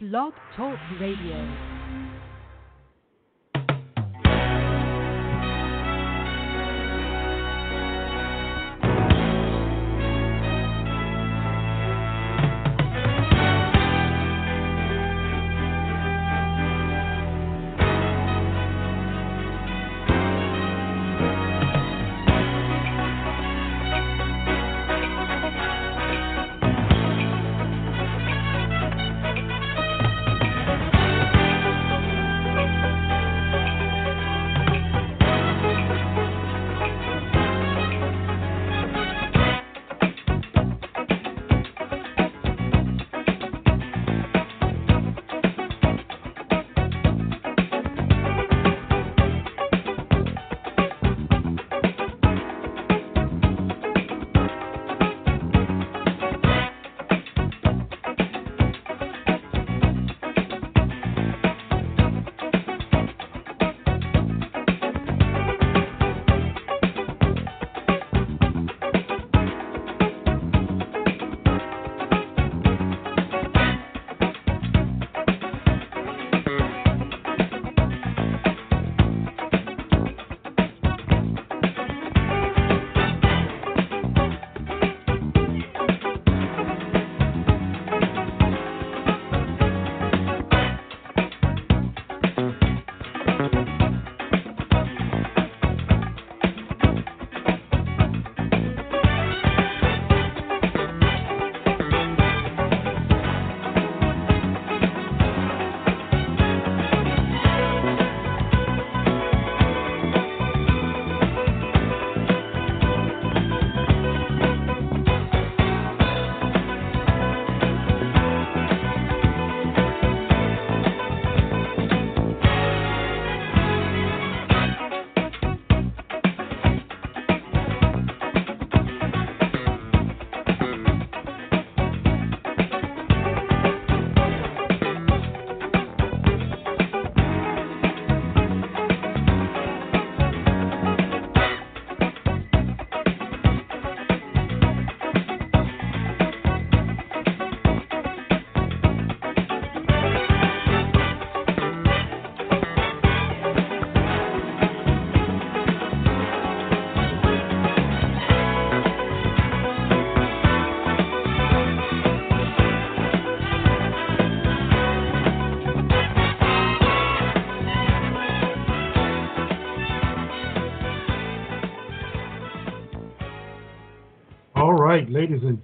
Blog 0.00 0.32
Talk 0.54 0.78
Radio. 1.00 1.77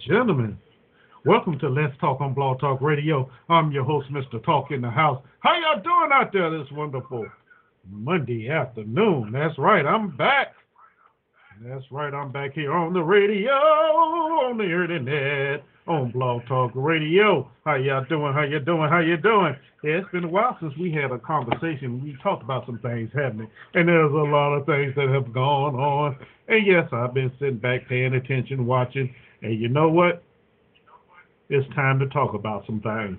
Gentlemen, 0.06 0.58
welcome 1.24 1.58
to 1.58 1.68
Let's 1.68 1.96
Talk 1.98 2.20
on 2.20 2.34
Blog 2.34 2.60
Talk 2.60 2.82
Radio. 2.82 3.30
I'm 3.48 3.72
your 3.72 3.84
host, 3.84 4.08
Mr. 4.10 4.42
Talk 4.44 4.70
in 4.70 4.82
the 4.82 4.90
House. 4.90 5.22
How 5.40 5.54
y'all 5.54 5.82
doing 5.82 6.10
out 6.12 6.30
there 6.32 6.50
this 6.50 6.70
wonderful 6.72 7.24
Monday 7.90 8.50
afternoon? 8.50 9.32
That's 9.32 9.56
right, 9.58 9.86
I'm 9.86 10.14
back. 10.14 10.54
That's 11.62 11.84
right, 11.90 12.12
I'm 12.12 12.32
back 12.32 12.52
here 12.52 12.72
on 12.72 12.92
the 12.92 13.02
radio, 13.02 13.52
on 13.52 14.58
the 14.58 14.64
internet, 14.64 15.64
on 15.86 16.10
Blog 16.10 16.42
Talk 16.48 16.72
Radio. 16.74 17.50
How 17.64 17.76
y'all 17.76 18.04
doing? 18.04 18.34
How 18.34 18.42
you 18.42 18.60
doing? 18.60 18.90
How 18.90 19.00
you 19.00 19.16
doing? 19.16 19.56
Yeah, 19.82 19.98
it's 19.98 20.10
been 20.12 20.24
a 20.24 20.28
while 20.28 20.56
since 20.60 20.74
we 20.78 20.92
had 20.92 21.12
a 21.12 21.18
conversation. 21.18 22.02
We 22.02 22.16
talked 22.22 22.42
about 22.42 22.66
some 22.66 22.78
things 22.80 23.10
happening, 23.14 23.48
and 23.72 23.88
there's 23.88 24.12
a 24.12 24.14
lot 24.14 24.52
of 24.54 24.66
things 24.66 24.94
that 24.96 25.08
have 25.08 25.32
gone 25.32 25.76
on. 25.76 26.18
And 26.48 26.66
yes, 26.66 26.88
I've 26.92 27.14
been 27.14 27.32
sitting 27.38 27.58
back, 27.58 27.88
paying 27.88 28.14
attention, 28.14 28.66
watching. 28.66 29.14
And 29.44 29.60
you 29.60 29.68
know 29.68 29.90
what? 29.90 30.22
It's 31.50 31.68
time 31.74 31.98
to 31.98 32.06
talk 32.08 32.32
about 32.32 32.64
some 32.64 32.80
things 32.80 33.18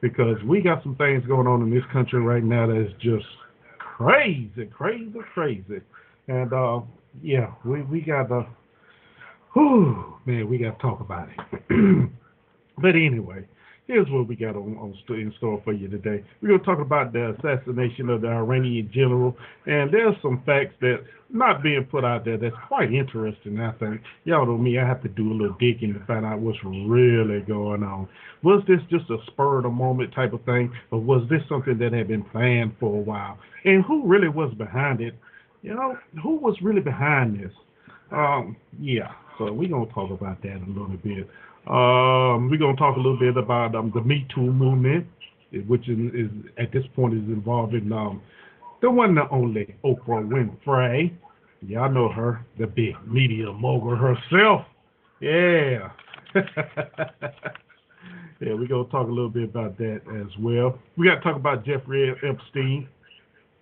because 0.00 0.36
we 0.44 0.60
got 0.60 0.82
some 0.82 0.96
things 0.96 1.24
going 1.26 1.46
on 1.46 1.62
in 1.62 1.70
this 1.70 1.84
country 1.92 2.20
right 2.20 2.42
now 2.42 2.66
that 2.66 2.76
is 2.76 2.92
just 3.00 3.24
crazy, 3.78 4.66
crazy, 4.66 5.12
crazy. 5.32 5.80
And 6.26 6.52
uh, 6.52 6.80
yeah, 7.22 7.52
we 7.64 7.82
we 7.82 8.00
got 8.00 8.28
to, 8.30 8.46
whew, 9.52 10.16
man, 10.26 10.48
we 10.50 10.58
got 10.58 10.76
to 10.76 10.82
talk 10.82 11.00
about 11.00 11.28
it. 11.28 12.10
but 12.78 12.96
anyway, 12.96 13.46
here's 13.90 14.08
what 14.10 14.28
we 14.28 14.36
got 14.36 14.54
on, 14.54 14.76
on 14.78 14.94
in 15.08 15.34
store 15.38 15.60
for 15.64 15.72
you 15.72 15.88
today. 15.88 16.22
We're 16.40 16.48
going 16.50 16.60
to 16.60 16.66
talk 16.66 16.78
about 16.78 17.12
the 17.12 17.34
assassination 17.34 18.08
of 18.08 18.20
the 18.20 18.28
Iranian 18.28 18.88
general, 18.94 19.36
and 19.66 19.92
there's 19.92 20.14
some 20.22 20.42
facts 20.46 20.74
that 20.80 21.02
not 21.28 21.62
being 21.62 21.84
put 21.90 22.04
out 22.04 22.24
there 22.24 22.36
that's 22.36 22.54
quite 22.68 22.92
interesting. 22.92 23.58
I 23.60 23.72
think 23.72 24.00
y'all 24.24 24.46
know 24.46 24.56
me, 24.56 24.78
I 24.78 24.86
have 24.86 25.02
to 25.02 25.08
do 25.08 25.32
a 25.32 25.34
little 25.34 25.56
digging 25.58 25.94
to 25.94 26.06
find 26.06 26.24
out 26.24 26.38
what's 26.38 26.58
really 26.64 27.40
going 27.40 27.82
on. 27.82 28.08
Was 28.44 28.62
this 28.68 28.78
just 28.90 29.10
a 29.10 29.18
spur 29.26 29.58
of 29.58 29.64
the 29.64 29.70
moment 29.70 30.14
type 30.14 30.32
of 30.32 30.44
thing, 30.44 30.72
or 30.92 31.00
was 31.00 31.28
this 31.28 31.42
something 31.48 31.76
that 31.78 31.92
had 31.92 32.06
been 32.06 32.22
planned 32.22 32.76
for 32.78 32.94
a 32.94 33.02
while? 33.02 33.38
And 33.64 33.84
who 33.84 34.06
really 34.06 34.28
was 34.28 34.54
behind 34.54 35.00
it? 35.00 35.14
You 35.62 35.74
know, 35.74 35.98
who 36.22 36.36
was 36.36 36.56
really 36.62 36.80
behind 36.80 37.40
this? 37.40 37.52
Um, 38.12 38.56
yeah, 38.80 39.12
so 39.36 39.52
we're 39.52 39.68
gonna 39.68 39.86
talk 39.92 40.10
about 40.10 40.42
that 40.42 40.56
a 40.56 40.70
little 40.70 40.96
bit. 41.02 41.28
Um, 41.66 42.48
we're 42.50 42.58
gonna 42.58 42.76
talk 42.76 42.96
a 42.96 43.00
little 43.00 43.18
bit 43.18 43.36
about 43.36 43.74
um, 43.74 43.92
the 43.94 44.00
Me 44.00 44.26
Too 44.34 44.40
movement, 44.40 45.06
which 45.66 45.88
is, 45.88 45.98
is 46.14 46.30
at 46.58 46.72
this 46.72 46.84
point 46.96 47.14
is 47.14 47.20
involving 47.20 47.92
um, 47.92 48.22
the 48.80 48.90
one 48.90 49.16
and 49.18 49.28
only 49.30 49.74
Oprah 49.84 50.26
Winfrey. 50.26 51.12
Y'all 51.66 51.90
know 51.90 52.08
her, 52.08 52.44
the 52.58 52.66
big 52.66 52.94
media 53.06 53.52
mogul 53.52 53.94
herself. 53.94 54.64
Yeah. 55.20 55.90
yeah, 56.34 56.40
we're 58.40 58.66
gonna 58.66 58.88
talk 58.88 59.06
a 59.06 59.10
little 59.10 59.28
bit 59.28 59.44
about 59.44 59.76
that 59.78 60.00
as 60.20 60.38
well. 60.38 60.78
We 60.96 61.06
got 61.06 61.16
to 61.16 61.20
talk 61.20 61.36
about 61.36 61.66
Jeffrey 61.66 62.14
Epstein. 62.26 62.88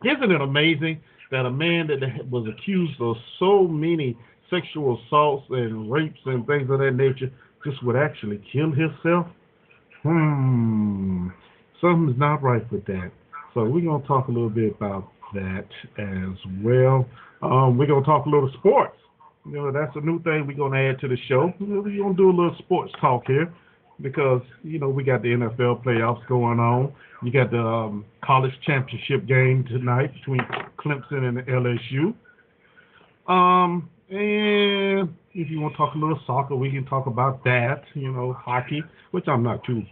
Isn't 0.05 0.31
it 0.31 0.41
amazing 0.41 1.01
that 1.33 1.47
a 1.47 1.51
man 1.51 1.89
that 1.89 2.31
was 2.31 2.47
accused 2.49 3.01
of 3.01 3.17
so 3.41 3.67
many 3.67 4.17
sexual 4.49 5.01
assaults 5.07 5.47
and 5.51 5.91
rapes 5.91 6.21
and 6.25 6.47
things 6.47 6.71
of 6.71 6.79
that 6.79 6.93
nature 6.93 7.31
just 7.69 7.83
would 7.83 7.97
actually 7.97 8.41
kill 8.53 8.71
himself? 8.73 9.27
Hmm, 10.03 11.29
something's 11.81 12.19
not 12.19 12.43
right 12.43 12.71
with 12.71 12.85
that. 12.87 13.11
So 13.55 13.65
we're 13.65 13.85
gonna 13.85 14.07
talk 14.07 14.29
a 14.29 14.31
little 14.31 14.51
bit 14.51 14.75
about 14.77 15.11
that 15.35 15.67
as 15.99 16.39
well. 16.63 17.07
Um, 17.43 17.77
we're 17.77 17.87
gonna 17.87 18.05
talk 18.05 18.27
a 18.27 18.29
little 18.29 18.51
sports. 18.59 18.97
You 19.47 19.53
know, 19.55 19.73
that's 19.73 19.95
a 19.97 20.01
new 20.01 20.23
thing 20.23 20.47
we're 20.47 20.57
gonna 20.57 20.91
add 20.91 21.01
to 21.01 21.09
the 21.09 21.17
show. 21.29 21.53
We're 21.61 21.83
gonna 21.83 22.15
do 22.15 22.31
a 22.31 22.37
little 22.37 22.57
sports 22.59 22.93
talk 23.01 23.25
here. 23.27 23.53
because 24.01 24.43
you 24.63 24.79
know 24.79 24.89
we 24.89 25.03
got 25.03 25.23
the 25.23 25.29
NFL 25.29 25.85
playoffs 25.85 26.25
going 26.29 26.61
on. 26.61 26.93
You 27.23 27.33
got 27.33 27.51
the 27.51 27.59
um, 27.59 28.05
college 28.25 28.53
championship 28.65 29.27
game 29.27 29.65
tonight 29.65 30.13
between 30.15 30.41
Clemson 30.79 31.29
and 31.29 31.39
LSU. 31.49 32.15
Um, 33.33 33.91
and 34.11 35.15
if 35.35 35.51
you 35.51 35.61
want 35.61 35.75
to 35.75 35.79
talk 35.79 35.95
a 35.95 35.99
little 35.99 36.21
soccer, 36.27 36.57
we 36.57 36.71
can 36.71 36.85
talk 36.87 37.07
about 37.07 37.45
that. 37.45 37.83
You 37.95 38.13
know, 38.13 38.33
hockey, 38.33 38.83
which 39.11 39.29
I'm 39.29 39.43
not 39.43 39.65
too 39.65 39.83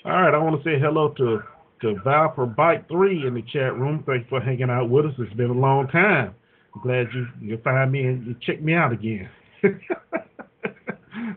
All 0.04 0.10
right. 0.10 0.34
I 0.34 0.38
want 0.38 0.60
to 0.62 0.68
say 0.68 0.78
hello 0.78 1.14
to 1.16 1.42
to 1.82 1.94
Viper 2.02 2.46
Bike 2.46 2.88
Three 2.88 3.24
in 3.24 3.34
the 3.34 3.42
chat 3.42 3.78
room. 3.78 4.02
Thanks 4.04 4.28
for 4.28 4.40
hanging 4.40 4.70
out 4.70 4.90
with 4.90 5.06
us. 5.06 5.12
It's 5.18 5.32
been 5.34 5.50
a 5.50 5.52
long 5.52 5.86
time. 5.86 6.34
I'm 6.74 6.82
glad 6.82 7.06
you 7.14 7.28
you 7.40 7.58
find 7.62 7.92
me 7.92 8.00
and 8.00 8.26
you 8.26 8.34
check 8.44 8.60
me 8.60 8.74
out 8.74 8.92
again. 8.92 9.30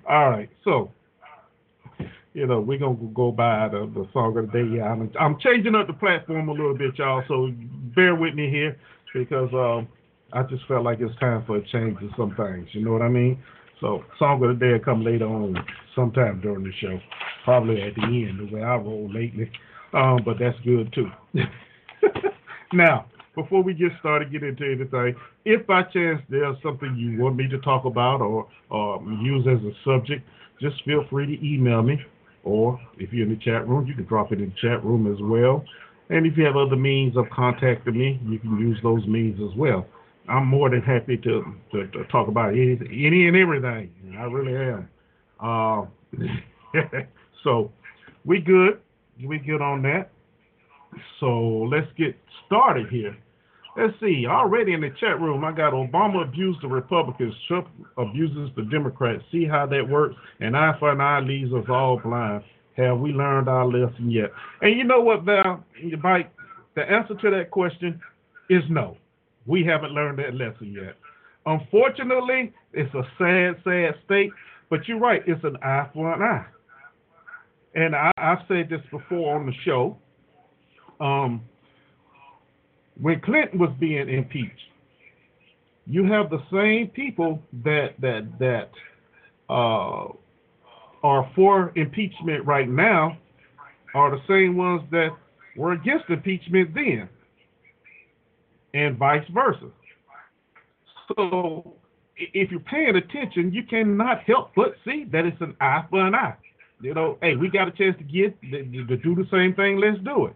all 0.09 0.31
right. 0.31 0.49
So 0.63 0.91
you 2.33 2.47
know, 2.47 2.61
we're 2.61 2.79
gonna 2.79 2.95
go 3.13 3.31
by 3.31 3.69
the, 3.69 3.91
the 3.93 4.07
song 4.11 4.35
of 4.37 4.51
the 4.51 4.63
day. 4.63 4.77
Yeah, 4.77 4.91
I'm, 4.91 5.11
I'm 5.19 5.37
changing 5.39 5.75
up 5.75 5.85
the 5.85 5.93
platform 5.93 6.49
a 6.49 6.51
little 6.51 6.75
bit, 6.75 6.97
y'all. 6.97 7.23
So 7.27 7.51
bear 7.95 8.15
with 8.15 8.33
me 8.33 8.49
here 8.49 8.79
because 9.13 9.53
um, 9.53 9.87
I 10.33 10.43
just 10.43 10.65
felt 10.67 10.83
like 10.83 10.99
it's 10.99 11.17
time 11.19 11.43
for 11.45 11.57
a 11.57 11.67
change 11.67 11.97
of 12.01 12.09
some 12.17 12.35
things. 12.35 12.67
You 12.71 12.85
know 12.85 12.91
what 12.91 13.01
I 13.01 13.09
mean? 13.09 13.41
So 13.79 14.03
song 14.19 14.43
of 14.43 14.59
the 14.59 14.65
day 14.65 14.73
will 14.73 14.79
come 14.79 15.03
later 15.03 15.25
on, 15.25 15.55
sometime 15.95 16.39
during 16.41 16.63
the 16.63 16.71
show, 16.79 16.99
probably 17.43 17.81
at 17.81 17.95
the 17.95 18.03
end, 18.03 18.39
the 18.39 18.55
way 18.55 18.61
I 18.61 18.75
roll 18.75 19.09
lately. 19.11 19.51
Um, 19.93 20.19
but 20.23 20.37
that's 20.39 20.57
good 20.63 20.93
too. 20.93 21.09
now, 22.73 23.05
before 23.35 23.63
we 23.63 23.73
get 23.73 23.91
started, 23.99 24.31
get 24.31 24.43
into 24.43 24.65
anything, 24.65 25.15
if 25.45 25.65
by 25.65 25.83
chance 25.83 26.21
there's 26.29 26.55
something 26.61 26.95
you 26.95 27.21
want 27.21 27.35
me 27.35 27.47
to 27.47 27.57
talk 27.59 27.85
about 27.85 28.21
or, 28.21 28.47
or 28.69 29.01
use 29.21 29.47
as 29.47 29.59
a 29.65 29.71
subject, 29.83 30.27
just 30.61 30.83
feel 30.85 31.05
free 31.09 31.25
to 31.25 31.45
email 31.45 31.81
me 31.81 31.99
or 32.43 32.79
if 32.97 33.13
you're 33.13 33.25
in 33.27 33.33
the 33.33 33.39
chat 33.43 33.67
room, 33.67 33.85
you 33.85 33.93
can 33.93 34.05
drop 34.05 34.31
it 34.31 34.39
in 34.39 34.49
the 34.49 34.55
chat 34.61 34.83
room 34.83 35.11
as 35.11 35.19
well. 35.21 35.63
And 36.09 36.25
if 36.25 36.37
you 36.37 36.45
have 36.45 36.57
other 36.57 36.75
means 36.75 37.15
of 37.15 37.25
contacting 37.33 37.97
me, 37.97 38.19
you 38.27 38.39
can 38.39 38.57
use 38.59 38.77
those 38.83 39.05
means 39.07 39.39
as 39.39 39.55
well. 39.57 39.85
I'm 40.29 40.47
more 40.47 40.69
than 40.69 40.81
happy 40.81 41.17
to, 41.17 41.55
to, 41.71 41.87
to 41.87 42.03
talk 42.05 42.27
about 42.27 42.49
any, 42.51 42.77
any 42.91 43.27
and 43.27 43.35
everything. 43.35 43.91
I 44.17 44.23
really 44.23 44.55
am. 44.55 44.89
Uh, 45.39 45.85
so 47.43 47.71
we 48.25 48.39
good. 48.39 48.79
We 49.23 49.39
good 49.39 49.61
on 49.61 49.81
that. 49.83 50.11
So 51.19 51.67
let's 51.71 51.87
get 51.97 52.15
started 52.45 52.87
here. 52.89 53.17
Let's 53.77 53.93
see. 54.01 54.25
Already 54.27 54.73
in 54.73 54.81
the 54.81 54.89
chat 54.99 55.19
room, 55.21 55.45
I 55.45 55.51
got 55.53 55.73
Obama 55.73 56.23
abused 56.23 56.61
the 56.61 56.67
Republicans, 56.67 57.33
Trump 57.47 57.69
abuses 57.97 58.49
the 58.55 58.63
Democrats. 58.63 59.23
See 59.31 59.45
how 59.45 59.65
that 59.67 59.87
works? 59.87 60.15
And 60.41 60.57
eye 60.57 60.73
for 60.77 60.91
an 60.91 60.99
eye 60.99 61.21
leaves 61.21 61.53
us 61.53 61.65
all 61.69 61.99
blind. 62.03 62.43
Have 62.77 62.99
we 62.99 63.11
learned 63.11 63.47
our 63.47 63.65
lesson 63.65 64.09
yet? 64.09 64.31
And 64.61 64.77
you 64.77 64.83
know 64.83 65.01
what, 65.01 65.23
Val? 65.23 65.63
Mike, 66.03 66.31
the 66.75 66.81
answer 66.81 67.15
to 67.15 67.29
that 67.31 67.51
question 67.51 68.01
is 68.49 68.63
no. 68.69 68.97
We 69.45 69.63
haven't 69.65 69.91
learned 69.91 70.19
that 70.19 70.33
lesson 70.33 70.73
yet. 70.73 70.95
Unfortunately, 71.45 72.53
it's 72.73 72.93
a 72.93 73.03
sad, 73.17 73.55
sad 73.63 73.95
state. 74.05 74.31
But 74.71 74.87
you're 74.87 74.99
right. 74.99 75.21
It's 75.27 75.43
an 75.43 75.57
eye 75.61 75.89
for 75.93 76.13
an 76.13 76.21
eye. 76.21 76.45
And 77.75 77.93
I, 77.93 78.11
have 78.17 78.39
said 78.47 78.69
this 78.69 78.81
before 78.89 79.35
on 79.37 79.45
the 79.45 79.53
show. 79.65 79.97
Um, 81.01 81.41
when 82.99 83.19
Clinton 83.21 83.59
was 83.59 83.71
being 83.79 84.09
impeached, 84.09 84.53
you 85.85 86.05
have 86.05 86.29
the 86.29 86.39
same 86.51 86.87
people 86.87 87.41
that 87.63 87.95
that 87.99 88.39
that 88.39 88.69
uh, 89.49 90.07
are 91.03 91.31
for 91.35 91.73
impeachment 91.75 92.45
right 92.45 92.69
now 92.69 93.17
are 93.93 94.11
the 94.11 94.21
same 94.27 94.55
ones 94.55 94.83
that 94.91 95.09
were 95.57 95.73
against 95.73 96.05
impeachment 96.09 96.73
then, 96.73 97.09
and 98.73 98.97
vice 98.97 99.25
versa. 99.33 99.69
So 101.15 101.75
if 102.17 102.51
you're 102.51 102.59
paying 102.61 102.95
attention, 102.95 103.53
you 103.53 103.63
cannot 103.63 104.21
help 104.23 104.51
but 104.55 104.75
see 104.85 105.05
that 105.11 105.25
it's 105.25 105.41
an 105.41 105.55
eye 105.59 105.85
for 105.89 106.05
an 106.05 106.15
eye. 106.15 106.35
You 106.81 106.93
know, 106.93 107.17
hey, 107.21 107.35
we 107.35 107.49
got 107.49 107.67
a 107.67 107.71
chance 107.71 107.95
to 107.97 108.03
get 108.03 108.39
to, 108.41 108.97
do 108.97 109.15
the 109.15 109.27
same 109.31 109.53
thing. 109.53 109.77
Let's 109.77 109.99
do 110.03 110.25
it. 110.25 110.33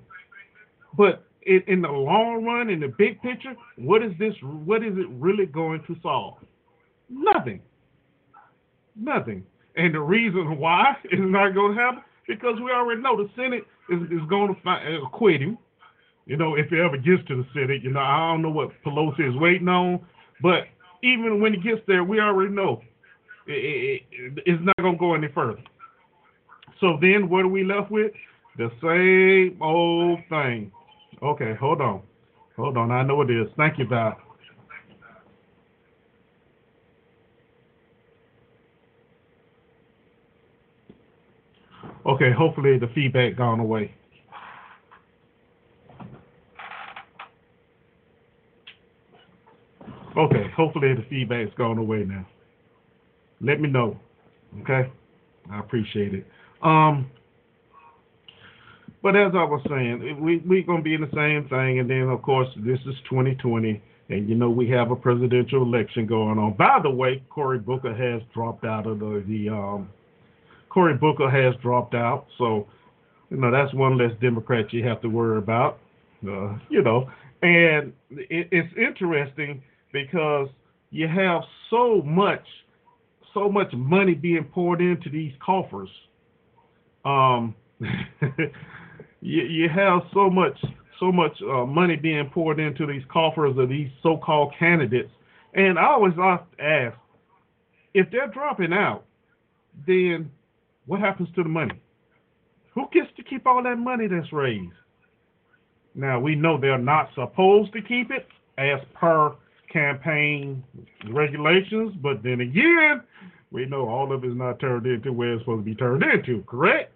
But 0.95 1.25
in, 1.45 1.81
the 1.81 1.89
long 1.89 2.43
run, 2.43 2.69
in 2.69 2.79
the 2.79 2.87
big 2.87 3.21
picture, 3.21 3.55
what 3.77 4.03
is 4.03 4.11
this? 4.19 4.33
What 4.41 4.83
is 4.83 4.97
it 4.97 5.07
really 5.09 5.45
going 5.45 5.83
to 5.87 5.95
solve? 6.01 6.37
Nothing. 7.09 7.61
Nothing. 8.95 9.43
And 9.75 9.93
the 9.93 9.99
reason 9.99 10.57
why 10.57 10.95
it's 11.05 11.13
not 11.15 11.53
going 11.53 11.75
to 11.75 11.81
happen 11.81 12.03
because 12.27 12.59
we 12.63 12.71
already 12.71 13.01
know 13.01 13.17
the 13.17 13.29
Senate 13.35 13.63
is, 13.89 14.01
is 14.11 14.27
going 14.29 14.53
to 14.53 14.61
find, 14.61 15.03
acquit 15.03 15.41
him. 15.41 15.57
You 16.25 16.37
know, 16.37 16.55
if 16.55 16.71
it 16.71 16.79
ever 16.79 16.97
gets 16.97 17.27
to 17.27 17.35
the 17.37 17.45
Senate, 17.53 17.83
you 17.83 17.91
know, 17.91 17.99
I 17.99 18.31
don't 18.31 18.41
know 18.41 18.49
what 18.49 18.71
Pelosi 18.83 19.29
is 19.29 19.35
waiting 19.35 19.67
on, 19.67 20.03
but 20.41 20.63
even 21.03 21.39
when 21.39 21.53
it 21.53 21.63
gets 21.63 21.81
there, 21.87 22.03
we 22.03 22.19
already 22.19 22.51
know 22.51 22.81
it, 23.47 24.01
it, 24.11 24.43
it's 24.45 24.63
not 24.63 24.75
going 24.77 24.95
to 24.95 24.99
go 24.99 25.13
any 25.13 25.27
further. 25.33 25.61
So 26.81 26.97
then, 26.99 27.29
what 27.29 27.45
are 27.45 27.47
we 27.47 27.63
left 27.63 27.91
with? 27.91 28.11
The 28.57 28.69
same 28.81 29.61
old 29.61 30.19
thing. 30.29 30.71
Okay, 31.21 31.53
hold 31.59 31.81
on. 31.81 32.01
Hold 32.55 32.77
on. 32.77 32.91
I 32.91 33.03
know 33.03 33.21
it 33.21 33.29
is. 33.29 33.47
Thank 33.57 33.77
you, 33.77 33.87
Val. 33.87 34.17
Okay, 42.05 42.31
hopefully 42.31 42.77
the 42.77 42.87
feedback 42.93 43.35
gone 43.35 43.59
away. 43.59 43.93
Okay, 50.17 50.49
hopefully 50.55 50.93
the 50.93 51.05
feedback's 51.09 51.53
gone 51.57 51.77
away 51.77 52.03
now. 52.03 52.25
Let 53.41 53.59
me 53.59 53.69
know. 53.69 53.99
Okay? 54.61 54.89
I 55.51 55.59
appreciate 55.59 56.13
it. 56.13 56.25
Um 56.61 57.09
but 59.05 59.15
as 59.15 59.33
I 59.35 59.43
was 59.43 59.61
saying, 59.69 60.19
we 60.19 60.37
we're 60.47 60.63
gonna 60.63 60.81
be 60.81 60.95
in 60.95 61.01
the 61.01 61.11
same 61.13 61.47
thing, 61.47 61.77
and 61.77 61.87
then 61.87 62.09
of 62.09 62.23
course 62.23 62.47
this 62.57 62.79
is 62.87 62.95
2020, 63.07 63.79
and 64.09 64.27
you 64.27 64.33
know 64.33 64.49
we 64.49 64.67
have 64.69 64.89
a 64.89 64.95
presidential 64.95 65.61
election 65.61 66.07
going 66.07 66.39
on. 66.39 66.53
By 66.53 66.79
the 66.81 66.89
way, 66.89 67.23
Cory 67.29 67.59
Booker 67.59 67.93
has 67.93 68.23
dropped 68.33 68.65
out 68.65 68.87
of 68.87 68.97
the 68.97 69.23
the 69.27 69.49
um, 69.49 69.89
Cory 70.69 70.95
Booker 70.95 71.29
has 71.29 71.53
dropped 71.61 71.93
out, 71.93 72.25
so 72.39 72.65
you 73.29 73.37
know 73.37 73.51
that's 73.51 73.71
one 73.75 73.95
less 73.95 74.11
Democrat 74.21 74.73
you 74.73 74.83
have 74.87 75.01
to 75.01 75.07
worry 75.07 75.37
about. 75.37 75.77
Uh, 76.27 76.57
you 76.69 76.81
know, 76.81 77.07
and 77.43 77.93
it, 78.09 78.47
it's 78.51 78.73
interesting 78.75 79.61
because 79.95 80.49
you 80.91 81.07
have 81.07 81.41
so 81.69 82.01
much, 82.01 82.45
so 83.33 83.49
much 83.49 83.71
money 83.73 84.13
being 84.13 84.43
poured 84.43 84.81
into 84.81 85.09
these 85.09 85.31
coffers. 85.43 85.89
Um, 87.05 87.55
you, 87.79 89.43
you 89.43 89.69
have 89.69 90.01
so 90.13 90.29
much, 90.29 90.57
so 90.99 91.13
much 91.13 91.31
uh, 91.41 91.65
money 91.65 91.95
being 91.95 92.29
poured 92.33 92.59
into 92.59 92.85
these 92.85 93.03
coffers 93.09 93.57
of 93.57 93.69
these 93.69 93.87
so-called 94.03 94.53
candidates, 94.59 95.11
and 95.53 95.79
I 95.79 95.85
always 95.85 96.13
ask, 96.59 96.97
if 97.93 98.11
they're 98.11 98.27
dropping 98.27 98.73
out, 98.73 99.05
then 99.87 100.29
what 100.87 100.99
happens 100.99 101.29
to 101.35 101.43
the 101.43 101.49
money? 101.49 101.79
Who 102.73 102.89
gets 102.91 103.07
to 103.15 103.23
keep 103.23 103.47
all 103.47 103.63
that 103.63 103.77
money 103.77 104.07
that's 104.07 104.33
raised? 104.33 104.73
Now 105.93 106.19
we 106.19 106.35
know 106.35 106.59
they're 106.59 106.77
not 106.77 107.07
supposed 107.15 107.71
to 107.71 107.81
keep 107.81 108.11
it 108.11 108.27
as 108.57 108.81
per 108.93 109.35
campaign 109.71 110.63
regulations, 111.09 111.93
but 112.01 112.23
then 112.23 112.41
again, 112.41 113.01
we 113.51 113.65
know 113.65 113.87
all 113.87 114.11
of 114.11 114.23
it 114.23 114.27
is 114.27 114.35
not 114.35 114.59
turned 114.59 114.85
into 114.85 115.13
where 115.13 115.33
it's 115.33 115.41
supposed 115.41 115.61
to 115.61 115.65
be 115.65 115.75
turned 115.75 116.03
into, 116.03 116.43
correct? 116.43 116.91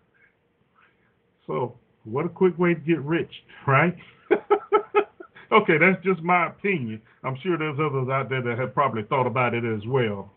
So, 1.48 1.76
what 2.04 2.26
a 2.26 2.30
quick 2.30 2.58
way 2.58 2.74
to 2.74 2.80
get 2.80 3.00
rich, 3.02 3.32
right? 3.68 3.96
okay, 5.52 5.78
that's 5.78 6.04
just 6.04 6.22
my 6.22 6.48
opinion. 6.48 7.02
I'm 7.24 7.38
sure 7.42 7.58
there's 7.58 7.80
others 7.80 8.10
out 8.10 8.30
there 8.30 8.42
that 8.42 8.58
have 8.58 8.74
probably 8.74 9.04
thought 9.04 9.28
about 9.28 9.54
it 9.54 9.64
as 9.66 9.86
well. 9.88 10.32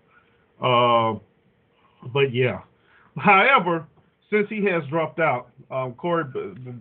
Uh, 0.61 1.19
but 2.13 2.33
yeah. 2.33 2.61
However, 3.17 3.87
since 4.31 4.49
he 4.49 4.65
has 4.65 4.83
dropped 4.89 5.21
out, 5.21 5.49
um, 5.71 5.93
Cory, 5.95 6.25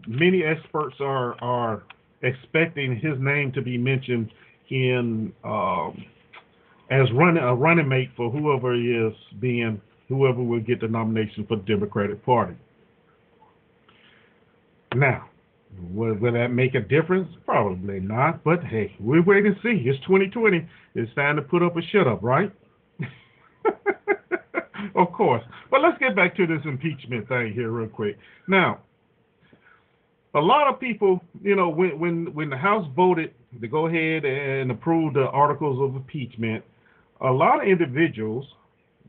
many 0.08 0.43
experts 0.43 0.96
are 1.00 1.36
are 1.43 1.84
expecting 2.22 2.96
his 2.96 3.20
name 3.20 3.51
to 3.53 3.62
be 3.62 3.77
mentioned 3.77 4.31
in 4.71 5.31
um, 5.43 6.03
as 6.89 7.07
running 7.13 7.43
a 7.43 7.53
running 7.53 7.87
mate 7.87 8.09
for 8.17 8.31
whoever 8.31 8.73
is 8.73 9.13
being 9.39 9.79
whoever 10.07 10.41
will 10.41 10.59
get 10.59 10.81
the 10.81 10.87
nomination 10.87 11.45
for 11.47 11.57
the 11.57 11.63
Democratic 11.63 12.25
Party. 12.25 12.55
Now, 14.95 15.29
will, 15.93 16.15
will 16.15 16.33
that 16.33 16.49
make 16.49 16.75
a 16.75 16.81
difference? 16.81 17.29
Probably 17.45 17.99
not. 17.99 18.43
But 18.43 18.63
hey, 18.63 18.95
we 18.99 19.21
wait 19.21 19.45
and 19.45 19.55
see. 19.63 19.83
It's 19.85 19.99
2020. 20.05 20.67
It's 20.95 21.13
time 21.15 21.37
to 21.37 21.41
put 21.41 21.61
up 21.63 21.77
a 21.77 21.81
shut 21.93 22.07
up, 22.07 22.21
right? 22.21 22.51
of 24.95 25.13
course. 25.13 25.43
But 25.69 25.81
let's 25.81 25.97
get 25.99 26.15
back 26.15 26.35
to 26.37 26.47
this 26.47 26.59
impeachment 26.65 27.27
thing 27.29 27.53
here 27.53 27.69
real 27.71 27.87
quick. 27.87 28.17
Now, 28.47 28.79
a 30.33 30.39
lot 30.39 30.67
of 30.73 30.79
people, 30.79 31.21
you 31.41 31.55
know, 31.55 31.69
when 31.69 31.99
when 31.99 32.33
when 32.33 32.49
the 32.49 32.57
House 32.57 32.85
voted 32.95 33.33
to 33.60 33.67
go 33.67 33.88
ahead 33.88 34.24
and 34.25 34.72
approve 34.72 35.13
the 35.13 35.25
articles 35.27 35.81
of 35.81 35.96
impeachment, 35.96 36.63
a 37.20 37.31
lot 37.31 37.62
of 37.62 37.67
individuals, 37.67 38.46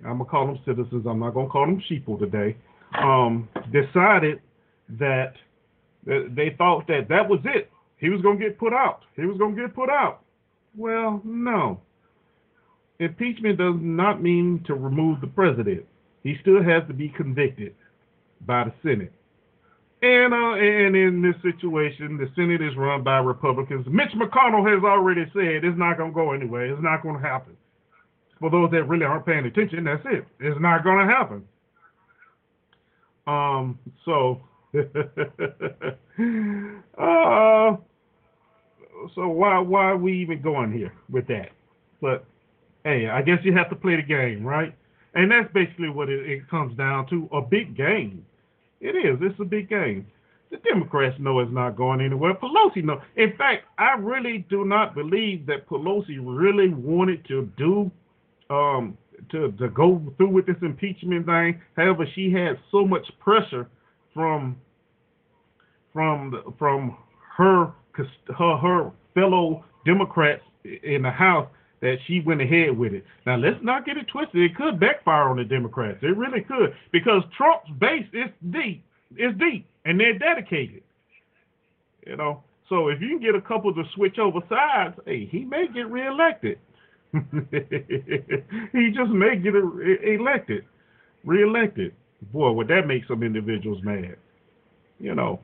I'm 0.04 0.18
gonna 0.18 0.24
call 0.24 0.46
them 0.46 0.58
citizens, 0.64 1.06
I'm 1.06 1.20
not 1.20 1.34
gonna 1.34 1.48
call 1.48 1.66
them 1.66 1.82
sheeple 1.88 2.18
today, 2.18 2.56
um, 2.98 3.48
decided 3.70 4.40
that 4.98 5.34
they 6.04 6.54
thought 6.58 6.86
that 6.88 7.08
that 7.08 7.28
was 7.28 7.40
it. 7.44 7.70
He 7.98 8.08
was 8.08 8.20
gonna 8.22 8.38
get 8.38 8.58
put 8.58 8.72
out. 8.72 9.02
He 9.14 9.24
was 9.26 9.38
gonna 9.38 9.54
get 9.54 9.74
put 9.74 9.88
out. 9.88 10.22
Well, 10.76 11.20
no. 11.24 11.80
Impeachment 12.98 13.58
does 13.58 13.76
not 13.78 14.22
mean 14.22 14.62
to 14.66 14.74
remove 14.74 15.20
the 15.20 15.26
president. 15.28 15.86
He 16.22 16.36
still 16.40 16.62
has 16.62 16.82
to 16.88 16.94
be 16.94 17.08
convicted 17.08 17.74
by 18.46 18.64
the 18.64 18.72
Senate. 18.82 19.12
And 20.02 20.34
uh, 20.34 20.54
and 20.54 20.96
in 20.96 21.22
this 21.22 21.36
situation, 21.42 22.16
the 22.16 22.28
Senate 22.34 22.60
is 22.60 22.76
run 22.76 23.04
by 23.04 23.18
Republicans. 23.18 23.86
Mitch 23.88 24.10
McConnell 24.16 24.68
has 24.68 24.82
already 24.82 25.24
said 25.32 25.64
it's 25.64 25.78
not 25.78 25.96
going 25.96 26.10
to 26.10 26.14
go 26.14 26.32
anywhere. 26.32 26.66
It's 26.66 26.82
not 26.82 27.04
going 27.04 27.22
to 27.22 27.26
happen. 27.26 27.56
For 28.40 28.50
those 28.50 28.72
that 28.72 28.82
really 28.88 29.04
aren't 29.04 29.24
paying 29.24 29.46
attention, 29.46 29.84
that's 29.84 30.04
it. 30.06 30.26
It's 30.40 30.60
not 30.60 30.82
going 30.82 31.06
to 31.06 31.12
happen. 31.14 31.44
Um. 33.28 33.78
So. 34.04 34.40
uh. 36.98 37.76
So 39.14 39.28
why 39.28 39.58
why 39.60 39.84
are 39.84 39.96
we 39.96 40.20
even 40.20 40.42
going 40.42 40.72
here 40.72 40.92
with 41.10 41.28
that? 41.28 41.50
But 42.00 42.24
hey, 42.82 43.08
I 43.08 43.22
guess 43.22 43.38
you 43.44 43.52
have 43.52 43.70
to 43.70 43.76
play 43.76 43.94
the 43.94 44.02
game, 44.02 44.44
right? 44.44 44.74
And 45.14 45.30
that's 45.30 45.52
basically 45.52 45.90
what 45.90 46.08
it, 46.08 46.28
it 46.28 46.50
comes 46.50 46.76
down 46.76 47.06
to 47.10 47.28
a 47.32 47.40
big 47.40 47.76
game. 47.76 48.26
It 48.82 48.96
is. 48.96 49.18
It's 49.22 49.38
a 49.40 49.44
big 49.44 49.68
game. 49.68 50.06
The 50.50 50.56
Democrats 50.58 51.16
know 51.18 51.38
it's 51.38 51.52
not 51.52 51.76
going 51.76 52.00
anywhere. 52.00 52.34
Pelosi 52.34 52.84
know. 52.84 53.00
In 53.16 53.34
fact, 53.38 53.64
I 53.78 53.94
really 53.98 54.44
do 54.50 54.64
not 54.64 54.94
believe 54.94 55.46
that 55.46 55.66
Pelosi 55.68 56.18
really 56.20 56.74
wanted 56.74 57.26
to 57.28 57.48
do 57.56 57.90
um, 58.50 58.98
to 59.30 59.52
to 59.52 59.68
go 59.68 60.02
through 60.16 60.30
with 60.30 60.46
this 60.46 60.56
impeachment 60.60 61.26
thing. 61.26 61.60
However, 61.76 62.04
she 62.14 62.30
had 62.32 62.58
so 62.70 62.84
much 62.84 63.06
pressure 63.20 63.68
from 64.12 64.56
from 65.92 66.54
from 66.58 66.98
her 67.36 67.72
her 68.36 68.56
her 68.56 68.90
fellow 69.14 69.64
Democrats 69.86 70.42
in 70.64 71.02
the 71.02 71.10
House 71.10 71.48
that 71.82 71.96
she 72.06 72.20
went 72.20 72.40
ahead 72.40 72.78
with 72.78 72.94
it. 72.94 73.04
Now 73.26 73.36
let's 73.36 73.62
not 73.62 73.84
get 73.84 73.98
it 73.98 74.06
twisted. 74.08 74.40
It 74.40 74.56
could 74.56 74.80
backfire 74.80 75.28
on 75.28 75.36
the 75.36 75.44
Democrats. 75.44 75.98
It 76.02 76.16
really 76.16 76.40
could 76.40 76.74
because 76.92 77.22
Trump's 77.36 77.68
base 77.78 78.06
is 78.14 78.30
deep. 78.50 78.82
It's 79.16 79.38
deep, 79.38 79.66
and 79.84 80.00
they're 80.00 80.18
dedicated. 80.18 80.82
You 82.06 82.16
know, 82.16 82.42
so 82.68 82.88
if 82.88 83.00
you 83.00 83.08
can 83.08 83.20
get 83.20 83.34
a 83.34 83.40
couple 83.40 83.74
to 83.74 83.82
switch 83.94 84.18
over 84.18 84.40
sides, 84.48 84.98
hey, 85.04 85.26
he 85.26 85.44
may 85.44 85.66
get 85.68 85.90
reelected. 85.90 86.58
he 87.12 88.90
just 88.90 89.10
may 89.10 89.36
get 89.36 89.54
elected, 89.54 90.64
reelected. 91.24 91.94
Boy, 92.32 92.52
would 92.52 92.68
that 92.68 92.86
make 92.86 93.02
some 93.06 93.22
individuals 93.22 93.82
mad? 93.82 94.16
You 94.98 95.14
know. 95.14 95.40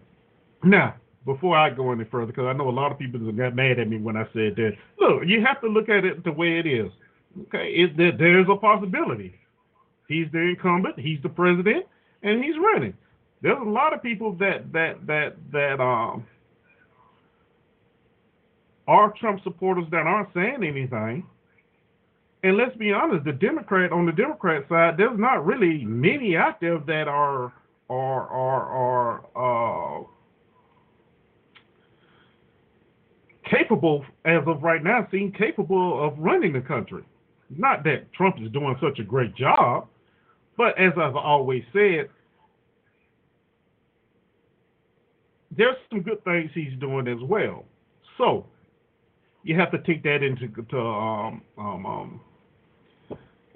Now, 0.62 0.94
before 1.28 1.58
I 1.58 1.68
go 1.68 1.92
any 1.92 2.04
further, 2.04 2.28
because 2.28 2.46
I 2.46 2.54
know 2.54 2.70
a 2.70 2.70
lot 2.70 2.90
of 2.90 2.98
people 2.98 3.20
got 3.32 3.54
mad 3.54 3.78
at 3.78 3.86
me 3.86 3.98
when 3.98 4.16
I 4.16 4.24
said 4.32 4.56
that. 4.56 4.72
Look, 4.98 5.24
you 5.26 5.44
have 5.44 5.60
to 5.60 5.68
look 5.68 5.90
at 5.90 6.06
it 6.06 6.24
the 6.24 6.32
way 6.32 6.58
it 6.58 6.66
is. 6.66 6.90
Okay, 7.42 7.68
it, 7.68 7.98
there, 7.98 8.12
there's 8.16 8.46
a 8.50 8.56
possibility. 8.56 9.34
He's 10.08 10.26
the 10.32 10.38
incumbent, 10.38 10.98
he's 10.98 11.20
the 11.22 11.28
president, 11.28 11.84
and 12.22 12.42
he's 12.42 12.54
running. 12.56 12.94
There's 13.42 13.60
a 13.60 13.70
lot 13.70 13.92
of 13.92 14.02
people 14.02 14.32
that 14.36 14.72
that 14.72 15.06
that 15.06 15.36
that 15.52 15.80
um 15.80 16.26
are 18.88 19.12
Trump 19.20 19.42
supporters 19.44 19.84
that 19.90 20.06
aren't 20.06 20.32
saying 20.32 20.64
anything. 20.64 21.26
And 22.42 22.56
let's 22.56 22.74
be 22.76 22.90
honest, 22.90 23.26
the 23.26 23.32
Democrat 23.32 23.92
on 23.92 24.06
the 24.06 24.12
Democrat 24.12 24.64
side, 24.70 24.94
there's 24.96 25.18
not 25.18 25.44
really 25.44 25.84
many 25.84 26.36
out 26.36 26.58
there 26.58 26.78
that 26.78 27.06
are 27.06 27.52
are 27.90 28.28
are 28.28 29.20
are 29.36 30.00
uh 30.00 30.04
capable, 33.50 34.04
as 34.24 34.42
of 34.46 34.62
right 34.62 34.82
now, 34.82 35.06
seem 35.10 35.32
capable 35.32 36.04
of 36.06 36.18
running 36.18 36.52
the 36.52 36.60
country. 36.60 37.04
Not 37.50 37.84
that 37.84 38.12
Trump 38.12 38.36
is 38.40 38.50
doing 38.52 38.76
such 38.80 38.98
a 38.98 39.04
great 39.04 39.34
job, 39.34 39.88
but 40.56 40.78
as 40.78 40.92
I've 40.96 41.16
always 41.16 41.62
said, 41.72 42.08
there's 45.56 45.76
some 45.90 46.02
good 46.02 46.22
things 46.24 46.50
he's 46.54 46.78
doing 46.78 47.08
as 47.08 47.18
well. 47.22 47.64
So 48.18 48.46
you 49.42 49.58
have 49.58 49.70
to 49.70 49.78
take 49.78 50.02
that 50.02 50.22
into 50.22 50.48
to, 50.70 50.78
um, 50.78 51.42
um, 51.56 51.86
um, 51.86 52.20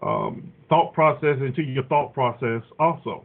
um, 0.03 0.53
thought 0.69 0.95
process 0.95 1.37
into 1.41 1.63
your 1.63 1.85
thought 1.85 2.15
process 2.15 2.63
also. 2.79 3.25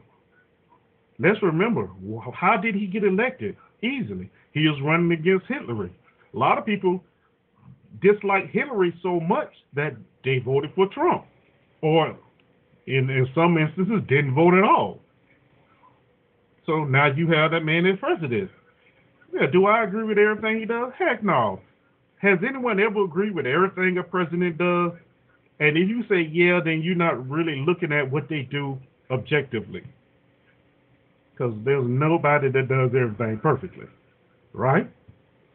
Let's 1.20 1.42
remember, 1.42 1.90
how 2.34 2.58
did 2.58 2.76
he 2.76 2.86
get 2.86 3.04
elected? 3.04 3.56
Easily. 3.82 4.30
He 4.54 4.68
was 4.68 4.80
running 4.84 5.12
against 5.12 5.46
Hillary. 5.48 5.92
A 6.38 6.40
lot 6.40 6.60
of 6.60 6.68
people 6.68 7.04
dislike 8.00 8.52
Hillary 8.52 8.94
so 9.02 9.20
much 9.20 9.52
that 9.74 9.96
they 10.24 10.38
voted 10.38 10.70
for 10.76 10.88
Trump, 10.90 11.26
or 11.82 12.16
in, 12.86 13.10
in 13.10 13.28
some 13.34 13.58
instances 13.58 14.04
didn't 14.08 14.36
vote 14.36 14.54
at 14.54 14.64
all. 14.64 15.00
So 16.68 16.84
now 16.84 17.08
you 17.08 17.28
have 17.32 17.50
that 17.52 17.62
man 17.62 17.88
as 17.88 17.98
president. 17.98 18.52
Yeah, 19.34 19.48
do 19.52 19.66
I 19.66 19.84
agree 19.84 20.04
with 20.04 20.20
everything 20.20 20.60
he 20.60 20.66
does? 20.66 20.92
Heck 21.00 21.24
no. 21.24 21.60
Has 22.18 22.38
anyone 22.48 22.80
ever 22.80 23.06
agreed 23.06 23.34
with 23.34 23.48
everything 23.48 23.98
a 23.98 24.04
president 24.04 24.60
does? 24.60 24.92
And 25.60 25.76
if 25.76 25.90
you 25.90 26.04
say 26.08 26.22
yeah, 26.22 26.60
then 26.64 26.84
you're 26.84 26.94
not 26.94 27.28
really 27.28 27.64
looking 27.66 27.92
at 27.92 28.12
what 28.12 28.30
they 28.30 28.44
do 28.44 28.78
objectively. 29.10 29.82
Because 31.34 31.56
there's 31.66 31.88
nobody 31.88 32.52
that 32.52 32.68
does 32.68 32.92
everything 32.96 33.40
perfectly. 33.40 33.88
Right? 34.54 34.88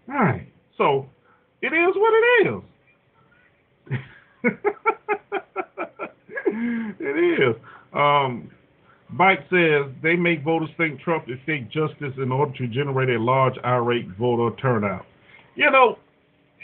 All 0.09 0.15
right. 0.17 0.52
So 0.79 1.09
it 1.61 1.73
is 1.73 1.95
what 1.97 2.15
it 2.15 2.47
is. 2.47 2.63
it 7.01 7.41
is. 7.41 7.57
Um, 7.93 8.51
Mike 9.11 9.41
says 9.51 9.87
they 10.03 10.17
make 10.17 10.43
voters 10.43 10.71
think 10.77 11.01
Trump 11.01 11.29
is 11.29 11.39
fake 11.45 11.71
justice 11.71 12.15
in 12.17 12.33
order 12.33 12.53
to 12.59 12.67
generate 12.67 13.11
a 13.11 13.23
large 13.23 13.55
irate 13.65 14.09
voter 14.19 14.57
turnout. 14.57 15.05
You 15.55 15.71
know, 15.71 15.99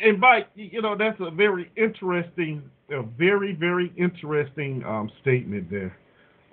and 0.03 0.21
by 0.21 0.47
you 0.55 0.81
know 0.81 0.97
that's 0.97 1.21
a 1.21 1.31
very 1.31 1.71
interesting, 1.77 2.63
a 2.91 3.03
very 3.03 3.55
very 3.55 3.93
interesting 3.97 4.83
um, 4.85 5.11
statement 5.21 5.71
there. 5.71 5.97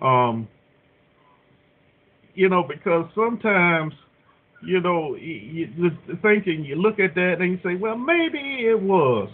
Um, 0.02 0.48
you 2.34 2.50
know 2.50 2.64
because 2.64 3.10
sometimes 3.16 3.94
you 4.64 4.80
know 4.80 5.16
you, 5.16 5.70
you 5.78 5.92
thinking 6.22 6.64
you 6.64 6.76
look 6.76 7.00
at 7.00 7.16
that 7.16 7.38
and 7.40 7.52
you 7.52 7.60
say, 7.64 7.76
well 7.76 7.98
maybe 7.98 8.40
it 8.40 8.80
was, 8.80 9.30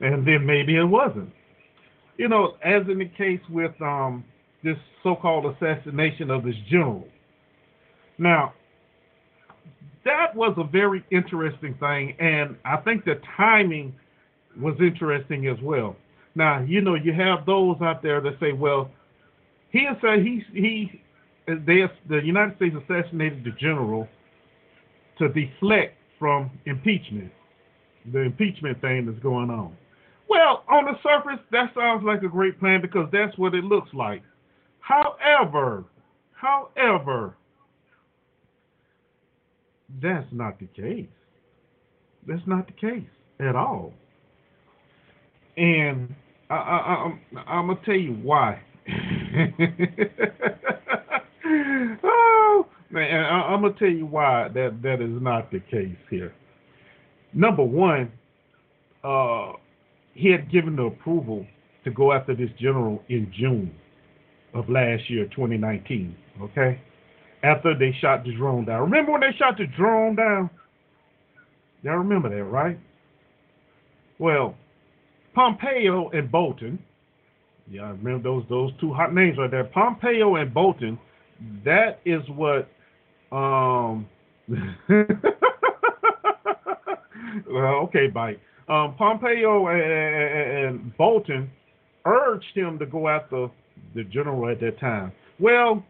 and 0.00 0.26
then 0.26 0.44
maybe 0.44 0.76
it 0.76 0.84
wasn't. 0.84 1.30
You 2.16 2.28
know, 2.28 2.56
as 2.64 2.82
in 2.88 2.98
the 2.98 3.06
case 3.06 3.40
with 3.48 3.80
um, 3.80 4.24
this 4.64 4.76
so-called 5.02 5.46
assassination 5.54 6.30
of 6.30 6.42
this 6.42 6.56
general. 6.68 7.06
Now, 8.18 8.54
that 10.04 10.34
was 10.34 10.54
a 10.56 10.64
very 10.64 11.04
interesting 11.10 11.74
thing, 11.74 12.16
and 12.18 12.56
I 12.64 12.78
think 12.78 13.04
the 13.04 13.20
timing 13.36 13.94
was 14.60 14.74
interesting 14.80 15.46
as 15.46 15.58
well. 15.62 15.96
Now, 16.34 16.60
you 16.60 16.80
know, 16.80 16.94
you 16.94 17.12
have 17.12 17.46
those 17.46 17.76
out 17.80 18.02
there 18.02 18.20
that 18.20 18.38
say, 18.40 18.52
well, 18.52 18.90
he 19.70 19.86
said 20.00 20.20
he 20.20 20.42
he 20.52 21.02
they 21.46 21.84
the 22.08 22.20
United 22.24 22.56
States 22.56 22.76
assassinated 22.76 23.44
the 23.44 23.50
general 23.52 24.08
to 25.18 25.28
deflect 25.28 25.96
from 26.18 26.50
impeachment, 26.66 27.30
the 28.12 28.20
impeachment 28.20 28.80
thing 28.80 29.06
that's 29.06 29.18
going 29.20 29.50
on. 29.50 29.76
Well, 30.28 30.64
on 30.68 30.84
the 30.84 30.98
surface, 31.02 31.40
that 31.52 31.72
sounds 31.74 32.04
like 32.04 32.22
a 32.22 32.28
great 32.28 32.58
plan 32.60 32.80
because 32.82 33.08
that's 33.12 33.36
what 33.38 33.54
it 33.54 33.64
looks 33.64 33.88
like. 33.94 34.22
However, 34.80 35.84
however, 36.32 37.34
that's 40.02 40.26
not 40.32 40.58
the 40.58 40.66
case. 40.66 41.08
That's 42.26 42.46
not 42.46 42.66
the 42.66 42.74
case 42.74 43.08
at 43.40 43.56
all. 43.56 43.92
And 45.56 46.14
I, 46.50 46.54
I, 46.54 47.04
I'm, 47.04 47.20
I'm 47.46 47.66
gonna 47.68 47.80
tell 47.84 47.94
you 47.94 48.12
why. 48.14 48.60
oh 52.04 52.66
man, 52.90 53.24
I, 53.24 53.52
I'm 53.52 53.62
gonna 53.62 53.74
tell 53.78 53.88
you 53.88 54.06
why 54.06 54.48
that 54.54 54.80
that 54.82 55.00
is 55.00 55.22
not 55.22 55.50
the 55.50 55.60
case 55.60 55.96
here. 56.10 56.34
Number 57.32 57.62
one, 57.62 58.10
uh, 59.04 59.52
he 60.14 60.30
had 60.30 60.50
given 60.50 60.76
the 60.76 60.84
approval 60.84 61.46
to 61.84 61.90
go 61.90 62.12
after 62.12 62.34
this 62.34 62.50
general 62.58 63.02
in 63.08 63.32
June 63.38 63.74
of 64.54 64.68
last 64.68 65.08
year, 65.08 65.24
2019. 65.26 66.16
Okay, 66.42 66.80
after 67.42 67.76
they 67.76 67.94
shot 68.00 68.24
the 68.24 68.34
drone 68.34 68.64
down. 68.64 68.82
Remember 68.82 69.12
when 69.12 69.20
they 69.20 69.36
shot 69.38 69.56
the 69.58 69.66
drone 69.76 70.16
down? 70.16 70.50
Y'all 71.82 71.96
remember 71.96 72.28
that, 72.28 72.44
right? 72.44 72.78
Well, 74.18 74.56
Pompeo 75.34 76.10
and 76.10 76.30
Bolton. 76.30 76.78
Yeah, 77.70 77.82
I 77.82 77.90
remember 77.90 78.22
those 78.22 78.44
those 78.48 78.72
two 78.80 78.92
hot 78.92 79.14
names 79.14 79.38
right 79.38 79.50
there. 79.50 79.64
Pompeo 79.64 80.36
and 80.36 80.52
Bolton. 80.52 80.98
That 81.64 82.00
is 82.04 82.22
what. 82.30 82.68
Um. 83.32 84.08
well, 87.50 87.74
okay, 87.84 88.08
bye. 88.08 88.36
Um, 88.68 88.94
Pompeo 88.96 89.68
and, 89.68 89.82
and 90.76 90.96
Bolton 90.96 91.50
urged 92.04 92.54
him 92.54 92.78
to 92.78 92.86
go 92.86 93.08
after 93.08 93.48
the 93.94 94.04
general 94.04 94.48
at 94.50 94.60
that 94.60 94.78
time. 94.78 95.12
Well, 95.38 95.84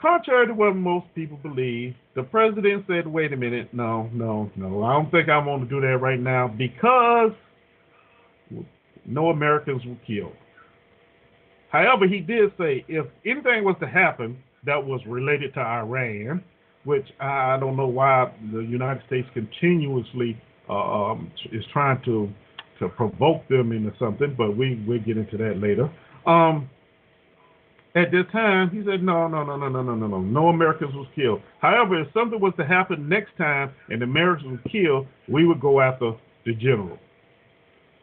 contrary 0.00 0.46
to 0.46 0.54
what 0.54 0.74
most 0.76 1.06
people 1.14 1.38
believe, 1.38 1.94
the 2.14 2.22
president 2.22 2.84
said, 2.86 3.06
wait 3.06 3.32
a 3.32 3.36
minute, 3.36 3.72
no, 3.72 4.08
no, 4.12 4.50
no, 4.56 4.82
I 4.82 4.92
don't 4.92 5.10
think 5.10 5.28
I'm 5.28 5.44
going 5.44 5.60
to 5.60 5.66
do 5.66 5.80
that 5.80 5.98
right 5.98 6.20
now 6.20 6.48
because 6.48 7.32
no 9.04 9.30
Americans 9.30 9.82
were 9.84 9.96
killed. 10.06 10.32
However, 11.70 12.06
he 12.06 12.20
did 12.20 12.52
say 12.58 12.84
if 12.88 13.06
anything 13.24 13.64
was 13.64 13.76
to 13.80 13.86
happen 13.86 14.42
that 14.66 14.84
was 14.84 15.00
related 15.06 15.54
to 15.54 15.60
Iran, 15.60 16.42
which 16.84 17.06
I 17.20 17.56
don't 17.58 17.76
know 17.76 17.86
why 17.86 18.32
the 18.52 18.60
United 18.60 19.02
States 19.06 19.28
continuously 19.32 20.40
uh, 20.68 20.72
um, 21.12 21.30
is 21.52 21.64
trying 21.72 22.02
to 22.04 22.28
to 22.78 22.88
provoke 22.90 23.48
them 23.48 23.72
into 23.72 23.92
something, 23.98 24.34
but 24.36 24.56
we 24.56 24.82
we'll 24.86 25.00
get 25.00 25.16
into 25.16 25.36
that 25.38 25.58
later. 25.58 25.90
Um, 26.26 26.68
at 27.94 28.10
this 28.10 28.26
time, 28.30 28.68
he 28.68 28.84
said, 28.84 29.02
no, 29.02 29.26
no, 29.26 29.42
no, 29.42 29.56
no, 29.56 29.70
no, 29.70 29.82
no, 29.82 29.94
no, 29.94 30.06
no. 30.06 30.20
No 30.20 30.48
Americans 30.48 30.94
was 30.94 31.06
killed. 31.16 31.40
However, 31.62 32.02
if 32.02 32.08
something 32.12 32.38
was 32.38 32.52
to 32.58 32.66
happen 32.66 33.08
next 33.08 33.34
time 33.38 33.72
and 33.88 34.02
Americans 34.02 34.60
were 34.62 34.70
killed, 34.70 35.06
we 35.28 35.46
would 35.46 35.62
go 35.62 35.80
after 35.80 36.12
the 36.44 36.54
general. 36.54 36.98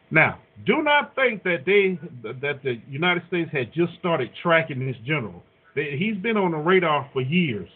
Now, 0.09 0.39
do 0.65 0.81
not 0.81 1.13
think 1.13 1.43
that 1.43 1.63
they 1.65 1.99
that 2.23 2.63
the 2.63 2.81
United 2.89 3.23
States 3.27 3.51
had 3.51 3.71
just 3.73 3.93
started 3.99 4.31
tracking 4.41 4.79
this 4.79 4.95
general. 5.05 5.43
He's 5.75 6.17
been 6.17 6.37
on 6.37 6.51
the 6.51 6.57
radar 6.57 7.09
for 7.13 7.21
years. 7.21 7.69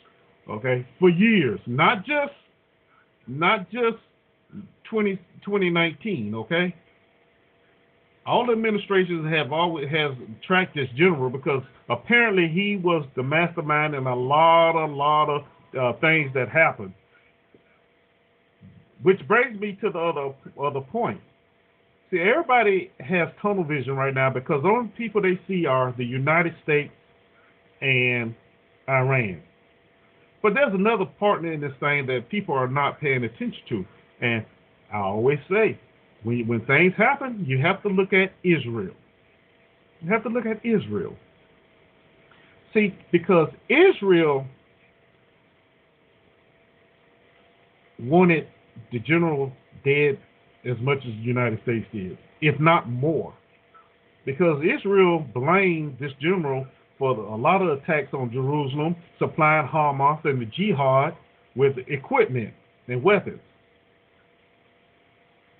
Okay, 0.49 0.87
for 0.99 1.09
years, 1.09 1.59
not 1.65 2.05
just 2.05 2.33
not 3.27 3.69
just 3.69 3.97
20, 4.89 5.17
2019. 5.43 6.35
Okay, 6.35 6.73
all 8.25 8.49
administrations 8.51 9.27
have 9.33 9.51
always 9.51 9.89
has 9.89 10.11
tracked 10.45 10.75
this 10.75 10.87
general 10.95 11.29
because 11.29 11.63
apparently 11.89 12.47
he 12.47 12.77
was 12.77 13.05
the 13.15 13.23
mastermind 13.23 13.93
in 13.95 14.07
a 14.07 14.15
lot, 14.15 14.75
a 14.75 14.85
lot 14.85 15.29
of 15.29 15.43
uh, 15.77 15.99
things 15.99 16.31
that 16.33 16.49
happened. 16.49 16.93
Which 19.03 19.19
brings 19.27 19.59
me 19.59 19.77
to 19.81 19.89
the 19.89 19.99
other 19.99 20.33
other 20.61 20.81
point. 20.81 21.19
See, 22.09 22.19
everybody 22.19 22.91
has 23.01 23.27
tunnel 23.41 23.65
vision 23.65 23.97
right 23.97 24.13
now 24.13 24.29
because 24.29 24.63
the 24.63 24.69
only 24.69 24.91
people 24.97 25.21
they 25.21 25.39
see 25.45 25.65
are 25.65 25.93
the 25.97 26.05
United 26.05 26.55
States 26.63 26.91
and 27.81 28.35
Iran. 28.87 29.41
But 30.41 30.53
there's 30.53 30.73
another 30.73 31.05
partner 31.19 31.51
in 31.51 31.61
this 31.61 31.73
thing 31.79 32.05
that 32.07 32.29
people 32.29 32.55
are 32.55 32.67
not 32.67 32.99
paying 32.99 33.23
attention 33.23 33.61
to. 33.69 33.85
And 34.21 34.45
I 34.93 34.99
always 34.99 35.39
say, 35.49 35.79
when, 36.23 36.47
when 36.47 36.65
things 36.65 36.93
happen, 36.97 37.43
you 37.47 37.59
have 37.59 37.81
to 37.83 37.89
look 37.89 38.13
at 38.13 38.31
Israel. 38.43 38.93
You 40.01 40.11
have 40.11 40.23
to 40.23 40.29
look 40.29 40.45
at 40.45 40.65
Israel. 40.65 41.15
See, 42.73 42.95
because 43.11 43.49
Israel 43.69 44.45
wanted 47.99 48.47
the 48.91 48.99
general 48.99 49.51
dead 49.83 50.19
as 50.69 50.77
much 50.81 50.99
as 50.99 51.13
the 51.13 51.23
United 51.23 51.59
States 51.63 51.85
did, 51.91 52.17
if 52.41 52.59
not 52.59 52.89
more. 52.89 53.33
Because 54.25 54.61
Israel 54.61 55.25
blamed 55.33 55.97
this 55.99 56.11
general 56.21 56.67
for 56.99 57.15
the, 57.15 57.21
a 57.21 57.35
lot 57.35 57.61
of 57.61 57.69
attacks 57.77 58.13
on 58.13 58.31
Jerusalem, 58.31 58.95
supplying 59.19 59.67
Hamas 59.67 60.23
and 60.25 60.41
the 60.41 60.45
jihad 60.45 61.15
with 61.55 61.77
equipment 61.87 62.53
and 62.87 63.03
weapons. 63.03 63.39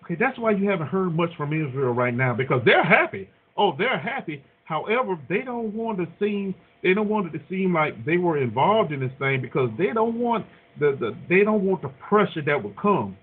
Okay, 0.04 0.16
that's 0.20 0.38
why 0.40 0.52
you 0.52 0.70
haven't 0.70 0.88
heard 0.88 1.14
much 1.14 1.32
from 1.36 1.52
Israel 1.52 1.92
right 1.92 2.14
now 2.14 2.34
because 2.34 2.62
they're 2.66 2.84
happy. 2.84 3.30
Oh, 3.58 3.74
they're 3.78 4.00
happy. 4.00 4.42
However, 4.64 5.20
they 5.30 5.42
don't 5.42 5.74
want 5.74 5.98
to 5.98 6.08
seem 6.20 6.56
they 6.84 6.94
don't 6.94 7.10
want 7.10 7.34
it 7.34 7.38
to 7.38 7.44
seem 7.50 7.74
like 7.74 8.06
they 8.06 8.18
were 8.18 8.38
involved 8.38 8.92
in 8.92 9.00
this 9.00 9.12
thing 9.20 9.42
because 9.42 9.70
they 9.78 9.88
don't 9.94 10.20
want 10.20 10.46
the, 10.80 10.96
the 11.00 11.16
they 11.28 11.44
don't 11.44 11.64
want 11.64 11.82
the 11.82 11.92
pressure 12.08 12.42
that 12.46 12.64
would 12.64 12.78
come 12.78 13.18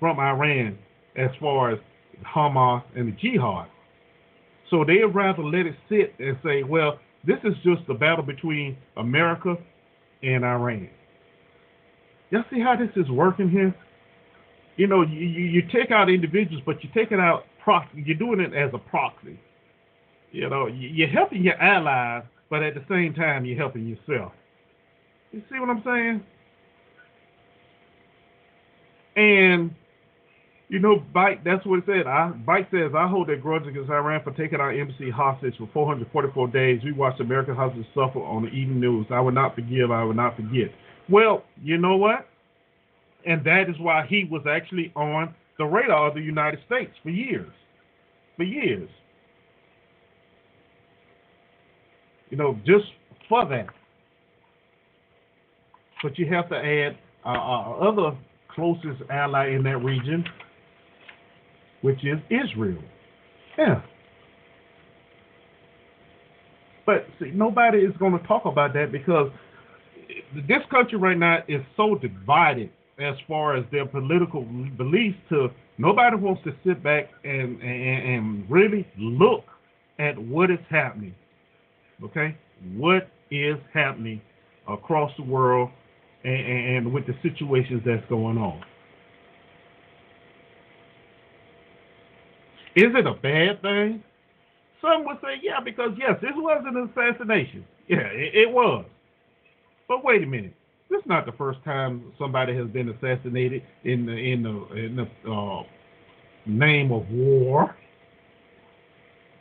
from 0.00 0.18
Iran 0.20 0.78
as 1.16 1.30
far 1.40 1.72
as 1.72 1.78
Hamas 2.24 2.82
and 2.94 3.08
the 3.08 3.12
jihad. 3.12 3.68
So 4.70 4.84
they'd 4.84 5.04
rather 5.04 5.42
let 5.42 5.66
it 5.66 5.76
sit 5.88 6.14
and 6.18 6.36
say, 6.44 6.62
well, 6.62 6.98
this 7.24 7.38
is 7.44 7.54
just 7.64 7.88
a 7.88 7.94
battle 7.94 8.24
between 8.24 8.76
America 8.96 9.56
and 10.22 10.44
Iran. 10.44 10.88
Y'all 12.30 12.44
see 12.50 12.60
how 12.60 12.76
this 12.76 12.90
is 12.96 13.08
working 13.10 13.48
here? 13.48 13.74
you 14.76 14.86
know, 14.86 15.02
you, 15.02 15.26
you 15.26 15.62
take 15.72 15.90
out 15.90 16.08
individuals, 16.08 16.62
but 16.64 16.76
you're 16.82 16.92
taking 16.92 17.18
out 17.18 17.44
proxy. 17.62 18.02
You're 18.04 18.18
doing 18.18 18.40
it 18.40 18.54
as 18.54 18.70
a 18.74 18.78
proxy. 18.78 19.40
You 20.32 20.48
know, 20.50 20.66
you're 20.66 21.08
helping 21.08 21.42
your 21.42 21.60
allies, 21.60 22.24
but 22.50 22.62
at 22.62 22.74
the 22.74 22.84
same 22.88 23.14
time, 23.14 23.44
you're 23.44 23.56
helping 23.56 23.86
yourself. 23.86 24.32
You 25.32 25.42
see 25.50 25.58
what 25.58 25.70
I'm 25.70 25.82
saying? 25.84 26.24
And 29.16 29.74
you 30.68 30.80
know, 30.80 30.96
Bite, 31.14 31.44
that's 31.44 31.64
what 31.64 31.78
it 31.78 31.84
said. 31.86 32.06
I, 32.06 32.30
Bite 32.30 32.66
says, 32.72 32.90
I 32.96 33.06
hold 33.06 33.30
a 33.30 33.36
grudge 33.36 33.66
against 33.66 33.88
Iran 33.90 34.20
for 34.24 34.32
taking 34.32 34.58
our 34.60 34.72
embassy 34.72 35.10
hostage 35.10 35.54
for 35.58 35.68
444 35.72 36.48
days. 36.48 36.80
We 36.82 36.92
watched 36.92 37.20
American 37.20 37.54
hostages 37.54 37.86
suffer 37.94 38.18
on 38.18 38.42
the 38.42 38.48
evening 38.48 38.80
news. 38.80 39.06
I 39.10 39.20
would 39.20 39.34
not 39.34 39.54
forgive. 39.54 39.92
I 39.92 40.02
would 40.02 40.16
not 40.16 40.34
forget. 40.34 40.70
Well, 41.08 41.44
you 41.62 41.78
know 41.78 41.96
what? 41.96 42.26
And 43.24 43.44
that 43.44 43.68
is 43.68 43.76
why 43.78 44.06
he 44.08 44.24
was 44.30 44.42
actually 44.48 44.92
on 44.96 45.34
the 45.58 45.64
radar 45.64 46.08
of 46.08 46.14
the 46.14 46.20
United 46.20 46.60
States 46.66 46.92
for 47.02 47.10
years. 47.10 47.50
For 48.36 48.42
years. 48.42 48.88
You 52.30 52.36
know, 52.36 52.58
just 52.66 52.86
for 53.28 53.48
that. 53.48 53.66
But 56.02 56.18
you 56.18 56.26
have 56.26 56.48
to 56.50 56.56
add 56.56 56.98
uh, 57.24 57.28
uh, 57.28 57.72
other 57.78 58.16
closest 58.54 59.02
ally 59.10 59.50
in 59.50 59.62
that 59.62 59.78
region, 59.78 60.24
which 61.82 62.04
is 62.04 62.18
Israel. 62.30 62.82
Yeah. 63.58 63.82
But 66.84 67.06
see, 67.18 67.30
nobody 67.34 67.78
is 67.78 67.96
going 67.98 68.18
to 68.18 68.26
talk 68.26 68.44
about 68.44 68.72
that 68.74 68.92
because 68.92 69.30
this 70.48 70.62
country 70.70 70.98
right 70.98 71.18
now 71.18 71.38
is 71.48 71.60
so 71.76 71.96
divided 71.96 72.70
as 72.98 73.14
far 73.28 73.56
as 73.56 73.64
their 73.72 73.86
political 73.86 74.42
beliefs 74.76 75.18
to 75.28 75.48
nobody 75.78 76.16
wants 76.16 76.42
to 76.44 76.52
sit 76.64 76.82
back 76.82 77.10
and, 77.24 77.60
and, 77.60 78.08
and 78.08 78.50
really 78.50 78.86
look 78.98 79.44
at 79.98 80.16
what 80.16 80.50
is 80.50 80.58
happening. 80.70 81.14
Okay? 82.02 82.36
What 82.74 83.08
is 83.30 83.56
happening 83.74 84.20
across 84.68 85.10
the 85.16 85.24
world 85.24 85.70
and, 86.24 86.76
and 86.86 86.92
with 86.92 87.06
the 87.06 87.14
situations 87.22 87.82
that's 87.84 88.04
going 88.08 88.38
on. 88.38 88.62
Is 92.76 92.92
it 92.94 93.06
a 93.06 93.14
bad 93.14 93.62
thing? 93.62 94.04
Some 94.82 95.06
would 95.06 95.16
say, 95.22 95.40
yeah, 95.42 95.60
because 95.64 95.92
yes, 95.98 96.18
this 96.20 96.32
was 96.34 96.62
an 96.66 96.88
assassination. 96.90 97.64
Yeah, 97.88 98.06
it, 98.12 98.34
it 98.34 98.50
was. 98.50 98.84
But 99.88 100.04
wait 100.04 100.22
a 100.22 100.26
minute. 100.26 100.54
This 100.90 101.00
is 101.00 101.06
not 101.06 101.26
the 101.26 101.32
first 101.32 101.58
time 101.64 102.12
somebody 102.18 102.54
has 102.54 102.68
been 102.68 102.90
assassinated 102.90 103.62
in 103.84 104.06
the 104.06 104.12
in 104.12 104.42
the 104.42 104.74
in 104.74 104.96
the 104.96 105.30
uh, 105.30 105.62
name 106.44 106.92
of 106.92 107.08
war. 107.10 107.74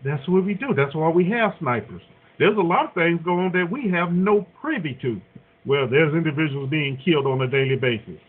That's 0.04 0.28
what 0.28 0.46
we 0.46 0.54
do. 0.54 0.74
That's 0.74 0.96
why 0.96 1.10
we 1.10 1.30
have 1.32 1.54
snipers. 1.60 2.02
There's 2.40 2.58
a 2.58 2.62
lot 2.62 2.86
of 2.86 2.94
things 2.94 3.22
going 3.24 3.48
on 3.48 3.52
that 3.52 3.70
we 3.70 3.90
have 3.92 4.12
no 4.12 4.46
privy 4.62 4.98
to. 5.02 5.22
Well, 5.66 5.88
there's 5.90 6.14
individuals 6.14 6.70
being 6.70 6.98
killed 7.04 7.26
on 7.26 7.42
a 7.42 7.48
daily 7.48 7.76
basis. 7.76 8.20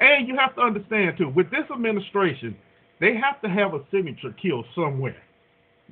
And 0.00 0.28
you 0.28 0.36
have 0.36 0.54
to 0.56 0.60
understand, 0.60 1.16
too, 1.18 1.28
with 1.28 1.50
this 1.50 1.64
administration, 1.72 2.56
they 3.00 3.14
have 3.14 3.40
to 3.42 3.48
have 3.48 3.74
a 3.74 3.80
signature 3.90 4.34
kill 4.40 4.64
somewhere. 4.74 5.22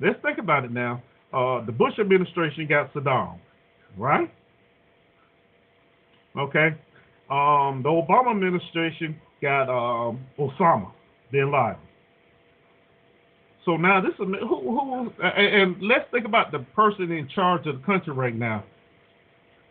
Let's 0.01 0.21
think 0.21 0.37
about 0.37 0.65
it 0.65 0.71
now. 0.71 1.01
Uh, 1.33 1.65
the 1.65 1.71
Bush 1.71 1.93
administration 1.99 2.67
got 2.67 2.93
Saddam, 2.93 3.37
right? 3.97 4.31
Okay. 6.37 6.75
Um, 7.29 7.81
the 7.83 7.89
Obama 7.89 8.31
administration 8.31 9.19
got 9.41 9.69
um, 9.69 10.19
Osama 10.39 10.91
bin 11.31 11.51
Laden. 11.51 11.77
So 13.65 13.75
now 13.75 13.99
this 13.99 14.13
is 14.13 14.19
who, 14.19 14.45
who 14.47 15.11
and 15.21 15.75
let's 15.81 16.09
think 16.11 16.25
about 16.25 16.53
the 16.53 16.59
person 16.73 17.11
in 17.11 17.27
charge 17.27 17.67
of 17.67 17.81
the 17.81 17.85
country 17.85 18.13
right 18.13 18.35
now. 18.35 18.63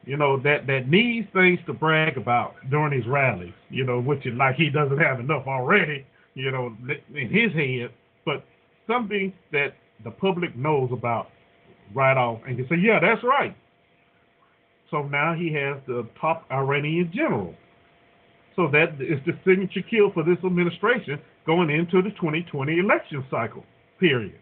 You 0.04 0.18
know 0.18 0.38
that 0.42 0.66
that 0.66 0.88
needs 0.88 1.26
things 1.32 1.58
to 1.66 1.72
brag 1.72 2.18
about 2.18 2.56
during 2.70 2.92
his 2.92 3.06
rallies. 3.10 3.54
You 3.70 3.84
know, 3.84 4.00
which 4.00 4.26
is 4.26 4.34
like 4.34 4.56
he 4.56 4.68
doesn't 4.68 4.98
have 4.98 5.18
enough 5.18 5.46
already. 5.46 6.04
You 6.36 6.50
know, 6.50 6.76
in 7.14 7.30
his 7.30 7.50
head, 7.54 7.90
but 8.26 8.44
something 8.86 9.32
that 9.52 9.74
the 10.04 10.10
public 10.10 10.54
knows 10.54 10.90
about 10.92 11.28
right 11.94 12.16
off 12.16 12.40
and 12.46 12.58
can 12.58 12.68
say, 12.68 12.76
yeah, 12.76 12.98
that's 13.00 13.24
right. 13.24 13.56
So 14.90 15.02
now 15.02 15.34
he 15.34 15.52
has 15.54 15.78
the 15.86 16.06
top 16.20 16.44
Iranian 16.52 17.10
general. 17.12 17.54
So 18.54 18.68
that 18.68 19.00
is 19.00 19.18
the 19.24 19.32
signature 19.46 19.80
kill 19.88 20.12
for 20.12 20.22
this 20.24 20.38
administration 20.44 21.20
going 21.46 21.70
into 21.70 22.02
the 22.02 22.10
2020 22.10 22.78
election 22.78 23.24
cycle. 23.30 23.64
Period. 23.98 24.38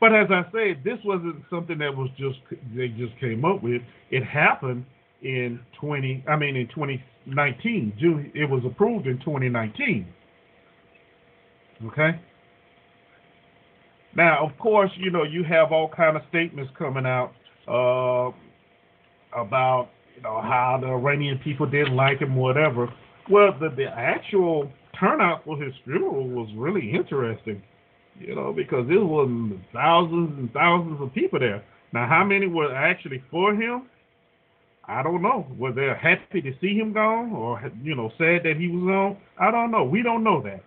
But 0.00 0.14
as 0.14 0.28
I 0.30 0.44
said, 0.52 0.82
this 0.82 0.98
wasn't 1.04 1.44
something 1.50 1.78
that 1.78 1.94
was 1.94 2.08
just 2.16 2.38
they 2.74 2.88
just 2.88 3.18
came 3.20 3.44
up 3.44 3.62
with. 3.62 3.82
It 4.10 4.24
happened 4.24 4.86
in 5.22 5.60
20. 5.80 6.24
I 6.28 6.36
mean, 6.36 6.56
in 6.56 6.68
2019. 6.68 7.94
June. 7.98 8.32
It 8.34 8.48
was 8.48 8.62
approved 8.64 9.06
in 9.06 9.18
2019. 9.18 10.06
Okay. 11.86 12.20
Now, 14.16 14.44
of 14.44 14.58
course, 14.58 14.90
you 14.96 15.10
know 15.10 15.22
you 15.22 15.44
have 15.44 15.72
all 15.72 15.88
kind 15.88 16.16
of 16.16 16.22
statements 16.28 16.70
coming 16.76 17.06
out 17.06 17.32
uh, 17.68 18.30
about 19.38 19.88
you 20.16 20.22
know 20.22 20.40
how 20.42 20.78
the 20.80 20.88
Iranian 20.88 21.38
people 21.38 21.66
didn't 21.66 21.94
like 21.94 22.18
him, 22.18 22.34
whatever. 22.34 22.92
Well, 23.30 23.56
the 23.60 23.70
the 23.70 23.86
actual 23.86 24.70
turnout 24.98 25.44
for 25.44 25.56
his 25.62 25.72
funeral 25.84 26.28
was 26.28 26.48
really 26.56 26.90
interesting, 26.92 27.62
you 28.18 28.34
know, 28.34 28.52
because 28.52 28.86
there 28.88 29.04
was 29.04 29.28
thousands 29.72 30.38
and 30.38 30.52
thousands 30.52 31.00
of 31.00 31.14
people 31.14 31.38
there. 31.38 31.64
Now, 31.92 32.06
how 32.08 32.24
many 32.24 32.46
were 32.46 32.74
actually 32.74 33.22
for 33.30 33.54
him? 33.54 33.88
I 34.90 35.04
don't 35.04 35.22
know. 35.22 35.46
Were 35.56 35.72
they 35.72 35.86
happy 36.00 36.42
to 36.42 36.52
see 36.60 36.74
him 36.74 36.92
gone, 36.92 37.32
or 37.32 37.62
you 37.80 37.94
know, 37.94 38.10
sad 38.18 38.42
that 38.42 38.56
he 38.58 38.66
was 38.66 38.82
gone? 38.82 39.16
I 39.38 39.52
don't 39.52 39.70
know. 39.70 39.84
We 39.84 40.02
don't 40.02 40.24
know 40.24 40.42
that 40.42 40.64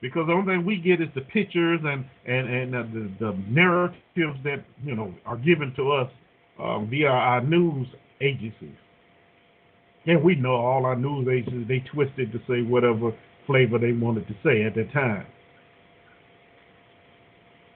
because 0.00 0.28
the 0.28 0.32
only 0.32 0.54
thing 0.54 0.64
we 0.64 0.76
get 0.76 1.00
is 1.00 1.08
the 1.16 1.22
pictures 1.22 1.80
and 1.82 2.04
and 2.24 2.48
and 2.48 2.72
the, 2.72 3.10
the 3.18 3.38
narratives 3.48 4.38
that 4.44 4.64
you 4.84 4.94
know 4.94 5.12
are 5.26 5.36
given 5.36 5.72
to 5.74 5.90
us 5.90 6.10
uh, 6.60 6.84
via 6.84 7.08
our 7.08 7.40
news 7.40 7.88
agencies. 8.20 8.76
And 10.06 10.22
we 10.22 10.36
know 10.36 10.54
all 10.54 10.86
our 10.86 10.96
news 10.96 11.26
agencies 11.28 11.66
they 11.66 11.82
twisted 11.92 12.30
to 12.30 12.38
say 12.48 12.62
whatever 12.62 13.12
flavor 13.48 13.78
they 13.78 13.92
wanted 13.92 14.28
to 14.28 14.34
say 14.44 14.62
at 14.62 14.76
that 14.76 14.92
time. 14.92 15.26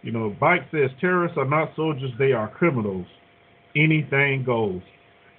You 0.03 0.13
know, 0.13 0.37
Bike 0.39 0.63
says 0.71 0.91
terrorists 1.01 1.37
are 1.37 1.49
not 1.49 1.75
soldiers, 1.75 2.13
they 2.21 2.31
are 2.31 2.49
criminals. 2.49 3.07
Anything 3.75 4.45
goes. 4.47 4.81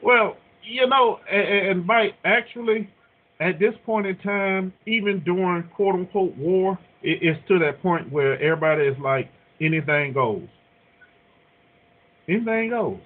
Well, 0.07 0.37
you 0.63 0.87
know, 0.87 1.19
and, 1.29 1.67
and 1.67 1.85
Bike, 1.85 2.13
actually, 2.23 2.89
at 3.41 3.59
this 3.59 3.73
point 3.85 4.07
in 4.07 4.17
time, 4.19 4.71
even 4.85 5.21
during 5.25 5.63
quote 5.75 5.95
unquote 5.95 6.33
war, 6.37 6.79
it, 7.03 7.19
it's 7.21 7.45
to 7.49 7.59
that 7.59 7.81
point 7.81 8.09
where 8.09 8.41
everybody 8.41 8.87
is 8.87 8.97
like, 9.03 9.29
anything 9.59 10.13
goes. 10.13 10.47
Anything 12.29 12.69
goes. 12.69 13.01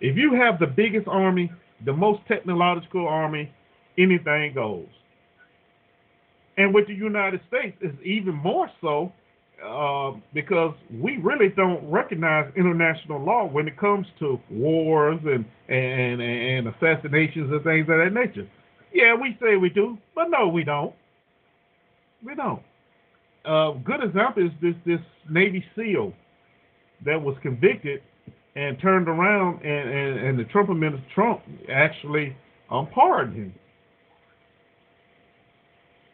If 0.00 0.16
you 0.16 0.34
have 0.34 0.58
the 0.58 0.66
biggest 0.66 1.06
army, 1.06 1.48
the 1.84 1.92
most 1.92 2.26
technological 2.26 3.06
army, 3.06 3.48
anything 3.96 4.52
goes. 4.52 4.88
And 6.58 6.74
with 6.74 6.88
the 6.88 6.94
United 6.94 7.40
States, 7.46 7.76
it's 7.80 7.96
even 8.04 8.34
more 8.34 8.68
so 8.80 9.12
uh, 9.64 10.12
because 10.34 10.74
we 10.90 11.18
really 11.18 11.48
don't 11.48 11.88
recognize 11.90 12.52
international 12.56 13.22
law 13.22 13.46
when 13.46 13.68
it 13.68 13.78
comes 13.78 14.06
to 14.18 14.40
wars 14.50 15.20
and, 15.24 15.44
and, 15.68 16.20
and 16.20 16.68
assassinations 16.68 17.50
and 17.50 17.62
things 17.62 17.82
of 17.88 17.98
that 17.98 18.12
nature. 18.12 18.48
Yeah, 18.92 19.14
we 19.14 19.38
say 19.40 19.56
we 19.56 19.70
do, 19.70 19.96
but 20.14 20.28
no, 20.28 20.48
we 20.48 20.64
don't. 20.64 20.94
We 22.24 22.34
don't. 22.34 22.62
A 23.44 23.50
uh, 23.50 23.72
good 23.72 24.04
example 24.04 24.46
is 24.46 24.52
this 24.60 24.74
this 24.86 25.00
Navy 25.28 25.64
SEAL 25.74 26.12
that 27.04 27.20
was 27.20 27.36
convicted 27.42 28.02
and 28.54 28.78
turned 28.80 29.08
around, 29.08 29.62
and, 29.62 29.90
and, 29.90 30.26
and 30.26 30.38
the 30.38 30.44
Trump 30.44 30.70
administration 30.70 31.10
Trump 31.14 31.40
actually 31.70 32.36
um, 32.70 32.86
pardoned 32.88 33.36
him. 33.36 33.54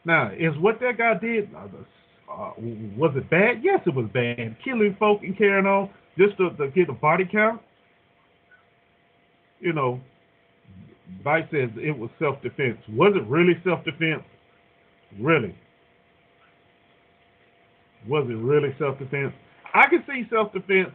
Now, 0.04 0.30
is 0.32 0.56
what 0.58 0.80
that 0.80 0.96
guy 0.96 1.14
did, 1.18 1.50
uh, 2.30 2.52
was 2.96 3.12
it 3.16 3.28
bad? 3.30 3.62
Yes, 3.62 3.80
it 3.86 3.94
was 3.94 4.08
bad. 4.12 4.56
Killing 4.64 4.96
folk 4.98 5.22
and 5.22 5.36
carrying 5.36 5.66
on 5.66 5.90
just 6.16 6.36
to, 6.38 6.50
to 6.50 6.68
get 6.68 6.88
a 6.88 6.92
body 6.92 7.24
count. 7.30 7.60
You 9.60 9.72
know, 9.72 10.00
Vice 11.24 11.44
says 11.50 11.70
it 11.76 11.96
was 11.96 12.10
self 12.18 12.40
defense. 12.42 12.78
Was 12.90 13.14
it 13.16 13.26
really 13.28 13.54
self 13.64 13.84
defense? 13.84 14.22
Really? 15.18 15.54
Was 18.06 18.26
it 18.28 18.34
really 18.34 18.74
self 18.78 18.98
defense? 18.98 19.32
I 19.74 19.88
can 19.88 20.04
see 20.06 20.24
self 20.30 20.52
defense 20.52 20.90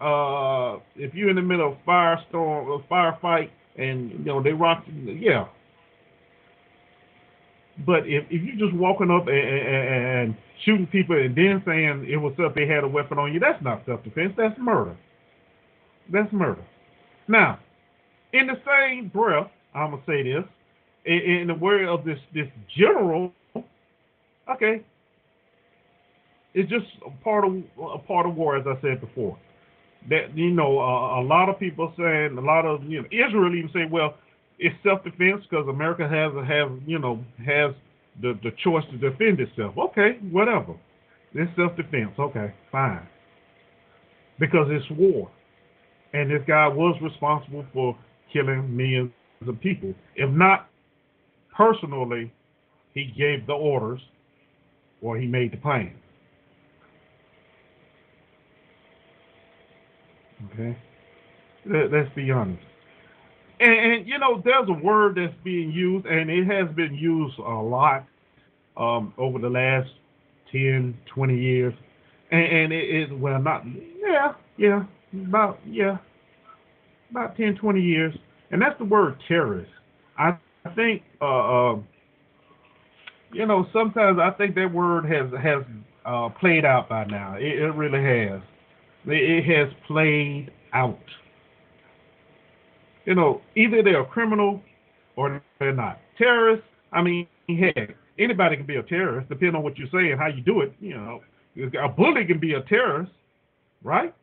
uh, 0.00 0.78
if 0.96 1.14
you're 1.14 1.30
in 1.30 1.36
the 1.36 1.42
middle 1.42 1.72
of 1.72 1.78
a 1.78 1.90
firestorm, 1.90 2.80
a 2.80 2.92
firefight, 2.92 3.50
and 3.76 4.10
you 4.10 4.18
know 4.24 4.42
they 4.42 4.52
rock. 4.52 4.84
Yeah, 4.88 5.46
but 7.86 8.06
if, 8.06 8.24
if 8.30 8.42
you're 8.42 8.68
just 8.68 8.76
walking 8.78 9.10
up 9.10 9.28
and, 9.28 9.36
and, 9.38 10.06
and 10.30 10.36
shooting 10.64 10.86
people 10.86 11.16
and 11.16 11.36
then 11.36 11.62
saying 11.66 12.06
it 12.08 12.16
was 12.16 12.34
up 12.44 12.54
they 12.54 12.66
had 12.66 12.84
a 12.84 12.88
weapon 12.88 13.18
on 13.18 13.32
you, 13.32 13.40
that's 13.40 13.62
not 13.62 13.82
self 13.86 14.02
defense. 14.04 14.34
That's 14.36 14.58
murder. 14.58 14.96
That's 16.12 16.32
murder. 16.32 16.64
Now, 17.28 17.58
in 18.32 18.46
the 18.46 18.56
same 18.66 19.08
breath, 19.08 19.50
I'm 19.74 19.92
gonna 19.92 20.02
say 20.06 20.22
this 20.22 20.44
in, 21.04 21.18
in 21.18 21.46
the 21.48 21.54
word 21.54 21.88
of 21.88 22.04
this 22.04 22.18
this 22.34 22.48
general. 22.76 23.32
Okay, 24.50 24.82
it's 26.54 26.70
just 26.70 26.86
a 27.06 27.10
part 27.22 27.44
of 27.44 27.52
a 27.80 27.98
part 27.98 28.26
of 28.26 28.36
war, 28.36 28.56
as 28.56 28.66
I 28.66 28.80
said 28.82 29.00
before. 29.00 29.38
That 30.10 30.36
you 30.36 30.50
know, 30.50 30.78
uh, 30.78 31.20
a 31.20 31.22
lot 31.22 31.48
of 31.48 31.58
people 31.58 31.92
saying, 31.98 32.36
a 32.38 32.40
lot 32.40 32.64
of 32.66 32.84
you 32.84 33.02
know, 33.02 33.08
Israel 33.12 33.54
even 33.54 33.70
say, 33.72 33.86
well, 33.90 34.14
it's 34.58 34.74
self 34.82 35.04
defense 35.04 35.44
because 35.48 35.66
America 35.68 36.08
has 36.08 36.32
have 36.48 36.78
you 36.86 36.98
know 36.98 37.24
has 37.38 37.74
the 38.20 38.38
the 38.42 38.50
choice 38.62 38.84
to 38.90 38.98
defend 38.98 39.40
itself. 39.40 39.74
Okay, 39.78 40.18
whatever. 40.30 40.74
It's 41.34 41.50
self 41.56 41.76
defense. 41.76 42.12
Okay, 42.18 42.52
fine. 42.72 43.06
Because 44.40 44.68
it's 44.70 44.86
war, 44.98 45.30
and 46.12 46.30
this 46.30 46.42
guy 46.46 46.68
was 46.68 46.96
responsible 47.02 47.64
for 47.72 47.96
killing 48.32 48.76
millions 48.76 49.12
of 49.46 49.60
people. 49.60 49.94
If 50.16 50.30
not 50.30 50.68
personally, 51.56 52.32
he 52.94 53.12
gave 53.16 53.46
the 53.46 53.52
orders 53.52 54.00
or 55.02 55.18
he 55.18 55.26
made 55.26 55.52
the 55.52 55.56
plan. 55.56 55.94
Okay? 60.52 60.76
Let's 61.66 62.14
be 62.14 62.30
honest. 62.30 62.62
And, 63.60 63.72
and, 63.72 64.08
you 64.08 64.18
know, 64.18 64.40
there's 64.44 64.68
a 64.68 64.84
word 64.84 65.16
that's 65.16 65.34
being 65.42 65.72
used, 65.72 66.06
and 66.06 66.30
it 66.30 66.46
has 66.46 66.74
been 66.76 66.94
used 66.94 67.38
a 67.38 67.42
lot 67.42 68.06
um, 68.76 69.12
over 69.18 69.38
the 69.38 69.48
last 69.50 69.88
10, 70.52 70.96
20 71.14 71.36
years. 71.36 71.74
And, 72.30 72.44
and 72.44 72.72
it 72.72 72.84
is, 72.84 73.08
well, 73.12 73.40
not, 73.40 73.64
yeah, 74.00 74.32
yeah, 74.56 74.84
about, 75.26 75.58
yeah, 75.66 75.98
about 77.10 77.36
10, 77.36 77.56
20 77.56 77.80
years. 77.80 78.14
And 78.50 78.62
that's 78.62 78.78
the 78.78 78.84
word 78.84 79.16
terrorist. 79.26 79.70
I, 80.18 80.36
think, 80.74 81.02
uh, 81.20 81.72
uh, 81.72 81.76
you 83.32 83.46
know, 83.46 83.66
sometimes 83.72 84.18
I 84.18 84.30
think 84.30 84.54
that 84.54 84.72
word 84.72 85.04
has 85.06 85.30
has 85.40 85.64
uh, 86.04 86.28
played 86.40 86.64
out 86.64 86.88
by 86.88 87.04
now. 87.04 87.36
It, 87.36 87.58
it 87.58 87.74
really 87.74 88.02
has. 88.02 88.40
It, 89.06 89.44
it 89.44 89.44
has 89.44 89.72
played 89.86 90.50
out. 90.72 90.98
You 93.08 93.14
know, 93.14 93.40
either 93.56 93.82
they're 93.82 94.02
a 94.02 94.04
criminal 94.04 94.60
or 95.16 95.42
they're 95.58 95.72
not. 95.72 95.98
Terrorists, 96.18 96.66
I 96.92 97.00
mean, 97.00 97.26
heck, 97.48 97.96
anybody 98.18 98.58
can 98.58 98.66
be 98.66 98.76
a 98.76 98.82
terrorist, 98.82 99.30
depending 99.30 99.56
on 99.56 99.62
what 99.62 99.78
you 99.78 99.86
say 99.86 100.10
and 100.10 100.20
how 100.20 100.26
you 100.26 100.42
do 100.42 100.60
it. 100.60 100.74
You 100.78 100.94
know, 100.94 101.20
a 101.82 101.88
bully 101.88 102.26
can 102.26 102.38
be 102.38 102.52
a 102.52 102.60
terrorist, 102.60 103.10
right? 103.82 104.14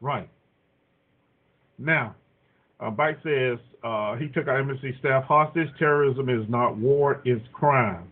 Right. 0.00 0.30
Now, 1.78 2.14
uh, 2.80 2.88
Bite 2.88 3.18
says 3.22 3.58
uh, 3.84 4.16
he 4.16 4.28
took 4.28 4.48
our 4.48 4.58
embassy 4.58 4.96
staff 4.98 5.24
hostage. 5.24 5.68
Terrorism 5.78 6.30
is 6.30 6.48
not 6.48 6.78
war, 6.78 7.20
it's 7.26 7.44
crime. 7.52 8.10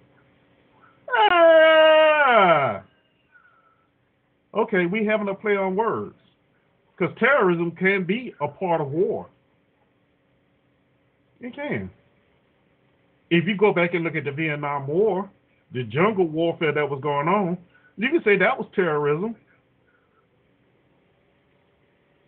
Ah! 1.17 2.83
Okay, 4.55 4.85
we 4.85 5.07
having 5.07 5.31
a 5.31 5.35
play 5.35 5.57
on 5.57 5.77
words. 5.77 6.15
Because 6.99 7.15
terrorism 7.19 7.71
can 7.73 8.05
be 8.05 8.35
a 8.41 8.49
part 8.49 8.81
of 8.81 8.91
war. 8.91 9.29
It 11.41 11.55
can. 11.55 11.91
If 13.31 13.47
you 13.47 13.57
go 13.57 13.73
back 13.73 13.95
and 13.95 14.03
look 14.03 14.17
at 14.17 14.25
the 14.25 14.33
Vietnam 14.33 14.87
War, 14.89 15.31
the 15.73 15.85
jungle 15.85 16.27
warfare 16.27 16.73
that 16.73 16.89
was 16.89 17.01
going 17.03 17.29
on, 17.29 17.59
you 17.97 18.09
can 18.11 18.23
say 18.25 18.37
that 18.39 18.59
was 18.59 18.67
terrorism. 18.75 19.37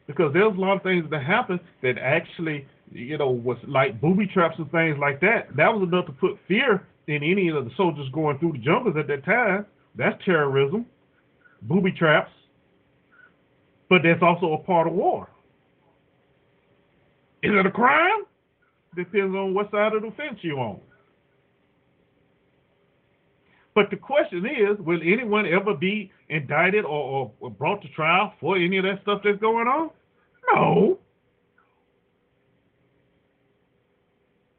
Because 0.07 0.33
there's 0.33 0.55
a 0.57 0.61
lot 0.61 0.77
of 0.77 0.83
things 0.83 1.09
that 1.11 1.25
happened 1.25 1.61
that 1.83 1.97
actually, 1.99 2.67
you 2.93 3.17
know, 3.17 3.31
was 3.31 3.57
like 3.67 4.01
booby 4.01 4.27
traps 4.27 4.57
and 4.59 4.71
things 4.71 4.99
like 5.01 5.21
that. 5.21 5.49
That 5.57 5.73
was 5.73 5.89
enough 5.89 6.07
to 6.07 6.13
put 6.13 6.39
fear 6.47 6.87
in 7.07 7.23
any 7.23 7.49
of 7.49 7.65
the 7.65 7.71
soldiers 7.77 8.09
going 8.13 8.39
through 8.39 8.53
the 8.53 8.59
jungles 8.59 8.97
at 8.99 9.07
that 9.09 9.25
time. 9.25 9.67
That's 9.97 10.23
terrorism, 10.25 10.87
booby 11.63 11.93
traps. 11.93 12.31
But 13.91 14.03
that's 14.05 14.23
also 14.23 14.55
a 14.55 14.59
part 14.59 14.87
of 14.87 14.95
war. 14.95 15.29
Is 17.43 17.51
it 17.53 17.67
a 17.67 17.71
crime? 17.71 18.23
Depends 18.95 19.35
on 19.35 19.53
what 19.53 19.71
side 19.71 19.93
of 19.95 20.03
the 20.03 20.13
fence 20.13 20.39
you're 20.43 20.59
on. 20.59 20.81
But 23.75 23.91
the 23.91 23.97
question 23.97 24.47
is, 24.47 24.79
will 24.79 25.01
anyone 25.03 25.47
ever 25.47 25.75
be 25.75 26.11
indicted 26.29 26.85
or, 26.85 27.33
or, 27.41 27.51
brought 27.51 27.83
to 27.83 27.89
trial 27.89 28.33
for 28.41 28.57
any 28.57 28.79
of 28.79 28.85
that 28.85 29.01
stuff 29.03 29.23
that's 29.25 29.41
going 29.41 29.67
on? 29.67 29.91
No. 30.53 30.99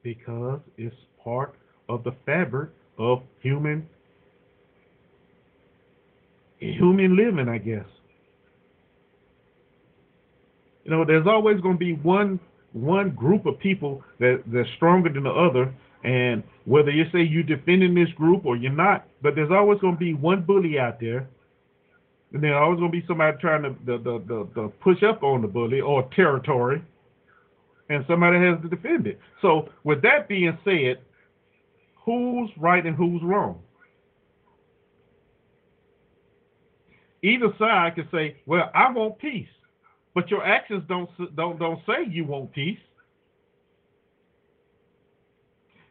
Because 0.04 0.60
it's 0.78 0.96
part 1.24 1.56
of 1.88 2.04
the 2.04 2.14
fabric 2.26 2.70
of 2.98 3.22
human 3.42 3.88
human 6.60 7.16
living, 7.16 7.50
I 7.50 7.58
guess. 7.58 7.86
You 10.84 10.92
know, 10.92 11.06
there's 11.06 11.28
always 11.28 11.62
going 11.62 11.76
to 11.76 11.80
be 11.80 11.94
one 11.94 12.40
one 12.74 13.10
group 13.12 13.46
of 13.46 13.60
people 13.60 14.04
that 14.20 14.44
that's 14.48 14.70
stronger 14.78 15.10
than 15.10 15.24
the 15.24 15.32
other, 15.32 15.74
and 16.04 16.44
whether 16.66 16.90
you 16.92 17.06
say 17.12 17.22
you're 17.22 17.44
defending 17.44 17.94
this 17.94 18.10
group 18.14 18.46
or 18.46 18.56
you're 18.56 18.72
not, 18.72 19.08
but 19.22 19.36
there's 19.36 19.52
always 19.52 19.80
going 19.80 19.96
to 19.96 20.00
be 20.00 20.14
one 20.14 20.42
bully 20.42 20.80
out 20.80 21.00
there 21.00 21.28
and 22.34 22.44
there's 22.44 22.56
always 22.56 22.80
going 22.80 22.92
to 22.92 23.02
be 23.02 23.06
somebody 23.08 23.38
trying 23.40 23.64
to 23.64 23.76
the, 23.86 23.98
the, 23.98 24.20
the, 24.26 24.48
the 24.56 24.68
push 24.82 25.04
up 25.04 25.24
on 25.24 25.42
the 25.42 25.48
bully 25.48 25.82
or 25.82 26.10
territory, 26.16 26.82
and 27.90 28.06
somebody 28.08 28.38
has 28.40 28.62
to 28.62 28.70
defend 28.70 29.08
it. 29.08 29.20
So, 29.42 29.70
with 29.84 30.02
that 30.04 30.30
being 30.30 30.58
said, 30.64 31.00
who's 32.06 32.50
right 32.58 32.86
and 32.86 32.96
who's 32.96 33.22
wrong? 33.22 33.62
Either 37.22 37.54
side 37.60 37.96
can 37.96 38.08
say, 38.12 38.38
"Well, 38.46 38.72
I 38.74 38.92
want 38.92 39.20
peace," 39.20 39.48
but 40.14 40.30
your 40.30 40.46
actions 40.46 40.84
don't 40.88 41.10
don't 41.36 41.60
don't 41.60 41.80
say 41.86 42.10
you 42.10 42.26
want 42.26 42.52
peace. 42.54 42.80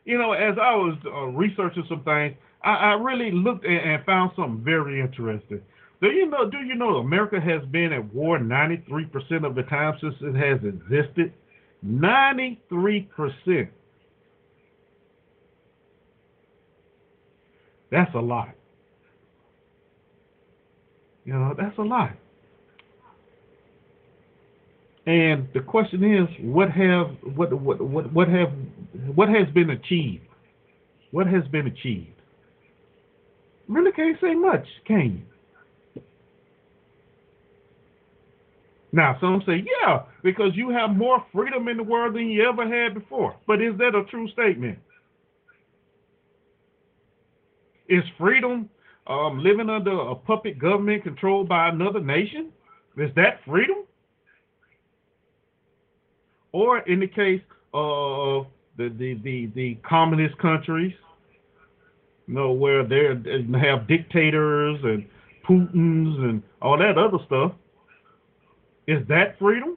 You 0.05 0.19
know, 0.19 0.33
as 0.33 0.57
I 0.61 0.75
was 0.75 0.97
uh, 1.07 1.27
researching 1.27 1.85
some 1.89 2.03
things, 2.05 2.35
I, 2.63 2.75
I 2.75 2.93
really 2.95 3.31
looked 3.31 3.65
and, 3.65 3.79
and 3.79 4.05
found 4.05 4.33
something 4.37 4.63
very 4.65 5.01
interesting. 5.01 5.61
Do 6.01 6.09
you 6.09 6.27
know? 6.27 6.49
Do 6.51 6.59
you 6.59 6.75
know 6.75 6.97
America 6.97 7.41
has 7.41 7.63
been 7.71 7.93
at 7.93 8.13
war 8.15 8.39
93% 8.39 9.47
of 9.47 9.55
the 9.55 9.63
time 9.65 9.99
since 10.01 10.15
it 10.21 10.35
has 10.35 10.59
existed? 10.65 11.33
93%. 11.85 13.69
That's 17.91 18.15
a 18.15 18.19
lot. 18.19 18.51
You 21.25 21.35
know, 21.35 21.55
that's 21.59 21.77
a 21.79 21.83
lot. 21.83 22.13
And 25.07 25.49
the 25.55 25.61
question 25.61 26.05
is, 26.05 26.29
what 26.43 26.71
have 26.71 27.11
what 27.35 27.53
what 27.53 27.81
what 27.81 28.13
what 28.13 28.29
have 28.29 28.53
what 29.15 29.29
has 29.29 29.49
been 29.55 29.71
achieved? 29.71 30.25
What 31.11 31.27
has 31.27 31.43
been 31.49 31.67
achieved? 31.67 32.21
Really 33.67 33.93
can't 33.93 34.19
say 34.21 34.35
much, 34.35 34.67
can 34.87 35.25
you? 35.97 36.03
Now, 38.93 39.17
some 39.21 39.43
say, 39.47 39.65
yeah, 39.83 40.01
because 40.23 40.51
you 40.55 40.71
have 40.71 40.91
more 40.91 41.25
freedom 41.33 41.69
in 41.69 41.77
the 41.77 41.83
world 41.83 42.17
than 42.17 42.29
you 42.29 42.49
ever 42.49 42.67
had 42.67 42.95
before. 42.95 43.37
But 43.47 43.63
is 43.63 43.77
that 43.79 43.95
a 43.95 44.05
true 44.11 44.29
statement? 44.31 44.79
Is 47.89 48.03
freedom 48.19 48.69
um, 49.07 49.39
living 49.43 49.71
under 49.71 49.93
a 49.93 50.15
puppet 50.15 50.59
government 50.59 51.05
controlled 51.05 51.49
by 51.49 51.69
another 51.69 52.01
nation? 52.01 52.51
Is 52.97 53.11
that 53.15 53.41
freedom? 53.47 53.85
Or 56.53 56.79
in 56.81 57.01
the 57.01 57.07
case 57.07 57.43
of 57.73 58.47
the, 58.77 58.89
the, 58.89 59.15
the, 59.23 59.47
the 59.55 59.75
communist 59.89 60.37
countries, 60.39 60.95
you 62.27 62.35
know, 62.35 62.53
where 62.53 62.85
they 62.85 63.05
have 63.61 63.87
dictators 63.87 64.79
and 64.83 65.07
Putins 65.49 66.19
and 66.19 66.43
all 66.63 66.79
that 66.79 66.99
other 66.99 67.19
stuff, 67.27 67.53
is 68.87 69.07
that 69.09 69.39
freedom? 69.39 69.77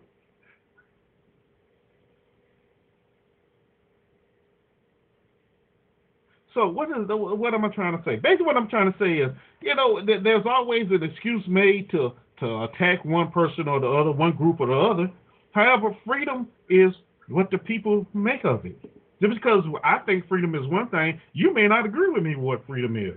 So 6.54 6.68
what 6.68 6.90
is 6.90 7.08
the, 7.08 7.18
what 7.18 7.54
am 7.54 7.66
I 7.66 7.70
trying 7.70 7.98
to 7.98 8.04
say? 8.04 8.18
Basically, 8.18 8.46
what 8.46 8.58
I'm 8.58 8.70
trying 8.70 8.92
to 8.92 9.00
say 9.00 9.18
is, 9.18 9.32
you 9.62 9.74
know, 9.76 10.02
there's 10.06 10.46
always 10.46 10.88
an 10.92 11.02
excuse 11.04 11.44
made 11.48 11.90
to 11.92 12.14
to 12.40 12.64
attack 12.64 13.06
one 13.06 13.32
person 13.32 13.68
or 13.68 13.80
the 13.80 13.88
other, 13.88 14.12
one 14.12 14.36
group 14.36 14.60
or 14.60 14.68
the 14.68 14.74
other. 14.74 15.12
However, 15.54 15.96
freedom 16.06 16.48
is 16.70 16.92
what 17.30 17.50
the 17.50 17.58
people 17.58 18.06
make 18.14 18.44
of 18.44 18.66
it. 18.66 18.78
Just 19.22 19.34
because 19.36 19.64
I 19.84 20.00
think 20.00 20.28
freedom 20.28 20.54
is 20.54 20.68
one 20.68 20.90
thing, 20.90 21.20
you 21.32 21.54
may 21.54 21.68
not 21.68 21.86
agree 21.86 22.10
with 22.10 22.24
me 22.24 22.36
what 22.36 22.66
freedom 22.68 22.98
is. 22.98 23.16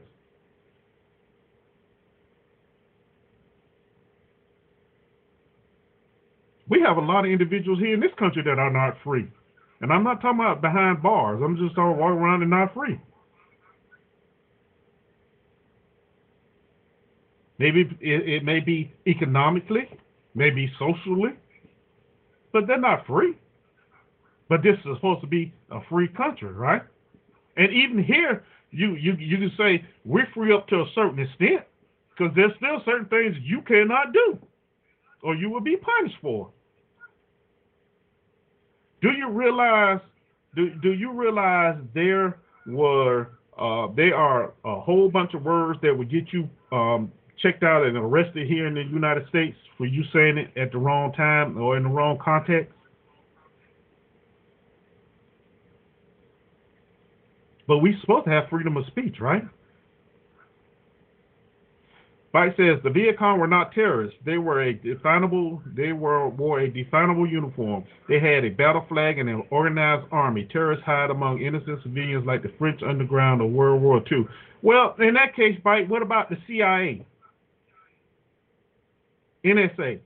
we 6.68 6.81
have 6.81 6.96
a 6.96 7.01
lot 7.01 7.25
of 7.25 7.31
individuals 7.31 7.79
here 7.79 7.94
in 7.94 8.01
this 8.01 8.11
country 8.18 8.42
that 8.42 8.59
are 8.59 8.70
not 8.70 8.96
free. 9.05 9.27
And 9.81 9.92
I'm 9.92 10.03
not 10.03 10.20
talking 10.20 10.40
about 10.40 10.62
behind 10.62 11.03
bars. 11.03 11.40
I'm 11.44 11.57
just 11.57 11.75
talking 11.75 11.99
walking 11.99 12.18
around 12.18 12.42
and 12.42 12.51
not 12.51 12.75
free. 12.75 13.01
Maybe 17.59 17.83
it, 18.01 18.29
it 18.29 18.44
may 18.44 18.61
be 18.61 18.92
economically, 19.07 19.88
maybe 20.35 20.70
socially, 20.79 21.33
but 22.57 22.66
they're 22.66 22.81
not 22.81 23.07
free. 23.07 23.35
But 24.49 24.62
this 24.62 24.77
is 24.79 24.97
supposed 24.97 25.21
to 25.21 25.27
be 25.27 25.53
a 25.71 25.81
free 25.90 26.09
country, 26.09 26.53
right? 26.53 26.83
And 27.59 27.71
even 27.71 28.03
here, 28.03 28.45
you 28.71 28.95
you 28.95 29.12
you 29.19 29.37
can 29.37 29.53
say 29.59 29.85
we're 30.07 30.29
free 30.33 30.55
up 30.55 30.66
to 30.69 30.77
a 30.77 30.87
certain 30.95 31.19
extent, 31.19 31.66
because 32.11 32.35
there's 32.35 32.53
still 32.57 32.81
certain 32.87 33.07
things 33.07 33.37
you 33.42 33.61
cannot 33.61 34.14
do, 34.14 34.38
or 35.23 35.35
you 35.35 35.51
will 35.51 35.61
be 35.61 35.77
punished 35.77 36.16
for. 36.23 36.51
Do 39.03 39.11
you 39.11 39.29
realize? 39.29 40.01
Do 40.55 40.71
Do 40.81 40.95
you 40.95 41.12
realize 41.12 41.77
there 41.92 42.38
were 42.66 43.33
uh, 43.59 43.88
there 43.95 44.14
are 44.14 44.55
a 44.64 44.81
whole 44.81 45.11
bunch 45.11 45.35
of 45.35 45.42
words 45.42 45.79
that 45.83 45.97
would 45.97 46.11
get 46.11 46.33
you 46.33 46.49
um, 46.73 47.12
checked 47.42 47.62
out 47.62 47.85
and 47.85 47.96
arrested 47.96 48.46
here 48.46 48.66
in 48.66 48.75
the 48.75 48.83
United 48.83 49.29
States 49.29 49.57
for 49.77 49.87
you 49.87 50.03
saying 50.12 50.38
it 50.38 50.57
at 50.59 50.72
the 50.72 50.79
wrong 50.79 51.12
time 51.12 51.59
or 51.59 51.77
in 51.77 51.85
the 51.85 51.88
wrong 51.88 52.18
context? 52.22 52.72
But 57.66 57.79
we're 57.79 57.99
supposed 58.01 58.27
to 58.27 58.31
have 58.31 58.49
freedom 58.49 58.77
of 58.77 58.87
speech, 58.87 59.16
right? 59.20 59.42
Bite 62.37 62.55
says 62.59 62.77
the 62.85 62.90
Viet 62.90 63.18
Cong 63.18 63.40
were 63.40 63.46
not 63.46 63.72
terrorists. 63.72 64.18
They 64.27 64.37
were 64.37 64.61
a 64.61 64.75
definable. 64.75 65.62
They 65.75 65.92
were 65.92 66.29
wore 66.29 66.61
a 66.61 66.70
definable 66.70 67.27
uniform. 67.27 67.85
They 68.11 68.20
had 68.20 68.44
a 68.44 68.51
battle 68.51 68.85
flag 68.90 69.18
and 69.18 69.27
an 69.29 69.42
organized 69.51 70.07
army. 70.12 70.46
Terrorists 70.53 70.85
hide 70.85 71.11
among 71.11 71.40
innocent 71.40 71.83
civilians 71.83 72.27
like 72.27 72.42
the 72.42 72.53
French 72.59 72.83
underground 72.83 73.40
of 73.40 73.51
World 73.51 73.81
War 73.81 74.03
II. 74.12 74.29
Well, 74.61 74.94
in 74.99 75.14
that 75.14 75.35
case, 75.35 75.59
Bite, 75.64 75.88
what 75.88 76.03
about 76.03 76.29
the 76.29 76.37
CIA, 76.46 77.07
NSA, 79.46 80.00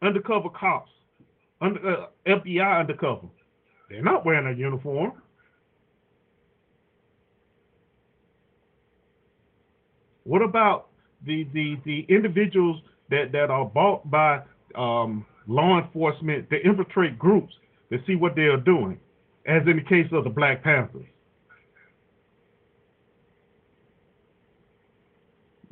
undercover 0.00 0.48
cops, 0.48 0.90
under, 1.60 2.04
uh, 2.04 2.06
FBI 2.26 2.80
undercover? 2.80 3.26
They're 3.90 4.02
not 4.02 4.24
wearing 4.24 4.46
a 4.46 4.56
uniform. 4.56 5.12
What 10.24 10.40
about 10.42 10.88
the 11.26 11.46
the, 11.52 11.76
the 11.84 12.06
individuals 12.08 12.80
that, 13.10 13.32
that 13.32 13.50
are 13.50 13.66
bought 13.66 14.10
by 14.10 14.42
um, 14.74 15.26
law 15.46 15.78
enforcement 15.80 16.48
to 16.50 16.56
infiltrate 16.64 17.18
groups 17.18 17.52
to 17.92 17.98
see 18.06 18.16
what 18.16 18.34
they 18.34 18.42
are 18.42 18.56
doing, 18.56 18.98
as 19.46 19.62
in 19.66 19.76
the 19.76 19.82
case 19.82 20.06
of 20.12 20.24
the 20.24 20.30
Black 20.30 20.62
Panthers? 20.64 21.06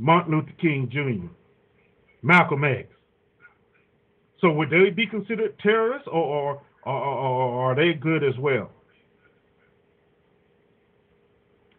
Martin 0.02 0.34
Luther 0.34 0.52
King 0.60 0.90
Jr., 0.90 1.28
Malcolm 2.22 2.64
X. 2.64 2.88
So 4.40 4.50
would 4.50 4.68
they 4.68 4.90
be 4.90 5.06
considered 5.06 5.56
terrorists, 5.60 6.08
or, 6.08 6.14
or, 6.24 6.62
or, 6.84 6.92
or 6.92 7.72
are 7.72 7.74
they 7.76 7.92
good 7.96 8.24
as 8.24 8.36
well? 8.36 8.72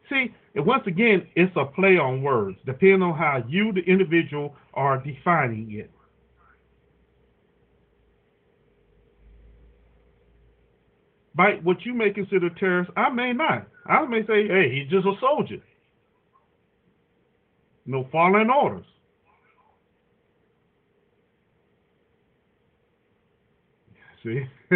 See, 0.10 0.34
and 0.56 0.66
once 0.66 0.84
again, 0.88 1.28
it's 1.36 1.52
a 1.58 1.66
play 1.66 1.98
on 1.98 2.24
words, 2.24 2.58
depending 2.66 3.02
on 3.02 3.18
how 3.18 3.44
you, 3.46 3.74
the 3.74 3.82
individual, 3.82 4.56
are 4.74 4.98
defining 5.00 5.74
it. 5.74 5.92
By 11.36 11.60
what 11.64 11.86
you 11.86 11.94
may 11.94 12.12
consider 12.12 12.50
terrorist, 12.52 12.92
I 12.96 13.10
may 13.10 13.34
not. 13.34 13.68
I 13.86 14.06
may 14.06 14.26
say, 14.26 14.48
hey, 14.48 14.72
he's 14.74 14.90
just 14.90 15.06
a 15.06 15.14
soldier. 15.20 15.60
No 17.86 18.08
following 18.12 18.50
orders. 18.50 18.86
See? 24.24 24.43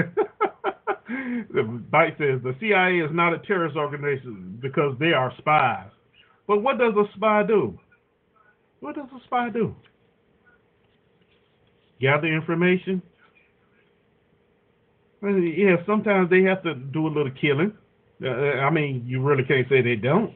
the 1.54 1.64
Bite 1.92 2.18
says 2.18 2.42
the 2.44 2.56
CIA 2.60 3.00
is 3.00 3.12
not 3.14 3.34
a 3.34 3.40
terrorist 3.40 3.78
organization 3.78 4.60
because 4.62 4.96
they 5.00 5.14
are 5.14 5.34
spies. 5.38 5.90
But 6.48 6.62
what 6.62 6.78
does 6.80 6.94
a 6.96 7.06
spy 7.16 7.44
do? 7.44 7.80
What 8.82 8.96
does 8.96 9.08
a 9.16 9.24
spy 9.26 9.50
do? 9.50 9.76
Gather 12.02 12.28
information. 12.28 13.02
Yeah, 15.24 15.78
sometimes 15.86 16.30
they 16.30 16.44
have 16.44 16.64
to 16.64 16.76
do 16.76 17.08
a 17.08 17.10
little 17.10 17.32
killing. 17.42 17.74
Uh, 18.24 18.30
I 18.30 18.70
mean, 18.70 19.04
you 19.08 19.22
really 19.22 19.44
can't 19.44 19.68
say 19.70 19.82
they 19.82 19.96
don't. 19.96 20.34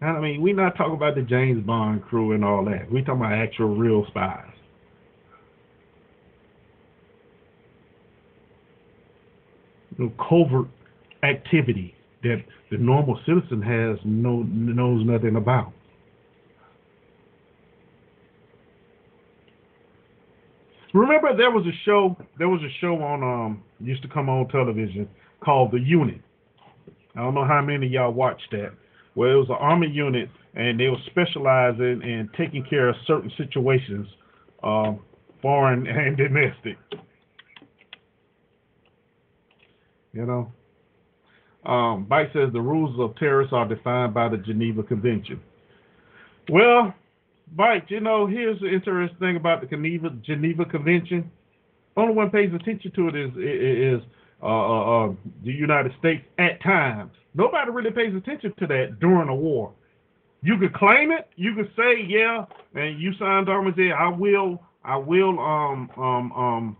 I 0.00 0.20
mean, 0.20 0.42
we're 0.42 0.54
not 0.54 0.76
talking 0.76 0.94
about 0.94 1.16
the 1.16 1.22
James 1.22 1.64
Bond 1.66 2.04
crew 2.04 2.32
and 2.32 2.44
all 2.44 2.64
that. 2.66 2.90
We're 2.90 3.04
talking 3.04 3.20
about 3.20 3.32
actual 3.32 3.76
real 3.76 4.06
spies. 4.08 4.44
covert 10.28 10.68
activity 11.24 11.94
that 12.22 12.36
the 12.70 12.78
normal 12.78 13.18
citizen 13.26 13.60
has 13.62 13.98
no 14.04 14.44
knows 14.44 15.04
nothing 15.04 15.36
about. 15.36 15.72
Remember, 20.94 21.36
there 21.36 21.50
was 21.50 21.66
a 21.66 21.76
show. 21.84 22.16
There 22.38 22.48
was 22.48 22.60
a 22.62 22.72
show 22.80 22.94
on 23.02 23.22
um 23.22 23.62
used 23.80 24.02
to 24.02 24.08
come 24.08 24.28
on 24.28 24.48
television 24.48 25.08
called 25.44 25.72
The 25.72 25.80
Unit. 25.80 26.20
I 27.16 27.20
don't 27.20 27.34
know 27.34 27.44
how 27.44 27.60
many 27.60 27.86
of 27.86 27.92
y'all 27.92 28.12
watched 28.12 28.50
that. 28.52 28.72
Well, 29.18 29.32
it 29.32 29.34
was 29.34 29.48
an 29.48 29.56
army 29.58 29.88
unit, 29.88 30.30
and 30.54 30.78
they 30.78 30.86
were 30.86 31.02
specializing 31.06 32.02
in 32.02 32.30
taking 32.38 32.64
care 32.64 32.88
of 32.88 32.94
certain 33.04 33.32
situations, 33.36 34.06
um, 34.62 35.00
foreign 35.42 35.86
and 35.88 36.16
domestic. 36.16 36.76
You 40.12 40.24
know, 40.24 40.52
um, 41.68 42.04
Bite 42.04 42.28
says 42.32 42.52
the 42.52 42.60
rules 42.60 42.94
of 43.00 43.16
terrorists 43.16 43.52
are 43.52 43.66
defined 43.66 44.14
by 44.14 44.28
the 44.28 44.36
Geneva 44.36 44.84
Convention. 44.84 45.40
Well, 46.48 46.94
Bite, 47.56 47.90
you 47.90 47.98
know, 47.98 48.28
here's 48.28 48.60
the 48.60 48.68
interesting 48.68 49.18
thing 49.18 49.34
about 49.34 49.62
the 49.62 49.66
Geneva 49.66 50.10
Geneva 50.24 50.64
Convention. 50.64 51.28
Only 51.96 52.14
one 52.14 52.30
pays 52.30 52.54
attention 52.54 52.92
to 52.94 53.08
it 53.08 53.16
is 53.16 53.30
is 53.36 54.08
uh, 54.42 54.46
uh, 54.46 55.06
uh, 55.06 55.12
the 55.44 55.52
United 55.52 55.92
States 55.98 56.24
at 56.38 56.62
times. 56.62 57.12
Nobody 57.34 57.70
really 57.70 57.90
pays 57.90 58.14
attention 58.14 58.54
to 58.58 58.66
that 58.68 59.00
during 59.00 59.28
a 59.28 59.34
war. 59.34 59.72
You 60.42 60.56
could 60.58 60.72
claim 60.74 61.10
it. 61.10 61.28
You 61.36 61.54
could 61.54 61.70
say, 61.76 62.04
yeah, 62.06 62.44
and 62.74 63.00
you 63.00 63.12
signed 63.18 63.48
and 63.48 63.74
say, 63.76 63.90
I 63.90 64.08
will, 64.08 64.62
I 64.84 64.96
will, 64.96 65.38
um, 65.40 65.90
um, 65.96 66.32
um, 66.32 66.76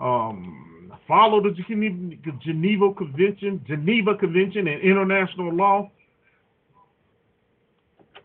um 0.00 0.70
follow 1.06 1.42
the 1.42 1.50
Geneva 1.50 2.94
Convention, 2.94 3.64
Geneva 3.66 4.14
Convention 4.14 4.68
and 4.68 4.80
international 4.80 5.52
law. 5.52 5.90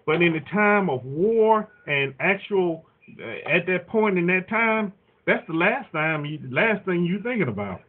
But 0.06 0.22
in 0.22 0.34
the 0.34 0.42
time 0.52 0.90
of 0.90 1.04
war 1.04 1.68
and 1.88 2.14
actual, 2.20 2.86
uh, 3.20 3.50
at 3.50 3.66
that 3.66 3.88
point 3.88 4.20
in 4.20 4.28
that 4.28 4.48
time, 4.50 4.94
that's 5.26 5.46
the 5.48 5.54
last 5.54 5.92
time, 5.92 6.26
you, 6.26 6.40
last 6.52 6.86
thing 6.86 7.06
you're 7.06 7.24
thinking 7.24 7.48
about. 7.48 7.82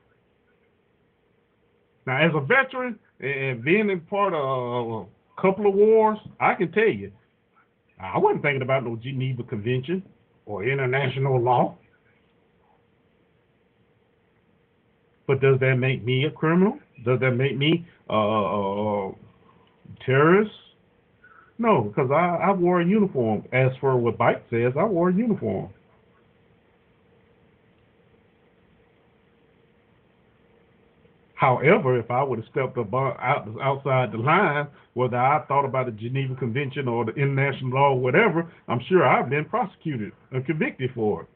Now, 2.07 2.25
as 2.25 2.33
a 2.35 2.41
veteran 2.41 2.99
and 3.21 3.65
being 3.65 3.91
in 3.91 4.01
part 4.03 4.33
of 4.33 5.09
a 5.09 5.41
couple 5.41 5.67
of 5.67 5.75
wars, 5.75 6.19
I 6.39 6.55
can 6.55 6.71
tell 6.73 6.89
you, 6.89 7.11
I 8.01 8.19
wasn't 8.19 8.43
thinking 8.43 8.63
about 8.63 8.85
no 8.85 8.97
Geneva 8.97 9.43
Convention 9.43 10.03
or 10.45 10.65
international 10.65 11.41
law. 11.41 11.77
But 15.27 15.41
does 15.41 15.59
that 15.61 15.75
make 15.77 16.05
me 16.05 16.25
a 16.27 16.31
criminal? 16.31 16.79
Does 17.05 17.19
that 17.21 17.33
make 17.33 17.57
me 17.57 17.87
a 18.09 18.15
uh, 18.15 19.13
terrorist? 20.05 20.53
No, 21.59 21.83
because 21.83 22.11
I, 22.13 22.39
I 22.49 22.53
wore 22.53 22.81
a 22.83 22.87
uniform. 22.87 23.45
As 23.53 23.71
for 23.81 23.97
what 23.97 24.19
Bite 24.19 24.45
says, 24.51 24.75
I 24.79 24.85
wore 24.85 25.09
a 25.09 25.15
uniform. 25.15 25.71
However, 31.37 31.99
if 31.99 32.11
I 32.11 32.23
would 32.23 32.39
have 32.39 32.49
stepped 32.49 32.79
out, 32.79 33.49
outside 33.63 34.11
the 34.11 34.17
line, 34.19 34.69
whether 34.95 35.19
I 35.19 35.45
thought 35.47 35.67
about 35.67 35.85
the 35.85 35.93
Geneva 35.93 36.35
Convention 36.35 36.89
or 36.89 37.05
the 37.05 37.13
international 37.13 37.73
law 37.73 37.91
or 37.91 38.01
whatever, 38.01 38.51
I'm 38.69 38.81
sure 38.89 39.07
I've 39.07 39.29
been 39.29 39.45
prosecuted 39.45 40.13
and 40.33 40.45
convicted 40.47 40.91
for 40.95 41.23
it. 41.23 41.29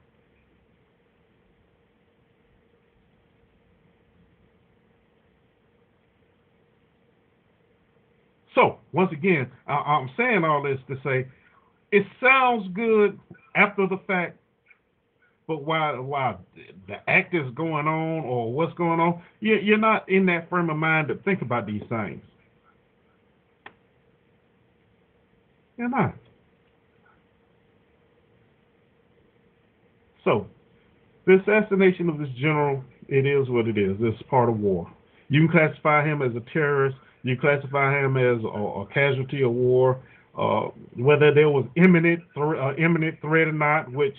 So, 8.55 8.79
once 8.93 9.13
again, 9.13 9.51
I, 9.67 10.01
am 10.01 10.11
saying 10.17 10.45
all 10.45 10.63
this 10.63 10.81
to 10.89 10.97
say 11.05 11.29
it 11.93 12.07
sounds 12.23 12.69
good 12.73 13.21
after 13.55 13.87
the 13.87 13.99
fact, 14.07 14.39
but 15.51 15.65
while 15.65 16.01
while 16.01 16.41
the 16.87 16.95
act 17.11 17.35
is 17.35 17.53
going 17.57 17.89
on 17.89 18.25
or 18.25 18.53
what's 18.53 18.73
going 18.75 19.01
on, 19.01 19.21
you're 19.41 19.79
not 19.79 20.09
in 20.09 20.27
that 20.27 20.49
frame 20.49 20.71
of 20.71 20.77
mind 20.77 21.09
to 21.09 21.17
think 21.17 21.43
about 21.43 21.67
these 21.67 21.83
things. 21.89 22.23
You're 25.77 25.89
not. 25.89 26.15
So, 30.23 30.47
the 31.27 31.41
assassination 31.41 32.09
of 32.09 32.19
this 32.19 32.29
general, 32.41 32.85
it 33.09 33.27
is 33.27 33.49
what 33.49 33.67
it 33.67 33.77
is. 33.77 33.97
It's 33.99 34.23
part 34.29 34.49
of 34.49 34.61
war. 34.61 34.89
You 35.31 35.49
can 35.49 35.51
classify 35.51 36.07
him 36.07 36.23
as 36.23 36.31
a 36.37 36.53
terrorist 36.53 36.97
you 37.23 37.37
classify 37.37 37.99
him 37.99 38.17
as 38.17 38.43
a, 38.45 38.47
a 38.47 38.87
casualty 38.87 39.43
of 39.43 39.51
war, 39.51 40.01
uh, 40.39 40.69
whether 40.97 41.35
there 41.35 41.51
was 41.51 41.67
imminent 41.77 42.21
th- 42.35 42.57
uh, 42.59 42.75
imminent 42.77 43.21
threat 43.21 43.49
or 43.49 43.53
not, 43.53 43.93
which 43.93 44.17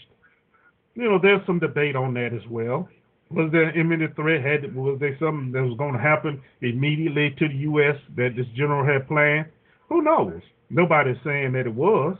you 0.95 1.09
know 1.09 1.19
there's 1.21 1.45
some 1.45 1.59
debate 1.59 1.95
on 1.95 2.13
that 2.15 2.33
as 2.33 2.47
well. 2.49 2.87
Was 3.29 3.49
there 3.51 3.63
an 3.63 3.79
imminent 3.79 4.15
threat? 4.15 4.43
Had 4.43 4.75
was 4.75 4.99
there 4.99 5.15
something 5.19 5.51
that 5.53 5.63
was 5.63 5.77
going 5.77 5.93
to 5.93 5.99
happen 5.99 6.41
immediately 6.61 7.33
to 7.39 7.47
the 7.47 7.55
U.S. 7.55 7.95
that 8.17 8.35
this 8.35 8.45
general 8.55 8.85
had 8.85 9.07
planned? 9.07 9.47
Who 9.87 10.01
knows? 10.01 10.41
Nobody's 10.69 11.17
saying 11.23 11.53
that 11.53 11.65
it 11.65 11.73
was. 11.73 12.17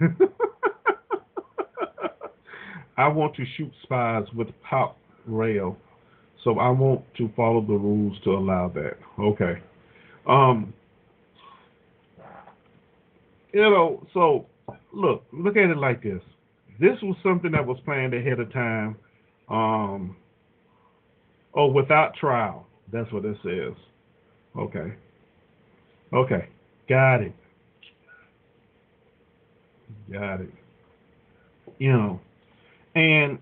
I 2.96 3.06
want 3.08 3.36
to 3.36 3.44
shoot 3.56 3.72
spies 3.84 4.24
with 4.34 4.48
pop 4.68 4.96
rail, 5.26 5.76
so 6.42 6.58
I 6.58 6.70
want 6.70 7.02
to 7.18 7.30
follow 7.36 7.60
the 7.60 7.74
rules 7.74 8.18
to 8.24 8.30
allow 8.30 8.68
that. 8.74 8.96
Okay. 9.20 9.62
Um. 10.26 10.74
You 13.52 13.62
know, 13.62 14.06
so 14.12 14.46
look, 14.92 15.24
look 15.32 15.56
at 15.56 15.70
it 15.70 15.76
like 15.78 16.02
this. 16.02 16.22
This 16.80 16.96
was 17.02 17.16
something 17.22 17.52
that 17.52 17.66
was 17.66 17.78
planned 17.84 18.14
ahead 18.14 18.40
of 18.40 18.52
time. 18.52 18.96
Um. 19.48 20.16
Oh, 21.54 21.66
without 21.66 22.14
trial. 22.14 22.66
That's 22.92 23.10
what 23.12 23.24
it 23.24 23.36
says. 23.42 23.74
Okay. 24.56 24.94
Okay. 26.12 26.48
Got 26.88 27.22
it. 27.22 27.32
Got 30.12 30.40
it. 30.42 30.50
You 31.78 31.92
know, 31.92 32.20
and 32.94 33.38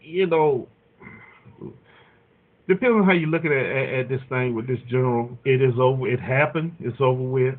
you 0.00 0.26
know, 0.26 0.66
depending 2.68 3.00
on 3.00 3.04
how 3.04 3.12
you 3.12 3.26
look 3.26 3.44
at, 3.44 3.52
at, 3.52 3.94
at 4.00 4.08
this 4.08 4.20
thing 4.28 4.54
with 4.54 4.66
this 4.66 4.78
general, 4.88 5.38
it 5.44 5.62
is 5.62 5.74
over. 5.78 6.08
It 6.08 6.20
happened. 6.20 6.74
It's 6.80 7.00
over 7.00 7.22
with. 7.22 7.54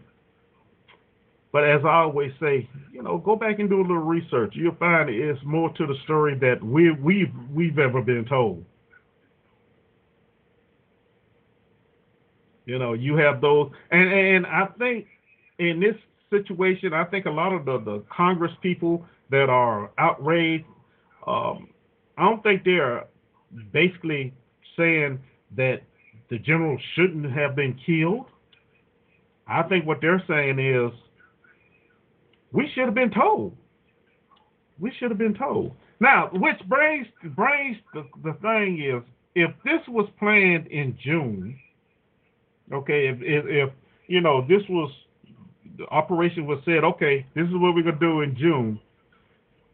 But 1.51 1.65
as 1.65 1.81
I 1.83 1.95
always 2.03 2.31
say, 2.39 2.69
you 2.93 3.01
know, 3.01 3.17
go 3.17 3.35
back 3.35 3.59
and 3.59 3.69
do 3.69 3.79
a 3.79 3.81
little 3.81 3.97
research. 3.97 4.53
You'll 4.55 4.75
find 4.75 5.09
it's 5.09 5.39
more 5.43 5.71
to 5.73 5.85
the 5.85 5.95
story 6.03 6.35
that 6.39 6.63
we 6.63 6.91
we've 6.91 7.33
we've 7.53 7.77
ever 7.77 8.01
been 8.01 8.25
told. 8.25 8.63
You 12.65 12.79
know, 12.79 12.93
you 12.93 13.15
have 13.17 13.41
those, 13.41 13.71
and 13.91 14.13
and 14.13 14.45
I 14.45 14.67
think 14.77 15.07
in 15.59 15.79
this 15.79 15.95
situation, 16.29 16.93
I 16.93 17.03
think 17.03 17.25
a 17.25 17.31
lot 17.31 17.51
of 17.53 17.65
the 17.65 17.79
the 17.79 18.03
Congress 18.15 18.53
people 18.61 19.05
that 19.29 19.49
are 19.49 19.91
outraged, 19.97 20.65
um, 21.27 21.69
I 22.17 22.23
don't 22.23 22.41
think 22.43 22.63
they're 22.63 23.05
basically 23.73 24.33
saying 24.77 25.19
that 25.57 25.81
the 26.29 26.39
general 26.39 26.77
shouldn't 26.95 27.29
have 27.33 27.55
been 27.55 27.77
killed. 27.85 28.25
I 29.47 29.63
think 29.63 29.85
what 29.85 29.99
they're 29.99 30.23
saying 30.29 30.59
is 30.59 30.91
we 32.51 32.69
should 32.73 32.85
have 32.85 32.95
been 32.95 33.11
told. 33.11 33.55
We 34.79 34.91
should 34.97 35.11
have 35.11 35.19
been 35.19 35.35
told. 35.35 35.73
Now, 35.99 36.29
which 36.33 36.59
brings 36.67 37.07
brings 37.35 37.77
the, 37.93 38.03
the 38.23 38.33
thing 38.41 38.81
is 38.81 39.03
if 39.35 39.51
this 39.63 39.81
was 39.87 40.09
planned 40.19 40.67
in 40.67 40.97
June 41.03 41.57
Okay, 42.73 43.07
if, 43.07 43.17
if, 43.21 43.45
if 43.47 43.69
you 44.07 44.21
know 44.21 44.41
this 44.47 44.61
was 44.69 44.91
the 45.77 45.85
operation 45.87 46.45
was 46.45 46.59
said, 46.65 46.83
okay, 46.83 47.25
this 47.35 47.45
is 47.45 47.53
what 47.53 47.75
we're 47.75 47.83
gonna 47.83 47.99
do 47.99 48.21
in 48.21 48.35
June. 48.37 48.79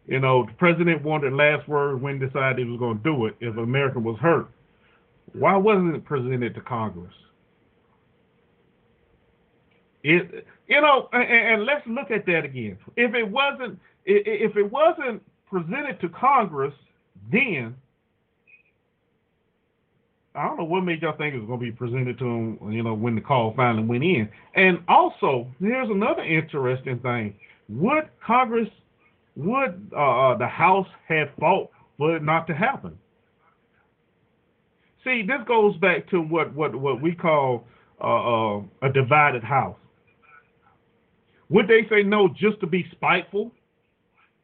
You 0.07 0.19
know, 0.19 0.45
the 0.45 0.53
president 0.53 1.03
wanted 1.03 1.33
last 1.33 1.67
word 1.67 2.01
when 2.01 2.19
decided 2.19 2.59
he 2.59 2.65
was 2.65 2.79
gonna 2.79 2.99
do 3.03 3.25
it 3.25 3.35
if 3.39 3.57
America 3.57 3.99
was 3.99 4.17
hurt. 4.19 4.49
Why 5.33 5.55
wasn't 5.57 5.95
it 5.95 6.05
presented 6.05 6.55
to 6.55 6.61
Congress? 6.61 7.13
It, 10.09 10.47
you 10.69 10.79
know, 10.79 11.09
and, 11.11 11.23
and 11.23 11.65
let's 11.65 11.85
look 11.85 12.11
at 12.11 12.25
that 12.27 12.45
again. 12.45 12.77
If 12.95 13.13
it 13.13 13.29
wasn't, 13.29 13.77
if 14.05 14.55
it 14.55 14.71
wasn't 14.71 15.21
presented 15.49 15.99
to 15.99 16.07
Congress, 16.07 16.73
then 17.29 17.75
I 20.33 20.47
don't 20.47 20.57
know 20.57 20.63
what 20.63 20.85
made 20.85 21.01
y'all 21.01 21.17
think 21.17 21.35
it 21.35 21.39
was 21.39 21.47
going 21.47 21.59
to 21.59 21.65
be 21.65 21.73
presented 21.73 22.17
to 22.19 22.23
them, 22.23 22.71
you 22.71 22.83
know, 22.83 22.93
when 22.93 23.15
the 23.15 23.21
call 23.21 23.53
finally 23.53 23.83
went 23.83 24.05
in. 24.05 24.29
And 24.55 24.79
also, 24.87 25.45
here's 25.59 25.89
another 25.89 26.23
interesting 26.23 26.99
thing: 26.99 27.35
would 27.67 28.07
Congress, 28.25 28.69
would 29.35 29.91
uh, 29.93 30.29
uh, 30.29 30.37
the 30.37 30.47
House 30.47 30.87
have 31.09 31.27
fought 31.37 31.69
for 31.97 32.15
it 32.15 32.23
not 32.23 32.47
to 32.47 32.53
happen? 32.53 32.97
See, 35.03 35.23
this 35.27 35.41
goes 35.45 35.75
back 35.77 36.09
to 36.11 36.21
what 36.21 36.53
what 36.55 36.73
what 36.73 37.01
we 37.01 37.13
call 37.13 37.65
uh, 37.99 38.57
uh, 38.57 38.61
a 38.83 38.89
divided 38.93 39.43
House. 39.43 39.75
Would 41.49 41.67
they 41.67 41.87
say 41.89 42.03
no 42.03 42.27
just 42.27 42.59
to 42.59 42.67
be 42.67 42.85
spiteful, 42.91 43.51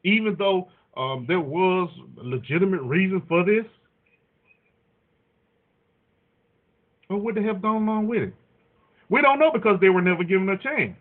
even 0.04 0.36
though 0.38 0.68
um, 0.96 1.26
there 1.28 1.40
was 1.40 1.90
legitimate 2.16 2.82
reason 2.82 3.22
for 3.28 3.44
this? 3.44 3.64
Or 7.10 7.18
would 7.18 7.34
they 7.34 7.42
have 7.42 7.60
gone 7.60 7.82
along 7.86 8.08
with 8.08 8.22
it? 8.22 8.34
We 9.10 9.20
don't 9.20 9.38
know 9.38 9.50
because 9.52 9.78
they 9.80 9.90
were 9.90 10.00
never 10.02 10.24
given 10.24 10.48
a 10.48 10.58
chance. 10.58 10.96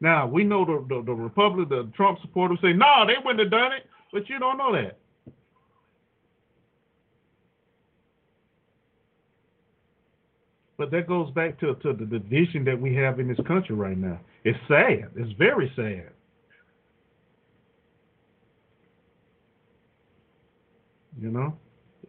Now 0.00 0.26
we 0.26 0.44
know 0.44 0.64
the 0.64 0.84
the, 0.94 1.02
the 1.02 1.12
Republic, 1.14 1.68
the 1.68 1.90
Trump 1.96 2.18
supporters 2.20 2.58
say, 2.60 2.72
"No, 2.72 2.86
nah, 2.86 3.04
they 3.06 3.14
wouldn't 3.24 3.40
have 3.40 3.50
done 3.50 3.72
it," 3.72 3.86
but 4.12 4.28
you 4.28 4.38
don't 4.38 4.58
know 4.58 4.72
that. 4.72 4.98
But 10.82 10.90
that 10.90 11.06
goes 11.06 11.30
back 11.30 11.60
to, 11.60 11.76
to 11.76 11.92
the 11.92 12.04
division 12.04 12.64
that 12.64 12.76
we 12.76 12.92
have 12.96 13.20
in 13.20 13.28
this 13.28 13.38
country 13.46 13.76
right 13.76 13.96
now. 13.96 14.18
It's 14.42 14.58
sad. 14.66 15.12
It's 15.14 15.30
very 15.38 15.72
sad. 15.76 16.10
You 21.20 21.30
know, 21.30 21.54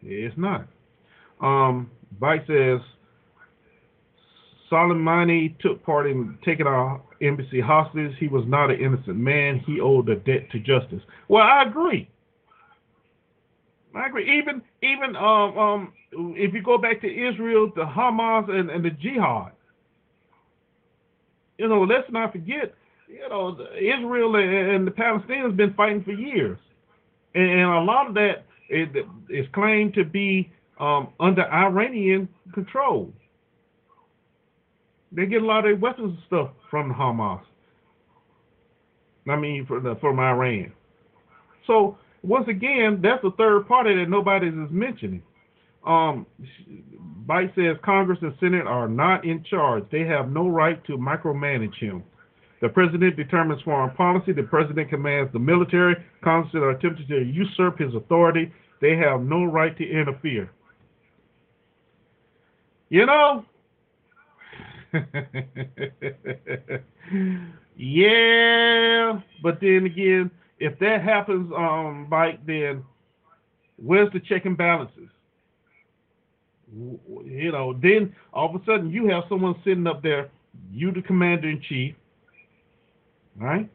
it's 0.02 0.36
not. 0.36 0.66
Um, 1.40 1.88
Bite 2.18 2.44
says 2.48 2.80
Soleimani 4.68 5.56
took 5.60 5.80
part 5.84 6.10
in 6.10 6.36
taking 6.44 6.66
our 6.66 7.00
embassy 7.22 7.60
hostage. 7.60 8.10
He 8.18 8.26
was 8.26 8.42
not 8.48 8.72
an 8.72 8.80
innocent 8.80 9.16
man. 9.16 9.60
He 9.64 9.78
owed 9.80 10.08
a 10.08 10.16
debt 10.16 10.50
to 10.50 10.58
justice. 10.58 11.02
Well, 11.28 11.44
I 11.44 11.62
agree. 11.62 12.10
I 13.94 14.06
agree. 14.06 14.38
Even 14.38 14.60
even 14.82 15.16
um, 15.16 15.58
um, 15.58 15.92
if 16.36 16.52
you 16.52 16.62
go 16.62 16.78
back 16.78 17.00
to 17.02 17.06
Israel, 17.08 17.70
the 17.74 17.84
Hamas 17.84 18.50
and, 18.50 18.70
and 18.70 18.84
the 18.84 18.90
Jihad, 18.90 19.52
you 21.58 21.68
know, 21.68 21.82
let's 21.82 22.10
not 22.10 22.32
forget, 22.32 22.74
you 23.08 23.28
know, 23.28 23.56
Israel 23.78 24.36
and 24.36 24.86
the 24.86 24.90
Palestinians 24.90 25.56
been 25.56 25.74
fighting 25.74 26.02
for 26.02 26.12
years, 26.12 26.58
and, 27.34 27.60
a 27.60 27.80
lot 27.80 28.08
of 28.08 28.14
that 28.14 28.44
is, 28.68 28.88
claimed 29.52 29.94
to 29.94 30.04
be 30.04 30.50
um, 30.80 31.08
under 31.20 31.42
Iranian 31.52 32.28
control. 32.52 33.12
They 35.12 35.26
get 35.26 35.42
a 35.42 35.46
lot 35.46 35.58
of 35.58 35.64
their 35.64 35.76
weapons 35.76 36.14
and 36.14 36.22
stuff 36.26 36.50
from 36.70 36.92
Hamas. 36.92 37.42
I 39.28 39.36
mean, 39.36 39.64
from, 39.66 39.84
the, 39.84 39.94
from 39.96 40.18
Iran. 40.18 40.72
So 41.66 41.96
once 42.24 42.48
again, 42.48 43.00
that's 43.02 43.22
the 43.22 43.30
third 43.32 43.68
party 43.68 43.94
that 43.96 44.08
nobody 44.08 44.48
is 44.48 44.54
mentioning. 44.70 45.22
Um, 45.86 46.26
Bite 47.26 47.52
says 47.54 47.76
Congress 47.84 48.18
and 48.22 48.34
Senate 48.40 48.66
are 48.66 48.88
not 48.88 49.24
in 49.24 49.44
charge. 49.44 49.84
They 49.92 50.04
have 50.04 50.30
no 50.30 50.48
right 50.48 50.82
to 50.86 50.96
micromanage 50.96 51.76
him. 51.78 52.02
The 52.60 52.68
president 52.70 53.16
determines 53.16 53.60
foreign 53.62 53.94
policy. 53.94 54.32
The 54.32 54.44
president 54.44 54.88
commands 54.88 55.32
the 55.32 55.38
military. 55.38 55.96
Congress 56.22 56.54
are 56.54 56.70
attempting 56.70 57.06
to 57.08 57.22
usurp 57.22 57.78
his 57.78 57.94
authority. 57.94 58.50
They 58.80 58.96
have 58.96 59.20
no 59.22 59.44
right 59.44 59.76
to 59.76 59.84
interfere. 59.86 60.50
You 62.88 63.06
know, 63.06 63.44
yeah, 67.76 69.20
but 69.42 69.60
then 69.60 69.86
again, 69.86 70.30
if 70.64 70.78
that 70.78 71.02
happens, 71.02 71.52
um, 71.54 72.06
Mike, 72.08 72.44
then 72.46 72.82
where's 73.76 74.10
the 74.14 74.20
check 74.20 74.46
and 74.46 74.56
balances? 74.56 75.10
You 76.74 77.52
know, 77.52 77.78
then 77.82 78.16
all 78.32 78.54
of 78.54 78.60
a 78.60 78.64
sudden 78.64 78.90
you 78.90 79.08
have 79.08 79.24
someone 79.28 79.54
sitting 79.62 79.86
up 79.86 80.02
there, 80.02 80.30
you 80.72 80.90
the 80.90 81.02
commander 81.02 81.50
in 81.50 81.60
chief, 81.68 81.94
right? 83.36 83.68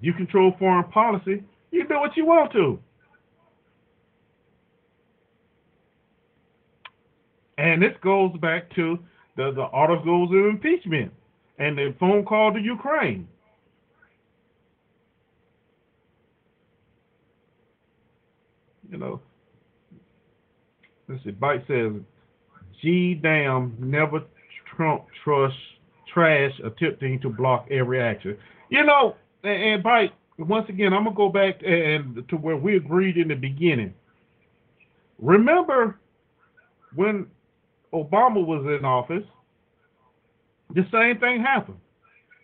You 0.00 0.14
control 0.14 0.54
foreign 0.58 0.90
policy. 0.90 1.42
You 1.70 1.86
do 1.86 2.00
what 2.00 2.16
you 2.16 2.24
want 2.24 2.50
to. 2.52 2.78
And 7.58 7.82
this 7.82 7.92
goes 8.02 8.32
back 8.40 8.74
to 8.76 8.98
the, 9.36 9.52
the 9.52 9.64
articles 9.64 10.30
of 10.30 10.46
impeachment 10.46 11.12
and 11.58 11.76
the 11.76 11.94
phone 12.00 12.24
call 12.24 12.54
to 12.54 12.58
Ukraine. 12.58 13.28
You 18.90 18.98
know, 18.98 19.20
let's 21.08 21.22
see, 21.24 21.30
Bite 21.30 21.64
says, 21.66 21.92
G 22.80 23.14
damn 23.14 23.74
never 23.78 24.22
Trump 24.76 25.04
trust 25.24 25.56
trash 26.12 26.52
attempting 26.64 27.20
to 27.20 27.28
block 27.28 27.66
every 27.70 28.00
action. 28.00 28.36
You 28.70 28.84
know, 28.84 29.16
and, 29.42 29.62
and 29.62 29.82
by 29.82 30.10
once 30.38 30.68
again, 30.68 30.92
I'm 30.92 31.04
gonna 31.04 31.16
go 31.16 31.28
back 31.28 31.62
and 31.64 32.26
to 32.28 32.36
where 32.36 32.56
we 32.56 32.76
agreed 32.76 33.16
in 33.16 33.28
the 33.28 33.34
beginning. 33.34 33.94
Remember 35.18 35.98
when 36.94 37.26
Obama 37.92 38.44
was 38.44 38.64
in 38.78 38.84
office, 38.84 39.24
the 40.74 40.86
same 40.92 41.18
thing 41.18 41.40
happened. 41.40 41.78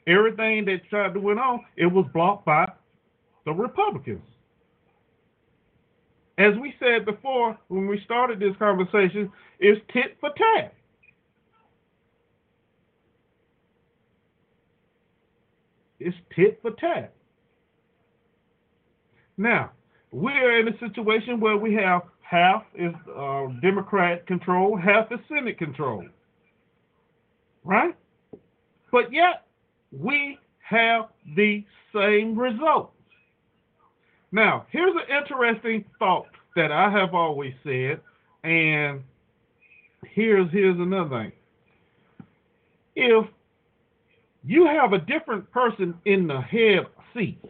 Everything 0.07 0.65
that 0.65 0.81
tried 0.89 1.15
to 1.15 1.21
went 1.21 1.39
on, 1.39 1.65
it 1.77 1.87
was 1.87 2.07
blocked 2.13 2.47
by 2.47 2.71
the 3.45 3.53
Republicans. 3.53 4.23
As 6.39 6.55
we 6.61 6.75
said 6.81 7.05
before 7.05 7.59
when 7.69 7.87
we 7.87 8.01
started 8.05 8.41
this 8.41 8.57
conversation, 8.59 9.31
it's 9.61 9.81
tit 9.93 10.17
for 10.21 10.31
tat. 10.31 10.75
It's 16.01 16.17
tit 16.35 16.59
for 16.63 16.73
tat. 16.73 17.13
Now, 19.37 19.71
we're 20.11 20.61
in 20.61 20.69
a 20.69 20.79
situation 20.79 21.39
where 21.39 21.57
we 21.57 21.75
have 21.75 22.03
half 22.21 22.65
is 22.75 22.95
uh, 23.17 23.47
Democrat 23.61 24.27
control, 24.27 24.77
half 24.77 25.13
is 25.13 25.19
Senate 25.29 25.59
control. 25.59 26.05
Right? 27.65 27.95
But 28.91 29.13
yet, 29.13 29.47
we 29.93 30.39
have 30.61 31.09
the 31.37 31.65
same 31.95 32.39
results. 32.39 32.95
Now, 34.33 34.67
here's 34.71 34.95
an 34.95 35.15
interesting 35.15 35.85
thought 35.99 36.27
that 36.57 36.73
I 36.73 36.91
have 36.91 37.15
always 37.15 37.53
said, 37.63 38.01
and 38.45 39.03
here's 40.07 40.51
here's 40.51 40.79
another 40.81 41.11
thing. 41.11 41.33
If 42.97 43.27
you 44.45 44.67
have 44.67 44.95
a 44.95 44.99
different 44.99 45.51
person 45.53 45.95
in 46.07 46.27
the 46.27 46.41
head 46.41 46.87
seat, 47.15 47.43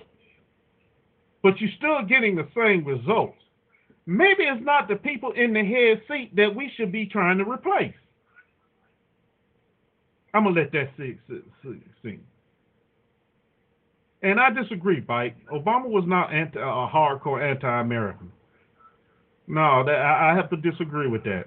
but 1.43 1.61
you're 1.61 1.70
still 1.78 2.05
getting 2.05 2.37
the 2.37 2.49
same 2.57 2.85
results, 2.85 3.39
maybe 4.07 4.43
it's 4.43 4.64
not 4.64 4.89
the 4.89 4.97
people 4.97 5.33
in 5.33 5.53
the 5.53 5.64
head 5.64 6.03
seat 6.09 6.35
that 6.37 6.55
we 6.55 6.70
should 6.76 6.93
be 6.93 7.07
trying 7.07 7.39
to 7.39 7.45
replace. 7.45 7.95
I'm 10.35 10.45
gonna 10.45 10.61
let 10.61 10.72
that 10.72 10.91
sink. 10.97 11.20
sink. 12.03 12.20
And 14.23 14.39
I 14.39 14.51
disagree, 14.51 15.05
Mike. 15.09 15.37
Obama 15.53 15.89
was 15.89 16.05
not 16.07 16.33
anti, 16.33 16.59
a 16.59 16.62
hardcore 16.62 17.43
anti-American. 17.43 18.31
No, 19.49 19.85
that, 19.85 19.99
I 19.99 20.35
have 20.35 20.49
to 20.51 20.57
disagree 20.57 21.09
with 21.09 21.25
that. 21.25 21.47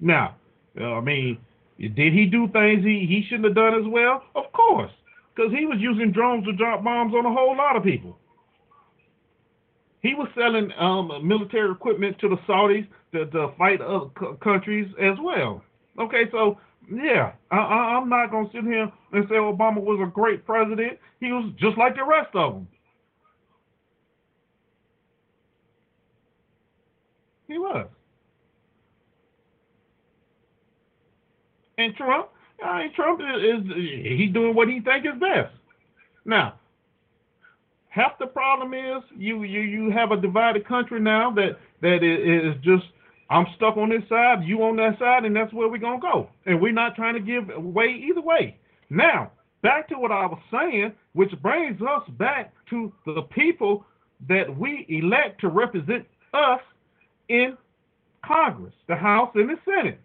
Now, 0.00 0.36
I 0.80 1.00
mean, 1.00 1.38
did 1.78 2.12
he 2.12 2.26
do 2.26 2.48
things 2.48 2.82
he, 2.82 3.06
he 3.06 3.24
shouldn't 3.28 3.44
have 3.44 3.54
done 3.54 3.74
as 3.74 3.86
well? 3.86 4.24
Of 4.34 4.50
course, 4.52 4.90
because 5.34 5.52
he 5.52 5.66
was 5.66 5.78
using 5.80 6.12
drones 6.12 6.44
to 6.46 6.52
drop 6.52 6.82
bombs 6.82 7.14
on 7.14 7.26
a 7.26 7.32
whole 7.32 7.56
lot 7.56 7.76
of 7.76 7.84
people. 7.84 8.18
He 10.00 10.14
was 10.14 10.28
selling 10.34 10.72
um, 10.78 11.12
military 11.22 11.70
equipment 11.70 12.18
to 12.18 12.28
the 12.28 12.36
Saudis 12.48 12.88
to, 13.12 13.26
to 13.26 13.52
fight 13.56 13.80
other 13.80 14.06
countries 14.42 14.88
as 15.00 15.16
well. 15.22 15.62
Okay, 16.00 16.24
so 16.32 16.58
yeah, 16.90 17.32
I, 17.50 17.96
am 17.96 18.08
not 18.08 18.30
going 18.30 18.46
to 18.46 18.52
sit 18.52 18.64
here 18.64 18.90
and 19.12 19.28
say 19.28 19.34
Obama 19.34 19.80
was 19.80 20.00
a 20.02 20.10
great 20.10 20.44
president. 20.44 20.98
He 21.20 21.32
was 21.32 21.52
just 21.58 21.78
like 21.78 21.94
the 21.96 22.04
rest 22.04 22.34
of 22.34 22.54
them. 22.54 22.68
He 27.48 27.58
was. 27.58 27.86
And 31.78 31.94
Trump, 31.96 32.28
I 32.64 32.84
mean, 32.84 32.94
Trump 32.94 33.20
is, 33.20 33.64
is 33.64 34.18
he's 34.18 34.32
doing 34.32 34.54
what 34.54 34.68
he 34.68 34.80
think 34.80 35.04
is 35.04 35.18
best. 35.20 35.54
Now, 36.24 36.54
half 37.88 38.18
the 38.18 38.26
problem 38.26 38.74
is 38.74 39.02
you 39.16 39.42
you 39.42 39.60
you 39.60 39.90
have 39.90 40.12
a 40.12 40.16
divided 40.16 40.66
country 40.66 41.00
now 41.00 41.30
that 41.32 41.58
that 41.80 42.02
is 42.02 42.54
just 42.62 42.84
I'm 43.32 43.46
stuck 43.56 43.78
on 43.78 43.88
this 43.88 44.06
side, 44.10 44.44
you 44.44 44.62
on 44.62 44.76
that 44.76 44.98
side, 44.98 45.24
and 45.24 45.34
that's 45.34 45.52
where 45.54 45.66
we're 45.66 45.78
gonna 45.78 45.98
go. 45.98 46.28
And 46.44 46.60
we're 46.60 46.72
not 46.72 46.94
trying 46.94 47.14
to 47.14 47.20
give 47.20 47.48
way 47.64 47.86
either 48.08 48.20
way. 48.20 48.58
Now, 48.90 49.32
back 49.62 49.88
to 49.88 49.98
what 49.98 50.12
I 50.12 50.26
was 50.26 50.38
saying, 50.50 50.92
which 51.14 51.32
brings 51.40 51.80
us 51.80 52.02
back 52.18 52.52
to 52.68 52.92
the 53.06 53.22
people 53.22 53.86
that 54.28 54.54
we 54.58 54.84
elect 54.88 55.40
to 55.40 55.48
represent 55.48 56.06
us 56.34 56.60
in 57.30 57.56
Congress, 58.22 58.74
the 58.86 58.96
House 58.96 59.30
and 59.34 59.48
the 59.48 59.56
Senate. 59.64 59.98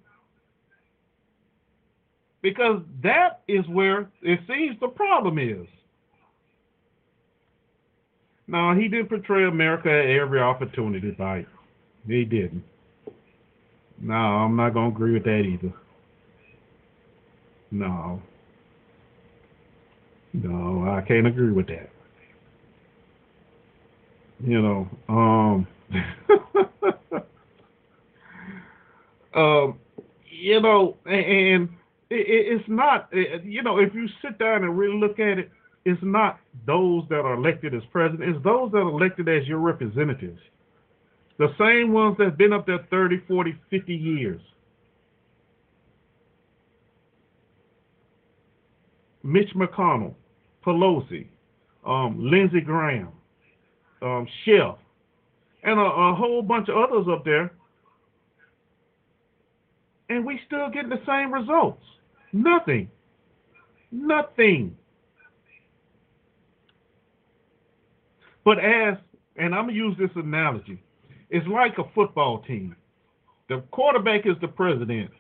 Because 2.42 2.82
that 3.04 3.42
is 3.50 3.68
where 3.68 4.10
it 4.22 4.40
seems 4.48 4.80
the 4.80 4.88
problem 4.88 5.38
is. 5.38 5.68
No, 8.48 8.74
he 8.74 8.88
didn't 8.88 9.10
portray 9.10 9.44
America 9.44 9.90
at 9.90 10.06
every 10.06 10.40
opportunity, 10.40 11.14
right? 11.20 11.46
He 12.08 12.24
didn't. 12.24 12.64
No, 14.00 14.14
I'm 14.14 14.56
not 14.56 14.74
gonna 14.74 14.90
agree 14.90 15.14
with 15.14 15.24
that 15.24 15.42
either. 15.42 15.74
No. 17.72 18.22
No, 20.34 20.88
I 20.90 21.02
can't 21.02 21.26
agree 21.28 21.52
with 21.52 21.68
that. 21.68 21.90
You 24.40 24.62
know, 24.62 24.88
um, 25.10 25.68
um, 29.34 29.80
you 30.30 30.62
know, 30.62 30.96
and 31.06 31.70
it's 32.10 32.68
not, 32.68 33.10
you 33.12 33.64
know, 33.64 33.80
if 33.80 33.96
you 33.96 34.08
sit 34.22 34.38
down 34.38 34.64
and 34.64 34.78
really 34.78 34.98
look 35.00 35.20
at 35.20 35.40
it, 35.40 35.50
it's 35.86 36.02
not 36.04 36.40
those 36.68 37.04
that 37.10 37.20
are 37.20 37.34
elected 37.34 37.74
as 37.74 37.82
president, 37.92 38.36
it's 38.36 38.44
those 38.44 38.72
that 38.74 38.78
are 38.78 38.90
elected 38.90 39.28
as 39.28 39.48
your 39.48 39.60
representatives. 39.60 40.40
The 41.38 41.54
same 41.60 41.94
ones 41.94 42.16
that's 42.18 42.36
been 42.36 42.52
up 42.52 42.66
there 42.66 42.86
30, 42.90 43.22
40, 43.28 43.56
50 43.70 43.94
years. 43.94 44.42
Mitch 49.24 49.50
McConnell, 49.56 50.16
Pelosi, 50.66 51.28
um, 51.86 52.18
Lindsey 52.20 52.62
Graham, 52.62 53.10
um, 54.02 54.28
Schiff, 54.44 54.76
and 55.64 55.80
a, 55.80 55.84
a 55.84 56.16
whole 56.16 56.42
bunch 56.42 56.70
of 56.70 56.78
others 56.78 57.06
up 57.12 57.24
there. 57.24 57.52
And 60.10 60.26
we 60.26 60.40
still 60.48 60.70
get 60.70 60.90
the 60.90 61.02
same 61.06 61.34
results. 61.34 61.84
Nothing. 62.32 62.90
Nothing. 63.92 64.76
But 68.46 68.60
as, 68.60 68.96
and 69.36 69.54
I'm 69.54 69.66
going 69.66 69.74
to 69.76 69.80
use 69.80 69.98
this 70.00 70.10
analogy 70.16 70.82
it's 71.30 71.48
like 71.48 71.78
a 71.78 71.84
football 71.94 72.40
team. 72.40 72.76
The 73.50 73.62
quarterback 73.72 74.26
is 74.26 74.36
the 74.42 74.48
president. 74.48 75.12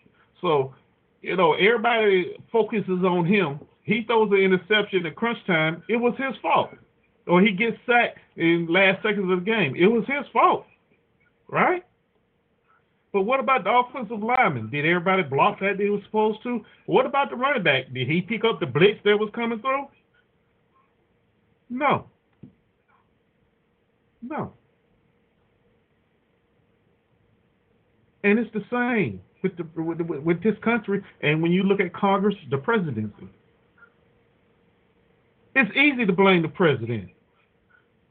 So, 0.41 0.73
you 1.21 1.35
know, 1.35 1.53
everybody 1.53 2.35
focuses 2.51 3.03
on 3.03 3.25
him. 3.25 3.59
He 3.83 4.03
throws 4.03 4.31
an 4.31 4.37
interception 4.39 5.05
at 5.05 5.15
crunch 5.15 5.37
time. 5.45 5.83
It 5.87 5.97
was 5.97 6.13
his 6.17 6.35
fault. 6.41 6.71
Or 7.25 7.41
he 7.41 7.51
gets 7.51 7.77
sacked 7.85 8.19
in 8.35 8.67
last 8.67 9.01
seconds 9.01 9.31
of 9.31 9.39
the 9.39 9.45
game. 9.45 9.75
It 9.75 9.87
was 9.87 10.05
his 10.07 10.25
fault. 10.31 10.65
Right? 11.47 11.83
But 13.13 13.21
what 13.21 13.39
about 13.39 13.63
the 13.63 13.71
offensive 13.71 14.21
lineman? 14.21 14.69
Did 14.69 14.85
everybody 14.85 15.23
block 15.23 15.59
that 15.61 15.77
they 15.77 15.89
was 15.89 16.01
supposed 16.05 16.43
to? 16.43 16.63
What 16.85 17.05
about 17.05 17.29
the 17.29 17.35
running 17.35 17.63
back? 17.63 17.85
Did 17.93 18.07
he 18.07 18.21
pick 18.21 18.43
up 18.43 18.59
the 18.59 18.65
blitz 18.65 18.99
that 19.05 19.17
was 19.17 19.29
coming 19.33 19.59
through? 19.59 19.87
No. 21.69 22.05
No. 24.21 24.53
And 28.27 28.37
it's 28.37 28.51
the 28.53 28.63
same 28.69 29.21
with, 29.41 29.55
the, 29.55 29.81
with, 29.81 30.01
with 30.01 30.43
this 30.43 30.55
country. 30.61 31.01
And 31.21 31.41
when 31.41 31.53
you 31.53 31.63
look 31.63 31.79
at 31.79 31.93
Congress, 31.93 32.35
the 32.51 32.57
presidency, 32.57 33.29
it's 35.55 35.71
easy 35.77 36.05
to 36.05 36.11
blame 36.11 36.41
the 36.41 36.49
president. 36.49 37.09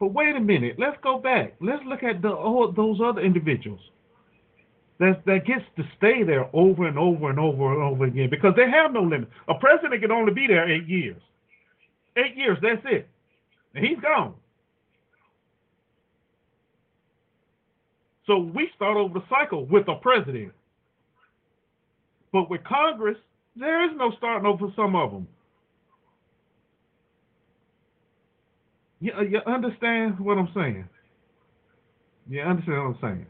But 0.00 0.14
wait 0.14 0.34
a 0.34 0.40
minute, 0.40 0.76
let's 0.78 0.96
go 1.02 1.18
back. 1.18 1.54
Let's 1.60 1.84
look 1.84 2.02
at 2.02 2.22
the 2.22 2.30
all 2.30 2.72
those 2.72 2.98
other 3.04 3.20
individuals 3.20 3.80
that 5.00 5.22
that 5.26 5.44
gets 5.44 5.64
to 5.76 5.84
stay 5.98 6.22
there 6.22 6.48
over 6.54 6.86
and 6.86 6.98
over 6.98 7.28
and 7.28 7.38
over 7.38 7.74
and 7.74 7.82
over 7.82 8.04
again 8.06 8.30
because 8.30 8.54
they 8.56 8.70
have 8.70 8.94
no 8.94 9.02
limit. 9.02 9.28
A 9.48 9.54
president 9.54 10.00
can 10.00 10.12
only 10.12 10.32
be 10.32 10.46
there 10.46 10.70
eight 10.70 10.86
years. 10.86 11.20
Eight 12.16 12.36
years, 12.36 12.56
that's 12.62 12.80
it. 12.86 13.06
And 13.74 13.84
he's 13.84 13.98
gone. 14.00 14.34
So 18.26 18.38
we 18.38 18.68
start 18.74 18.96
over 18.96 19.14
the 19.18 19.24
cycle 19.28 19.66
with 19.66 19.88
a 19.88 19.96
president. 19.96 20.52
But 22.32 22.50
with 22.50 22.64
Congress, 22.64 23.16
there 23.54 23.84
is 23.88 23.96
no 23.96 24.12
starting 24.18 24.46
over 24.46 24.66
some 24.76 24.96
of 24.96 25.12
them. 25.12 25.28
You, 29.00 29.12
uh, 29.16 29.22
you 29.22 29.40
understand 29.46 30.18
what 30.18 30.38
I'm 30.38 30.48
saying? 30.54 30.88
You 32.28 32.40
understand 32.40 32.78
what 32.78 32.84
I'm 32.84 32.98
saying? 33.00 33.26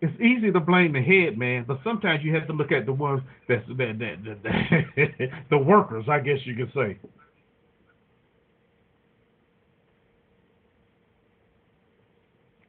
it's 0.00 0.20
easy 0.20 0.50
to 0.50 0.60
blame 0.60 0.92
the 0.92 1.02
head 1.02 1.36
man, 1.36 1.64
but 1.68 1.78
sometimes 1.84 2.24
you 2.24 2.34
have 2.34 2.46
to 2.46 2.52
look 2.52 2.72
at 2.72 2.86
the 2.86 2.92
ones 2.92 3.22
that's 3.48 3.66
that, 3.68 3.98
that, 3.98 4.42
that, 4.42 5.30
the 5.50 5.58
workers, 5.58 6.04
I 6.08 6.20
guess 6.20 6.38
you 6.44 6.56
could 6.56 6.72
say. 6.74 6.98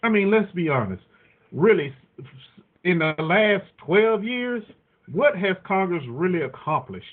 I 0.03 0.09
mean, 0.09 0.31
let's 0.31 0.51
be 0.53 0.69
honest. 0.69 1.03
Really, 1.51 1.93
in 2.83 2.99
the 2.99 3.13
last 3.19 3.65
12 3.85 4.23
years, 4.23 4.63
what 5.11 5.37
has 5.37 5.55
Congress 5.65 6.03
really 6.07 6.41
accomplished? 6.41 7.05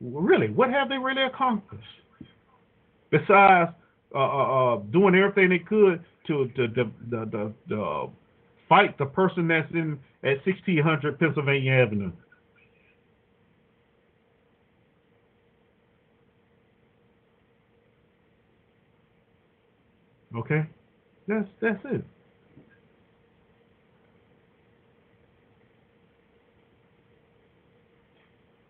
Really, 0.00 0.48
what 0.50 0.70
have 0.70 0.88
they 0.88 0.98
really 0.98 1.22
accomplished? 1.22 1.84
Besides 3.10 3.72
uh, 4.14 4.18
uh, 4.18 4.74
uh 4.74 4.76
doing 4.92 5.14
everything 5.14 5.50
they 5.50 5.58
could 5.58 6.04
to, 6.26 6.48
to, 6.56 6.68
to, 6.68 6.84
to, 7.10 7.52
to 7.68 8.10
fight 8.68 8.96
the 8.98 9.06
person 9.06 9.48
that's 9.48 9.70
in 9.72 9.98
at 10.22 10.44
1600 10.44 11.18
Pennsylvania 11.18 11.72
Avenue. 11.72 12.12
Okay, 20.36 20.66
that's 21.28 21.48
that's 21.60 21.80
it. 21.86 22.04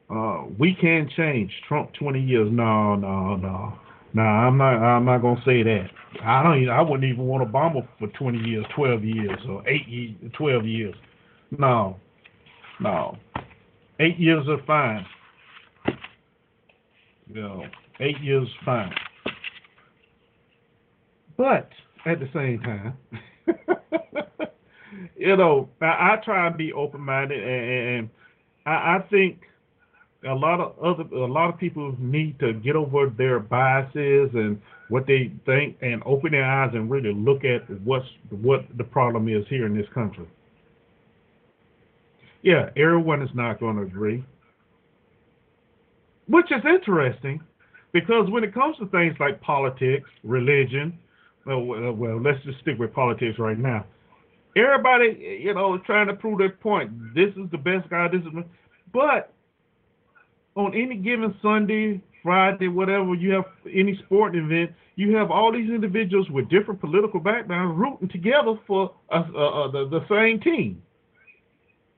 Uh, 0.08 0.44
we 0.58 0.74
can 0.80 1.08
change 1.16 1.50
Trump 1.66 1.90
20 1.98 2.20
years. 2.20 2.48
No, 2.52 2.94
no, 2.94 3.36
no. 3.36 3.78
No, 4.14 4.22
I'm 4.22 4.56
not. 4.56 4.76
I'm 4.76 5.04
not 5.04 5.18
gonna 5.18 5.42
say 5.44 5.62
that. 5.62 5.88
I 6.22 6.42
don't. 6.42 6.62
Even, 6.62 6.70
I 6.72 6.80
wouldn't 6.80 7.04
even 7.04 7.26
want 7.26 7.46
Obama 7.50 7.86
for 7.98 8.06
20 8.08 8.38
years, 8.48 8.64
12 8.74 9.04
years, 9.04 9.38
or 9.48 9.68
eight 9.68 9.86
years, 9.88 10.14
12 10.38 10.64
years. 10.64 10.94
No, 11.58 11.98
no. 12.80 13.18
Eight 14.00 14.18
years 14.18 14.46
are 14.48 14.62
fine. 14.66 15.04
You 17.28 17.42
know, 17.42 17.64
eight 18.00 18.20
years 18.22 18.48
fine. 18.64 18.94
But 21.36 21.68
at 22.04 22.20
the 22.20 22.28
same 22.32 22.60
time, 22.60 22.96
you 25.16 25.36
know, 25.36 25.68
I, 25.80 25.86
I 25.86 26.16
try 26.24 26.46
and 26.46 26.56
be 26.56 26.72
open 26.72 27.00
minded, 27.00 27.42
and, 27.42 27.98
and 27.98 28.10
I, 28.64 28.96
I 28.96 28.98
think 29.10 29.40
a 30.28 30.34
lot 30.34 30.60
of 30.60 30.78
other 30.78 31.02
a 31.14 31.26
lot 31.26 31.52
of 31.52 31.58
people 31.58 31.94
need 31.98 32.38
to 32.40 32.54
get 32.54 32.74
over 32.74 33.12
their 33.16 33.38
biases 33.38 34.30
and 34.34 34.60
what 34.88 35.06
they 35.06 35.32
think 35.44 35.76
and 35.82 36.02
open 36.06 36.32
their 36.32 36.44
eyes 36.44 36.70
and 36.74 36.90
really 36.90 37.12
look 37.12 37.44
at 37.44 37.68
what's 37.82 38.06
what 38.30 38.64
the 38.76 38.84
problem 38.84 39.28
is 39.28 39.44
here 39.48 39.66
in 39.66 39.76
this 39.76 39.86
country. 39.92 40.26
Yeah, 42.42 42.70
everyone 42.76 43.22
is 43.22 43.30
not 43.34 43.60
going 43.60 43.76
to 43.76 43.82
agree, 43.82 44.24
which 46.28 46.46
is 46.52 46.62
interesting 46.64 47.40
because 47.92 48.30
when 48.30 48.44
it 48.44 48.54
comes 48.54 48.76
to 48.78 48.86
things 48.86 49.16
like 49.18 49.40
politics, 49.40 50.08
religion, 50.22 50.98
well, 51.46 51.92
well, 51.92 52.20
let's 52.20 52.42
just 52.44 52.58
stick 52.60 52.78
with 52.78 52.92
politics 52.92 53.38
right 53.38 53.58
now. 53.58 53.86
Everybody, 54.56 55.40
you 55.42 55.54
know, 55.54 55.74
is 55.74 55.80
trying 55.86 56.06
to 56.08 56.14
prove 56.14 56.38
their 56.38 56.50
point. 56.50 57.14
This 57.14 57.28
is 57.36 57.50
the 57.50 57.58
best 57.58 57.88
guy. 57.90 58.08
This 58.08 58.22
is, 58.22 58.44
but 58.92 59.32
on 60.56 60.74
any 60.74 60.96
given 60.96 61.34
Sunday, 61.42 62.00
Friday, 62.22 62.68
whatever, 62.68 63.14
you 63.14 63.32
have 63.32 63.44
any 63.72 64.00
sporting 64.04 64.46
event, 64.46 64.72
you 64.96 65.14
have 65.14 65.30
all 65.30 65.52
these 65.52 65.70
individuals 65.70 66.28
with 66.30 66.48
different 66.48 66.80
political 66.80 67.20
backgrounds 67.20 67.78
rooting 67.78 68.08
together 68.08 68.58
for 68.66 68.92
uh, 69.10 69.24
uh, 69.36 69.70
the, 69.70 69.88
the 69.88 70.04
same 70.08 70.40
team. 70.40 70.82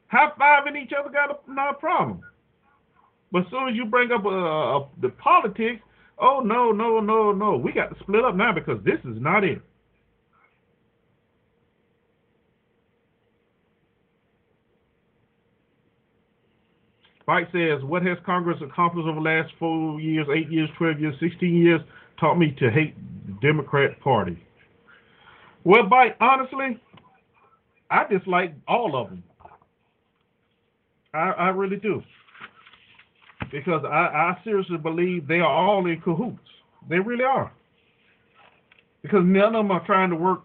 High 0.08 0.30
fiving 0.38 0.76
each 0.82 0.92
other 0.98 1.10
got 1.10 1.30
a, 1.30 1.52
not 1.52 1.70
a 1.70 1.78
problem. 1.78 2.22
But 3.30 3.44
as 3.44 3.50
soon 3.50 3.68
as 3.68 3.76
you 3.76 3.84
bring 3.84 4.10
up 4.10 4.26
uh, 4.26 4.88
the 5.00 5.10
politics, 5.10 5.80
oh 6.20 6.40
no, 6.40 6.72
no, 6.72 7.00
no, 7.00 7.32
no, 7.32 7.56
we 7.56 7.72
got 7.72 7.88
to 7.88 7.96
split 8.00 8.24
up 8.24 8.34
now 8.34 8.52
because 8.52 8.82
this 8.84 8.98
is 9.04 9.20
not 9.20 9.44
it. 9.44 9.60
Fight 17.28 17.46
says, 17.52 17.84
What 17.84 18.02
has 18.04 18.16
Congress 18.24 18.56
accomplished 18.62 19.06
over 19.06 19.16
the 19.16 19.20
last 19.20 19.52
four 19.58 20.00
years, 20.00 20.26
eight 20.34 20.50
years, 20.50 20.70
12 20.78 20.98
years, 20.98 21.14
16 21.20 21.54
years? 21.54 21.80
Taught 22.18 22.38
me 22.38 22.56
to 22.58 22.70
hate 22.70 22.94
the 23.26 23.34
Democrat 23.46 24.00
Party. 24.00 24.42
Well, 25.62 25.86
Bite, 25.86 26.16
honestly, 26.20 26.80
I 27.90 28.06
dislike 28.08 28.54
all 28.66 28.96
of 28.96 29.10
them. 29.10 29.22
I, 31.12 31.30
I 31.30 31.48
really 31.50 31.76
do. 31.76 32.02
Because 33.50 33.84
I, 33.84 34.34
I 34.34 34.38
seriously 34.44 34.78
believe 34.78 35.26
they 35.26 35.40
are 35.40 35.46
all 35.46 35.86
in 35.86 36.00
cahoots. 36.00 36.38
They 36.88 36.98
really 36.98 37.24
are. 37.24 37.52
Because 39.02 39.22
none 39.24 39.54
of 39.54 39.64
them 39.64 39.70
are 39.70 39.84
trying 39.86 40.10
to 40.10 40.16
work 40.16 40.42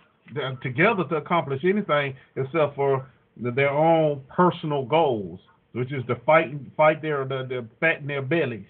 together 0.62 1.04
to 1.10 1.16
accomplish 1.16 1.62
anything 1.64 2.16
except 2.36 2.76
for 2.76 3.08
their 3.38 3.70
own 3.70 4.22
personal 4.36 4.86
goals 4.86 5.40
which 5.74 5.92
is 5.92 6.04
to 6.08 6.16
fight 6.26 6.56
fight 6.78 7.02
their 7.02 7.26
the, 7.26 7.46
the 7.48 7.68
fat 7.80 8.00
in 8.00 8.08
their 8.08 8.22
bellies 8.22 8.66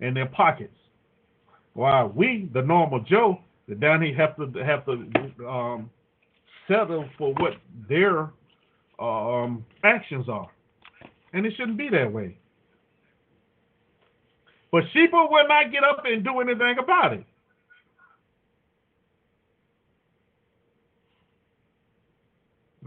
and 0.00 0.16
their 0.16 0.26
pockets. 0.26 0.76
While 1.72 2.08
we, 2.08 2.50
the 2.52 2.62
normal 2.62 3.00
Joe, 3.00 3.38
the 3.68 3.74
down 3.76 4.02
here 4.02 4.14
have 4.16 4.36
to 4.36 4.64
have 4.64 4.84
to 4.86 5.48
um, 5.48 5.90
settle 6.68 7.08
for 7.16 7.32
what 7.34 7.54
their 7.88 8.30
um, 8.98 9.64
actions 9.84 10.28
are, 10.28 10.50
and 11.32 11.46
it 11.46 11.54
shouldn't 11.56 11.78
be 11.78 11.88
that 11.90 12.12
way. 12.12 12.36
But 14.72 14.84
sheeple 14.94 15.30
will 15.30 15.48
not 15.48 15.72
get 15.72 15.82
up 15.82 16.04
and 16.04 16.22
do 16.24 16.40
anything 16.40 16.76
about 16.78 17.12
it. 17.14 17.24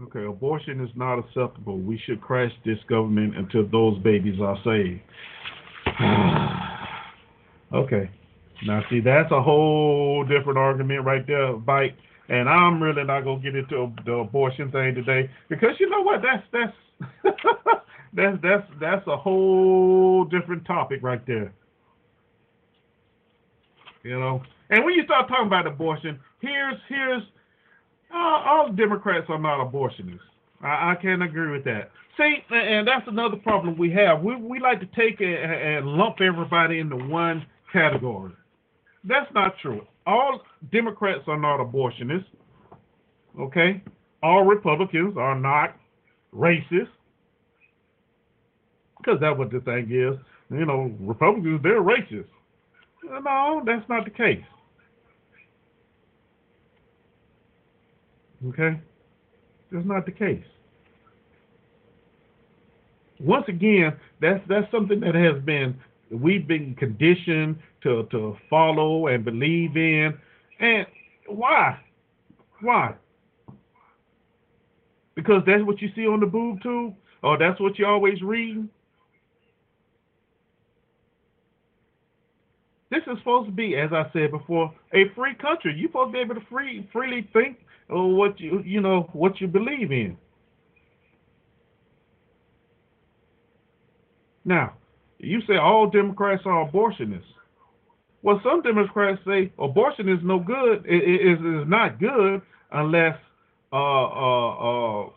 Okay, 0.02 0.24
abortion 0.24 0.80
is 0.80 0.90
not 0.96 1.18
acceptable. 1.20 1.78
We 1.78 2.00
should 2.04 2.20
crash 2.20 2.50
this 2.64 2.78
government 2.88 3.36
until 3.36 3.68
those 3.68 3.96
babies 4.02 4.40
are 4.40 4.56
saved. 4.64 5.00
okay. 7.74 8.10
Now, 8.66 8.82
see, 8.90 9.00
that's 9.00 9.30
a 9.30 9.40
whole 9.40 10.24
different 10.24 10.58
argument 10.58 11.04
right 11.04 11.24
there, 11.26 11.52
Bite. 11.52 11.96
And 12.28 12.48
I'm 12.48 12.82
really 12.82 13.04
not 13.04 13.22
gonna 13.22 13.40
get 13.40 13.54
into 13.54 13.92
the 14.04 14.12
abortion 14.12 14.72
thing 14.72 14.94
today 14.94 15.30
because 15.48 15.78
you 15.78 15.88
know 15.90 16.00
what? 16.00 16.22
That's 16.22 16.42
that's 16.52 16.72
that's 18.14 18.38
that's 18.42 18.66
that's 18.80 19.06
a 19.06 19.16
whole 19.16 20.24
different 20.24 20.64
topic 20.64 21.00
right 21.02 21.24
there. 21.26 21.52
You 24.04 24.18
know, 24.20 24.42
and 24.70 24.84
when 24.84 24.94
you 24.94 25.04
start 25.04 25.28
talking 25.28 25.48
about 25.48 25.66
abortion, 25.66 26.20
here's 26.40 26.76
here's 26.88 27.22
all 28.14 28.70
Democrats 28.72 29.26
are 29.30 29.38
not 29.38 29.60
abortionists. 29.72 30.20
I, 30.62 30.92
I 30.92 30.96
can't 31.00 31.22
agree 31.22 31.50
with 31.50 31.64
that. 31.64 31.90
See, 32.16 32.36
and 32.50 32.86
that's 32.86 33.08
another 33.08 33.36
problem 33.38 33.76
we 33.78 33.90
have. 33.92 34.22
We 34.22 34.36
we 34.36 34.60
like 34.60 34.80
to 34.80 34.86
take 34.96 35.20
and 35.20 35.86
lump 35.86 36.20
everybody 36.20 36.80
into 36.80 36.96
one 36.96 37.46
category. 37.72 38.32
That's 39.04 39.32
not 39.34 39.54
true. 39.62 39.86
All 40.06 40.40
Democrats 40.72 41.22
are 41.28 41.38
not 41.38 41.60
abortionists. 41.60 42.26
Okay? 43.40 43.82
All 44.22 44.44
Republicans 44.44 45.16
are 45.18 45.38
not 45.38 45.76
racist. 46.34 46.88
Because 48.98 49.20
that's 49.20 49.38
what 49.38 49.50
the 49.50 49.60
thing 49.60 49.90
is. 49.90 50.18
You 50.50 50.66
know, 50.66 50.92
Republicans, 51.00 51.60
they're 51.62 51.82
racist. 51.82 52.26
No, 53.04 53.62
that's 53.66 53.88
not 53.88 54.04
the 54.04 54.10
case. 54.10 54.44
Okay? 58.48 58.80
That's 59.72 59.86
not 59.86 60.06
the 60.06 60.12
case. 60.12 60.44
Once 63.20 63.44
again, 63.48 63.96
that's 64.20 64.42
that's 64.48 64.70
something 64.70 65.00
that 65.00 65.14
has 65.14 65.42
been 65.44 65.76
we've 66.10 66.46
been 66.46 66.74
conditioned 66.74 67.56
to 67.82 68.06
to 68.10 68.36
follow 68.50 69.06
and 69.08 69.24
believe 69.24 69.76
in. 69.76 70.14
And 70.60 70.86
why? 71.26 71.78
Why? 72.60 72.94
Because 75.14 75.42
that's 75.46 75.62
what 75.62 75.80
you 75.80 75.90
see 75.94 76.06
on 76.06 76.20
the 76.20 76.26
boob 76.26 76.62
tube, 76.62 76.94
or 77.22 77.38
that's 77.38 77.60
what 77.60 77.78
you 77.78 77.86
always 77.86 78.20
read. 78.22 78.68
This 82.94 83.12
is 83.12 83.18
supposed 83.18 83.48
to 83.48 83.52
be, 83.52 83.76
as 83.76 83.90
I 83.92 84.04
said 84.12 84.30
before, 84.30 84.72
a 84.92 85.08
free 85.16 85.34
country. 85.34 85.74
You're 85.76 85.88
supposed 85.88 86.10
to 86.10 86.12
be 86.12 86.20
able 86.20 86.36
to 86.36 86.46
free 86.48 86.88
freely 86.92 87.28
think 87.32 87.58
or 87.88 88.14
what 88.14 88.38
you 88.38 88.62
you 88.64 88.80
know 88.80 89.10
what 89.12 89.40
you 89.40 89.48
believe 89.48 89.90
in. 89.90 90.16
Now, 94.44 94.74
you 95.18 95.40
say 95.48 95.56
all 95.56 95.90
Democrats 95.90 96.42
are 96.46 96.70
abortionists. 96.70 97.22
Well, 98.22 98.40
some 98.44 98.62
Democrats 98.62 99.20
say 99.26 99.52
abortion 99.58 100.08
is 100.08 100.20
no 100.22 100.38
good. 100.38 100.84
It 100.86 101.02
is 101.02 101.38
is 101.40 101.68
not 101.68 101.98
good 101.98 102.42
unless 102.70 103.18
uh, 103.72 103.76
uh, 103.76 104.50
uh, 105.06 105.10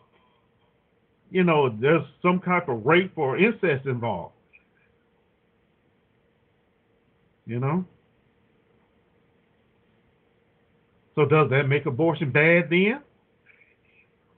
you 1.30 1.44
know, 1.44 1.68
there's 1.80 2.02
some 2.22 2.40
type 2.40 2.68
of 2.68 2.84
rape 2.84 3.12
or 3.16 3.38
incest 3.38 3.86
involved. 3.86 4.34
You 7.48 7.58
know? 7.58 7.84
So 11.14 11.24
does 11.24 11.50
that 11.50 11.66
make 11.66 11.86
abortion 11.86 12.30
bad 12.30 12.68
then? 12.70 13.00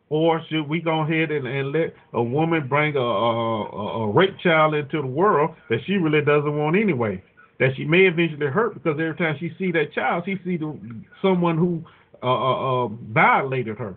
Or 0.09 0.41
should 0.49 0.69
we 0.69 0.81
go 0.81 1.01
ahead 1.01 1.31
and, 1.31 1.47
and 1.47 1.73
let 1.73 1.95
a 2.15 2.23
woman 2.23 2.69
bring 2.69 2.97
a, 2.97 3.01
a, 3.01 4.05
a 4.05 4.11
rape 4.11 4.39
child 4.43 4.75
into 4.75 5.03
the 5.03 5.07
world 5.07 5.55
that 5.69 5.81
she 5.87 5.95
really 5.95 6.25
doesn't 6.25 6.57
want 6.57 6.77
anyway? 6.77 7.23
That 7.59 7.77
she 7.77 7.85
may 7.85 8.07
eventually 8.07 8.47
hurt 8.47 8.75
because 8.75 8.99
every 8.99 9.17
time 9.17 9.37
she 9.39 9.53
see 9.59 9.73
that 9.73 9.93
child, 9.93 10.25
she 10.25 10.37
see 10.45 10.57
the, 10.57 10.75
someone 11.21 11.59
who 11.59 11.85
uh, 12.23 12.27
uh, 12.27 12.85
uh, 12.85 12.89
violated 13.13 13.77
her. 13.77 13.97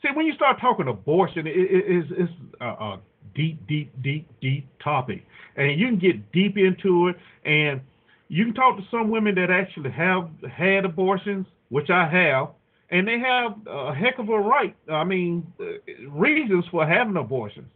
See, 0.00 0.08
when 0.14 0.26
you 0.26 0.34
start 0.34 0.60
talking 0.60 0.88
abortion, 0.88 1.46
it, 1.46 1.56
it, 1.56 1.84
it's, 1.86 2.08
it's 2.16 2.32
a, 2.60 2.66
a 2.66 3.00
deep, 3.34 3.66
deep, 3.66 3.92
deep, 4.02 4.28
deep 4.40 4.66
topic, 4.82 5.24
and 5.56 5.78
you 5.78 5.86
can 5.86 5.98
get 5.98 6.32
deep 6.32 6.56
into 6.56 7.08
it, 7.08 7.16
and 7.44 7.80
you 8.28 8.44
can 8.46 8.54
talk 8.54 8.76
to 8.76 8.84
some 8.90 9.10
women 9.10 9.34
that 9.36 9.50
actually 9.50 9.90
have 9.90 10.28
had 10.50 10.84
abortions, 10.84 11.46
which 11.68 11.90
I 11.90 12.08
have, 12.08 12.48
and 12.90 13.06
they 13.06 13.18
have 13.18 13.56
a 13.66 13.94
heck 13.94 14.18
of 14.18 14.28
a 14.28 14.38
right. 14.38 14.76
I 14.90 15.04
mean, 15.04 15.46
uh, 15.60 16.08
reasons 16.10 16.64
for 16.70 16.86
having 16.86 17.16
abortions. 17.16 17.66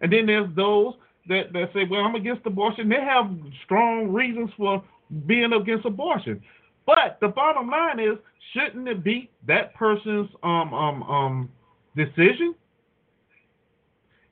And 0.00 0.12
then 0.12 0.26
there's 0.26 0.48
those 0.56 0.94
that, 1.28 1.52
that 1.52 1.70
say, 1.72 1.84
well, 1.88 2.00
I'm 2.00 2.14
against 2.14 2.46
abortion. 2.46 2.88
They 2.88 3.00
have 3.00 3.30
strong 3.64 4.08
reasons 4.12 4.50
for 4.56 4.82
being 5.26 5.52
against 5.52 5.86
abortion. 5.86 6.42
But 6.86 7.18
the 7.20 7.28
bottom 7.28 7.70
line 7.70 8.00
is, 8.00 8.18
shouldn't 8.52 8.88
it 8.88 9.04
be 9.04 9.30
that 9.46 9.74
person's 9.74 10.28
um 10.42 10.74
um 10.74 11.02
um 11.04 11.50
decision? 11.96 12.54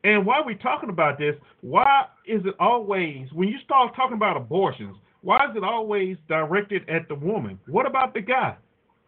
And 0.05 0.25
while 0.25 0.45
we're 0.45 0.57
talking 0.57 0.89
about 0.89 1.19
this, 1.19 1.35
why 1.61 2.07
is 2.27 2.41
it 2.45 2.55
always 2.59 3.29
when 3.33 3.49
you 3.49 3.59
start 3.65 3.95
talking 3.95 4.17
about 4.17 4.37
abortions, 4.37 4.97
why 5.23 5.45
is 5.51 5.57
it 5.57 5.65
always 5.65 6.17
directed 6.29 6.89
at 6.89 7.09
the 7.09 7.15
woman? 7.15 7.59
What 7.67 7.87
about 7.87 8.15
the 8.15 8.21
guy? 8.21 8.57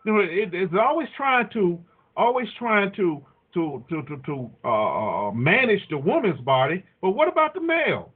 You 0.04 0.12
know, 0.12 0.20
it, 0.20 0.52
it's 0.52 0.74
always 0.78 1.08
trying 1.16 1.48
to 1.54 1.78
always 2.16 2.48
trying 2.58 2.92
to 2.96 3.24
to 3.54 3.84
to 3.88 4.02
to, 4.02 4.16
to 4.26 4.50
uh, 4.64 5.28
uh, 5.28 5.32
manage 5.32 5.80
the 5.88 5.96
woman's 5.96 6.40
body, 6.40 6.84
but 7.00 7.10
what 7.10 7.28
about 7.28 7.54
the 7.54 7.60
male? 7.60 8.12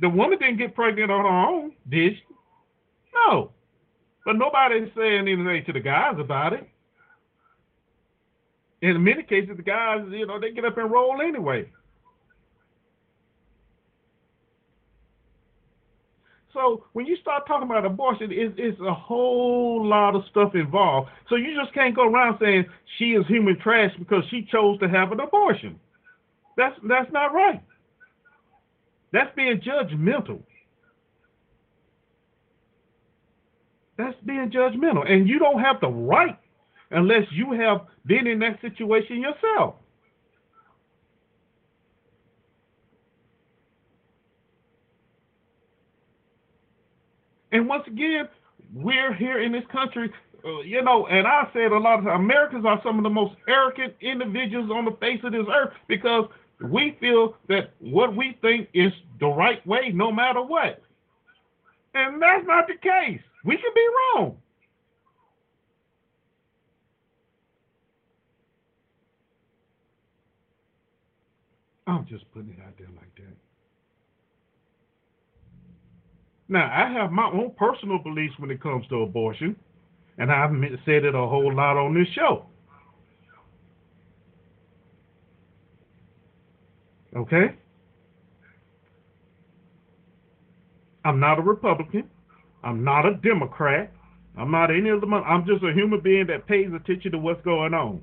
The 0.00 0.08
woman 0.08 0.38
didn't 0.38 0.58
get 0.58 0.74
pregnant 0.74 1.10
on 1.12 1.24
her 1.24 1.48
own, 1.48 1.72
did 1.88 2.14
she? 2.14 2.22
No, 3.14 3.52
but 4.24 4.36
nobody's 4.36 4.88
saying 4.96 5.28
anything 5.28 5.64
to 5.66 5.72
the 5.72 5.80
guys 5.80 6.16
about 6.18 6.54
it. 6.54 6.68
In 8.80 9.04
many 9.04 9.22
cases, 9.22 9.56
the 9.56 9.62
guys, 9.62 10.00
you 10.10 10.26
know, 10.26 10.40
they 10.40 10.50
get 10.50 10.64
up 10.64 10.76
and 10.76 10.90
roll 10.90 11.20
anyway. 11.22 11.70
So 16.52 16.84
when 16.92 17.06
you 17.06 17.16
start 17.16 17.46
talking 17.46 17.66
about 17.66 17.86
abortion, 17.86 18.30
it's, 18.30 18.54
it's 18.58 18.78
a 18.80 18.92
whole 18.92 19.86
lot 19.86 20.14
of 20.14 20.22
stuff 20.30 20.54
involved. 20.54 21.08
So 21.28 21.36
you 21.36 21.58
just 21.58 21.72
can't 21.72 21.94
go 21.94 22.06
around 22.06 22.38
saying 22.40 22.66
she 22.98 23.12
is 23.12 23.26
human 23.26 23.58
trash 23.58 23.92
because 23.98 24.24
she 24.30 24.46
chose 24.50 24.78
to 24.80 24.88
have 24.88 25.12
an 25.12 25.20
abortion. 25.20 25.80
That's 26.56 26.76
that's 26.86 27.10
not 27.12 27.32
right. 27.32 27.62
That's 29.12 29.34
being 29.34 29.60
judgmental. 29.60 30.42
That's 33.96 34.16
being 34.24 34.50
judgmental. 34.50 35.10
And 35.10 35.28
you 35.28 35.38
don't 35.38 35.60
have 35.60 35.80
the 35.80 35.88
right 35.88 36.38
unless 36.90 37.24
you 37.30 37.52
have 37.52 37.82
been 38.06 38.26
in 38.26 38.38
that 38.40 38.60
situation 38.60 39.20
yourself. 39.20 39.76
And 47.52 47.68
once 47.68 47.84
again, 47.86 48.28
we're 48.74 49.12
here 49.14 49.40
in 49.42 49.52
this 49.52 49.64
country, 49.70 50.10
uh, 50.44 50.60
you 50.60 50.82
know, 50.82 51.06
and 51.06 51.26
I 51.26 51.48
said 51.52 51.70
a 51.70 51.78
lot 51.78 51.98
of 51.98 52.06
times, 52.06 52.20
Americans 52.24 52.64
are 52.64 52.80
some 52.82 52.98
of 52.98 53.04
the 53.04 53.10
most 53.10 53.34
arrogant 53.46 53.94
individuals 54.00 54.70
on 54.70 54.86
the 54.86 54.92
face 54.92 55.20
of 55.22 55.32
this 55.32 55.46
earth 55.52 55.74
because 55.86 56.24
we 56.60 56.96
feel 57.00 57.36
that 57.48 57.72
what 57.78 58.16
we 58.16 58.38
think 58.40 58.68
is 58.72 58.92
the 59.20 59.26
right 59.26 59.64
way 59.66 59.90
no 59.92 60.10
matter 60.10 60.42
what. 60.42 60.82
And 61.94 62.20
that's 62.22 62.46
not 62.46 62.66
the 62.66 62.74
case. 62.74 63.20
We 63.44 63.56
could 63.56 63.74
be 63.74 63.88
wrong. 64.16 64.38
I'm 71.86 72.06
just 72.06 72.24
putting 72.32 72.50
it 72.50 72.58
out 72.64 72.78
there 72.78 72.86
that. 73.16 73.36
Now, 76.52 76.70
I 76.70 76.92
have 76.92 77.10
my 77.10 77.30
own 77.32 77.52
personal 77.56 77.98
beliefs 77.98 78.34
when 78.36 78.50
it 78.50 78.60
comes 78.62 78.86
to 78.88 78.96
abortion, 78.96 79.56
and 80.18 80.30
I've 80.30 80.50
said 80.84 81.06
it 81.06 81.14
a 81.14 81.26
whole 81.26 81.50
lot 81.50 81.78
on 81.78 81.94
this 81.94 82.06
show. 82.14 82.44
Okay? 87.16 87.56
I'm 91.06 91.18
not 91.18 91.38
a 91.38 91.40
Republican. 91.40 92.10
I'm 92.62 92.84
not 92.84 93.06
a 93.06 93.14
Democrat. 93.14 93.90
I'm 94.36 94.50
not 94.50 94.70
any 94.70 94.90
of 94.90 95.00
the 95.00 95.06
them. 95.06 95.14
I'm 95.14 95.46
just 95.46 95.64
a 95.64 95.72
human 95.72 96.00
being 96.00 96.26
that 96.26 96.46
pays 96.46 96.68
attention 96.74 97.12
to 97.12 97.18
what's 97.18 97.42
going 97.46 97.72
on. 97.72 98.02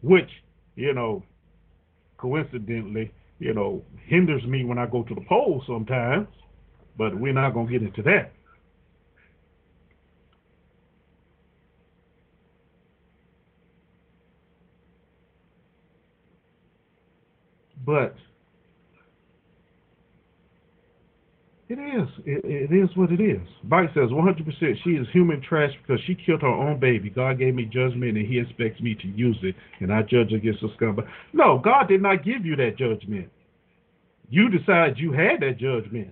Which, 0.00 0.30
you 0.76 0.94
know, 0.94 1.22
coincidentally, 2.16 3.12
you 3.38 3.52
know, 3.52 3.82
hinders 4.06 4.44
me 4.44 4.64
when 4.64 4.78
I 4.78 4.86
go 4.86 5.02
to 5.02 5.14
the 5.14 5.24
polls 5.28 5.62
sometimes. 5.66 6.26
But 6.96 7.18
we're 7.18 7.32
not 7.32 7.54
going 7.54 7.66
to 7.66 7.72
get 7.72 7.82
into 7.82 8.02
that. 8.02 8.32
But 17.84 18.14
It 21.72 21.78
is. 21.78 22.08
It, 22.26 22.70
it 22.70 22.76
is 22.76 22.94
what 22.98 23.10
it 23.12 23.20
is. 23.20 23.40
Bite 23.64 23.88
says 23.94 24.10
100% 24.10 24.44
she 24.84 24.90
is 24.90 25.06
human 25.10 25.40
trash 25.40 25.70
because 25.80 26.02
she 26.06 26.14
killed 26.14 26.42
her 26.42 26.46
own 26.48 26.78
baby. 26.78 27.08
God 27.08 27.38
gave 27.38 27.54
me 27.54 27.64
judgment 27.64 28.18
and 28.18 28.26
he 28.26 28.38
expects 28.38 28.78
me 28.82 28.94
to 28.96 29.08
use 29.08 29.38
it, 29.42 29.54
and 29.80 29.90
I 29.90 30.02
judge 30.02 30.34
against 30.34 30.60
the 30.60 30.68
scumbag. 30.78 31.08
No, 31.32 31.58
God 31.64 31.88
did 31.88 32.02
not 32.02 32.26
give 32.26 32.44
you 32.44 32.56
that 32.56 32.76
judgment. 32.76 33.30
You 34.28 34.50
decide 34.50 34.98
you 34.98 35.12
had 35.12 35.40
that 35.40 35.56
judgment. 35.56 36.10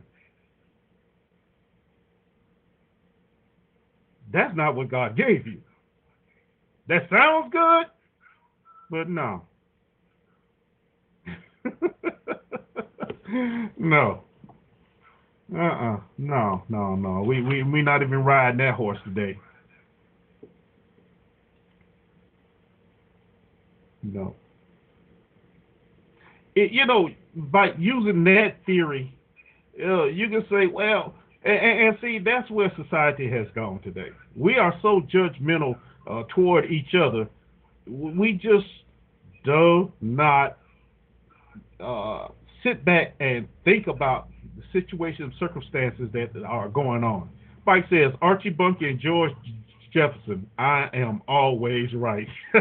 That's 4.33 4.55
not 4.57 4.76
what 4.76 4.91
God 4.91 5.16
gave 5.16 5.47
you. 5.47 5.61
That 6.89 7.09
sounds 7.11 7.53
good, 7.53 7.87
but 8.91 9.09
no. 9.09 9.43
no. 13.78 14.22
Uh-uh. 15.55 16.01
No, 16.18 16.62
no, 16.68 16.95
no. 16.95 17.22
We 17.22 17.43
we 17.43 17.62
we 17.64 17.83
not 17.83 18.03
even 18.03 18.24
riding 18.24 18.59
that 18.59 18.74
horse 18.74 18.99
today. 19.05 19.37
No. 24.03 24.35
It, 26.55 26.72
you 26.72 26.87
know, 26.87 27.09
by 27.35 27.72
using 27.78 28.24
that 28.24 28.57
theory, 28.66 29.16
uh, 29.83 30.05
you 30.05 30.28
can 30.28 30.45
say, 30.51 30.66
well, 30.66 31.14
and, 31.45 31.57
and, 31.57 31.99
see, 32.01 32.18
that's 32.18 32.51
where 32.51 32.72
society 32.76 33.30
has 33.30 33.47
gone 33.55 33.80
today. 33.80 34.11
We 34.36 34.59
are 34.59 34.74
so 34.82 35.01
judgmental 35.12 35.76
uh, 36.09 36.24
toward 36.34 36.70
each 36.70 36.95
other. 36.95 37.28
We 37.86 38.32
just 38.34 38.66
do 39.45 39.91
not 40.01 40.59
uh, 41.80 42.28
sit 42.62 42.84
back 42.84 43.14
and 43.20 43.49
think 43.64 43.86
about 43.86 44.28
the 44.57 44.62
situations, 44.72 45.34
circumstances 45.38 46.09
that 46.12 46.30
are 46.47 46.68
going 46.68 47.05
on. 47.05 47.30
Spike 47.62 47.86
says 47.91 48.12
Archie 48.20 48.51
Bunker 48.51 48.86
and 48.86 49.01
George 49.01 49.32
Jefferson. 49.93 50.47
I 50.59 50.88
am 50.93 51.22
always 51.26 51.93
right. 51.95 52.28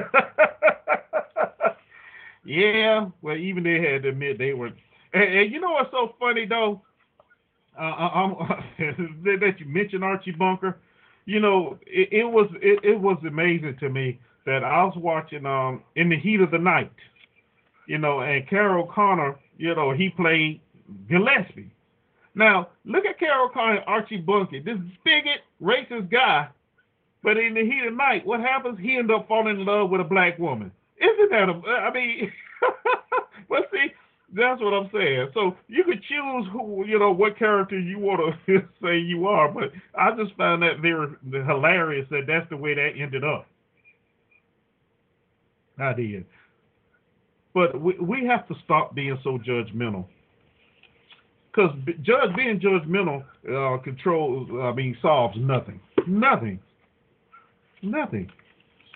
yeah, 2.45 3.09
well, 3.21 3.35
even 3.35 3.63
they 3.63 3.81
had 3.81 4.03
to 4.03 4.09
admit 4.09 4.37
they 4.37 4.53
were. 4.53 4.71
And, 5.13 5.23
and 5.23 5.51
you 5.51 5.59
know 5.59 5.71
what's 5.71 5.91
so 5.91 6.15
funny 6.19 6.45
though? 6.45 6.81
Uh, 7.79 7.81
uh 7.81 8.61
that 8.77 9.55
you 9.59 9.65
mentioned 9.65 10.03
Archie 10.03 10.31
Bunker. 10.31 10.77
You 11.25 11.39
know, 11.39 11.77
it, 11.85 12.09
it 12.11 12.23
was 12.25 12.49
it, 12.61 12.83
it 12.83 12.99
was 12.99 13.17
amazing 13.25 13.77
to 13.79 13.89
me 13.89 14.19
that 14.45 14.63
I 14.63 14.83
was 14.83 14.95
watching 14.97 15.45
um 15.45 15.83
in 15.95 16.09
the 16.09 16.17
heat 16.17 16.41
of 16.41 16.51
the 16.51 16.57
night. 16.57 16.91
You 17.87 17.97
know, 17.97 18.21
and 18.21 18.47
Carroll 18.47 18.85
Connor, 18.85 19.37
you 19.57 19.73
know, 19.73 19.91
he 19.91 20.09
played 20.09 20.61
Gillespie. 21.07 21.71
Now, 22.35 22.69
look 22.85 23.05
at 23.05 23.19
Carroll 23.19 23.49
Connor, 23.49 23.81
Archie 23.87 24.17
Bunker, 24.17 24.59
this 24.61 24.77
bigot, 25.03 25.41
racist 25.61 26.11
guy, 26.11 26.47
But 27.23 27.37
in 27.37 27.53
the 27.53 27.65
heat 27.65 27.85
of 27.87 27.93
night, 27.95 28.25
what 28.25 28.39
happens? 28.39 28.79
He 28.79 28.97
ends 28.97 29.11
up 29.11 29.27
falling 29.27 29.59
in 29.59 29.65
love 29.65 29.89
with 29.89 30.01
a 30.01 30.05
black 30.05 30.37
woman. 30.39 30.71
Isn't 31.01 31.31
that 31.31 31.49
a? 31.49 31.61
I 31.69 31.91
mean, 31.93 32.31
but 33.49 33.69
see, 33.73 33.91
that's 34.33 34.61
what 34.61 34.73
I'm 34.73 34.89
saying. 34.93 35.29
So 35.33 35.55
you 35.67 35.83
could 35.83 36.01
choose 36.03 36.47
who, 36.51 36.85
you 36.85 36.99
know, 36.99 37.11
what 37.11 37.37
character 37.37 37.79
you 37.79 37.99
want 37.99 38.35
to 38.47 38.61
say 38.81 38.97
you 38.99 39.27
are. 39.27 39.51
But 39.51 39.71
I 39.97 40.15
just 40.15 40.35
find 40.35 40.61
that 40.61 40.79
very 40.81 41.07
hilarious 41.31 42.07
that 42.11 42.25
that's 42.27 42.49
the 42.49 42.57
way 42.57 42.75
that 42.75 42.91
ended 42.99 43.23
up. 43.23 43.47
I 45.79 45.93
did. 45.93 46.25
But 47.53 47.79
we, 47.79 47.97
we 47.99 48.25
have 48.27 48.47
to 48.49 48.55
stop 48.63 48.93
being 48.93 49.17
so 49.23 49.37
judgmental. 49.39 50.05
Because 51.51 51.71
judge 52.03 52.35
being 52.35 52.59
judgmental 52.59 53.23
uh, 53.49 53.81
controls, 53.81 54.49
I 54.61 54.71
mean, 54.73 54.95
solves 55.01 55.35
nothing. 55.39 55.79
Nothing. 56.07 56.59
Nothing. 57.81 58.29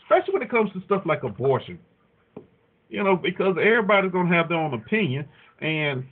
Especially 0.04 0.34
when 0.34 0.44
it 0.44 0.52
comes 0.52 0.72
to 0.74 0.82
stuff 0.86 1.04
like 1.06 1.24
abortion. 1.24 1.80
You 2.94 3.04
know, 3.04 3.16
because 3.16 3.58
everybody's 3.60 4.12
going 4.12 4.30
to 4.30 4.36
have 4.36 4.50
their 4.50 4.60
own 4.60 4.76
opinion. 4.76 5.28
And 5.60 6.06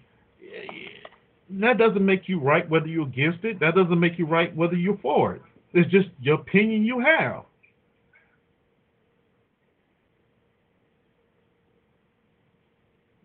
that 1.52 1.78
doesn't 1.78 2.04
make 2.04 2.28
you 2.28 2.40
right 2.40 2.68
whether 2.68 2.88
you're 2.88 3.06
against 3.06 3.46
it. 3.46 3.60
That 3.60 3.76
doesn't 3.76 4.00
make 4.00 4.18
you 4.18 4.26
right 4.26 4.54
whether 4.56 4.74
you're 4.76 4.98
for 4.98 5.36
it. 5.36 5.44
It's 5.74 5.92
just 5.92 6.08
your 6.20 6.40
opinion 6.40 6.84
you 6.84 7.00
have. 7.00 7.44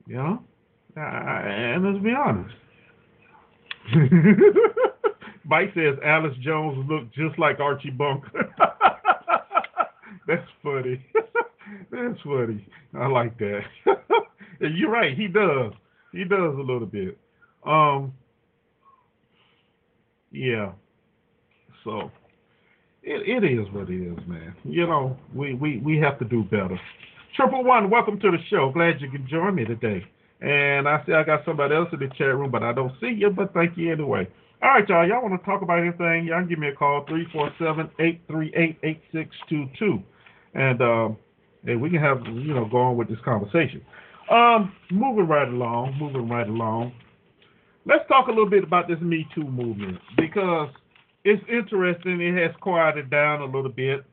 You 0.07 0.17
know? 0.17 0.45
Uh, 0.95 1.01
and 1.01 1.83
let's 1.83 2.05
be 2.05 2.13
honest. 2.13 2.55
Mike 5.47 5.71
says 5.75 5.95
Alex 6.05 6.37
Jones 6.43 6.87
looked 6.91 7.15
just 7.15 7.39
like 7.39 7.59
Archie 7.59 7.89
Bunker. 7.89 8.55
That's 10.29 10.47
funny. 10.63 11.03
That's 11.91 12.21
funny. 12.23 12.67
I 12.95 13.07
like 13.07 13.39
that. 13.39 13.61
and 14.61 14.77
you're 14.77 14.91
right, 14.91 15.17
he 15.17 15.29
does. 15.29 15.73
He 16.13 16.25
does 16.25 16.55
a 16.55 16.63
little 16.63 16.87
bit. 16.87 17.19
Um 17.65 18.13
yeah. 20.31 20.73
So 21.85 22.11
it, 23.03 23.45
it 23.45 23.45
is 23.45 23.67
what 23.73 23.89
it 23.89 24.03
is, 24.03 24.19
man. 24.27 24.55
You 24.65 24.87
know, 24.87 25.17
we, 25.35 25.55
we, 25.55 25.79
we 25.79 25.99
have 25.99 26.19
to 26.19 26.25
do 26.25 26.43
better. 26.45 26.79
Triple 27.37 27.65
One, 27.65 27.89
welcome 27.89 28.19
to 28.21 28.31
the 28.31 28.39
show. 28.51 28.71
Glad 28.73 29.01
you 29.01 29.11
can 29.11 29.27
join 29.29 29.55
me 29.55 29.65
today. 29.65 30.05
And 30.41 30.89
I 30.89 31.03
see 31.07 31.13
I 31.13 31.23
got 31.23 31.45
somebody 31.45 31.75
else 31.75 31.89
in 31.93 32.01
the 32.01 32.09
chat 32.09 32.35
room, 32.35 32.51
but 32.51 32.63
I 32.63 32.73
don't 32.73 32.93
see 33.01 33.15
you, 33.17 33.31
but 33.31 33.55
thank 33.55 33.77
you 33.77 33.93
anyway. 33.93 34.29
All 34.63 34.71
right, 34.71 34.89
y'all. 34.89 35.07
Y'all 35.07 35.23
want 35.23 35.41
to 35.41 35.47
talk 35.47 35.63
about 35.63 35.79
anything? 35.79 36.27
Y'all 36.27 36.45
give 36.45 36.59
me 36.59 36.69
a 36.69 36.75
call, 36.75 37.07
347-838-8622. 37.07 40.03
And 40.55 40.83
um, 40.83 41.17
and 41.67 41.81
we 41.81 41.91
can 41.91 42.01
have, 42.01 42.23
you 42.27 42.55
know, 42.55 42.67
go 42.71 42.79
on 42.79 42.97
with 42.97 43.09
this 43.09 43.19
conversation. 43.25 43.83
Um, 44.31 44.73
moving 44.91 45.27
right 45.27 45.49
along, 45.49 45.97
moving 45.99 46.29
right 46.29 46.49
along. 46.49 46.93
Let's 47.85 48.07
talk 48.09 48.27
a 48.27 48.31
little 48.31 48.51
bit 48.51 48.65
about 48.65 48.89
this 48.89 49.01
Me 49.01 49.27
Too 49.35 49.45
movement 49.45 49.99
because 50.17 50.69
it's 51.25 51.43
interesting. 51.49 52.21
It 52.21 52.35
has 52.41 52.55
quieted 52.61 53.11
down 53.11 53.43
a 53.43 53.45
little 53.45 53.71
bit. 53.71 54.05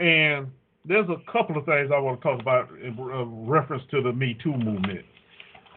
And 0.00 0.48
there's 0.84 1.08
a 1.08 1.16
couple 1.30 1.56
of 1.56 1.64
things 1.64 1.90
I 1.94 1.98
want 1.98 2.20
to 2.20 2.28
talk 2.28 2.40
about 2.40 2.70
in 2.82 2.96
reference 3.46 3.82
to 3.90 4.02
the 4.02 4.12
Me 4.12 4.36
Too 4.42 4.52
movement. 4.52 5.04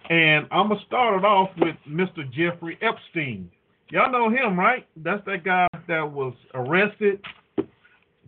And 0.09 0.47
I'm 0.51 0.69
to 0.69 0.75
start 0.87 1.19
it 1.19 1.25
off 1.25 1.49
with 1.57 1.75
Mr. 1.87 2.29
Jeffrey 2.31 2.77
Epstein. 2.81 3.49
Y'all 3.89 4.11
know 4.11 4.29
him, 4.29 4.59
right? 4.59 4.85
That's 4.97 5.23
that 5.25 5.43
guy 5.43 5.67
that 5.87 6.11
was 6.11 6.33
arrested, 6.53 7.21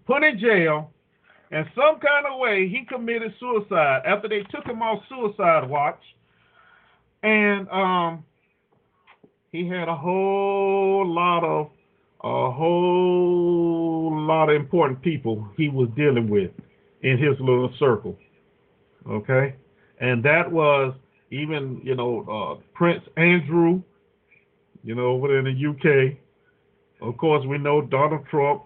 put 0.06 0.24
in 0.24 0.40
jail, 0.40 0.92
and 1.54 1.68
some 1.76 2.00
kind 2.00 2.26
of 2.26 2.40
way 2.40 2.68
he 2.68 2.84
committed 2.84 3.32
suicide 3.40 4.02
after 4.08 4.28
they 4.28 4.42
took 4.50 4.66
him 4.66 4.82
off 4.82 5.04
suicide 5.08 5.70
watch. 5.70 6.02
And 7.22 7.70
um, 7.70 8.26
he 9.52 9.68
had 9.68 9.88
a 9.88 9.96
whole 9.96 11.06
lot 11.08 11.44
of 11.44 11.70
a 12.24 12.52
whole 12.52 14.26
lot 14.26 14.50
of 14.50 14.56
important 14.56 15.02
people 15.04 15.48
he 15.56 15.70
was 15.70 15.90
dealing 15.96 16.28
with 16.28 16.50
in 17.04 17.18
his 17.18 17.40
little 17.40 17.72
circle. 17.78 18.18
Okay? 19.08 19.56
And 20.00 20.24
that 20.24 20.52
was 20.52 20.96
even, 21.32 21.82
you 21.84 21.96
know, 21.96 22.26
uh, 22.28 22.62
Prince 22.74 23.04
Andrew, 23.16 23.84
you 24.84 24.96
know, 24.96 25.08
over 25.08 25.38
in 25.38 25.46
the 25.46 25.70
UK. 25.70 26.18
Of 27.08 27.18
course, 27.18 27.46
we 27.46 27.58
know 27.58 27.82
Donald 27.82 28.26
Trump. 28.32 28.64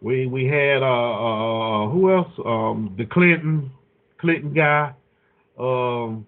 We 0.00 0.26
we 0.26 0.44
had 0.44 0.82
uh, 0.82 0.86
uh 0.86 1.88
who 1.88 2.12
else? 2.14 2.32
Um, 2.44 2.94
the 2.96 3.06
Clinton 3.06 3.70
Clinton 4.20 4.52
guy, 4.54 4.94
um, 5.58 6.26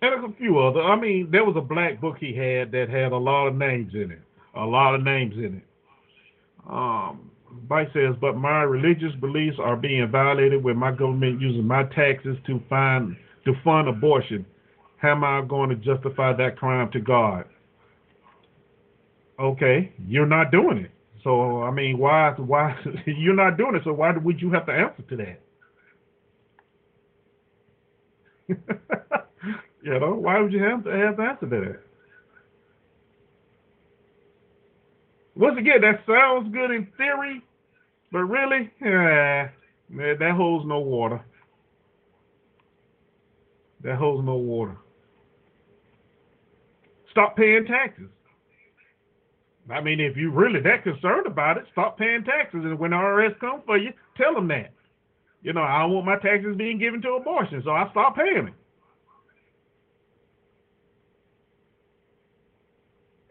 and 0.00 0.24
a 0.24 0.36
few 0.38 0.58
other. 0.58 0.82
I 0.82 0.98
mean, 0.98 1.28
there 1.30 1.44
was 1.44 1.56
a 1.56 1.60
black 1.60 2.00
book 2.00 2.16
he 2.18 2.34
had 2.34 2.72
that 2.72 2.88
had 2.88 3.12
a 3.12 3.16
lot 3.16 3.48
of 3.48 3.54
names 3.54 3.94
in 3.94 4.10
it. 4.10 4.20
A 4.54 4.64
lot 4.64 4.94
of 4.94 5.02
names 5.02 5.34
in 5.36 5.56
it. 5.56 6.70
Um, 6.70 7.30
Bite 7.68 7.88
says, 7.92 8.14
but 8.20 8.36
my 8.36 8.62
religious 8.62 9.14
beliefs 9.20 9.56
are 9.60 9.76
being 9.76 10.08
violated 10.10 10.62
when 10.62 10.76
my 10.76 10.90
government 10.90 11.40
uses 11.40 11.62
my 11.64 11.84
taxes 11.84 12.36
to 12.46 12.60
fund 12.68 13.16
to 13.44 13.52
fund 13.64 13.88
abortion. 13.88 14.46
How 14.96 15.12
am 15.12 15.24
I 15.24 15.42
going 15.42 15.68
to 15.70 15.76
justify 15.76 16.32
that 16.34 16.56
crime 16.56 16.90
to 16.92 17.00
God? 17.00 17.44
Okay, 19.38 19.92
you're 20.06 20.26
not 20.26 20.52
doing 20.52 20.78
it. 20.78 20.90
So 21.24 21.62
I 21.62 21.70
mean, 21.70 21.98
why? 21.98 22.32
Why 22.36 22.76
you're 23.06 23.34
not 23.34 23.56
doing 23.56 23.76
it? 23.76 23.82
So 23.84 23.92
why 23.92 24.16
would 24.16 24.40
you 24.40 24.50
have 24.52 24.66
to 24.66 24.72
answer 24.72 25.02
to 25.02 25.16
that? 25.16 25.40
you 29.82 29.98
know, 29.98 30.14
why 30.14 30.40
would 30.40 30.52
you 30.52 30.62
have 30.62 30.84
to 30.84 30.90
have 30.90 31.16
to 31.16 31.22
answer 31.22 31.46
to 31.46 31.60
that? 31.60 31.80
Once 35.34 35.58
again, 35.58 35.80
that 35.80 36.02
sounds 36.06 36.52
good 36.52 36.70
in 36.70 36.86
theory, 36.96 37.42
but 38.10 38.20
really, 38.20 38.70
eh, 38.84 39.48
that 39.90 40.32
holds 40.36 40.66
no 40.66 40.80
water. 40.80 41.20
That 43.82 43.96
holds 43.96 44.24
no 44.24 44.36
water. 44.36 44.76
Stop 47.10 47.36
paying 47.36 47.64
taxes. 47.66 48.08
I 49.70 49.80
mean, 49.80 50.00
if 50.00 50.16
you're 50.16 50.30
really 50.30 50.60
that 50.60 50.82
concerned 50.82 51.26
about 51.26 51.56
it, 51.56 51.64
stop 51.72 51.98
paying 51.98 52.24
taxes. 52.24 52.60
And 52.64 52.78
when 52.78 52.90
the 52.90 52.96
IRS 52.96 53.38
comes 53.38 53.62
for 53.64 53.78
you, 53.78 53.92
tell 54.16 54.34
them 54.34 54.48
that. 54.48 54.72
You 55.42 55.52
know, 55.52 55.62
I 55.62 55.80
don't 55.80 55.92
want 55.92 56.06
my 56.06 56.18
taxes 56.18 56.56
being 56.56 56.78
given 56.78 57.00
to 57.02 57.12
abortion, 57.14 57.62
so 57.64 57.70
I 57.70 57.88
stop 57.90 58.16
paying 58.16 58.48
it. 58.48 58.54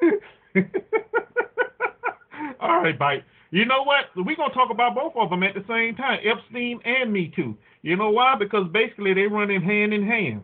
All 2.60 2.82
right, 2.82 2.98
bite. 2.98 3.24
You 3.52 3.66
know 3.66 3.84
what? 3.84 4.06
We're 4.16 4.36
gonna 4.36 4.54
talk 4.54 4.72
about 4.72 4.96
both 4.96 5.14
of 5.16 5.30
them 5.30 5.44
at 5.44 5.54
the 5.54 5.64
same 5.68 5.96
time, 5.96 6.20
Epstein 6.24 6.80
and 6.86 7.12
Me 7.12 7.32
Too. 7.36 7.58
You 7.82 7.98
know 7.98 8.10
why? 8.10 8.36
Because 8.36 8.68
basically 8.72 9.14
they 9.14 9.28
run 9.28 9.52
in 9.52 9.62
hand 9.62 9.94
in 9.94 10.06
hand. 10.06 10.42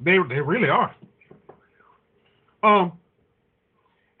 They 0.00 0.16
they 0.28 0.40
really 0.40 0.68
are. 0.68 0.94
Um, 2.62 2.92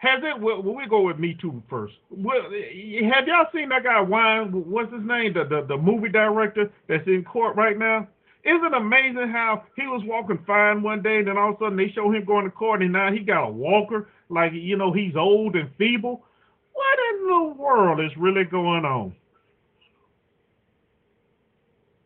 has 0.00 0.20
it? 0.24 0.40
Well, 0.40 0.62
we 0.62 0.86
go 0.88 1.02
with 1.02 1.18
Me 1.18 1.36
Too 1.38 1.62
first. 1.68 1.92
Well, 2.08 2.40
have 2.44 3.28
y'all 3.28 3.52
seen 3.52 3.68
that 3.68 3.84
guy 3.84 4.00
Wine? 4.00 4.50
What's 4.50 4.90
his 4.90 5.04
name? 5.04 5.34
The, 5.34 5.44
the 5.44 5.66
the 5.68 5.76
movie 5.76 6.08
director 6.08 6.72
that's 6.88 7.06
in 7.06 7.22
court 7.22 7.54
right 7.54 7.76
now. 7.76 8.08
Isn't 8.42 8.64
it 8.64 8.72
amazing 8.72 9.28
how 9.28 9.64
he 9.76 9.82
was 9.82 10.00
walking 10.06 10.42
fine 10.46 10.80
one 10.80 11.02
day, 11.02 11.18
and 11.18 11.28
then 11.28 11.36
all 11.36 11.50
of 11.50 11.56
a 11.56 11.64
sudden 11.64 11.76
they 11.76 11.92
show 11.94 12.10
him 12.10 12.24
going 12.24 12.46
to 12.46 12.50
court, 12.50 12.80
and 12.80 12.94
now 12.94 13.12
he 13.12 13.18
got 13.18 13.46
a 13.46 13.50
walker, 13.52 14.08
like 14.30 14.52
you 14.54 14.78
know 14.78 14.90
he's 14.90 15.16
old 15.16 15.54
and 15.54 15.68
feeble. 15.76 16.24
What 16.72 16.98
in 17.12 17.26
the 17.26 17.62
world 17.62 18.00
is 18.00 18.16
really 18.16 18.44
going 18.44 18.86
on? 18.86 19.14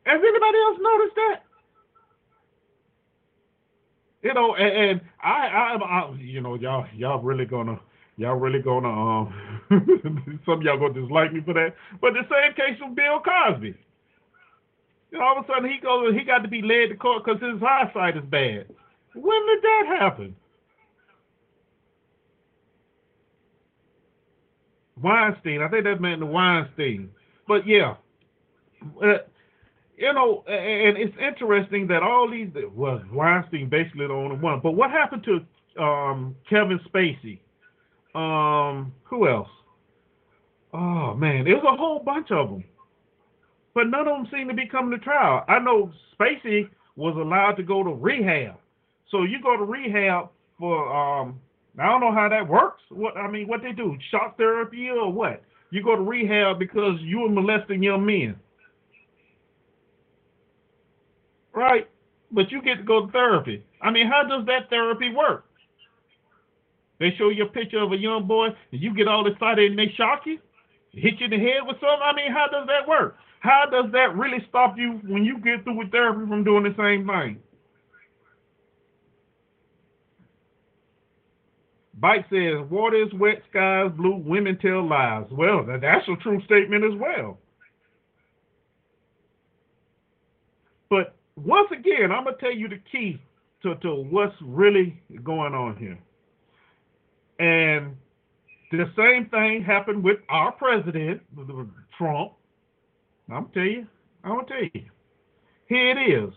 Has 0.05 0.19
anybody 0.19 0.59
else 0.67 0.79
noticed 0.81 1.15
that? 1.15 1.43
You 4.25 4.33
know, 4.33 4.55
and, 4.57 4.91
and 4.91 5.01
I, 5.23 5.49
I, 5.49 5.77
I, 5.77 6.15
you 6.19 6.41
know, 6.41 6.55
y'all, 6.55 6.87
y'all 6.97 7.21
really 7.21 7.45
gonna, 7.45 7.79
y'all 8.17 8.37
really 8.37 8.61
gonna, 8.61 8.89
um, 8.89 9.35
some 10.47 10.63
y'all 10.63 10.79
gonna 10.79 10.95
dislike 10.95 11.35
me 11.35 11.43
for 11.45 11.53
that. 11.53 11.75
But 12.01 12.15
the 12.15 12.23
same 12.23 12.55
case 12.55 12.81
with 12.81 12.97
Bill 12.97 13.21
Cosby. 13.21 13.75
And 15.13 15.23
all 15.23 15.39
of 15.39 15.45
a 15.45 15.47
sudden 15.47 15.71
he 15.71 15.79
goes, 15.79 16.15
he 16.15 16.25
got 16.25 16.39
to 16.39 16.49
be 16.49 16.63
led 16.63 16.89
to 16.89 16.97
court 16.97 17.23
because 17.25 17.41
his 17.43 17.63
eyesight 17.63 18.17
is 18.17 18.25
bad. 18.25 18.67
When 19.15 19.47
did 19.47 19.63
that 19.63 19.97
happen? 20.01 20.35
Weinstein, 25.03 25.61
I 25.61 25.69
think 25.69 25.85
that 25.85 26.01
meant 26.01 26.21
the 26.21 26.27
Weinstein. 26.27 27.11
But 27.47 27.67
yeah, 27.67 27.97
uh, 29.03 29.19
you 29.97 30.13
know, 30.13 30.45
and 30.47 30.97
it's 30.97 31.17
interesting 31.21 31.87
that 31.89 32.03
all 32.03 32.31
these, 32.31 32.49
well, 32.75 33.03
Weinstein 33.13 33.69
basically 33.69 34.07
the 34.07 34.13
only 34.13 34.37
one. 34.37 34.61
But 34.63 34.73
what 34.73 34.91
happened 34.91 35.25
to 35.25 35.83
um, 35.83 36.37
Kevin 36.49 36.81
Spacey? 36.89 37.41
Um, 38.15 38.93
who 39.05 39.29
else? 39.29 39.49
Oh 40.73 41.15
man, 41.15 41.45
there's 41.45 41.63
a 41.63 41.77
whole 41.77 42.01
bunch 42.01 42.31
of 42.31 42.51
them, 42.51 42.65
but 43.75 43.89
none 43.89 44.09
of 44.09 44.17
them 44.17 44.29
seem 44.33 44.49
to 44.49 44.55
be 44.55 44.67
coming 44.67 44.97
to 44.97 45.05
trial. 45.05 45.45
I 45.49 45.59
know 45.59 45.93
Spacey 46.19 46.69
was 46.97 47.17
allowed 47.17 47.57
to 47.57 47.63
go 47.63 47.83
to 47.83 47.91
rehab, 47.91 48.57
so 49.11 49.23
you 49.23 49.41
go 49.43 49.57
to 49.57 49.65
rehab 49.65 50.31
for 50.59 50.95
um. 50.95 51.41
I 51.77 51.87
don't 51.87 52.01
know 52.01 52.13
how 52.13 52.29
that 52.29 52.47
works. 52.47 52.83
What 52.91 53.17
I 53.17 53.29
mean, 53.29 53.49
what 53.49 53.63
they 53.63 53.73
do? 53.73 53.97
Shock 54.13 54.37
therapy 54.37 54.89
or 54.91 55.13
what? 55.13 55.43
You 55.71 55.83
go 55.83 55.97
to 55.97 56.03
rehab 56.03 56.61
because 56.61 57.01
you 57.01 57.21
were 57.21 57.29
molesting 57.29 57.83
young 57.83 58.07
men, 58.07 58.37
right? 61.55 61.89
But 62.31 62.51
you 62.51 62.63
get 62.63 62.77
to 62.77 62.83
go 62.83 63.07
to 63.07 63.13
therapy. 63.13 63.65
I 63.81 63.91
mean, 63.91 64.07
how 64.07 64.23
does 64.29 64.47
that 64.47 64.69
therapy 64.71 65.13
work? 65.15 65.47
They 67.01 67.13
show 67.19 67.29
you 67.29 67.45
a 67.45 67.49
picture 67.49 67.81
of 67.81 67.93
a 67.93 67.97
young 67.97 68.27
boy 68.27 68.49
and 68.73 68.81
you 68.81 68.95
get 68.95 69.09
all 69.09 69.27
excited 69.27 69.71
and 69.71 69.79
they 69.79 69.93
shock 69.97 70.23
you, 70.27 70.39
hit 70.93 71.15
you 71.19 71.27
in 71.27 71.31
the 71.31 71.39
head 71.39 71.67
with 71.67 71.77
something. 71.77 72.03
I 72.03 72.15
mean, 72.15 72.33
how 72.33 72.47
does 72.51 72.67
that 72.67 72.89
work? 72.89 73.17
How 73.41 73.67
does 73.71 73.93
that 73.93 74.17
really 74.17 74.39
stop 74.49 74.77
you 74.79 75.01
when 75.07 75.25
you 75.25 75.39
get 75.39 75.65
through 75.65 75.77
with 75.77 75.91
therapy 75.91 76.27
from 76.29 76.45
doing 76.45 76.65
the 76.65 76.75
same 76.79 77.07
thing? 77.07 77.41
Bite 82.01 82.25
says, 82.31 82.69
water 82.71 83.03
is 83.03 83.13
wet, 83.15 83.43
skies 83.51 83.91
blue, 83.97 84.17
women 84.17 84.59
tell 84.59 84.87
lies. 84.87 85.27
Well, 85.31 85.65
that's 85.67 86.09
a 86.09 86.17
true 86.23 86.43
statement 86.45 86.85
as 86.85 86.99
well. 86.99 87.39
But 90.91 91.15
once 91.37 91.69
again, 91.73 92.13
I'm 92.13 92.25
going 92.25 92.37
to 92.37 92.41
tell 92.41 92.55
you 92.55 92.69
the 92.69 92.81
key 92.91 93.21
to, 93.63 93.75
to 93.77 93.95
what's 93.95 94.35
really 94.43 95.01
going 95.23 95.55
on 95.55 95.77
here. 95.77 95.99
And 97.39 97.97
the 98.71 98.91
same 98.97 99.29
thing 99.31 99.65
happened 99.65 100.05
with 100.05 100.19
our 100.29 100.53
president, 100.53 101.23
Trump. 101.99 102.33
I'm 103.33 103.49
tell 103.55 103.63
you, 103.63 103.87
I'm 104.23 104.37
gonna 104.37 104.47
tell 104.47 104.63
you. 104.75 104.85
Here 105.67 105.91
it 105.91 106.25
is. 106.25 106.31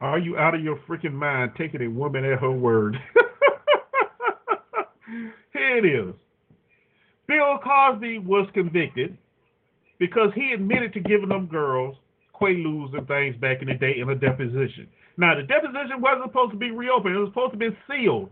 Are 0.00 0.18
you 0.18 0.38
out 0.38 0.54
of 0.54 0.62
your 0.62 0.78
freaking 0.88 1.12
mind 1.12 1.52
taking 1.58 1.82
a 1.82 1.88
woman 1.88 2.24
at 2.24 2.40
her 2.40 2.50
word? 2.50 2.96
Here 5.52 5.78
it 5.78 5.84
is. 5.84 6.14
Bill 7.26 7.58
Cosby 7.62 8.20
was 8.20 8.48
convicted 8.54 9.18
because 9.98 10.30
he 10.34 10.52
admitted 10.52 10.94
to 10.94 11.00
giving 11.00 11.28
them 11.28 11.46
girls 11.46 11.96
quaaludes 12.40 12.96
and 12.96 13.06
things 13.06 13.36
back 13.36 13.62
in 13.62 13.68
the 13.68 13.74
day 13.74 13.98
in 13.98 14.08
a 14.08 14.14
deposition. 14.14 14.88
Now 15.16 15.34
the 15.34 15.42
deposition 15.42 16.00
wasn't 16.00 16.24
supposed 16.24 16.52
to 16.52 16.56
be 16.56 16.70
reopened; 16.70 17.14
it 17.14 17.18
was 17.18 17.28
supposed 17.30 17.52
to 17.52 17.58
be 17.58 17.76
sealed. 17.88 18.30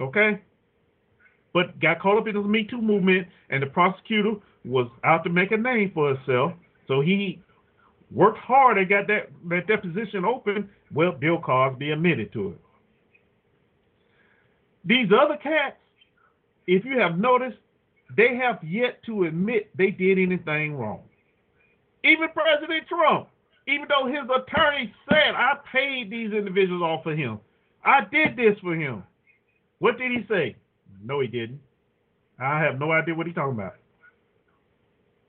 Okay? 0.00 0.40
But 1.52 1.78
got 1.80 2.00
caught 2.00 2.18
up 2.18 2.26
in 2.26 2.34
the 2.34 2.42
Me 2.42 2.64
Too 2.64 2.82
movement, 2.82 3.28
and 3.50 3.62
the 3.62 3.66
prosecutor 3.66 4.34
was 4.64 4.88
out 5.04 5.22
to 5.24 5.30
make 5.30 5.52
a 5.52 5.56
name 5.56 5.92
for 5.94 6.14
himself. 6.14 6.52
So 6.88 7.00
he 7.00 7.40
worked 8.10 8.38
hard 8.38 8.78
and 8.78 8.88
got 8.88 9.06
that, 9.06 9.30
that 9.48 9.66
deposition 9.68 10.24
open. 10.24 10.68
Well, 10.92 11.12
Bill 11.12 11.40
Cosby 11.40 11.92
admitted 11.92 12.32
to 12.32 12.50
it. 12.50 12.60
These 14.84 15.08
other 15.18 15.36
cats, 15.36 15.76
if 16.66 16.84
you 16.84 16.98
have 16.98 17.18
noticed, 17.18 17.58
they 18.16 18.36
have 18.36 18.58
yet 18.62 19.02
to 19.06 19.24
admit 19.24 19.70
they 19.76 19.90
did 19.90 20.18
anything 20.18 20.76
wrong. 20.76 21.02
Even 22.04 22.28
President 22.34 22.86
Trump, 22.86 23.28
even 23.66 23.86
though 23.88 24.06
his 24.06 24.28
attorney 24.28 24.92
said, 25.08 25.34
I 25.34 25.54
paid 25.72 26.10
these 26.10 26.32
individuals 26.32 26.82
off 26.82 27.02
for 27.02 27.16
him, 27.16 27.40
I 27.84 28.00
did 28.12 28.36
this 28.36 28.58
for 28.60 28.74
him. 28.74 29.02
What 29.78 29.98
did 29.98 30.12
he 30.12 30.26
say? 30.28 30.56
No, 31.02 31.20
he 31.20 31.26
didn't. 31.26 31.60
I 32.38 32.60
have 32.60 32.78
no 32.78 32.92
idea 32.92 33.14
what 33.14 33.26
he's 33.26 33.34
talking 33.34 33.54
about. 33.54 33.76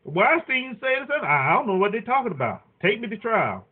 Weinstein 0.04 0.78
said, 0.80 1.10
I 1.24 1.54
don't 1.54 1.68
know 1.68 1.78
what 1.78 1.92
they're 1.92 2.02
talking 2.02 2.32
about. 2.32 2.62
Take 2.82 3.00
me 3.00 3.08
to 3.08 3.18
trial. 3.18 3.66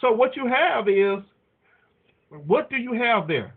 So 0.00 0.12
what 0.12 0.36
you 0.36 0.46
have 0.46 0.88
is, 0.88 1.24
what 2.46 2.70
do 2.70 2.76
you 2.76 2.92
have 2.92 3.26
there? 3.26 3.54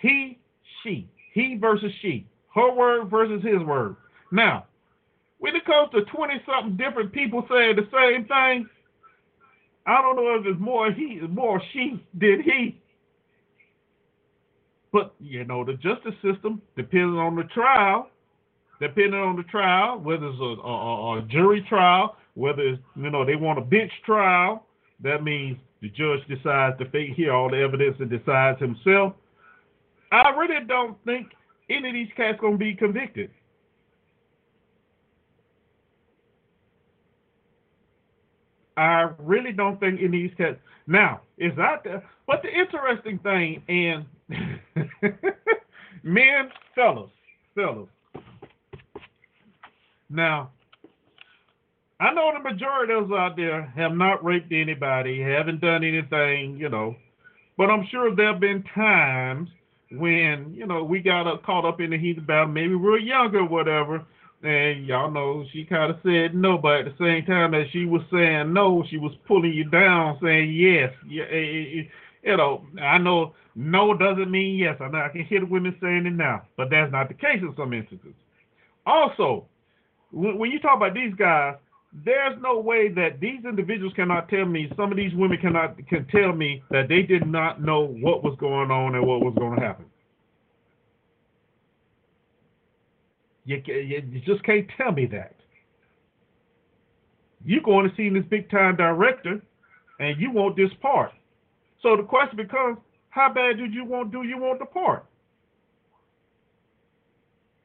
He, 0.00 0.38
she. 0.82 1.08
He 1.32 1.56
versus 1.60 1.92
she. 2.02 2.26
Her 2.54 2.74
word 2.74 3.10
versus 3.10 3.42
his 3.44 3.62
word. 3.62 3.96
Now, 4.32 4.66
when 5.38 5.54
it 5.54 5.64
comes 5.64 5.90
to 5.92 6.02
20 6.02 6.34
something 6.46 6.76
different 6.76 7.12
people 7.12 7.46
saying 7.50 7.76
the 7.76 7.88
same 7.92 8.24
thing, 8.26 8.68
I 9.86 10.02
don't 10.02 10.16
know 10.16 10.34
if 10.34 10.46
it's 10.46 10.60
more 10.60 10.90
he, 10.90 11.20
more 11.28 11.62
she 11.72 12.02
than 12.14 12.42
he. 12.42 12.80
But 14.92 15.14
you 15.20 15.44
know, 15.44 15.64
the 15.64 15.74
justice 15.74 16.14
system, 16.22 16.62
depending 16.76 17.18
on 17.18 17.36
the 17.36 17.44
trial, 17.44 18.08
depending 18.80 19.20
on 19.20 19.36
the 19.36 19.42
trial, 19.44 19.98
whether 19.98 20.26
it's 20.26 20.40
a, 20.40 20.44
a, 20.44 21.18
a 21.18 21.22
jury 21.22 21.64
trial, 21.68 22.16
whether 22.34 22.62
it's, 22.62 22.82
you 22.96 23.10
know 23.10 23.24
they 23.24 23.36
want 23.36 23.58
a 23.58 23.62
bench 23.62 23.92
trial, 24.04 24.64
that 25.02 25.22
means 25.22 25.58
the 25.82 25.90
judge 25.90 26.26
decides 26.28 26.78
to 26.78 26.86
hear 27.14 27.32
all 27.32 27.50
the 27.50 27.58
evidence 27.58 27.96
and 28.00 28.10
decides 28.10 28.58
himself. 28.58 29.12
I 30.10 30.30
really 30.30 30.64
don't 30.66 30.96
think 31.04 31.28
any 31.68 31.88
of 31.88 31.94
these 31.94 32.08
cats 32.16 32.38
gonna 32.40 32.56
be 32.56 32.74
convicted. 32.74 33.30
I 38.76 39.10
really 39.18 39.52
don't 39.52 39.80
think 39.80 40.00
it 40.00 40.10
needs 40.10 40.36
these 40.36 40.46
cats. 40.46 40.58
Now, 40.86 41.22
is 41.38 41.58
out 41.58 41.84
there. 41.84 42.04
But 42.26 42.42
the 42.42 42.48
interesting 42.48 43.18
thing, 43.18 43.62
and 43.68 44.04
men, 46.02 46.50
fellas, 46.74 47.10
fellas. 47.54 47.88
Now, 50.08 50.50
I 51.98 52.12
know 52.12 52.30
the 52.32 52.48
majority 52.48 52.92
of 52.92 53.10
us 53.10 53.18
out 53.18 53.36
there 53.36 53.62
have 53.74 53.92
not 53.92 54.24
raped 54.24 54.52
anybody, 54.52 55.20
haven't 55.20 55.60
done 55.60 55.82
anything, 55.82 56.56
you 56.58 56.68
know, 56.68 56.94
but 57.56 57.70
I'm 57.70 57.86
sure 57.90 58.14
there 58.14 58.32
have 58.32 58.40
been 58.40 58.62
times 58.74 59.48
when, 59.90 60.52
you 60.54 60.66
know, 60.66 60.84
we 60.84 61.00
got 61.00 61.42
caught 61.44 61.64
up 61.64 61.80
in 61.80 61.90
the 61.90 61.98
heat 61.98 62.18
of 62.18 62.24
about 62.24 62.50
maybe 62.50 62.74
we 62.74 62.88
are 62.90 62.98
younger 62.98 63.40
or 63.40 63.48
whatever, 63.48 64.04
and 64.42 64.86
y'all 64.86 65.10
know 65.10 65.44
she 65.52 65.64
kind 65.64 65.90
of 65.90 65.98
said 66.04 66.34
no, 66.34 66.58
but 66.58 66.80
at 66.80 66.84
the 66.84 67.04
same 67.04 67.24
time 67.24 67.52
that 67.52 67.66
she 67.72 67.84
was 67.84 68.02
saying 68.12 68.52
no, 68.52 68.84
she 68.88 68.98
was 68.98 69.12
pulling 69.26 69.52
you 69.52 69.64
down, 69.64 70.18
saying 70.22 70.52
yes. 70.52 70.92
Yeah, 71.08 71.24
eh, 71.24 71.36
eh, 71.36 71.80
eh, 71.80 71.82
you 72.22 72.36
know, 72.36 72.66
I 72.80 72.98
know 72.98 73.34
no 73.54 73.96
doesn't 73.96 74.30
mean 74.30 74.58
yes. 74.58 74.76
I 74.80 74.88
know 74.88 74.98
I 74.98 75.08
can 75.08 75.24
hear 75.24 75.40
the 75.40 75.46
women 75.46 75.76
saying 75.80 76.06
it 76.06 76.12
now, 76.12 76.42
but 76.56 76.70
that's 76.70 76.92
not 76.92 77.08
the 77.08 77.14
case 77.14 77.40
in 77.40 77.54
some 77.56 77.72
instances. 77.72 78.14
Also, 78.84 79.46
when 80.12 80.50
you 80.50 80.60
talk 80.60 80.76
about 80.76 80.94
these 80.94 81.14
guys, 81.14 81.56
there's 82.04 82.40
no 82.42 82.58
way 82.58 82.88
that 82.88 83.20
these 83.20 83.44
individuals 83.44 83.94
cannot 83.94 84.28
tell 84.28 84.44
me. 84.44 84.70
Some 84.76 84.90
of 84.90 84.96
these 84.96 85.14
women 85.14 85.38
cannot 85.38 85.76
can 85.88 86.06
tell 86.08 86.32
me 86.32 86.62
that 86.70 86.88
they 86.88 87.02
did 87.02 87.26
not 87.26 87.62
know 87.62 87.86
what 87.86 88.22
was 88.22 88.36
going 88.38 88.70
on 88.70 88.94
and 88.94 89.06
what 89.06 89.20
was 89.20 89.34
going 89.38 89.58
to 89.58 89.64
happen. 89.64 89.86
You, 93.46 93.62
you 93.64 94.20
just 94.26 94.42
can't 94.44 94.66
tell 94.76 94.92
me 94.92 95.06
that. 95.06 95.34
You're 97.44 97.62
going 97.62 97.88
to 97.88 97.96
see 97.96 98.08
this 98.08 98.24
big 98.28 98.50
time 98.50 98.76
director, 98.76 99.40
and 100.00 100.20
you 100.20 100.32
want 100.32 100.56
this 100.56 100.70
part. 100.82 101.12
So 101.80 101.96
the 101.96 102.02
question 102.02 102.36
becomes, 102.36 102.78
how 103.10 103.32
bad 103.32 103.58
did 103.58 103.72
you 103.72 103.84
want? 103.84 104.10
Do 104.10 104.24
you 104.24 104.36
want 104.36 104.58
the 104.58 104.66
part? 104.66 105.06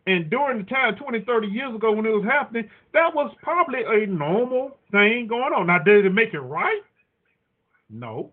And 0.07 0.29
during 0.29 0.59
the 0.59 0.63
time, 0.65 0.95
20, 0.95 1.21
30 1.25 1.47
years 1.47 1.75
ago 1.75 1.91
when 1.91 2.05
it 2.05 2.09
was 2.09 2.25
happening, 2.25 2.69
that 2.93 3.13
was 3.13 3.33
probably 3.41 3.81
a 3.85 4.05
normal 4.05 4.77
thing 4.91 5.27
going 5.27 5.53
on. 5.53 5.67
Now, 5.67 5.79
did 5.79 6.05
it 6.05 6.13
make 6.13 6.33
it 6.33 6.39
right? 6.39 6.81
No. 7.89 8.31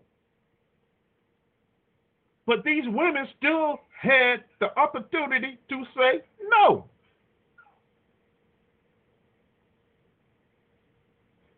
But 2.45 2.63
these 2.63 2.83
women 2.87 3.27
still 3.37 3.81
had 3.99 4.43
the 4.59 4.77
opportunity 4.79 5.59
to 5.69 5.83
say 5.95 6.21
no. 6.41 6.85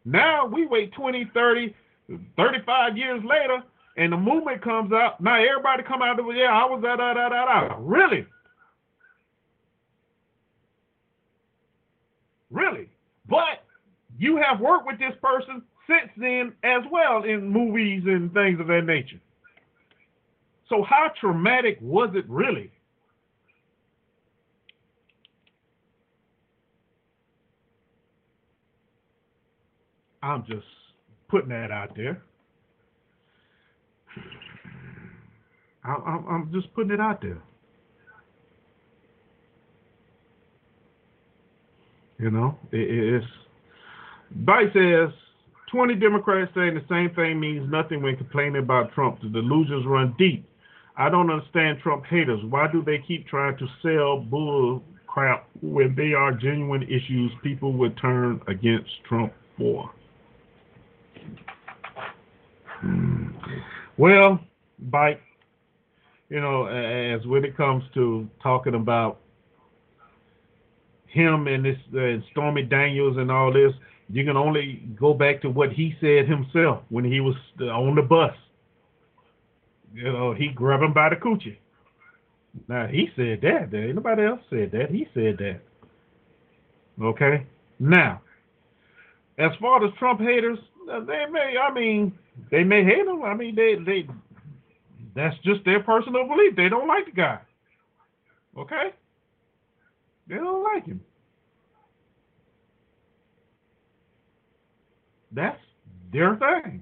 Now 0.06 0.46
we 0.46 0.66
wait 0.66 0.94
20, 0.94 1.30
30, 1.34 1.76
35 2.38 2.98
years 2.98 3.24
later, 3.24 3.64
and 3.98 4.14
the 4.14 4.18
movement 4.18 4.64
comes 4.64 4.92
out. 4.92 5.22
Now 5.22 5.36
everybody 5.36 5.84
come 5.84 6.02
out 6.02 6.20
of 6.20 6.26
yeah, 6.36 6.52
I 6.52 6.66
was 6.66 6.82
da 6.82 6.96
da 6.96 7.14
da 7.14 7.30
da 7.30 7.46
da. 7.46 7.76
Really? 7.80 8.26
Really? 12.50 12.90
But 13.30 13.64
you 14.18 14.38
have 14.38 14.60
worked 14.60 14.86
with 14.86 15.00
this 15.00 15.14
person 15.22 15.62
since 15.88 16.12
then 16.18 16.54
as 16.64 16.84
well 16.92 17.24
in 17.24 17.50
movies 17.50 18.04
and 18.06 18.34
things 18.34 18.60
of 18.60 18.68
that 18.68 18.86
nature. 18.86 19.20
So 20.70 20.84
how 20.84 21.12
traumatic 21.20 21.78
was 21.82 22.12
it 22.16 22.26
really? 22.30 22.72
I'm 30.24 30.46
just 30.46 30.66
putting 31.30 31.50
that 31.50 31.72
out 31.72 31.96
there. 31.96 32.22
I'm, 35.84 36.28
I'm 36.28 36.52
just 36.54 36.74
putting 36.76 36.92
it 36.92 37.00
out 37.00 37.22
there. 37.22 37.42
You 42.20 42.30
know, 42.30 42.58
it, 42.72 43.16
it's. 43.16 43.26
Bite 44.46 44.72
says 44.74 45.10
20 45.72 45.96
Democrats 45.96 46.52
saying 46.56 46.76
the 46.76 46.86
same 46.88 47.14
thing 47.16 47.40
means 47.40 47.70
nothing 47.72 48.02
when 48.02 48.16
complaining 48.16 48.62
about 48.62 48.94
Trump. 48.94 49.22
The 49.22 49.30
delusions 49.30 49.86
run 49.88 50.16
deep. 50.20 50.48
I 50.98 51.10
don't 51.10 51.32
understand 51.32 51.80
Trump 51.82 52.06
haters. 52.06 52.40
Why 52.50 52.72
do 52.72 52.84
they 52.84 53.00
keep 53.08 53.28
trying 53.28 53.58
to 53.58 53.68
sell 53.82 54.20
bull 54.20 54.84
crap 55.08 55.50
when 55.62 55.96
they 55.96 56.14
are 56.14 56.32
genuine 56.32 56.84
issues 56.84 57.32
people 57.42 57.74
would 57.74 57.98
turn 57.98 58.40
against 58.48 58.90
Trump 59.10 59.34
for? 59.58 59.90
Hmm. 62.80 63.28
Well, 63.98 64.40
Bite, 64.80 65.22
you 66.30 66.40
know, 66.40 66.66
as 66.66 67.26
when 67.28 67.46
it 67.46 67.56
comes 67.56 67.84
to 67.94 68.28
talking 68.42 68.74
about 68.76 69.20
him 71.08 71.48
and 71.48 71.66
this 71.66 71.78
uh, 71.94 72.26
Stormy 72.32 72.64
Daniels 72.64 73.18
and 73.18 73.30
all 73.30 73.52
this, 73.52 73.74
you 74.10 74.26
can 74.26 74.38
only 74.38 74.84
go 75.00 75.14
back 75.14 75.42
to 75.42 75.50
what 75.50 75.72
he 75.72 75.96
said 76.02 76.28
himself 76.28 76.84
when 76.90 77.04
he 77.04 77.20
was 77.20 77.36
on 77.60 77.96
the 77.96 78.02
bus. 78.02 78.34
You 79.94 80.12
know, 80.12 80.34
he 80.34 80.48
grabbed 80.48 80.84
him 80.84 80.94
by 80.94 81.10
the 81.10 81.16
coochie. 81.18 81.58
Now 82.68 82.88
he 82.88 83.10
said 83.16 83.40
that. 83.42 83.72
There 83.72 83.86
ain't 83.86 83.96
nobody 83.96 84.24
else 84.24 84.42
said 84.50 84.72
that. 84.72 84.90
He 84.90 85.08
said 85.14 85.38
that. 85.40 85.62
Okay. 87.02 87.46
Now, 87.80 88.22
as 89.38 89.52
far 89.60 89.84
as 89.86 89.94
Trump 89.98 90.20
haters, 90.20 90.60
they 90.88 91.26
may. 91.30 91.56
I 91.58 91.74
mean, 91.74 92.14
they 92.50 92.64
may 92.64 92.84
hate 92.84 93.08
him. 93.08 93.24
I 93.24 93.34
mean, 93.34 93.56
they 93.56 93.76
they. 93.76 94.08
That's 95.16 95.38
just 95.44 95.64
their 95.66 95.82
personal 95.84 96.28
belief. 96.28 96.56
They 96.56 96.70
don't 96.70 96.88
like 96.88 97.06
the 97.06 97.12
guy. 97.12 97.40
Okay. 98.58 98.92
They 100.28 100.36
don't 100.36 100.64
like 100.64 100.86
him. 100.86 101.02
That's 105.32 105.60
their 106.12 106.36
thing. 106.36 106.82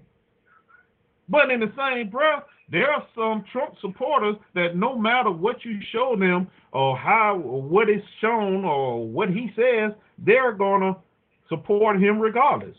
But 1.28 1.52
in 1.52 1.60
the 1.60 1.72
same 1.78 2.10
breath, 2.10 2.44
there 2.72 2.92
are 2.92 3.06
some 3.16 3.44
Trump 3.52 3.76
supporters 3.82 4.36
that 4.56 4.76
no 4.76 4.98
matter 4.98 5.32
what 5.32 5.64
you 5.64 5.80
show 5.92 6.16
them 6.16 6.48
or 6.72 6.98
how 6.98 7.38
or 7.38 7.62
what 7.62 7.90
is 7.90 8.02
shown 8.22 8.66
or 8.66 9.08
what 9.08 9.30
he 9.30 9.52
says, 9.56 9.92
they're 10.20 10.54
gonna 10.54 10.96
support 11.48 12.02
him 12.02 12.20
regardless. 12.20 12.76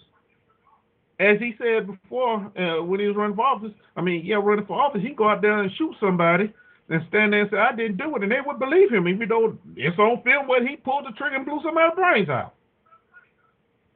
As 1.20 1.38
he 1.38 1.54
said 1.58 1.86
before, 1.86 2.50
uh, 2.58 2.82
when 2.82 2.98
he 2.98 3.06
was 3.06 3.14
running 3.14 3.36
for 3.36 3.44
office, 3.44 3.72
I 3.94 4.00
mean, 4.00 4.24
yeah, 4.24 4.36
running 4.36 4.64
for 4.64 4.80
office, 4.80 5.02
he 5.02 5.08
can 5.08 5.16
go 5.16 5.28
out 5.28 5.42
there 5.42 5.58
and 5.58 5.70
shoot 5.76 5.94
somebody 6.00 6.50
and 6.88 7.02
stand 7.10 7.34
there 7.34 7.42
and 7.42 7.50
say, 7.50 7.58
I 7.58 7.76
didn't 7.76 7.98
do 7.98 8.16
it, 8.16 8.22
and 8.22 8.32
they 8.32 8.40
would 8.44 8.58
believe 8.58 8.90
him, 8.90 9.06
even 9.06 9.28
though 9.28 9.58
it's 9.76 9.98
on 9.98 10.22
film 10.22 10.48
where 10.48 10.66
he 10.66 10.76
pulled 10.76 11.04
the 11.04 11.12
trigger 11.18 11.36
and 11.36 11.44
blew 11.44 11.60
somebody's 11.62 11.94
brains 11.94 12.30
out. 12.30 12.54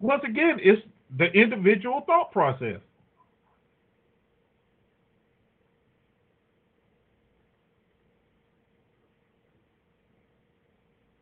Once 0.00 0.22
again, 0.28 0.58
it's 0.60 0.82
the 1.16 1.26
individual 1.32 2.02
thought 2.06 2.30
process. 2.30 2.78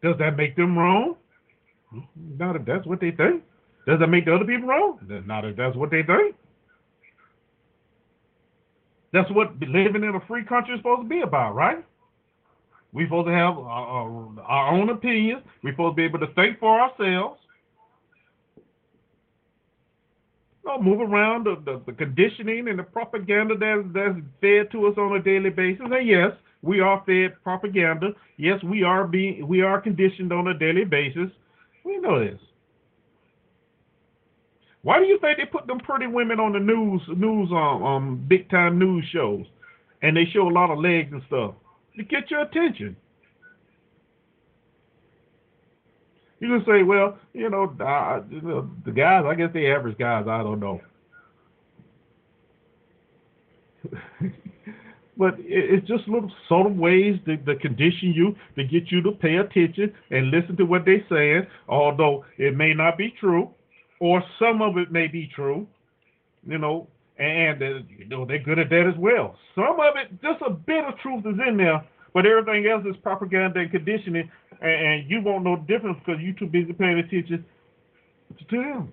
Does 0.03 0.17
that 0.19 0.37
make 0.37 0.57
them 0.57 0.77
wrong? 0.77 1.15
Not 2.17 2.57
if 2.57 2.65
that's 2.65 2.87
what 2.87 3.01
they 3.01 3.13
think. 3.13 3.45
Does 3.87 3.99
that 3.99 4.07
make 4.07 4.27
the 4.27 4.35
other 4.35 4.45
people 4.45 4.69
wrong? 4.69 4.99
Not 5.27 5.45
if 5.45 5.57
that's 5.57 5.77
what 5.77 5.91
they 5.91 6.03
think. 6.03 6.37
That's 9.13 9.31
what 9.31 9.59
living 9.61 10.05
in 10.05 10.15
a 10.15 10.27
free 10.27 10.45
country 10.45 10.75
is 10.75 10.81
supposed 10.81 11.03
to 11.03 11.09
be 11.09 11.21
about, 11.21 11.55
right? 11.55 11.85
We're 12.93 13.07
supposed 13.07 13.29
to 13.29 13.33
have 13.33 13.59
our, 13.59 14.29
our 14.43 14.75
own 14.75 14.91
opinions. 14.91 15.43
We're 15.63 15.73
supposed 15.73 15.93
to 15.93 15.97
be 15.97 16.05
able 16.05 16.21
to 16.21 16.33
think 16.35 16.59
for 16.61 16.81
ourselves. 16.81 17.43
know, 20.65 20.81
move 20.81 21.01
around 21.01 21.45
the, 21.45 21.57
the, 21.65 21.83
the, 21.87 21.93
conditioning 21.93 22.69
and 22.69 22.79
the 22.79 22.83
propaganda 22.83 23.57
that, 23.57 23.91
that's 23.93 24.19
fed 24.41 24.71
to 24.73 24.87
us 24.87 24.95
on 24.97 25.17
a 25.17 25.23
daily 25.23 25.51
basis. 25.51 25.87
And 25.91 26.07
yes, 26.07 26.33
we 26.63 26.81
are 26.81 27.03
fed 27.07 27.35
propaganda. 27.43 28.13
Yes, 28.37 28.63
we 28.63 28.83
are 28.83 29.07
being 29.07 29.47
we 29.47 29.63
are 29.63 29.81
conditioned 29.81 30.33
on 30.33 30.49
a 30.49 30.55
daily 30.59 30.85
basis. 30.85 31.31
We 31.85 31.99
know 31.99 32.21
this. 32.21 32.41
Why 34.83 34.99
do 34.99 35.05
you 35.07 35.19
think 35.21 35.39
they 35.39 35.45
put 35.45 35.67
them 35.67 35.79
pretty 35.79 36.07
women 36.09 36.41
on 36.41 36.53
the 36.53 36.59
news 36.59 37.03
news 37.17 37.51
um, 37.53 37.83
um 37.85 38.25
big 38.29 38.51
time 38.51 38.79
news 38.79 39.05
shows, 39.13 39.47
and 40.03 40.17
they 40.17 40.25
show 40.33 40.49
a 40.49 40.51
lot 40.51 40.71
of 40.71 40.79
legs 40.79 41.13
and 41.13 41.23
stuff 41.27 41.55
to 41.97 42.03
get 42.03 42.31
your 42.31 42.41
attention? 42.41 42.97
You 46.41 46.49
can 46.49 46.65
say, 46.67 46.83
well, 46.83 47.19
you 47.35 47.49
know, 47.49 47.73
uh, 47.79 48.21
the 48.85 48.91
guys, 48.91 49.25
I 49.25 49.37
guess 49.37 49.53
the 49.55 49.69
average 49.69 49.97
guys, 49.97 50.27
I 50.27 50.43
don't 50.43 50.59
know. 50.59 50.81
but 55.17 55.35
it's 55.39 55.87
just 55.87 56.09
little 56.09 56.33
sort 56.49 56.67
of 56.67 56.77
ways 56.77 57.21
to, 57.27 57.37
to, 57.37 57.55
condition 57.55 58.13
you 58.13 58.35
to 58.57 58.65
get 58.65 58.91
you 58.91 59.01
to 59.03 59.13
pay 59.13 59.37
attention 59.37 59.95
and 60.11 60.33
listen 60.33 60.57
to 60.57 60.65
what 60.65 60.85
they're 60.85 61.07
saying, 61.09 61.47
although 61.69 62.25
it 62.39 62.57
may 62.57 62.75
not 62.75 62.99
be 62.99 63.15
true, 63.21 63.49
or 64.03 64.21
some 64.41 64.61
of 64.61 64.77
it 64.79 64.91
may 64.91 65.07
be 65.07 65.31
true, 65.33 65.65
you 66.45 66.59
know, 66.59 66.89
and 67.21 67.63
uh, 67.63 67.79
you 67.97 68.05
know 68.09 68.27
they're 68.27 68.43
good 68.43 68.59
at 68.59 68.69
that 68.69 68.93
as 68.93 68.99
well. 68.99 69.37
Some 69.55 69.79
of 69.79 69.95
it, 69.95 70.11
just 70.21 70.43
a 70.45 70.51
bit 70.51 70.85
of 70.85 70.99
truth 70.99 71.25
is 71.25 71.39
in 71.47 71.57
there, 71.57 71.87
but 72.13 72.27
everything 72.27 72.67
else 72.67 72.85
is 72.85 72.97
propaganda 73.01 73.61
and 73.61 73.71
conditioning, 73.71 74.29
and, 74.61 75.09
you 75.09 75.23
won't 75.23 75.45
know 75.45 75.55
the 75.55 75.73
difference 75.73 75.99
because 76.05 76.21
you're 76.21 76.35
too 76.35 76.47
busy 76.47 76.73
paying 76.73 76.99
attention 76.99 77.45
to 78.51 78.91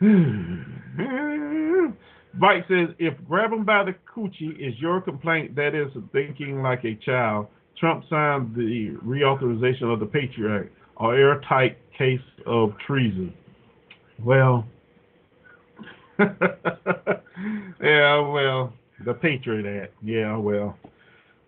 them. 0.00 1.96
Mike 2.38 2.64
says, 2.68 2.90
if 3.00 3.14
grabbing 3.26 3.64
by 3.64 3.82
the 3.82 3.94
coochie 4.14 4.54
is 4.60 4.78
your 4.78 5.00
complaint, 5.00 5.56
that 5.56 5.74
is 5.74 5.88
thinking 6.12 6.62
like 6.62 6.84
a 6.84 6.94
child. 7.04 7.48
Trump 7.76 8.04
signed 8.08 8.54
the 8.54 8.90
reauthorization 9.04 9.92
of 9.92 9.98
the 9.98 10.06
Patriot 10.06 10.60
Act, 10.60 10.72
or 10.96 11.16
airtight 11.16 11.78
case 11.96 12.20
of 12.46 12.72
treason. 12.86 13.32
Well, 14.24 14.66
yeah, 16.18 18.20
well, 18.20 18.72
the 19.04 19.14
Patriot 19.14 19.82
Act. 19.82 19.92
Yeah, 20.02 20.36
well, 20.36 20.76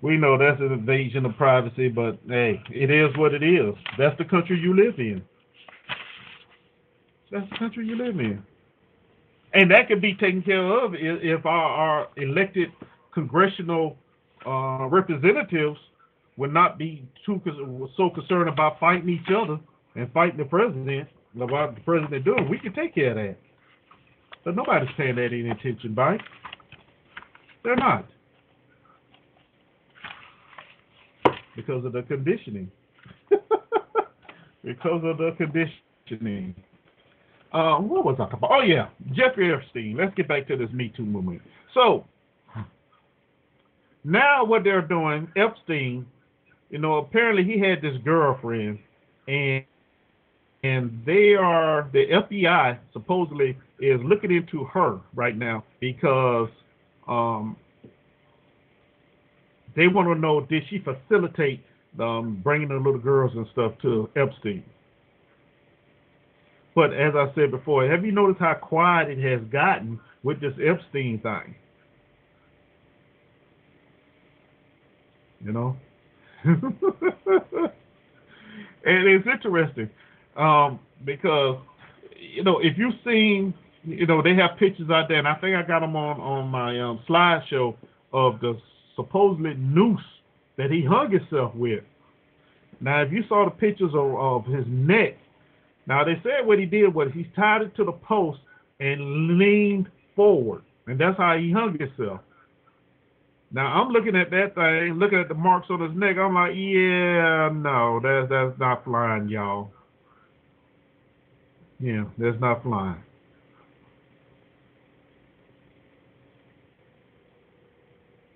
we 0.02 0.16
know 0.16 0.38
that's 0.38 0.60
an 0.60 0.72
invasion 0.72 1.24
of 1.24 1.36
privacy, 1.36 1.88
but 1.88 2.18
hey, 2.28 2.62
it 2.70 2.90
is 2.90 3.16
what 3.16 3.34
it 3.34 3.42
is. 3.42 3.74
That's 3.98 4.16
the 4.18 4.24
country 4.24 4.60
you 4.60 4.76
live 4.76 4.98
in. 4.98 5.22
That's 7.30 7.48
the 7.50 7.58
country 7.58 7.86
you 7.86 7.96
live 7.96 8.20
in. 8.20 8.42
And 9.54 9.70
that 9.70 9.88
could 9.88 10.02
be 10.02 10.14
taken 10.14 10.42
care 10.42 10.64
of 10.64 10.92
if 10.94 11.46
our, 11.46 11.50
our 11.50 12.08
elected 12.16 12.70
congressional 13.14 13.96
uh, 14.46 14.86
representatives 14.90 15.78
would 16.38 16.54
not 16.54 16.78
be 16.78 17.06
too 17.26 17.42
so 17.96 18.10
concerned 18.10 18.48
about 18.48 18.78
fighting 18.78 19.08
each 19.08 19.28
other 19.36 19.58
and 19.96 20.10
fighting 20.12 20.38
the 20.38 20.44
president 20.44 21.08
about 21.38 21.74
the 21.74 21.80
president 21.82 22.24
doing. 22.24 22.48
We 22.48 22.58
can 22.58 22.72
take 22.72 22.94
care 22.94 23.10
of 23.10 23.16
that. 23.16 23.36
But 24.44 24.54
nobody's 24.54 24.88
paying 24.96 25.16
that 25.16 25.26
any 25.26 25.50
attention 25.50 25.94
by. 25.94 26.16
They're 27.64 27.76
not. 27.76 28.06
Because 31.56 31.84
of 31.84 31.92
the 31.92 32.02
conditioning. 32.02 32.70
because 34.64 35.02
of 35.04 35.18
the 35.18 35.34
conditioning. 35.36 36.54
Uh, 37.52 37.78
what 37.78 38.04
was 38.04 38.14
I 38.14 38.24
talking 38.24 38.38
about? 38.38 38.50
Oh, 38.52 38.62
yeah, 38.62 38.88
Jeffrey 39.12 39.52
Epstein. 39.52 39.96
Let's 39.98 40.14
get 40.14 40.28
back 40.28 40.46
to 40.48 40.56
this 40.56 40.70
Me 40.70 40.92
Too 40.96 41.04
movement. 41.04 41.42
So, 41.74 42.06
now 44.04 44.44
what 44.44 44.62
they're 44.62 44.86
doing, 44.86 45.28
Epstein, 45.36 46.06
you 46.70 46.78
know, 46.78 46.98
apparently 46.98 47.44
he 47.44 47.58
had 47.58 47.80
this 47.80 47.96
girlfriend, 48.04 48.78
and 49.26 49.64
and 50.64 51.02
they 51.06 51.34
are 51.34 51.88
the 51.92 52.06
FBI 52.06 52.78
supposedly 52.92 53.56
is 53.78 54.00
looking 54.02 54.32
into 54.32 54.64
her 54.64 55.00
right 55.14 55.36
now 55.36 55.64
because 55.80 56.48
um, 57.06 57.56
they 59.76 59.86
want 59.86 60.08
to 60.08 60.14
know 60.16 60.40
did 60.40 60.64
she 60.68 60.80
facilitate 60.80 61.64
um, 62.00 62.40
bringing 62.42 62.68
the 62.68 62.74
little 62.74 62.98
girls 62.98 63.32
and 63.34 63.46
stuff 63.52 63.72
to 63.82 64.10
Epstein. 64.16 64.64
But 66.74 66.92
as 66.92 67.14
I 67.14 67.32
said 67.34 67.50
before, 67.50 67.88
have 67.88 68.04
you 68.04 68.12
noticed 68.12 68.40
how 68.40 68.54
quiet 68.54 69.10
it 69.10 69.18
has 69.18 69.40
gotten 69.50 69.98
with 70.22 70.40
this 70.40 70.54
Epstein 70.62 71.18
thing? 71.20 71.54
You 75.44 75.52
know? 75.52 75.76
and 76.44 77.72
it's 78.84 79.26
interesting 79.26 79.90
um, 80.36 80.78
because, 81.04 81.58
you 82.16 82.42
know, 82.44 82.58
if 82.58 82.78
you've 82.78 82.94
seen 83.04 83.54
you 83.84 84.06
know, 84.06 84.22
they 84.22 84.34
have 84.34 84.58
pictures 84.58 84.90
out 84.90 85.08
there, 85.08 85.18
and 85.18 85.28
I 85.28 85.34
think 85.34 85.56
I 85.56 85.62
got 85.62 85.80
them 85.80 85.96
on 85.96 86.20
on 86.20 86.48
my 86.48 86.78
um, 86.80 87.00
slideshow 87.08 87.74
of 88.12 88.40
the 88.40 88.60
supposedly 88.96 89.54
noose 89.54 90.00
that 90.56 90.70
he 90.70 90.84
hung 90.84 91.10
himself 91.10 91.54
with. 91.54 91.84
Now, 92.80 93.02
if 93.02 93.12
you 93.12 93.24
saw 93.28 93.44
the 93.44 93.50
pictures 93.50 93.92
of, 93.94 94.14
of 94.14 94.44
his 94.46 94.64
neck, 94.68 95.16
now 95.86 96.04
they 96.04 96.20
said 96.22 96.46
what 96.46 96.58
he 96.58 96.66
did 96.66 96.92
was 96.92 97.08
he 97.14 97.24
tied 97.34 97.62
it 97.62 97.74
to 97.76 97.84
the 97.84 97.92
post 97.92 98.40
and 98.80 99.38
leaned 99.38 99.88
forward, 100.14 100.62
and 100.86 100.98
that's 101.00 101.16
how 101.16 101.36
he 101.36 101.52
hung 101.52 101.78
himself. 101.78 102.20
Now 103.50 103.80
I'm 103.80 103.90
looking 103.90 104.14
at 104.16 104.30
that 104.30 104.54
thing, 104.54 104.98
looking 104.98 105.18
at 105.18 105.28
the 105.28 105.34
marks 105.34 105.68
on 105.70 105.80
his 105.80 105.96
neck. 105.96 106.16
I'm 106.18 106.34
like, 106.34 106.52
yeah, 106.54 107.48
no, 107.52 108.00
that's 108.02 108.28
that's 108.28 108.58
not 108.58 108.84
flying, 108.84 109.28
y'all. 109.28 109.70
Yeah, 111.80 112.04
that's 112.18 112.38
not 112.40 112.62
flying. 112.62 113.02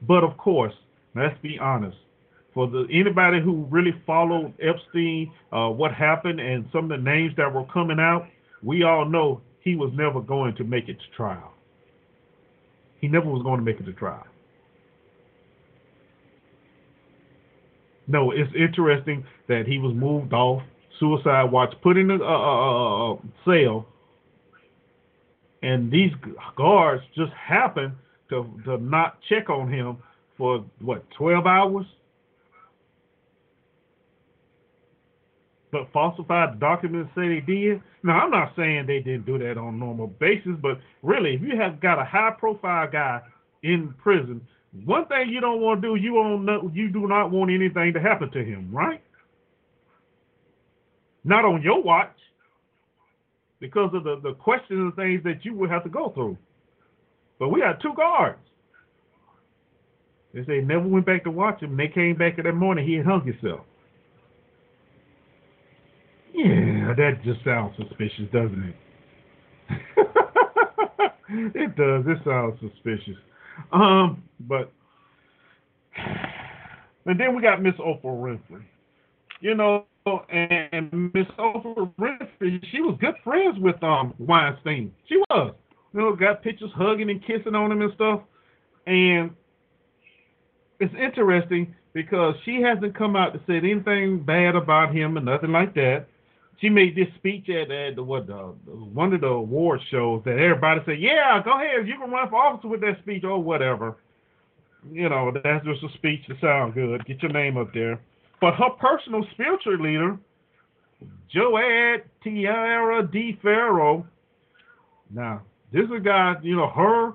But 0.07 0.25
of 0.25 0.37
course, 0.37 0.75
let's 1.15 1.39
be 1.43 1.59
honest. 1.59 1.97
For 2.55 2.67
the 2.67 2.87
anybody 2.91 3.41
who 3.41 3.67
really 3.71 3.95
followed 4.07 4.53
Epstein, 4.61 5.33
uh, 5.53 5.69
what 5.69 5.93
happened, 5.93 6.41
and 6.41 6.67
some 6.73 6.91
of 6.91 6.91
the 6.91 7.03
names 7.03 7.33
that 7.37 7.53
were 7.53 7.65
coming 7.67 7.99
out, 7.99 8.27
we 8.63 8.83
all 8.83 9.07
know 9.07 9.41
he 9.61 9.77
was 9.77 9.91
never 9.95 10.21
going 10.21 10.55
to 10.57 10.65
make 10.65 10.89
it 10.89 10.99
to 10.99 11.17
trial. 11.17 11.53
He 13.01 13.09
never 13.09 13.29
was 13.29 13.43
going 13.43 13.59
to 13.59 13.65
make 13.65 13.81
it 13.81 13.85
to 13.85 13.93
trial. 13.93 14.27
No, 18.07 18.31
it's 18.31 18.53
interesting 18.55 19.25
that 19.49 19.67
he 19.67 19.79
was 19.79 19.95
moved 19.95 20.33
off 20.33 20.63
suicide 20.99 21.51
watch, 21.51 21.75
put 21.83 21.97
in 21.97 22.11
a, 22.11 23.17
cell, 23.45 23.87
and 25.63 25.91
these 25.91 26.13
guards 26.57 27.03
just 27.17 27.33
happened 27.33 27.93
to 28.31 28.49
to 28.65 28.79
not 28.79 29.19
check 29.29 29.51
on 29.51 29.71
him 29.73 29.99
for 30.39 30.65
what 30.81 31.05
twelve 31.17 31.47
hours. 31.47 31.87
But 35.71 35.89
falsified 35.93 36.61
documents 36.61 37.13
say 37.15 37.29
they 37.29 37.41
did. 37.41 37.81
Now 38.03 38.21
I'm 38.21 38.31
not 38.31 38.53
saying 38.57 38.87
they 38.87 38.99
didn't 38.99 39.27
do 39.27 39.39
that 39.39 39.57
on 39.57 39.79
normal 39.79 40.09
basis, 40.09 40.53
but 40.61 40.79
really, 41.03 41.35
if 41.35 41.43
you 41.43 41.57
have 41.59 41.81
got 41.81 41.99
a 41.99 42.05
high 42.05 42.33
profile 42.39 42.89
guy 42.91 43.23
in 43.63 43.95
prison, 44.03 44.47
one 44.85 45.07
thing 45.07 45.29
you 45.29 45.41
don't 45.41 45.61
want 45.61 45.83
to 45.83 45.89
do, 45.89 45.95
you 45.97 46.15
don't 46.15 46.45
know, 46.45 46.71
you 46.73 46.91
do 46.91 47.07
not 47.07 47.31
want 47.31 47.51
anything 47.51 47.93
to 47.93 48.01
happen 48.01 48.31
to 48.31 48.45
him, 48.45 48.71
right? 48.73 49.03
Not 51.25 51.45
on 51.45 51.63
your 51.63 51.83
watch, 51.83 52.17
because 53.63 53.91
of 53.95 54.03
the, 54.03 54.19
the 54.21 54.35
questions 54.35 54.69
and 54.71 54.97
things 54.97 55.23
that 55.23 55.45
you 55.45 55.55
would 55.55 55.71
have 55.71 55.85
to 55.85 55.89
go 55.89 56.11
through. 56.11 56.37
But 57.39 57.51
we 57.51 57.61
had 57.61 57.81
two 57.81 57.95
guards. 57.97 58.39
They 60.35 60.45
say 60.45 60.61
never 60.61 60.87
went 60.87 61.07
back 61.07 61.23
to 61.25 61.31
watch 61.31 61.63
him. 61.63 61.77
They 61.77 61.87
came 61.87 62.17
back 62.17 62.39
in 62.39 62.45
that 62.45 62.55
morning. 62.55 62.87
He 62.87 62.95
had 62.95 63.07
hung 63.07 63.25
himself. 63.25 63.61
Yeah, 66.35 66.95
that 66.97 67.21
just 67.25 67.45
sounds 67.45 67.77
suspicious, 67.77 68.25
doesn't 68.33 68.65
it? 68.65 68.77
it 71.55 71.77
does. 71.77 72.05
It 72.07 72.19
sounds 72.25 72.59
suspicious. 72.61 73.17
Um, 73.73 74.23
but 74.41 74.71
and 77.07 77.19
then 77.19 77.35
we 77.35 77.43
got 77.43 77.63
Miss 77.63 77.75
Oprah 77.75 78.05
Winfrey. 78.05 78.65
You 79.41 79.55
know, 79.55 79.87
and 80.31 81.13
Miss 81.15 81.27
Oprah 81.39 81.93
Winfrey, 81.99 82.65
she 82.71 82.81
was 82.81 82.97
good 83.01 83.15
friends 83.25 83.59
with 83.59 83.83
um 83.83 84.15
Weinstein. 84.19 84.93
She 85.09 85.17
was. 85.31 85.55
You 85.93 86.01
know, 86.01 86.17
got 86.17 86.43
pictures 86.43 86.71
hugging 86.75 87.11
and 87.11 87.21
kissing 87.21 87.55
on 87.55 87.71
him 87.71 87.83
and 87.83 87.93
stuff. 87.95 88.23
And 88.87 89.31
it's 90.81 90.95
interesting 90.95 91.75
because 91.93 92.35
she 92.45 92.63
hasn't 92.63 92.97
come 92.97 93.15
out 93.15 93.35
to 93.35 93.41
say 93.47 93.59
anything 93.59 94.25
bad 94.25 94.57
about 94.57 94.95
him 94.95 95.19
or 95.19 95.21
nothing 95.21 95.53
like 95.53 95.75
that. 95.75 96.07
She 96.61 96.69
made 96.69 96.95
this 96.95 97.09
speech 97.17 97.49
at, 97.49 97.71
at 97.71 97.97
the, 97.97 98.03
what 98.05 98.29
the, 98.29 98.35
one 98.35 99.13
of 99.13 99.21
the 99.21 99.27
award 99.27 99.81
shows 99.91 100.23
that 100.25 100.39
everybody 100.39 100.81
said, 100.87 101.01
"Yeah, 101.01 101.43
go 101.45 101.61
ahead, 101.61 101.89
you 101.89 101.99
can 101.99 102.11
run 102.11 102.29
for 102.29 102.37
office 102.37 102.65
with 102.65 102.81
that 102.83 102.99
speech 103.03 103.25
or 103.25 103.43
whatever." 103.43 103.97
You 104.91 105.09
know, 105.09 105.33
that's 105.33 105.65
just 105.65 105.83
a 105.83 105.89
speech 105.95 106.27
to 106.27 106.37
sound 106.41 106.75
good. 106.75 107.05
Get 107.05 107.23
your 107.23 107.33
name 107.33 107.57
up 107.57 107.73
there. 107.73 108.01
But 108.41 108.55
her 108.55 108.71
personal 108.71 109.25
spiritual 109.33 109.79
leader, 109.79 110.19
João 111.33 112.01
Teixeira 112.23 113.03
de 113.07 113.39
Faria. 113.41 114.05
Now, 115.11 115.43
this 115.73 115.85
is 115.85 115.91
a 115.97 116.01
guy, 116.01 116.37
you 116.43 116.57
know, 116.57 116.69
her 116.69 117.13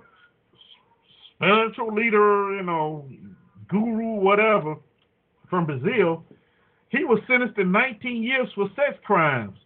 spiritual 1.36 1.94
leader, 1.94 2.56
you 2.56 2.64
know, 2.64 3.06
guru, 3.68 4.20
whatever, 4.22 4.78
from 5.50 5.66
Brazil. 5.66 6.24
He 6.98 7.04
was 7.04 7.20
sentenced 7.28 7.56
to 7.58 7.64
19 7.64 8.24
years 8.24 8.48
for 8.56 8.70
sex 8.76 8.98
crimes, 9.06 9.58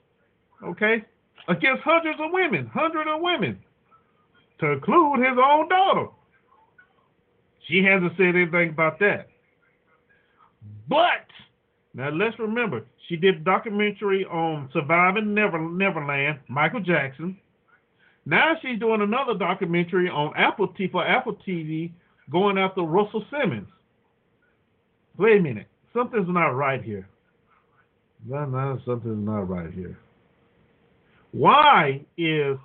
okay, 0.64 1.06
against 1.48 1.82
hundreds 1.84 2.20
of 2.20 2.32
women, 2.32 2.70
hundreds 2.74 3.10
of 3.10 3.22
women, 3.22 3.58
to 4.60 4.72
include 4.74 5.20
his 5.20 5.38
own 5.38 5.70
daughter. 5.70 6.08
She 7.68 7.84
hasn't 7.84 8.18
said 8.18 8.36
anything 8.36 8.70
about 8.70 9.00
that. 9.00 9.30
But 10.90 11.26
now 11.94 12.10
let's 12.10 12.38
remember, 12.38 12.86
she 13.08 13.16
did 13.16 13.36
a 13.36 13.40
documentary 13.40 14.26
on 14.26 14.70
surviving 14.74 15.34
Never 15.34 15.58
Neverland, 15.58 16.40
Michael 16.50 16.82
Jackson. 16.82 17.38
Now 18.26 18.56
she's 18.62 18.80
doing 18.80 19.02
another 19.02 19.36
documentary 19.36 20.10
on 20.10 20.34
Apple 20.36 20.68
TV 20.68 20.92
for 20.92 21.08
Apple 21.08 21.38
TV, 21.48 21.92
going 22.30 22.58
after 22.58 22.82
Russell 22.82 23.24
Simmons. 23.32 23.70
Wait 25.18 25.40
a 25.40 25.42
minute, 25.42 25.68
something's 25.94 26.28
not 26.28 26.50
right 26.50 26.84
here. 26.84 27.08
No, 28.28 28.46
no, 28.46 28.80
something's 28.86 29.26
not 29.26 29.50
right 29.50 29.74
here. 29.74 29.98
Why 31.32 32.06
is 32.18 32.58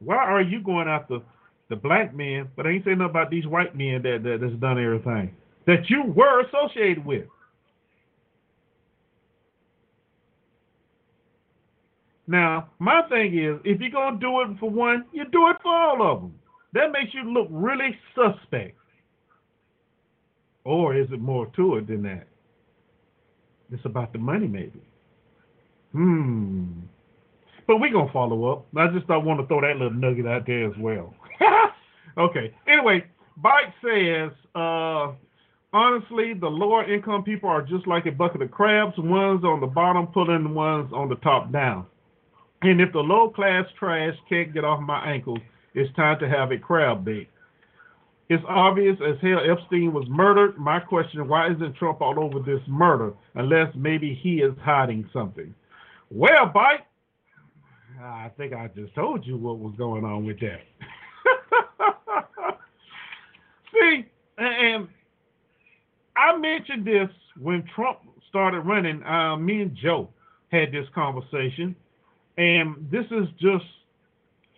why 0.00 0.16
are 0.16 0.42
you 0.42 0.62
going 0.62 0.88
after 0.88 1.20
the 1.70 1.76
black 1.76 2.14
men, 2.14 2.50
but 2.56 2.66
I 2.66 2.70
ain't 2.70 2.84
saying 2.84 2.98
nothing 2.98 3.10
about 3.10 3.30
these 3.30 3.46
white 3.46 3.76
men 3.76 4.02
that, 4.02 4.22
that 4.24 4.38
that's 4.40 4.60
done 4.60 4.82
everything 4.82 5.34
that 5.66 5.88
you 5.90 6.04
were 6.04 6.42
associated 6.42 7.04
with? 7.04 7.26
Now, 12.26 12.70
my 12.78 13.02
thing 13.08 13.38
is, 13.38 13.60
if 13.64 13.80
you're 13.80 13.90
gonna 13.90 14.18
do 14.18 14.42
it 14.42 14.58
for 14.60 14.70
one, 14.70 15.04
you 15.12 15.24
do 15.26 15.48
it 15.50 15.56
for 15.62 15.74
all 15.74 16.12
of 16.12 16.22
them. 16.22 16.34
That 16.74 16.92
makes 16.92 17.14
you 17.14 17.24
look 17.32 17.48
really 17.50 17.98
suspect. 18.14 18.76
Or 20.64 20.96
is 20.96 21.08
it 21.12 21.20
more 21.20 21.46
to 21.56 21.76
it 21.76 21.88
than 21.88 22.02
that? 22.04 22.26
It's 23.72 23.84
about 23.84 24.12
the 24.12 24.18
money, 24.18 24.48
maybe. 24.48 24.82
Hmm. 25.94 26.80
But 27.66 27.78
we're 27.78 27.92
gonna 27.92 28.12
follow 28.12 28.52
up. 28.52 28.66
I 28.76 28.88
just 28.88 29.06
don't 29.06 29.24
want 29.24 29.40
to 29.40 29.46
throw 29.46 29.60
that 29.60 29.76
little 29.76 29.92
nugget 29.92 30.26
out 30.26 30.44
there 30.46 30.66
as 30.68 30.76
well. 30.78 31.14
okay. 32.18 32.52
Anyway, 32.66 33.04
Bite 33.36 33.72
says, 33.82 34.32
uh, 34.56 35.12
honestly, 35.72 36.34
the 36.34 36.48
lower 36.48 36.84
income 36.92 37.22
people 37.22 37.48
are 37.48 37.62
just 37.62 37.86
like 37.86 38.06
a 38.06 38.12
bucket 38.12 38.42
of 38.42 38.50
crabs, 38.50 38.98
ones 38.98 39.44
on 39.44 39.60
the 39.60 39.66
bottom 39.66 40.08
pulling 40.08 40.42
the 40.42 40.50
ones 40.50 40.90
on 40.92 41.08
the 41.08 41.16
top 41.16 41.52
down. 41.52 41.86
And 42.62 42.80
if 42.80 42.92
the 42.92 43.00
low 43.00 43.30
class 43.30 43.64
trash 43.78 44.16
can't 44.28 44.52
get 44.52 44.64
off 44.64 44.80
my 44.80 45.04
ankles, 45.04 45.38
it's 45.74 45.94
time 45.96 46.18
to 46.18 46.28
have 46.28 46.50
a 46.50 46.58
crab 46.58 47.04
bait. 47.04 47.28
It's 48.30 48.44
obvious 48.48 48.96
as 49.06 49.16
hell 49.20 49.40
Epstein 49.44 49.92
was 49.92 50.06
murdered. 50.08 50.58
My 50.58 50.80
question, 50.80 51.28
why 51.28 51.52
isn't 51.52 51.76
Trump 51.76 52.00
all 52.00 52.18
over 52.18 52.40
this 52.40 52.62
murder? 52.66 53.12
Unless 53.34 53.74
maybe 53.74 54.14
he 54.14 54.36
is 54.36 54.54
hiding 54.62 55.08
something. 55.12 55.54
Well, 56.14 56.46
Bite, 56.46 56.86
I 58.00 58.30
think 58.36 58.52
I 58.52 58.68
just 58.68 58.94
told 58.94 59.26
you 59.26 59.36
what 59.36 59.58
was 59.58 59.74
going 59.76 60.04
on 60.04 60.24
with 60.24 60.38
that. 60.40 60.60
See, 63.72 64.06
and 64.38 64.86
I 66.16 66.36
mentioned 66.36 66.86
this 66.86 67.08
when 67.36 67.64
Trump 67.74 67.98
started 68.28 68.60
running. 68.60 69.02
Uh, 69.02 69.36
me 69.36 69.62
and 69.62 69.76
Joe 69.76 70.08
had 70.52 70.70
this 70.70 70.86
conversation 70.94 71.74
and 72.36 72.88
this 72.90 73.04
is 73.10 73.28
just 73.40 73.64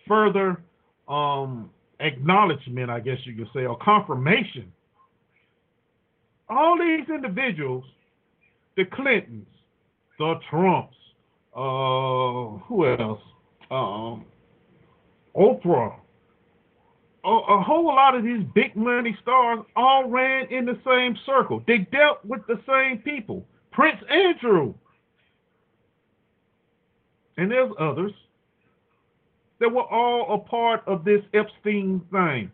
further 0.07 0.61
um, 1.07 1.69
acknowledgement, 1.99 2.89
I 2.89 2.99
guess 2.99 3.17
you 3.25 3.35
could 3.35 3.49
say, 3.53 3.65
or 3.65 3.77
confirmation. 3.77 4.71
All 6.49 6.77
these 6.77 7.07
individuals, 7.09 7.83
the 8.75 8.85
Clintons, 8.85 9.47
the 10.17 10.35
Trumps, 10.49 10.95
uh, 11.57 12.57
who 12.65 12.85
else? 12.85 13.21
Um, 13.69 14.25
Oprah, 15.35 15.95
a, 17.25 17.29
a, 17.29 17.61
whole 17.61 17.87
lot 17.87 18.15
of 18.15 18.23
these 18.23 18.43
big 18.55 18.75
money 18.75 19.17
stars 19.21 19.59
all 19.75 20.09
ran 20.09 20.47
in 20.47 20.65
the 20.65 20.79
same 20.85 21.17
circle. 21.25 21.61
They 21.67 21.79
dealt 21.79 22.23
with 22.23 22.47
the 22.47 22.61
same 22.65 22.99
people. 22.99 23.45
Prince 23.71 23.97
Andrew 24.09 24.73
and 27.37 27.51
there's 27.51 27.71
others 27.79 28.11
that 29.59 29.69
were 29.69 29.83
all 29.83 30.35
a 30.35 30.49
part 30.49 30.83
of 30.87 31.05
this 31.05 31.21
Epstein 31.33 32.01
thing. 32.11 32.51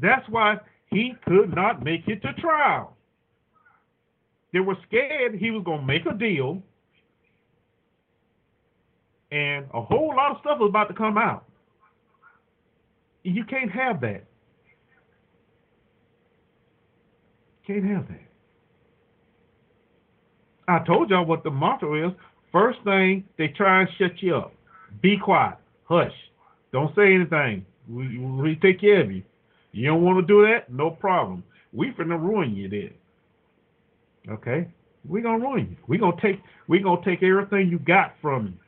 That's 0.00 0.28
why 0.28 0.58
he 0.90 1.14
could 1.26 1.54
not 1.54 1.82
make 1.82 2.08
it 2.08 2.22
to 2.22 2.32
trial. 2.34 2.96
They 4.52 4.60
were 4.60 4.76
scared 4.86 5.34
he 5.34 5.50
was 5.50 5.62
going 5.64 5.80
to 5.80 5.86
make 5.86 6.06
a 6.06 6.14
deal 6.14 6.62
and 9.30 9.66
a 9.74 9.82
whole 9.82 10.14
lot 10.16 10.32
of 10.32 10.38
stuff 10.40 10.58
was 10.58 10.70
about 10.70 10.88
to 10.88 10.94
come 10.94 11.18
out. 11.18 11.44
You 13.24 13.44
can't 13.44 13.70
have 13.70 14.00
that. 14.00 14.24
Can't 17.66 17.84
have 17.84 18.08
that. 18.08 18.20
I 20.66 20.84
told 20.84 21.10
y'all 21.10 21.26
what 21.26 21.44
the 21.44 21.50
motto 21.50 22.08
is. 22.08 22.14
First 22.52 22.78
thing, 22.84 23.24
they 23.36 23.48
try 23.48 23.82
and 23.82 23.90
shut 23.98 24.22
you 24.22 24.36
up. 24.36 24.54
Be 25.02 25.18
quiet. 25.18 25.56
Hush. 25.84 26.12
Don't 26.72 26.94
say 26.94 27.14
anything. 27.14 27.66
We, 27.88 28.18
we 28.18 28.56
take 28.56 28.80
care 28.80 29.02
of 29.02 29.10
you. 29.10 29.22
You 29.72 29.88
don't 29.88 30.02
want 30.02 30.26
to 30.26 30.26
do 30.26 30.46
that? 30.46 30.72
No 30.72 30.90
problem. 30.90 31.42
We 31.72 31.92
finna 31.92 32.18
ruin 32.18 32.56
you 32.56 32.68
then. 32.68 32.90
Okay? 34.30 34.68
We're 35.04 35.22
gonna 35.22 35.38
ruin 35.38 35.68
you. 35.70 35.76
we 35.86 35.98
gonna 35.98 36.20
take 36.20 36.40
we 36.66 36.80
gonna 36.80 37.04
take 37.04 37.22
everything 37.22 37.68
you 37.68 37.78
got 37.78 38.14
from 38.20 38.58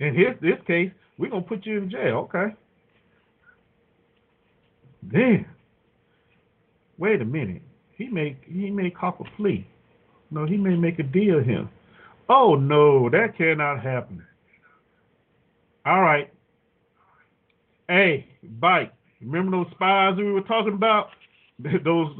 you. 0.00 0.06
In 0.06 0.14
his 0.14 0.34
this 0.40 0.58
case, 0.66 0.92
we're 1.16 1.30
gonna 1.30 1.42
put 1.42 1.64
you 1.66 1.78
in 1.78 1.90
jail, 1.90 2.28
okay? 2.34 2.54
Then 5.02 5.46
wait 6.98 7.20
a 7.22 7.24
minute. 7.24 7.62
He 7.96 8.08
may 8.08 8.36
he 8.46 8.70
may 8.70 8.90
cop 8.90 9.20
a 9.20 9.24
plea. 9.36 9.66
No, 10.30 10.44
he 10.44 10.56
may 10.56 10.76
make 10.76 10.98
a 10.98 11.02
deal 11.04 11.42
here. 11.42 11.68
Oh 12.28 12.54
no, 12.54 13.08
that 13.08 13.36
cannot 13.36 13.82
happen. 13.82 14.24
All 15.86 16.02
right. 16.02 16.30
Hey, 17.88 18.26
bike. 18.42 18.92
Remember 19.22 19.56
those 19.56 19.72
spies 19.72 20.16
we 20.16 20.30
were 20.30 20.42
talking 20.42 20.74
about? 20.74 21.08
Those 21.84 22.14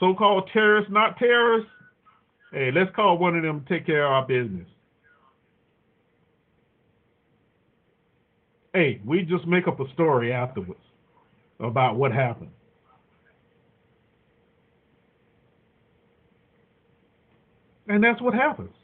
so-called 0.00 0.50
terrorists, 0.52 0.90
not 0.90 1.18
terrorists. 1.18 1.70
Hey, 2.52 2.70
let's 2.72 2.94
call 2.94 3.18
one 3.18 3.36
of 3.36 3.42
them 3.42 3.64
to 3.64 3.68
take 3.68 3.86
care 3.86 4.06
of 4.06 4.12
our 4.12 4.26
business. 4.26 4.66
Hey, 8.72 9.00
we 9.04 9.22
just 9.22 9.46
make 9.46 9.66
up 9.66 9.80
a 9.80 9.90
story 9.94 10.32
afterwards 10.32 10.80
about 11.60 11.96
what 11.96 12.12
happened. 12.12 12.50
And 17.88 18.02
that's 18.02 18.20
what 18.20 18.34
happens. 18.34 18.74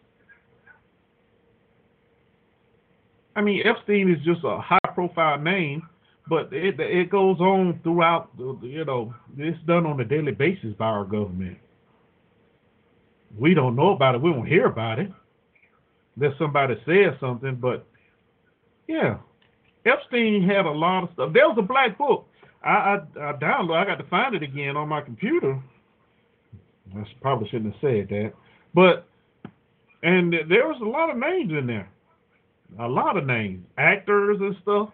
I 3.34 3.40
mean, 3.40 3.62
Epstein 3.66 4.10
is 4.10 4.22
just 4.24 4.40
a 4.44 4.60
high 4.60 4.78
profile 4.94 5.38
name, 5.38 5.88
but 6.28 6.52
it 6.52 6.78
it 6.78 7.10
goes 7.10 7.40
on 7.40 7.80
throughout. 7.82 8.30
You 8.38 8.84
know, 8.84 9.14
it's 9.36 9.58
done 9.66 9.86
on 9.86 10.00
a 10.00 10.04
daily 10.04 10.32
basis 10.32 10.74
by 10.78 10.86
our 10.86 11.04
government. 11.04 11.58
We 13.38 13.54
don't 13.54 13.76
know 13.76 13.90
about 13.90 14.14
it. 14.14 14.22
We 14.22 14.32
don't 14.32 14.46
hear 14.46 14.66
about 14.66 14.98
it. 14.98 15.10
Unless 16.16 16.38
somebody 16.38 16.74
says 16.86 17.14
something, 17.20 17.56
but 17.56 17.86
yeah, 18.86 19.16
Epstein 19.86 20.46
had 20.46 20.66
a 20.66 20.70
lot 20.70 21.04
of 21.04 21.10
stuff. 21.14 21.32
There 21.32 21.48
was 21.48 21.56
a 21.58 21.62
black 21.62 21.96
book. 21.96 22.26
I, 22.62 22.68
I, 22.70 22.94
I 23.20 23.32
download. 23.34 23.76
I 23.76 23.84
got 23.86 23.96
to 23.96 24.08
find 24.08 24.34
it 24.34 24.42
again 24.42 24.76
on 24.76 24.88
my 24.88 25.00
computer. 25.00 25.60
I 26.94 27.04
probably 27.22 27.48
shouldn't 27.48 27.72
have 27.72 27.80
said 27.80 28.08
that, 28.10 28.32
but 28.74 29.06
and 30.02 30.32
there 30.48 30.66
was 30.68 30.80
a 30.82 30.84
lot 30.84 31.10
of 31.10 31.16
names 31.16 31.52
in 31.52 31.66
there, 31.66 31.88
a 32.78 32.88
lot 32.88 33.16
of 33.16 33.24
names, 33.24 33.64
actors 33.78 34.38
and 34.40 34.54
stuff. 34.62 34.90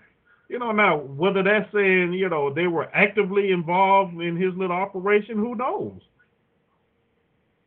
You 0.49 0.59
know, 0.59 0.73
now 0.73 0.97
whether 0.97 1.43
that's 1.43 1.71
saying 1.73 2.15
you 2.15 2.29
know 2.29 2.53
they 2.53 2.67
were 2.67 2.91
actively 2.95 3.53
involved 3.53 4.15
in 4.21 4.37
his 4.37 4.55
little 4.55 4.77
operation, 4.77 5.37
who 5.37 5.55
knows? 5.55 6.01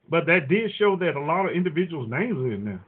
But 0.09 0.25
that 0.25 0.49
did 0.49 0.71
show 0.77 0.97
that 0.97 1.15
a 1.15 1.21
lot 1.21 1.45
of 1.45 1.55
individuals' 1.55 2.09
names 2.09 2.37
are 2.37 2.51
in 2.51 2.65
there. 2.65 2.83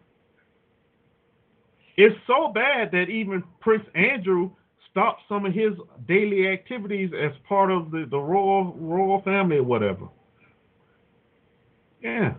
It's 1.96 2.16
so 2.26 2.52
bad 2.54 2.92
that 2.92 3.10
even 3.10 3.44
Prince 3.62 3.86
Andrew 3.94 4.52
stopped 4.90 5.22
some 5.30 5.46
of 5.46 5.54
his 5.54 5.74
daily 6.08 6.48
activities 6.48 7.12
as 7.18 7.32
part 7.48 7.72
of 7.72 7.92
the, 7.92 8.08
the 8.10 8.18
royal 8.18 8.74
royal 8.74 9.22
family 9.22 9.58
or 9.58 9.64
whatever. 9.64 10.08
Yeah. 12.02 12.34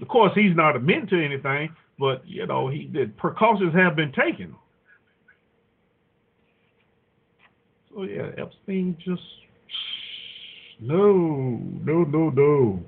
Of 0.00 0.08
course, 0.08 0.32
he's 0.34 0.56
not 0.56 0.76
admitting 0.76 1.08
to 1.08 1.24
anything, 1.24 1.74
but 1.98 2.26
you 2.26 2.46
know, 2.46 2.68
he 2.68 2.88
the 2.92 3.06
precautions 3.16 3.74
have 3.74 3.96
been 3.96 4.12
taken. 4.12 4.54
So 7.94 8.02
yeah, 8.02 8.30
Epstein 8.36 8.96
just 9.04 9.22
no, 10.80 11.60
no, 11.84 12.02
no, 12.04 12.30
no. 12.30 12.80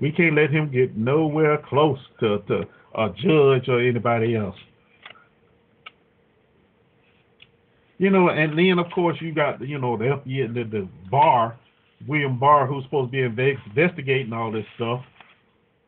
We 0.00 0.10
can't 0.10 0.34
let 0.34 0.50
him 0.50 0.72
get 0.72 0.96
nowhere 0.96 1.58
close 1.68 1.98
to, 2.20 2.38
to 2.48 2.62
a 2.96 3.08
judge 3.10 3.68
or 3.68 3.80
anybody 3.80 4.34
else. 4.34 4.56
You 7.98 8.10
know, 8.10 8.30
and 8.30 8.58
then 8.58 8.78
of 8.78 8.90
course 8.92 9.18
you 9.20 9.32
got 9.32 9.60
you 9.60 9.78
know 9.78 9.96
the 9.96 10.20
the, 10.26 10.64
the 10.64 10.88
Barr, 11.10 11.58
William 12.08 12.38
Barr, 12.38 12.66
who's 12.66 12.82
supposed 12.84 13.12
to 13.12 13.30
be 13.30 13.44
investigating 13.44 14.32
all 14.32 14.50
this 14.50 14.64
stuff. 14.74 15.04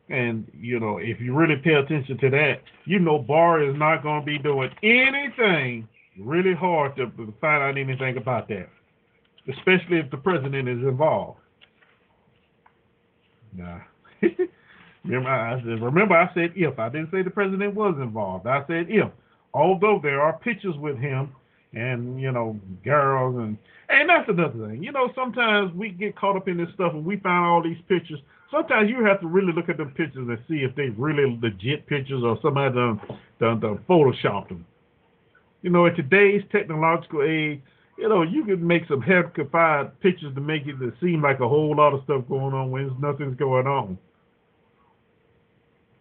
And 0.09 0.49
you 0.57 0.79
know, 0.79 0.99
if 0.99 1.19
you 1.19 1.35
really 1.35 1.55
pay 1.55 1.73
attention 1.73 2.17
to 2.19 2.29
that, 2.29 2.61
you 2.85 2.99
know 2.99 3.17
Barr 3.17 3.67
is 3.67 3.75
not 3.77 4.03
going 4.03 4.21
to 4.21 4.25
be 4.25 4.37
doing 4.37 4.69
anything 4.83 5.87
really 6.19 6.53
hard 6.53 6.95
to 6.97 7.11
find 7.41 7.63
out 7.63 7.77
anything 7.77 8.17
about 8.17 8.47
that, 8.49 8.69
especially 9.49 9.97
if 9.97 10.09
the 10.11 10.17
president 10.17 10.69
is 10.69 10.79
involved. 10.79 11.39
Nah. 13.55 13.79
remember, 15.03 15.29
I 15.29 15.59
said, 15.59 15.81
remember, 15.81 16.15
I 16.15 16.33
said 16.33 16.53
if. 16.55 16.79
I 16.79 16.89
didn't 16.89 17.11
say 17.11 17.21
the 17.21 17.29
president 17.29 17.75
was 17.75 17.95
involved. 18.01 18.47
I 18.47 18.65
said 18.67 18.87
if. 18.89 19.09
Although 19.53 19.99
there 20.01 20.21
are 20.21 20.39
pictures 20.39 20.75
with 20.77 20.97
him 20.97 21.31
and, 21.73 22.19
you 22.19 22.31
know, 22.31 22.59
girls 22.83 23.35
and 23.37 23.57
and 23.89 24.09
that's 24.09 24.27
another 24.27 24.69
thing. 24.69 24.81
You 24.81 24.91
know, 24.91 25.11
sometimes 25.13 25.73
we 25.75 25.89
get 25.89 26.15
caught 26.15 26.35
up 26.35 26.47
in 26.47 26.57
this 26.57 26.69
stuff 26.73 26.93
and 26.93 27.05
we 27.05 27.17
find 27.17 27.45
all 27.45 27.61
these 27.61 27.77
pictures. 27.87 28.19
Sometimes 28.49 28.89
you 28.89 29.03
have 29.05 29.19
to 29.21 29.27
really 29.27 29.53
look 29.53 29.69
at 29.69 29.77
them 29.77 29.91
pictures 29.91 30.27
and 30.27 30.37
see 30.47 30.63
if 30.63 30.75
they 30.75 30.89
really 30.89 31.37
legit 31.41 31.85
pictures 31.85 32.23
or 32.23 32.39
somebody 32.41 32.73
done 32.73 32.99
done, 33.39 33.59
done 33.59 33.79
photoshopped 33.87 34.49
them. 34.49 34.65
You 35.63 35.69
know, 35.69 35.85
in 35.85 35.95
today's 35.95 36.43
technological 36.51 37.23
age, 37.23 37.61
you 37.97 38.09
know, 38.09 38.21
you 38.21 38.43
can 38.43 38.65
make 38.65 38.83
some 38.87 39.01
head-confined 39.01 39.99
pictures 40.01 40.35
to 40.35 40.41
make 40.41 40.63
it 40.67 40.75
seem 41.01 41.21
like 41.21 41.39
a 41.39 41.47
whole 41.47 41.75
lot 41.75 41.93
of 41.93 42.03
stuff 42.03 42.27
going 42.27 42.53
on 42.53 42.69
when 42.69 42.95
nothing's 42.99 43.37
going 43.37 43.65
on. 43.65 43.97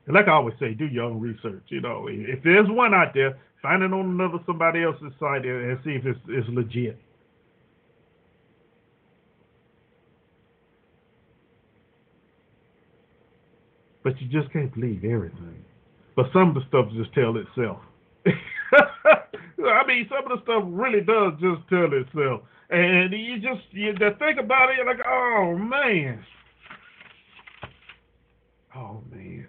And 0.06 0.14
like 0.16 0.26
I 0.26 0.32
always 0.32 0.54
say, 0.58 0.74
do 0.74 0.86
your 0.86 1.04
own 1.04 1.20
research. 1.20 1.62
You 1.68 1.80
know, 1.80 2.08
if 2.08 2.42
there's 2.42 2.68
one 2.68 2.92
out 2.92 3.14
there, 3.14 3.38
find 3.62 3.84
it 3.84 3.92
on 3.92 4.00
another 4.00 4.38
somebody 4.46 4.82
else's 4.82 5.12
site 5.20 5.46
and 5.46 5.78
see 5.84 5.92
if 5.92 6.06
it's, 6.06 6.18
it's 6.28 6.48
legit. 6.48 6.98
But 14.02 14.20
you 14.20 14.26
just 14.26 14.52
can't 14.52 14.74
believe 14.74 15.04
everything. 15.04 15.64
But 16.16 16.26
some 16.32 16.48
of 16.48 16.54
the 16.54 16.62
stuff 16.68 16.86
just 16.96 17.14
tell 17.14 17.36
itself. 17.36 17.78
I 19.66 19.86
mean, 19.86 20.08
some 20.08 20.30
of 20.30 20.38
the 20.38 20.42
stuff 20.44 20.64
really 20.66 21.00
does 21.00 21.32
just 21.40 21.68
tell 21.68 21.92
itself, 21.92 22.42
and 22.70 23.12
you 23.12 23.38
just 23.38 23.62
you 23.70 23.92
just 23.92 24.18
think 24.18 24.38
about 24.38 24.70
it, 24.70 24.84
like, 24.86 25.00
oh 25.06 25.56
man, 25.56 26.24
oh 28.76 29.02
man. 29.10 29.48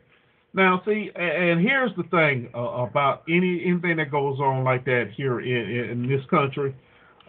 Now, 0.56 0.82
see, 0.86 1.10
and 1.16 1.60
here's 1.62 1.96
the 1.96 2.04
thing 2.04 2.50
uh, 2.54 2.60
about 2.60 3.24
any 3.28 3.64
anything 3.66 3.98
that 3.98 4.12
goes 4.12 4.40
on 4.40 4.64
like 4.64 4.86
that 4.86 5.12
here 5.16 5.40
in, 5.40 5.90
in 5.90 6.08
this 6.08 6.24
country. 6.30 6.76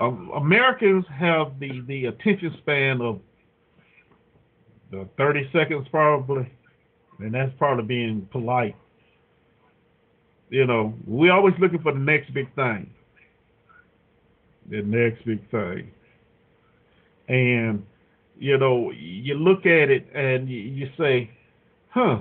Um, 0.01 0.31
Americans 0.35 1.05
have 1.09 1.59
the 1.59 1.81
the 1.87 2.07
attention 2.07 2.55
span 2.59 3.01
of 3.01 3.21
the 4.91 5.09
30 5.17 5.51
seconds 5.53 5.87
probably, 5.91 6.51
and 7.21 7.33
that's 7.33 7.53
probably 7.59 7.85
being 7.85 8.29
polite. 8.31 8.77
You 10.51 10.67
know, 10.67 10.95
we're 11.07 11.33
always 11.33 11.55
looking 11.59 11.81
for 11.81 11.93
the 11.93 11.99
next 11.99 12.33
big 12.33 12.55
thing. 12.55 12.91
The 14.71 14.83
next 14.83 15.25
big 15.25 15.49
thing. 15.51 15.91
And, 17.29 17.85
you 18.39 18.59
know, 18.59 18.91
you 18.93 19.35
look 19.35 19.67
at 19.67 19.91
it 19.91 20.07
and 20.15 20.49
you 20.49 20.89
say, 20.99 21.31
huh, 21.89 22.21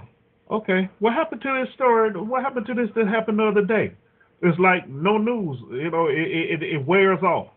okay, 0.50 0.90
what 1.00 1.14
happened 1.14 1.41
to 1.41 1.64
this 1.64 1.74
story? 1.76 2.12
What 2.12 2.44
happened 2.44 2.66
to 2.68 2.74
this 2.74 2.90
that 2.95 3.08
happened 3.08 3.40
the 3.40 3.48
other 3.48 3.66
day? 3.66 3.94
It's 4.41 4.60
like 4.60 4.88
no 4.90 5.18
news. 5.18 5.58
You 5.72 5.90
know, 5.91 6.08
it, 6.08 6.18
it, 6.18 6.64
it 6.64 6.86
wears 6.86 7.22
off. 7.24 7.48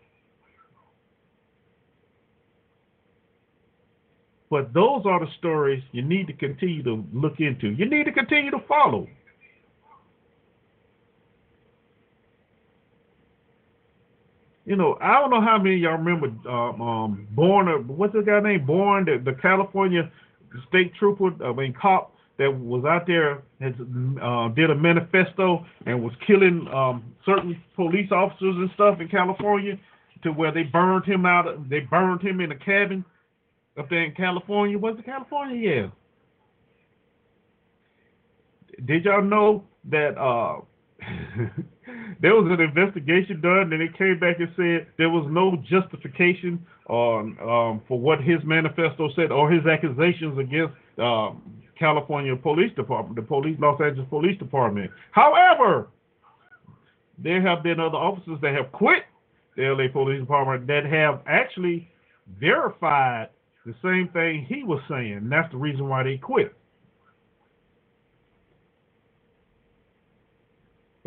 But 4.49 4.73
those 4.73 5.01
are 5.05 5.19
the 5.19 5.31
stories 5.39 5.83
you 5.91 6.01
need 6.01 6.27
to 6.27 6.33
continue 6.33 6.81
to 6.83 7.03
look 7.13 7.39
into. 7.39 7.69
You 7.69 7.89
need 7.89 8.05
to 8.05 8.13
continue 8.13 8.51
to 8.51 8.59
follow. 8.67 9.07
You 14.67 14.75
know, 14.75 14.97
I 15.01 15.13
don't 15.13 15.29
know 15.29 15.39
how 15.39 15.57
many 15.57 15.77
y'all 15.77 15.97
remember 15.97 16.27
um, 16.49 16.81
um 16.81 17.27
Born. 17.31 17.87
What's 17.87 18.13
the 18.13 18.21
guy 18.21 18.41
named 18.41 18.67
Born? 18.67 19.05
The, 19.05 19.17
the 19.23 19.37
California 19.41 20.11
state 20.67 20.93
trooper, 20.99 21.31
I 21.43 21.53
mean 21.53 21.73
cop 21.73 22.13
that 22.37 22.51
was 22.51 22.83
out 22.83 23.07
there 23.07 23.41
has 23.61 23.73
uh, 24.21 24.49
did 24.49 24.69
a 24.69 24.75
manifesto 24.75 25.65
and 25.85 26.03
was 26.03 26.13
killing 26.27 26.67
um, 26.67 27.15
certain 27.25 27.59
police 27.75 28.11
officers 28.11 28.55
and 28.57 28.69
stuff 28.75 28.99
in 28.99 29.07
California 29.07 29.79
to 30.23 30.31
where 30.31 30.51
they 30.51 30.63
burned 30.63 31.05
him 31.05 31.25
out. 31.25 31.69
They 31.69 31.79
burned 31.79 32.21
him 32.21 32.41
in 32.41 32.51
a 32.51 32.55
cabin 32.57 33.05
up 33.79 33.89
there 33.89 34.03
in 34.03 34.13
California. 34.15 34.77
Was 34.77 34.97
it 34.99 35.05
California? 35.05 35.55
Yeah. 35.57 35.87
Did 38.85 39.05
y'all 39.05 39.23
know 39.23 39.63
that 39.85 40.17
uh, 40.17 40.59
there 42.21 42.35
was 42.35 42.51
an 42.51 42.61
investigation 42.61 43.41
done, 43.41 43.73
and 43.73 43.81
it 43.81 43.97
came 43.97 44.19
back 44.19 44.39
and 44.39 44.49
said 44.55 44.87
there 44.97 45.09
was 45.09 45.27
no 45.29 45.57
justification 45.69 46.65
on 46.89 47.37
um, 47.41 47.81
for 47.87 47.99
what 47.99 48.21
his 48.21 48.39
manifesto 48.43 49.09
said 49.15 49.31
or 49.31 49.51
his 49.51 49.65
accusations 49.65 50.37
against 50.37 50.73
um, 50.97 51.41
California 51.77 52.35
Police 52.35 52.73
Department, 52.75 53.15
the 53.15 53.21
police 53.21 53.57
Los 53.59 53.79
Angeles 53.81 54.07
Police 54.09 54.37
Department. 54.39 54.91
However, 55.11 55.89
there 57.17 57.41
have 57.41 57.63
been 57.63 57.79
other 57.79 57.97
officers 57.97 58.39
that 58.41 58.53
have 58.53 58.71
quit 58.71 59.03
the 59.55 59.63
LA 59.63 59.91
Police 59.91 60.21
Department 60.21 60.67
that 60.67 60.85
have 60.85 61.21
actually 61.27 61.89
verified 62.39 63.29
the 63.65 63.73
same 63.83 64.09
thing 64.13 64.45
he 64.47 64.63
was 64.63 64.79
saying. 64.89 65.13
And 65.13 65.31
that's 65.31 65.51
the 65.51 65.57
reason 65.57 65.89
why 65.89 66.03
they 66.03 66.17
quit. 66.17 66.53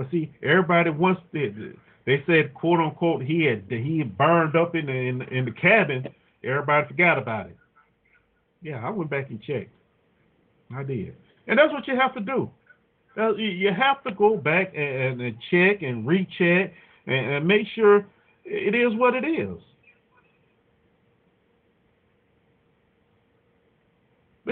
But 0.00 0.10
see, 0.10 0.32
everybody 0.42 0.88
wants 0.88 1.20
to, 1.34 1.76
they 2.06 2.24
said 2.26 2.54
quote 2.54 2.80
unquote 2.80 3.22
he 3.22 3.44
had 3.44 3.64
he 3.68 4.02
burned 4.02 4.56
up 4.56 4.74
in 4.74 4.86
the 4.86 4.92
in, 4.92 5.20
in 5.20 5.44
the 5.44 5.50
cabin. 5.50 6.08
Everybody 6.42 6.88
forgot 6.88 7.18
about 7.18 7.48
it. 7.48 7.56
Yeah, 8.62 8.82
I 8.82 8.88
went 8.88 9.10
back 9.10 9.28
and 9.28 9.42
checked. 9.42 9.68
I 10.74 10.84
did, 10.84 11.14
and 11.46 11.58
that's 11.58 11.70
what 11.70 11.86
you 11.86 11.96
have 11.96 12.14
to 12.14 12.20
do. 12.20 12.50
Uh, 13.18 13.34
you 13.34 13.74
have 13.74 14.02
to 14.04 14.12
go 14.12 14.38
back 14.38 14.72
and, 14.74 15.20
and 15.20 15.36
check 15.50 15.82
and 15.82 16.06
recheck 16.06 16.72
and, 17.06 17.26
and 17.34 17.46
make 17.46 17.66
sure 17.74 18.06
it 18.46 18.74
is 18.74 18.98
what 18.98 19.14
it 19.14 19.26
is. 19.26 19.58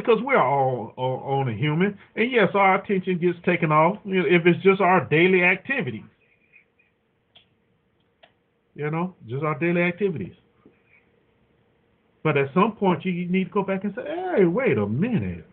Because 0.04 0.18
we're 0.22 0.40
all, 0.40 0.92
all 0.96 1.22
only 1.26 1.56
human. 1.56 1.98
And 2.16 2.30
yes, 2.30 2.48
our 2.54 2.82
attention 2.82 3.18
gets 3.18 3.38
taken 3.44 3.72
off 3.72 3.98
you 4.04 4.22
know, 4.22 4.28
if 4.28 4.46
it's 4.46 4.62
just 4.62 4.80
our 4.80 5.04
daily 5.06 5.42
activities. 5.42 6.04
You 8.74 8.90
know, 8.90 9.14
just 9.26 9.42
our 9.42 9.58
daily 9.58 9.82
activities. 9.82 10.34
But 12.22 12.36
at 12.36 12.52
some 12.54 12.72
point, 12.72 13.04
you 13.04 13.26
need 13.26 13.44
to 13.44 13.50
go 13.50 13.62
back 13.62 13.84
and 13.84 13.94
say, 13.94 14.02
"Hey, 14.04 14.44
wait 14.44 14.78
a 14.78 14.86
minute. 14.86 15.44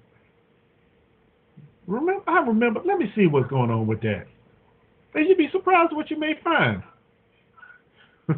Remember, 1.88 2.24
I 2.28 2.40
remember. 2.40 2.82
Let 2.86 3.00
me 3.00 3.12
see 3.16 3.26
what's 3.28 3.50
going 3.50 3.72
on 3.72 3.88
with 3.88 4.02
that." 4.02 4.28
And 5.16 5.28
you'd 5.28 5.38
be 5.38 5.50
surprised 5.52 5.94
what 5.94 6.12
you 6.12 6.20
may 6.20 6.34
find. 6.44 6.84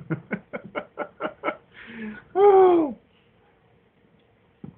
oh, 2.36 2.96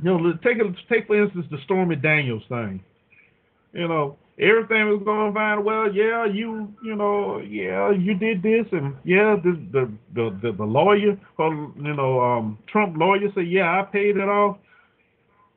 you 0.02 0.18
know, 0.18 0.34
take 0.44 0.58
take 0.90 1.08
for 1.08 1.22
instance 1.22 1.46
the 1.52 1.58
Stormy 1.66 1.96
Daniels 1.96 2.44
thing. 2.50 2.84
You 3.74 3.88
know, 3.88 4.18
everything 4.40 4.90
was 4.90 5.02
going 5.04 5.34
fine. 5.34 5.64
Well, 5.64 5.94
yeah, 5.94 6.26
you 6.26 6.74
you 6.84 6.96
know, 6.96 7.40
yeah, 7.40 7.92
you 7.92 8.16
did 8.16 8.42
this, 8.42 8.66
and 8.72 8.96
yeah, 9.04 9.36
the 9.44 9.52
the 9.72 9.92
the 10.16 10.40
the, 10.42 10.52
the 10.54 10.64
lawyer, 10.64 11.18
you 11.38 11.96
know, 11.96 12.22
um, 12.22 12.58
Trump 12.68 12.98
lawyer 12.98 13.30
said, 13.36 13.48
yeah, 13.48 13.80
I 13.80 13.84
paid 13.84 14.18
it 14.18 14.30
off. 14.30 14.58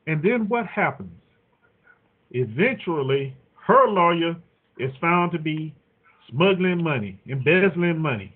And 0.05 0.21
then 0.21 0.49
what 0.49 0.67
happens? 0.67 1.11
Eventually, 2.31 3.35
her 3.65 3.87
lawyer 3.87 4.35
is 4.77 4.91
found 4.99 5.31
to 5.31 5.39
be 5.39 5.73
smuggling 6.29 6.83
money, 6.83 7.19
embezzling 7.27 7.99
money. 7.99 8.33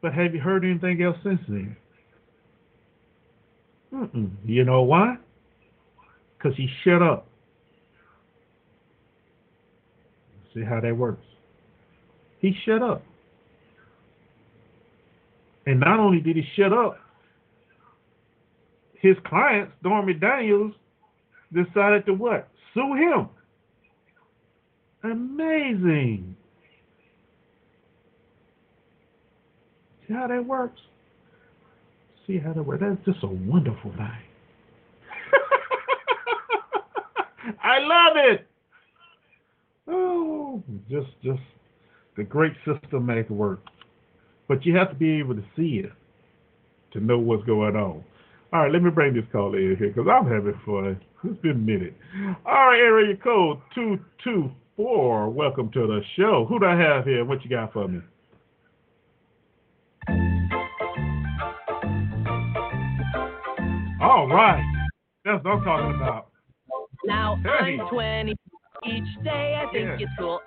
But 0.00 0.14
have 0.14 0.34
you 0.34 0.40
heard 0.40 0.64
anything 0.64 1.02
else 1.02 1.16
since 1.22 1.40
then? 1.48 1.76
Mm-mm. 3.92 4.30
You 4.44 4.64
know 4.64 4.82
why? 4.82 5.16
Because 6.36 6.56
he 6.56 6.68
shut 6.84 7.02
up. 7.02 7.26
See 10.54 10.62
how 10.62 10.80
that 10.80 10.96
works. 10.96 11.24
He 12.40 12.54
shut 12.64 12.82
up. 12.82 13.02
And 15.66 15.78
not 15.80 16.00
only 16.00 16.20
did 16.20 16.36
he 16.36 16.42
shut 16.56 16.72
up, 16.72 16.98
his 18.94 19.16
client, 19.26 19.70
Stormy 19.80 20.14
Daniels, 20.14 20.72
decided 21.52 22.06
to 22.06 22.14
what? 22.14 22.48
Sue 22.74 22.94
him. 22.94 23.28
Amazing. 25.04 26.36
See 30.06 30.14
how 30.14 30.28
that 30.28 30.44
works? 30.44 30.80
See 32.26 32.38
how 32.38 32.52
that 32.52 32.62
works. 32.62 32.82
That's 32.82 33.04
just 33.04 33.24
a 33.24 33.28
wonderful 33.28 33.90
thing. 33.92 34.22
I 37.62 37.78
love 37.80 38.16
it. 38.16 38.46
Oh, 39.88 40.62
just 40.88 41.08
just 41.22 41.40
the 42.16 42.24
great 42.24 42.52
system 42.64 43.06
make 43.06 43.28
work. 43.30 43.60
But 44.48 44.64
you 44.66 44.76
have 44.76 44.90
to 44.90 44.94
be 44.94 45.18
able 45.18 45.34
to 45.34 45.44
see 45.56 45.82
it 45.84 45.92
to 46.92 47.00
know 47.00 47.18
what's 47.18 47.44
going 47.44 47.76
on. 47.76 48.04
All 48.52 48.60
right, 48.60 48.70
let 48.72 48.82
me 48.82 48.90
bring 48.90 49.14
this 49.14 49.24
call 49.32 49.54
in 49.54 49.76
here 49.78 49.88
because 49.88 50.06
I'm 50.10 50.30
having 50.30 50.60
fun. 50.66 51.00
It's 51.24 51.40
been 51.40 51.52
a 51.52 51.54
minute. 51.54 51.96
All 52.44 52.52
right, 52.52 52.78
area 52.78 53.16
code 53.16 53.58
224. 53.74 55.30
Welcome 55.30 55.70
to 55.72 55.86
the 55.86 56.00
show. 56.16 56.44
Who 56.48 56.58
do 56.58 56.66
I 56.66 56.76
have 56.76 57.04
here? 57.04 57.24
What 57.24 57.42
you 57.44 57.50
got 57.50 57.72
for 57.72 57.88
me? 57.88 58.00
All 64.12 64.28
right. 64.28 64.62
That's 65.24 65.42
what 65.42 65.52
I'm 65.52 65.64
talking 65.64 65.96
about. 65.96 66.26
Now 67.06 67.38
hey. 67.42 67.78
I'm 67.80 67.88
20 67.88 68.36
each 68.84 69.24
day. 69.24 69.58
I 69.58 69.64
think 69.72 69.86
yeah. 69.86 69.96
it's 70.00 70.12
cool. 70.18 70.38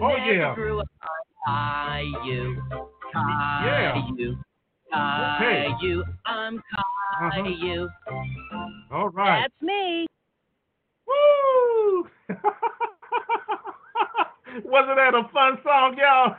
I 0.00 0.02
oh, 0.02 0.08
never 0.16 0.32
yeah. 0.32 0.54
grew 0.54 0.80
up 0.80 0.88
Caillou. 1.46 2.56
Caillou. 3.12 3.66
Yeah. 3.66 3.92
Caillou. 3.92 4.36
Hey. 5.38 5.68
I'm 6.24 6.62
Caillou. 7.44 7.88
Uh-huh. 8.08 8.68
All 8.90 9.10
right. 9.10 9.42
That's 9.42 9.60
me. 9.60 10.06
Woo! 11.06 12.08
Wasn't 14.64 14.96
that 14.96 15.14
a 15.14 15.28
fun 15.30 15.58
song, 15.62 15.94
y'all? 15.98 16.36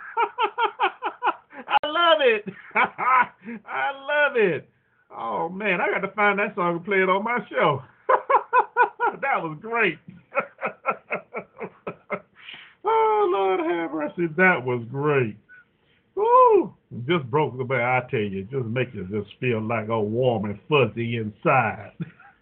I 1.67 1.85
love 1.85 2.21
it. 2.21 2.45
I 2.73 3.91
love 4.07 4.35
it. 4.35 4.70
Oh 5.23 5.49
man, 5.49 5.80
I 5.80 5.91
got 5.91 5.99
to 5.99 6.11
find 6.14 6.39
that 6.39 6.56
song 6.56 6.77
and 6.77 6.85
play 6.85 6.98
it 6.98 7.07
on 7.07 7.23
my 7.23 7.38
show. 7.48 7.84
that 9.22 9.43
was 9.43 9.56
great. 9.61 9.99
oh 12.84 13.30
Lord 13.31 13.60
have 13.60 13.91
mercy, 13.91 14.26
that 14.35 14.65
was 14.65 14.84
great. 14.89 15.38
Woo! 16.15 16.73
Just 17.07 17.30
broke 17.30 17.56
the 17.56 17.65
way 17.65 17.77
I 17.77 18.02
tell 18.10 18.19
you, 18.19 18.45
just 18.45 18.65
make 18.65 18.95
you 18.95 19.07
just 19.11 19.30
feel 19.39 19.61
like 19.61 19.89
all 19.89 20.07
warm 20.07 20.45
and 20.45 20.60
fuzzy 20.68 21.18
inside. 21.18 21.91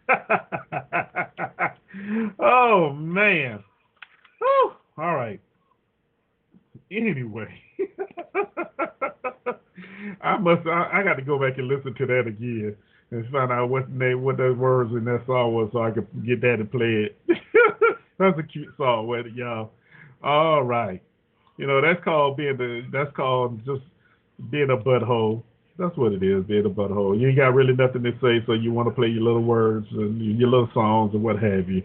oh 2.40 2.94
man. 2.94 3.62
Woo! 4.40 4.72
All 4.98 5.16
right. 5.16 5.42
Anyway. 6.90 7.62
I 10.22 10.38
must. 10.38 10.68
I, 10.68 11.00
I 11.00 11.04
got 11.04 11.16
to 11.16 11.22
go 11.22 11.40
back 11.40 11.58
and 11.58 11.68
listen 11.68 11.94
to 11.96 12.06
that 12.06 12.28
again 12.28 12.76
and 13.12 13.30
find 13.32 13.52
out 13.52 13.70
what 13.70 13.90
name, 13.90 14.24
what 14.24 14.38
those 14.38 14.58
words 14.58 14.91
in 14.91 15.06
that 15.06 15.24
song 15.26 15.54
was, 15.54 15.70
so 15.74 15.84
I 15.84 15.91
could 15.91 16.08
get 16.26 16.41
that 16.41 16.56
and 16.56 16.72
play 16.72 17.10
it. 17.10 17.18
that's 18.20 18.38
a 18.38 18.44
cute 18.44 18.70
song, 18.78 19.08
with 19.08 19.28
it, 19.28 19.34
y'all. 19.34 19.72
All 20.24 20.64
right, 20.64 21.02
you 21.58 21.68
know 21.68 21.82
that's 21.82 22.04
called 22.04 22.38
being 22.38 22.58
the. 22.58 22.86
That's 22.91 23.16
called 23.16 23.66
just 23.66 23.84
being 24.52 24.70
a 24.70 24.78
butthole. 24.78 25.44
That's 25.78 25.96
what 25.96 26.12
it 26.12 26.22
is, 26.22 26.44
being 26.44 26.66
a 26.66 26.70
butthole. 26.70 27.18
You 27.18 27.30
ain't 27.30 27.38
got 27.38 27.54
really 27.54 27.74
nothing 27.74 28.04
to 28.04 28.12
say, 28.22 28.44
so 28.46 28.52
you 28.52 28.74
want 28.74 28.90
to 28.90 28.94
play 28.94 29.08
your 29.08 29.24
little 29.24 29.44
words 29.44 29.88
and 29.91 30.22
your 30.38 30.50
little 30.50 30.70
songs 30.74 31.14
and 31.14 31.24
what 31.24 31.38
have 31.38 31.70
you. 31.70 31.82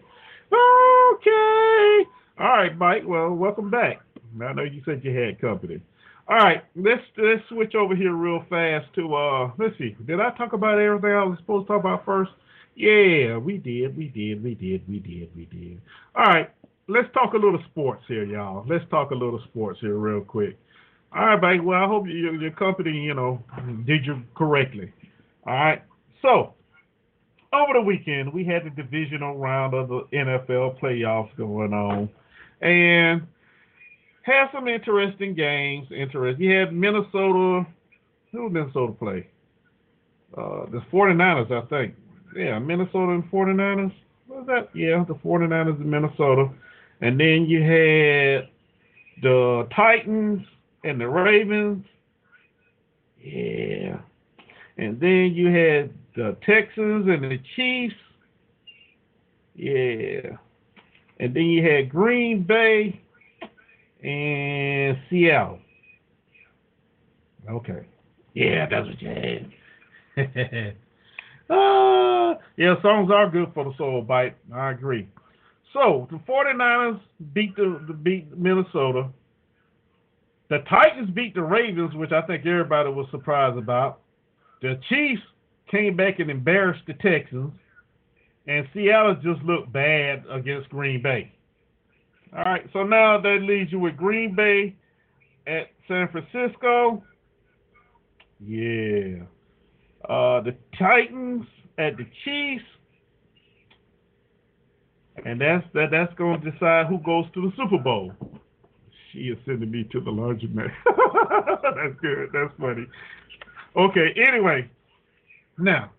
Okay. 0.51 2.09
All 2.41 2.49
right, 2.49 2.77
Mike. 2.77 3.05
Well, 3.07 3.31
welcome 3.31 3.71
back. 3.71 4.01
I 4.43 4.53
know 4.53 4.65
you 4.65 4.83
said 4.85 5.03
you 5.05 5.17
had 5.17 5.41
company. 5.41 5.81
All 6.27 6.37
right, 6.37 6.65
let's 6.75 7.03
let's 7.19 7.43
switch 7.51 7.75
over 7.75 7.95
here 7.95 8.15
real 8.15 8.45
fast 8.49 8.87
to 8.95 9.15
uh 9.15 9.51
let's 9.59 9.77
see. 9.77 9.95
Did 10.07 10.21
I 10.21 10.31
talk 10.31 10.55
about 10.55 10.79
everything 10.79 11.11
I 11.11 11.25
was 11.25 11.39
supposed 11.39 11.67
to 11.67 11.75
talk 11.75 11.81
about 11.81 12.05
first? 12.07 12.31
Yeah, 12.75 13.37
we 13.37 13.59
did, 13.59 13.97
we 13.97 14.09
did, 14.09 14.43
we 14.43 14.55
did, 14.55 14.89
we 14.89 14.99
did, 15.01 15.29
we 15.37 15.45
did. 15.45 15.81
All 16.17 16.25
right, 16.25 16.51
let's 16.89 17.13
talk 17.13 17.35
a 17.35 17.37
little 17.37 17.63
sports 17.71 18.03
here, 18.09 18.25
y'all. 18.25 18.65
Let's 18.67 18.89
talk 18.91 19.11
a 19.11 19.15
little 19.15 19.41
sports 19.51 19.81
here 19.81 19.97
real 19.97 20.23
quick. 20.23 20.59
All 21.15 21.27
right, 21.27 21.41
buddy. 21.41 21.61
Well, 21.61 21.81
I 21.81 21.87
hope 21.87 22.07
your, 22.07 22.35
your 22.35 22.51
company, 22.53 22.93
you 22.93 23.15
know, 23.15 23.43
did 23.87 24.07
you 24.07 24.23
correctly. 24.35 24.93
All 25.47 25.53
right. 25.53 25.83
So, 26.23 26.55
over 27.53 27.75
the 27.75 27.83
weekend 27.83 28.33
we 28.33 28.45
had 28.45 28.65
the 28.65 28.71
divisional 28.71 29.37
round 29.37 29.75
of 29.75 29.89
the 29.89 30.03
NFL 30.13 30.81
playoffs 30.81 31.37
going 31.37 31.75
on, 31.75 32.09
and 32.63 33.27
had 34.25 34.49
some 34.53 34.69
interesting 34.69 35.35
games. 35.35 35.87
Interest. 35.95 36.41
You 36.41 36.51
had 36.55 36.73
Minnesota. 36.73 37.67
Who 38.33 38.49
Minnesota 38.49 38.93
play? 38.93 39.29
Uh, 40.37 40.65
the 40.71 40.83
49ers, 40.91 41.53
I 41.53 41.67
think. 41.67 41.95
Yeah, 42.35 42.59
Minnesota 42.59 43.13
and 43.13 43.31
49ers. 43.31 43.93
What 44.27 44.41
was 44.41 44.47
that? 44.47 44.71
Yeah, 44.75 45.05
the 45.07 45.15
49ers 45.15 45.81
in 45.81 45.89
Minnesota. 45.89 46.51
And 47.03 47.21
then 47.21 47.45
you 47.45 47.63
had 47.63 48.49
the 49.23 49.69
Titans 49.77 50.45
and 50.85 51.01
the 51.01 51.07
Ravens. 51.07 51.85
Yeah. 53.21 53.99
And 54.79 54.99
then 54.99 55.35
you 55.35 55.49
had 55.49 55.93
the 56.17 56.37
Texans 56.45 57.09
and 57.09 57.25
the 57.25 57.39
Chiefs. 57.55 57.95
Yeah. 59.55 60.39
And 61.21 61.35
then 61.35 61.45
you 61.45 61.63
had 61.63 61.91
Green 61.91 62.43
Bay 62.43 63.01
and 64.05 64.99
Seattle. 65.09 65.59
Okay. 67.49 67.87
Yeah, 68.35 68.67
that's 68.69 68.87
what 68.87 69.03
you 69.03 69.09
had. 69.09 70.77
uh, 71.51 72.35
yeah, 72.57 72.81
songs 72.83 73.11
are 73.11 73.31
good 73.31 73.51
for 73.55 73.65
the 73.65 73.73
soul 73.79 74.03
bite. 74.03 74.37
I 74.55 74.71
agree. 74.71 75.09
So 75.73 76.07
the 76.11 76.19
49ers 76.19 77.01
beat 77.33 77.57
the, 77.57 77.83
the 77.87 77.95
beat 77.95 78.37
Minnesota. 78.37 79.09
The 80.51 80.59
Titans 80.69 81.11
beat 81.11 81.35
the 81.35 81.43
Ravens, 81.43 81.95
which 81.95 82.13
I 82.13 82.23
think 82.23 82.45
everybody 82.47 82.91
was 82.91 83.07
surprised 83.11 83.59
about. 83.59 84.01
The 84.63 84.79
Chiefs 84.89 85.23
came 85.71 85.97
back 85.97 86.21
and 86.21 86.31
embarrassed 86.31 86.83
the 86.87 86.95
Texans, 86.95 87.53
and 88.47 88.67
Seattle 88.75 89.17
just 89.17 89.43
looked 89.43 89.73
bad 89.73 90.25
against 90.31 90.69
Green 90.69 91.03
Bay. 91.03 91.33
All 92.37 92.43
right, 92.45 92.69
so 92.73 92.83
now 92.83 93.21
that 93.21 93.39
leaves 93.43 93.71
you 93.71 93.79
with 93.79 93.97
Green 93.97 94.35
Bay 94.35 94.75
at 95.47 95.69
San 95.87 96.09
Francisco. 96.09 97.05
Yeah. 98.41 99.23
Uh, 100.09 100.41
the 100.41 100.57
Titans 100.79 101.45
at 101.79 101.97
the 101.97 102.05
Chiefs. 102.25 102.65
And 105.25 105.41
that's 105.41 105.65
that 105.75 105.91
that's 105.93 106.13
going 106.15 106.41
to 106.41 106.51
decide 106.51 106.87
who 106.87 106.99
goes 106.99 107.25
to 107.35 107.43
the 107.43 107.53
Super 107.57 107.79
Bowl. 107.79 108.13
She 109.13 109.21
is 109.21 109.39
sending 109.47 109.71
me 109.71 109.89
to 109.93 110.01
the 110.01 110.11
laundromat. 110.11 110.73
that's 111.63 112.01
good. 112.01 112.31
That's 112.33 112.53
funny. 112.59 112.87
Okay, 113.77 114.09
anyway. 114.29 114.69
Now, 115.57 115.93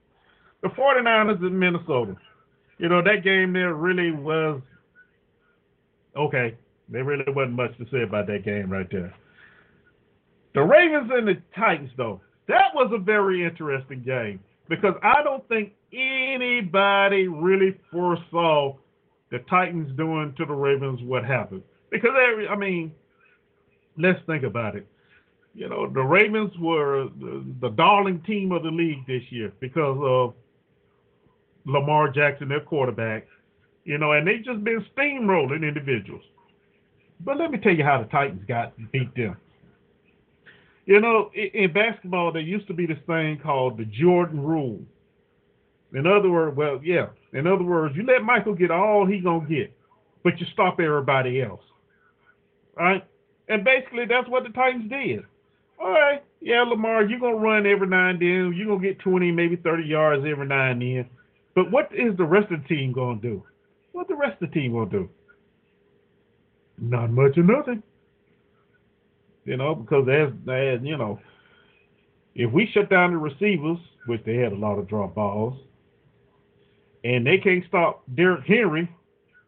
the 0.62 0.68
49ers 0.68 1.40
in 1.40 1.58
Minnesota. 1.58 2.18
You 2.78 2.90
know, 2.90 3.02
that 3.02 3.24
game 3.24 3.54
there 3.54 3.74
really 3.74 4.12
was 4.12 4.62
okay. 6.16 6.56
There 6.90 7.04
really 7.04 7.24
wasn't 7.28 7.56
much 7.56 7.78
to 7.78 7.86
say 7.92 8.04
about 8.04 8.28
that 8.28 8.46
game 8.46 8.70
right 8.70 8.88
there. 8.92 9.14
The 10.54 10.62
Ravens 10.62 11.10
and 11.14 11.28
the 11.28 11.42
Titans, 11.56 11.90
though, 11.98 12.22
that 12.48 12.74
was 12.74 12.92
a 12.94 12.98
very 12.98 13.44
interesting 13.44 14.04
game 14.04 14.40
because 14.70 14.94
I 15.04 15.24
don't 15.24 15.48
think 15.50 15.74
anybody 15.92 17.28
really 17.28 17.78
foresaw 17.92 18.76
the 19.32 19.40
Titans 19.50 19.96
doing 19.98 20.34
to 20.38 20.46
the 20.46 20.54
Ravens 20.54 21.02
what 21.04 21.26
happened. 21.26 21.64
Because, 21.90 22.12
I 22.50 22.56
mean, 22.56 22.92
let's 23.98 24.20
think 24.28 24.44
about 24.44 24.76
it. 24.76 24.88
You 25.54 25.70
know, 25.70 25.90
the 25.90 26.02
Ravens 26.02 26.52
were 26.60 27.08
the, 27.20 27.46
the 27.62 27.70
darling 27.70 28.22
team 28.22 28.52
of 28.52 28.64
the 28.64 28.70
league 28.70 29.08
this 29.08 29.24
year 29.30 29.54
because 29.60 29.98
of 30.02 30.34
Lamar 31.66 32.10
Jackson, 32.12 32.50
their 32.50 32.60
quarterback. 32.60 33.28
You 33.86 33.98
know, 33.98 34.12
and 34.12 34.28
they've 34.28 34.44
just 34.44 34.64
been 34.64 34.86
steamrolling 34.96 35.66
individuals. 35.66 36.24
But 37.22 37.38
let 37.38 37.52
me 37.52 37.60
tell 37.60 37.74
you 37.74 37.84
how 37.84 38.02
the 38.02 38.10
Titans 38.10 38.44
got 38.48 38.74
beat 38.92 39.16
them. 39.16 39.38
You 40.86 41.00
know, 41.00 41.32
in 41.34 41.72
basketball, 41.72 42.32
there 42.32 42.42
used 42.42 42.68
to 42.68 42.74
be 42.74 42.86
this 42.86 43.00
thing 43.08 43.40
called 43.40 43.78
the 43.78 43.86
Jordan 43.86 44.44
Rule. 44.44 44.80
In 45.94 46.06
other 46.06 46.30
words, 46.30 46.58
well, 46.58 46.80
yeah. 46.84 47.08
In 47.34 47.48
other 47.48 47.64
words, 47.64 47.96
you 47.96 48.04
let 48.06 48.22
Michael 48.24 48.54
get 48.54 48.72
all 48.72 49.06
he 49.06 49.20
gonna 49.20 49.48
get, 49.48 49.76
but 50.24 50.40
you 50.40 50.46
stop 50.54 50.80
everybody 50.80 51.42
else. 51.42 51.62
All 52.78 52.86
right? 52.86 53.04
And 53.48 53.64
basically, 53.64 54.06
that's 54.06 54.28
what 54.28 54.44
the 54.44 54.50
Titans 54.50 54.90
did. 54.90 55.24
All 55.80 55.92
right, 55.92 56.24
yeah, 56.42 56.62
Lamar, 56.64 57.04
you're 57.04 57.20
gonna 57.20 57.36
run 57.36 57.66
every 57.66 57.88
now 57.88 58.10
and 58.10 58.20
then. 58.20 58.54
You're 58.56 58.68
gonna 58.68 58.82
get 58.82 59.00
20, 59.00 59.32
maybe 59.32 59.56
30 59.58 59.84
yards 59.84 60.26
every 60.26 60.48
now 60.48 60.72
and 60.72 60.82
then. 60.82 61.10
But 61.54 61.72
what 61.72 61.90
is 61.94 62.16
the 62.18 62.24
rest 62.26 62.52
of 62.52 62.62
the 62.62 62.68
team 62.68 62.92
gonna 62.94 63.20
do? 63.22 63.44
What 63.96 64.10
the 64.10 64.16
rest 64.16 64.42
of 64.42 64.50
the 64.50 64.54
team 64.60 64.74
gonna 64.74 64.90
do? 64.90 65.10
Not 66.78 67.12
much 67.12 67.38
or 67.38 67.44
nothing. 67.44 67.82
You 69.46 69.56
know, 69.56 69.74
because 69.74 70.06
as, 70.10 70.34
as 70.52 70.82
you 70.84 70.98
know, 70.98 71.18
if 72.36 72.52
we 72.52 72.70
shut 72.74 72.90
down 72.90 73.12
the 73.12 73.18
receivers, 73.18 73.78
which 74.08 74.22
they 74.26 74.36
had 74.36 74.52
a 74.52 74.58
lot 74.58 74.78
of 74.80 74.90
drop 74.90 75.16
balls, 75.16 75.58
and 77.06 77.26
they 77.26 77.38
can't 77.38 77.64
stop 77.70 78.04
Derrick 78.16 78.46
Henry, 78.46 78.94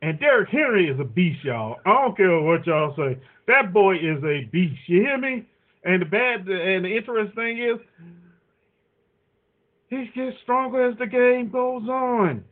and 0.01 0.17
Derrick 0.17 0.47
Henry 0.47 0.89
is 0.89 0.97
a 0.97 1.03
beast, 1.03 1.43
y'all. 1.43 1.75
I 1.85 2.03
don't 2.03 2.15
care 2.15 2.39
what 2.39 2.65
y'all 2.65 2.95
say. 2.95 3.19
That 3.47 3.73
boy 3.73 3.95
is 3.95 4.23
a 4.23 4.45
beast. 4.45 4.79
You 4.85 5.01
hear 5.01 5.17
me? 5.17 5.45
And 5.83 6.03
the 6.03 6.05
bad 6.05 6.47
and 6.47 6.85
the 6.85 6.95
interesting 6.95 7.35
thing 7.35 7.57
is, 7.57 7.79
he 9.89 10.09
gets 10.15 10.37
stronger 10.43 10.89
as 10.89 10.97
the 10.97 11.05
game 11.05 11.49
goes 11.49 11.83
on. 11.89 12.45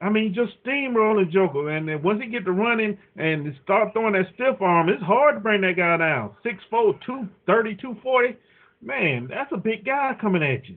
I 0.00 0.08
mean, 0.10 0.32
just 0.32 0.52
steamrolling 0.64 1.30
Joker. 1.30 1.70
And 1.70 1.88
then 1.88 2.02
once 2.02 2.22
he 2.22 2.28
get 2.28 2.44
to 2.44 2.52
running 2.52 2.96
and 3.16 3.52
start 3.64 3.92
throwing 3.92 4.12
that 4.12 4.26
stiff 4.34 4.60
arm, 4.60 4.88
it's 4.88 5.02
hard 5.02 5.36
to 5.36 5.40
bring 5.40 5.60
that 5.62 5.76
guy 5.76 5.96
down. 5.96 6.30
6'4", 6.44 7.00
230, 7.04 7.74
240. 7.74 8.36
Man, 8.80 9.26
that's 9.28 9.50
a 9.52 9.56
big 9.56 9.84
guy 9.84 10.16
coming 10.20 10.42
at 10.42 10.68
you. 10.68 10.76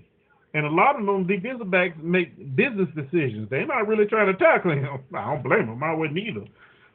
And 0.53 0.65
a 0.65 0.69
lot 0.69 0.99
of 0.99 1.06
them 1.06 1.27
defensive 1.27 1.69
backs 1.69 1.95
make 2.02 2.35
business 2.56 2.89
decisions. 2.95 3.49
They're 3.49 3.65
not 3.65 3.88
really 3.88 4.06
trying 4.06 4.27
to 4.27 4.38
tackle 4.38 4.72
him. 4.72 4.99
I 5.15 5.34
don't 5.34 5.43
blame 5.43 5.68
them. 5.68 5.84
I 5.84 5.93
wouldn't 5.93 6.18
either. 6.18 6.45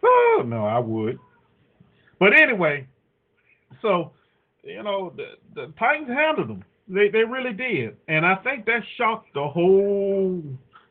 Oh, 0.02 0.42
no, 0.44 0.66
I 0.66 0.78
would. 0.78 1.18
But 2.18 2.32
anyway, 2.38 2.86
so, 3.82 4.12
you 4.62 4.82
know, 4.82 5.12
the, 5.16 5.34
the 5.54 5.72
Titans 5.78 6.08
handled 6.08 6.48
them. 6.48 6.64
They, 6.88 7.08
they 7.08 7.24
really 7.24 7.52
did. 7.52 7.96
And 8.08 8.26
I 8.26 8.36
think 8.36 8.66
that 8.66 8.82
shocked 8.96 9.32
the 9.34 9.46
whole 9.46 10.42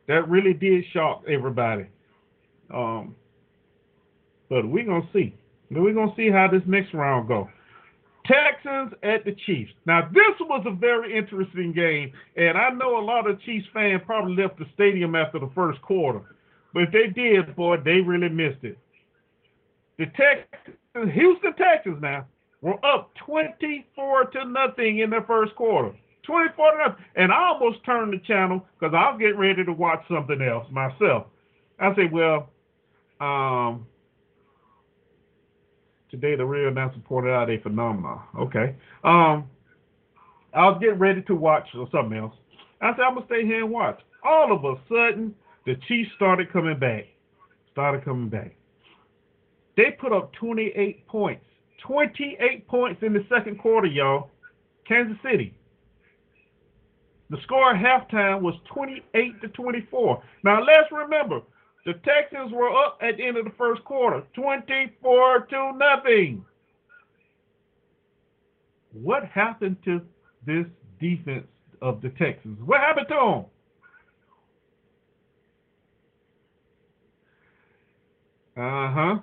that 0.08 0.28
really 0.28 0.54
did 0.54 0.84
shock 0.92 1.24
everybody. 1.28 1.86
Um, 2.72 3.14
but 4.48 4.66
we're 4.66 4.84
gonna 4.84 5.08
see. 5.12 5.34
We're 5.70 5.94
gonna 5.94 6.14
see 6.16 6.30
how 6.30 6.48
this 6.48 6.62
next 6.66 6.94
round 6.94 7.28
go. 7.28 7.48
Texans 8.24 8.92
at 9.02 9.24
the 9.24 9.32
Chiefs. 9.46 9.72
Now 9.86 10.08
this 10.12 10.34
was 10.40 10.64
a 10.66 10.70
very 10.72 11.16
interesting 11.16 11.72
game, 11.72 12.12
and 12.36 12.56
I 12.58 12.70
know 12.70 12.98
a 12.98 13.04
lot 13.04 13.28
of 13.28 13.40
Chiefs 13.42 13.66
fans 13.72 14.02
probably 14.04 14.42
left 14.42 14.58
the 14.58 14.66
stadium 14.74 15.14
after 15.14 15.38
the 15.38 15.50
first 15.54 15.80
quarter. 15.82 16.22
But 16.74 16.84
if 16.84 16.92
they 16.92 17.06
did, 17.08 17.54
boy, 17.56 17.78
they 17.78 18.00
really 18.00 18.28
missed 18.28 18.62
it. 18.62 18.78
The 19.98 20.06
Texans, 20.06 21.14
Houston 21.14 21.54
Texans 21.54 22.02
now 22.02 22.26
were 22.60 22.84
up 22.84 23.14
24 23.24 24.26
to 24.26 24.44
nothing 24.44 24.98
in 24.98 25.10
the 25.10 25.24
first 25.26 25.54
quarter. 25.54 25.94
24 26.26 26.72
to. 26.72 26.96
And 27.14 27.32
I 27.32 27.48
almost 27.48 27.84
turned 27.84 28.12
the 28.12 28.18
channel 28.26 28.64
because 28.78 28.94
I 28.94 29.10
was 29.10 29.18
getting 29.20 29.38
ready 29.38 29.64
to 29.64 29.72
watch 29.72 30.02
something 30.08 30.40
else 30.42 30.66
myself. 30.70 31.26
I 31.78 31.94
said, 31.94 32.12
well, 32.12 32.50
um, 33.20 33.86
today 36.10 36.36
the 36.36 36.44
real 36.44 36.68
announcer 36.68 37.00
pointed 37.04 37.32
out 37.32 37.50
a 37.50 37.58
phenomenon. 37.60 38.22
Okay. 38.38 38.74
Um, 39.04 39.48
I 40.54 40.68
was 40.68 40.78
getting 40.80 40.98
ready 40.98 41.22
to 41.22 41.34
watch 41.34 41.68
something 41.72 42.16
else. 42.16 42.34
I 42.80 42.92
said, 42.92 43.02
I'm 43.02 43.14
going 43.14 43.26
to 43.26 43.34
stay 43.34 43.44
here 43.44 43.62
and 43.62 43.70
watch. 43.70 44.00
All 44.24 44.54
of 44.54 44.64
a 44.64 44.74
sudden, 44.88 45.34
the 45.64 45.76
Chiefs 45.86 46.10
started 46.16 46.52
coming 46.52 46.78
back. 46.78 47.04
Started 47.72 48.04
coming 48.04 48.28
back. 48.28 48.56
They 49.76 49.96
put 50.00 50.12
up 50.12 50.32
28 50.34 51.06
points. 51.06 51.44
28 51.86 52.66
points 52.66 53.02
in 53.02 53.12
the 53.12 53.24
second 53.28 53.58
quarter, 53.58 53.86
y'all. 53.86 54.30
Kansas 54.88 55.16
City. 55.22 55.54
The 57.30 57.38
score 57.42 57.74
at 57.74 57.82
halftime 57.82 58.40
was 58.40 58.54
28 58.72 59.40
to 59.42 59.48
24. 59.48 60.22
Now 60.44 60.60
let's 60.62 60.90
remember, 60.92 61.40
the 61.84 61.94
Texans 62.04 62.52
were 62.52 62.70
up 62.70 62.98
at 63.02 63.16
the 63.16 63.24
end 63.24 63.36
of 63.36 63.44
the 63.44 63.52
first 63.58 63.82
quarter, 63.84 64.22
24 64.34 65.46
to 65.50 65.72
nothing. 65.76 66.44
What 68.92 69.24
happened 69.26 69.76
to 69.84 70.00
this 70.46 70.66
defense 71.00 71.46
of 71.82 72.00
the 72.00 72.10
Texans? 72.10 72.58
What 72.64 72.80
happened 72.80 73.08
to 73.08 73.14
them? 73.14 73.44
Uh 78.56 78.92
huh. 78.92 79.18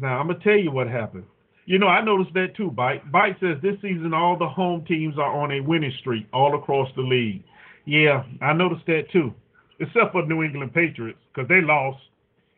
Now 0.00 0.20
I'm 0.20 0.28
gonna 0.28 0.38
tell 0.38 0.56
you 0.56 0.70
what 0.70 0.86
happened. 0.86 1.24
You 1.70 1.78
know, 1.78 1.86
I 1.86 2.02
noticed 2.02 2.34
that 2.34 2.56
too. 2.56 2.72
Bite 2.72 3.12
Bite 3.12 3.36
says 3.38 3.58
this 3.62 3.76
season 3.80 4.12
all 4.12 4.36
the 4.36 4.48
home 4.48 4.84
teams 4.86 5.16
are 5.18 5.40
on 5.40 5.52
a 5.52 5.60
winning 5.60 5.92
streak 6.00 6.26
all 6.32 6.56
across 6.56 6.88
the 6.96 7.02
league. 7.02 7.44
Yeah, 7.84 8.24
I 8.42 8.54
noticed 8.54 8.86
that 8.86 9.04
too. 9.12 9.32
Except 9.78 10.10
for 10.10 10.26
New 10.26 10.42
England 10.42 10.74
Patriots, 10.74 11.20
because 11.32 11.48
they 11.48 11.60
lost. 11.60 12.00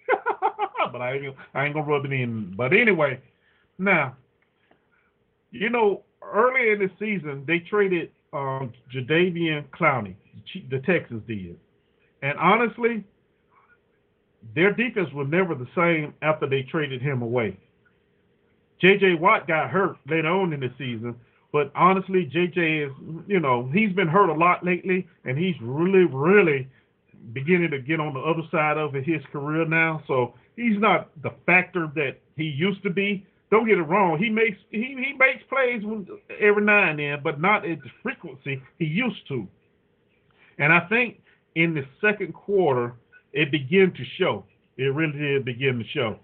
but 0.92 1.02
I 1.02 1.16
ain't, 1.16 1.36
I 1.52 1.66
ain't 1.66 1.74
gonna 1.74 1.86
rub 1.86 2.06
it 2.06 2.12
in. 2.14 2.54
But 2.56 2.72
anyway, 2.72 3.20
now, 3.76 4.16
you 5.50 5.68
know, 5.68 6.04
earlier 6.22 6.72
in 6.72 6.78
the 6.78 6.90
season 6.98 7.44
they 7.46 7.58
traded 7.58 8.10
um, 8.32 8.72
Jadeveon 8.96 9.66
Clowney, 9.78 10.14
the 10.70 10.78
Texans 10.86 11.22
did, 11.28 11.58
and 12.22 12.38
honestly, 12.38 13.04
their 14.54 14.72
defense 14.72 15.10
was 15.12 15.26
never 15.28 15.54
the 15.54 15.68
same 15.76 16.14
after 16.22 16.48
they 16.48 16.62
traded 16.62 17.02
him 17.02 17.20
away. 17.20 17.58
J.J. 18.82 19.14
Watt 19.14 19.46
got 19.46 19.70
hurt 19.70 19.96
later 20.08 20.28
on 20.28 20.52
in 20.52 20.58
the 20.58 20.70
season, 20.76 21.14
but 21.52 21.70
honestly, 21.76 22.24
J.J. 22.24 22.78
is, 22.78 22.92
you 23.28 23.38
know, 23.38 23.70
he's 23.72 23.92
been 23.92 24.08
hurt 24.08 24.28
a 24.28 24.34
lot 24.34 24.64
lately, 24.64 25.06
and 25.24 25.38
he's 25.38 25.54
really, 25.62 26.04
really 26.04 26.68
beginning 27.32 27.70
to 27.70 27.78
get 27.78 28.00
on 28.00 28.12
the 28.12 28.20
other 28.20 28.42
side 28.50 28.78
of 28.78 28.92
his 28.92 29.22
career 29.30 29.64
now. 29.64 30.02
So 30.08 30.34
he's 30.56 30.80
not 30.80 31.10
the 31.22 31.30
factor 31.46 31.92
that 31.94 32.16
he 32.36 32.42
used 32.42 32.82
to 32.82 32.90
be. 32.90 33.24
Don't 33.52 33.68
get 33.68 33.78
it 33.78 33.82
wrong. 33.82 34.18
He 34.18 34.28
makes 34.28 34.56
he, 34.70 34.96
he 34.98 35.12
makes 35.16 35.44
plays 35.48 35.82
every 36.40 36.64
now 36.64 36.90
and 36.90 36.98
then, 36.98 37.20
but 37.22 37.40
not 37.40 37.64
at 37.64 37.78
the 37.82 37.90
frequency 38.02 38.60
he 38.80 38.86
used 38.86 39.28
to. 39.28 39.46
And 40.58 40.72
I 40.72 40.80
think 40.88 41.20
in 41.54 41.74
the 41.74 41.84
second 42.00 42.34
quarter, 42.34 42.94
it 43.32 43.52
began 43.52 43.92
to 43.92 44.04
show. 44.18 44.44
It 44.76 44.92
really 44.92 45.18
did 45.18 45.44
begin 45.44 45.78
to 45.78 45.84
show 45.94 46.18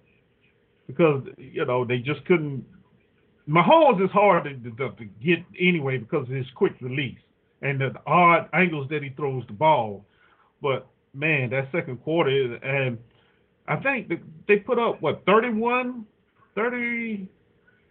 because 0.89 1.23
you 1.37 1.65
know 1.65 1.85
they 1.85 1.99
just 1.99 2.25
couldn't. 2.25 2.65
Mahomes 3.49 4.05
is 4.05 4.11
hard 4.11 4.45
to, 4.45 4.71
to, 4.71 4.91
to 4.97 5.05
get 5.25 5.39
anyway 5.59 5.99
because 5.99 6.29
of 6.29 6.35
his 6.35 6.47
quick 6.57 6.73
release 6.81 7.19
and 7.63 7.81
the 7.81 7.93
odd 8.07 8.49
angles 8.53 8.89
that 8.91 9.03
he 9.03 9.11
throws 9.11 9.45
the 9.47 9.53
ball. 9.53 10.05
But 10.61 10.87
man, 11.15 11.51
that 11.51 11.69
second 11.71 12.03
quarter 12.03 12.57
and 12.57 12.99
I 13.69 13.77
think 13.77 14.11
they 14.49 14.57
put 14.57 14.79
up 14.79 15.01
what 15.03 15.23
31, 15.27 16.07
30. 16.55 17.29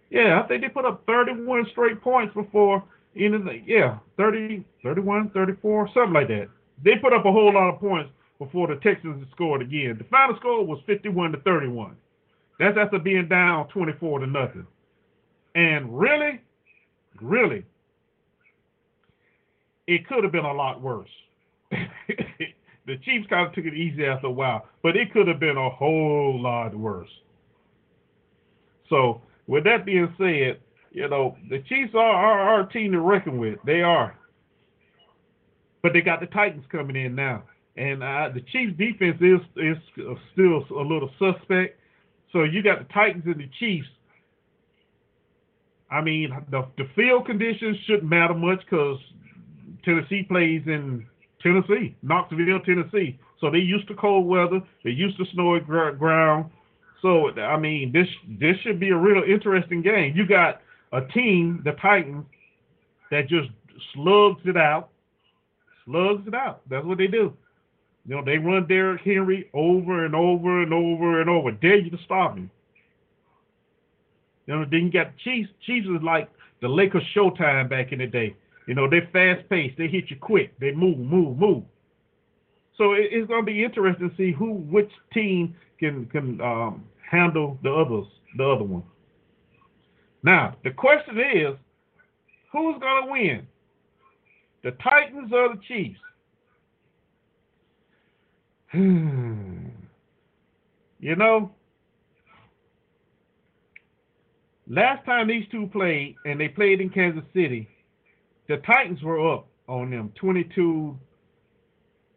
Yeah, 0.09 0.41
I 0.43 0.47
think 0.47 0.63
they 0.63 0.69
put 0.69 0.85
up 0.85 1.03
31 1.05 1.67
straight 1.71 2.01
points 2.01 2.33
before 2.33 2.83
anything. 3.15 3.63
Yeah, 3.67 3.99
30, 4.17 4.65
31, 4.83 5.29
34, 5.31 5.89
something 5.93 6.13
like 6.13 6.27
that. 6.29 6.47
They 6.83 6.95
put 7.01 7.13
up 7.13 7.25
a 7.25 7.31
whole 7.31 7.53
lot 7.53 7.73
of 7.73 7.79
points 7.79 8.09
before 8.39 8.67
the 8.67 8.75
Texans 8.75 9.25
scored 9.31 9.61
again. 9.61 9.95
The 9.97 10.05
final 10.05 10.35
score 10.37 10.65
was 10.65 10.79
51 10.87 11.33
to 11.33 11.39
31. 11.39 11.95
That's 12.59 12.77
after 12.77 12.99
being 12.99 13.27
down 13.27 13.67
24 13.69 14.19
to 14.19 14.27
nothing. 14.27 14.67
And 15.55 15.97
really, 15.97 16.41
really, 17.21 17.65
it 19.87 20.07
could 20.07 20.23
have 20.23 20.31
been 20.31 20.45
a 20.45 20.53
lot 20.53 20.81
worse. 20.81 21.09
the 21.71 22.97
Chiefs 23.03 23.27
kind 23.29 23.47
of 23.47 23.53
took 23.53 23.65
it 23.65 23.73
easy 23.73 24.05
after 24.05 24.27
a 24.27 24.31
while, 24.31 24.65
but 24.81 24.95
it 24.95 25.11
could 25.11 25.27
have 25.27 25.39
been 25.39 25.57
a 25.57 25.69
whole 25.69 26.39
lot 26.41 26.75
worse. 26.75 27.09
So, 28.89 29.21
with 29.47 29.63
that 29.65 29.85
being 29.85 30.13
said, 30.17 30.59
you 30.91 31.07
know, 31.07 31.37
the 31.49 31.59
Chiefs 31.69 31.93
are, 31.93 31.99
are, 31.99 32.61
a 32.61 32.69
team 32.73 32.91
to 32.93 33.01
reckon 33.01 33.37
with. 33.37 33.59
They 33.65 33.81
are. 33.81 34.17
But 35.83 35.93
they 35.93 36.01
got 36.01 36.21
the 36.21 36.27
Titans 36.27 36.65
coming 36.71 36.95
in 36.95 37.15
now. 37.15 37.43
And 37.75 38.01
uh, 38.01 38.29
the 38.33 38.41
Chiefs 38.41 38.77
defense 38.77 39.17
is 39.21 39.39
is 39.57 39.77
still 40.33 40.65
a 40.71 40.81
little 40.81 41.11
suspect. 41.19 41.79
So 42.31 42.43
you 42.43 42.61
got 42.61 42.79
the 42.79 42.93
Titans 42.93 43.23
and 43.25 43.39
the 43.39 43.49
Chiefs. 43.59 43.87
I 45.89 46.01
mean, 46.01 46.31
the, 46.51 46.67
the 46.77 46.85
field 46.95 47.25
conditions 47.25 47.77
shouldn't 47.85 48.09
matter 48.09 48.33
much 48.33 48.59
because 48.59 48.99
Tennessee 49.85 50.23
plays 50.23 50.63
in 50.65 51.05
Tennessee, 51.41 51.95
Knoxville, 52.01 52.59
Tennessee. 52.65 53.17
So 53.39 53.49
they 53.49 53.59
used 53.59 53.87
to 53.87 53.95
cold 53.95 54.27
weather. 54.27 54.61
They 54.83 54.89
used 54.89 55.17
to 55.17 55.25
snowy 55.33 55.61
ground. 55.61 56.51
So 57.01 57.29
I 57.39 57.57
mean, 57.57 57.91
this 57.91 58.07
this 58.39 58.57
should 58.63 58.79
be 58.79 58.89
a 58.89 58.97
real 58.97 59.23
interesting 59.23 59.81
game. 59.81 60.13
You 60.15 60.27
got 60.27 60.61
a 60.91 61.01
team, 61.13 61.61
the 61.63 61.73
Titans, 61.73 62.25
that 63.11 63.29
just 63.29 63.49
slugs 63.93 64.41
it 64.45 64.57
out, 64.57 64.89
slugs 65.85 66.27
it 66.27 66.33
out. 66.33 66.61
That's 66.69 66.85
what 66.85 66.97
they 66.97 67.07
do. 67.07 67.33
You 68.07 68.15
know, 68.15 68.23
they 68.23 68.37
run 68.37 68.67
Derrick 68.67 69.01
Henry 69.01 69.49
over 69.53 70.05
and 70.05 70.15
over 70.15 70.63
and 70.63 70.73
over 70.73 71.19
and 71.19 71.29
over. 71.29 71.51
Dare 71.51 71.77
you 71.77 71.91
to 71.91 71.97
stop 72.05 72.37
him. 72.37 72.49
You 74.45 74.55
know, 74.55 74.65
then 74.69 74.85
you 74.85 74.91
got 74.91 75.07
the 75.13 75.19
Chiefs. 75.23 75.49
Chiefs 75.65 75.87
is 75.87 76.01
like 76.01 76.29
the 76.61 76.69
Lakers 76.69 77.03
Showtime 77.13 77.69
back 77.69 77.91
in 77.91 77.99
the 77.99 78.07
day. 78.07 78.35
You 78.65 78.75
know, 78.75 78.89
they're 78.89 79.09
fast 79.11 79.47
paced. 79.49 79.77
They 79.77 79.87
hit 79.87 80.09
you 80.09 80.15
quick. 80.15 80.57
They 80.59 80.71
move, 80.71 80.97
move, 80.97 81.37
move. 81.37 81.63
So 82.77 82.93
it, 82.93 83.09
it's 83.11 83.27
going 83.27 83.41
to 83.41 83.45
be 83.45 83.63
interesting 83.63 84.09
to 84.09 84.15
see 84.15 84.31
who, 84.31 84.53
which 84.53 84.91
team 85.13 85.55
can 85.77 86.05
can 86.05 86.39
um, 86.39 86.85
handle 87.09 87.57
the 87.61 87.71
others, 87.71 88.05
the 88.37 88.45
other 88.45 88.63
one. 88.63 88.83
Now 90.23 90.55
the 90.63 90.71
question 90.71 91.19
is, 91.19 91.55
who's 92.53 92.79
going 92.79 93.05
to 93.05 93.11
win? 93.11 93.47
The 94.63 94.71
Titans 94.83 95.31
or 95.33 95.55
the 95.55 95.61
Chiefs? 95.67 95.99
you 98.73 99.71
know, 100.99 101.51
last 104.67 105.05
time 105.05 105.27
these 105.27 105.45
two 105.51 105.67
played, 105.67 106.15
and 106.25 106.39
they 106.39 106.49
played 106.49 106.81
in 106.81 106.89
Kansas 106.89 107.23
City, 107.33 107.67
the 108.47 108.57
Titans 108.57 109.01
were 109.01 109.33
up 109.33 109.47
on 109.67 109.91
them 109.91 110.11
22. 110.19 110.97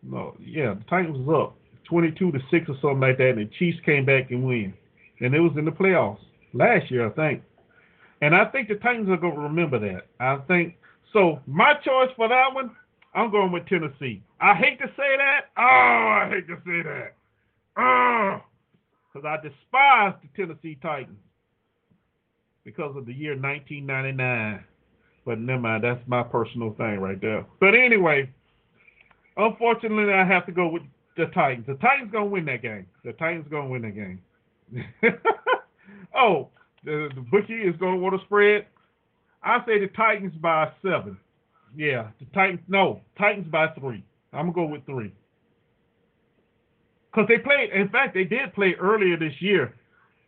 No, 0.03 0.37
yeah, 0.41 0.75
the 0.75 0.85
Titans 0.89 1.19
was 1.27 1.51
up 1.51 1.57
22 1.85 2.33
to 2.33 2.39
6 2.51 2.69
or 2.69 2.75
something 2.81 3.01
like 3.01 3.19
that, 3.19 3.31
and 3.31 3.39
the 3.39 3.51
Chiefs 3.59 3.79
came 3.85 4.05
back 4.05 4.31
and 4.31 4.45
win. 4.45 4.75
And 5.21 5.35
it 5.35 5.41
was 5.41 5.53
in 5.57 5.65
the 5.65 5.71
playoffs 5.71 6.19
last 6.53 6.91
year, 6.91 7.07
I 7.07 7.11
think. 7.11 7.43
And 8.23 8.35
I 8.35 8.47
think 8.47 8.69
the 8.69 8.77
Titans 8.77 9.09
are 9.09 9.17
going 9.17 9.35
to 9.35 9.41
remember 9.41 9.79
that. 9.79 10.07
I 10.19 10.37
think 10.49 10.77
so. 11.13 11.41
My 11.47 11.75
choice 11.75 12.11
for 12.17 12.29
that 12.29 12.55
one 12.55 12.75
I'm 13.15 13.31
going 13.31 13.53
with 13.53 13.66
Tennessee. 13.66 14.23
I 14.41 14.55
hate 14.55 14.78
to 14.78 14.87
say 14.97 15.16
that. 15.16 15.51
Oh, 15.57 15.62
I 15.62 16.28
hate 16.31 16.47
to 16.49 16.57
say 16.65 16.82
that. 16.82 17.15
Oh, 17.77 18.41
because 19.12 19.27
I 19.27 19.37
despise 19.43 20.15
the 20.23 20.28
Tennessee 20.37 20.78
Titans 20.81 21.19
because 22.65 22.97
of 22.97 23.07
the 23.07 23.12
year 23.12 23.32
1999. 23.32 24.65
But 25.27 25.39
never 25.39 25.61
mind, 25.61 25.85
that's 25.85 26.01
my 26.07 26.23
personal 26.23 26.74
thing 26.74 27.01
right 27.01 27.20
there. 27.20 27.45
But 27.59 27.74
anyway, 27.74 28.31
unfortunately, 29.37 30.12
I 30.12 30.24
have 30.24 30.47
to 30.47 30.53
go 30.53 30.69
with 30.69 30.82
the 31.16 31.27
Titans. 31.27 31.66
The 31.66 31.74
Titans 31.74 32.11
gonna 32.12 32.27
win 32.27 32.45
that 32.47 32.62
game. 32.62 32.87
The 33.05 33.12
Titans 33.15 33.47
gonna 33.51 33.69
win 33.69 33.82
that 33.82 33.95
game. 33.95 34.20
oh, 36.16 36.49
the, 36.85 37.09
the 37.15 37.20
bookie 37.20 37.55
is 37.55 37.77
gonna 37.77 37.97
want 37.97 38.19
to 38.19 38.24
spread. 38.27 38.66
I 39.43 39.59
say 39.66 39.78
the 39.81 39.89
Titans 39.89 40.35
by 40.41 40.70
seven. 40.82 41.19
Yeah, 41.77 42.09
the 42.19 42.27
Titans. 42.35 42.61
No, 42.69 43.01
Titans 43.19 43.47
by 43.51 43.69
three. 43.79 44.05
I'm 44.33 44.53
gonna 44.53 44.67
go 44.69 44.73
with 44.73 44.85
three. 44.87 45.13
Cause 47.15 47.27
they 47.29 47.39
played. 47.39 47.71
In 47.71 47.89
fact, 47.89 48.15
they 48.15 48.25
did 48.25 48.55
play 48.55 48.75
earlier 48.79 49.17
this 49.17 49.35
year, 49.41 49.75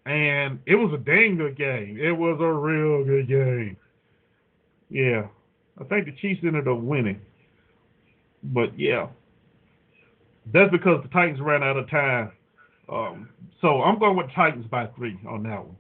and 0.05 0.59
it 0.67 0.75
was 0.75 0.93
a 0.93 0.99
dang 0.99 1.37
good 1.37 1.57
game. 1.57 1.99
It 2.01 2.13
was 2.13 2.39
a 2.41 2.53
real 2.53 3.05
good 3.05 3.29
game. 3.29 3.77
Yeah, 4.91 5.27
I 5.81 5.85
think 5.85 6.07
the 6.07 6.13
Chiefs 6.21 6.41
ended 6.45 6.69
up 6.69 6.79
winning, 6.79 7.21
but 8.43 8.79
yeah, 8.79 9.09
that's 10.53 10.71
because 10.71 11.03
the 11.03 11.09
Titans 11.09 11.41
ran 11.41 11.63
out 11.63 11.77
of 11.77 11.89
time. 11.89 12.33
Um, 12.89 13.29
so 13.61 13.81
I'm 13.83 13.99
going 13.99 14.17
with 14.17 14.31
Titans 14.35 14.67
by 14.67 14.87
three 14.89 15.19
on 15.29 15.45
that 15.45 15.65
one. 15.65 15.77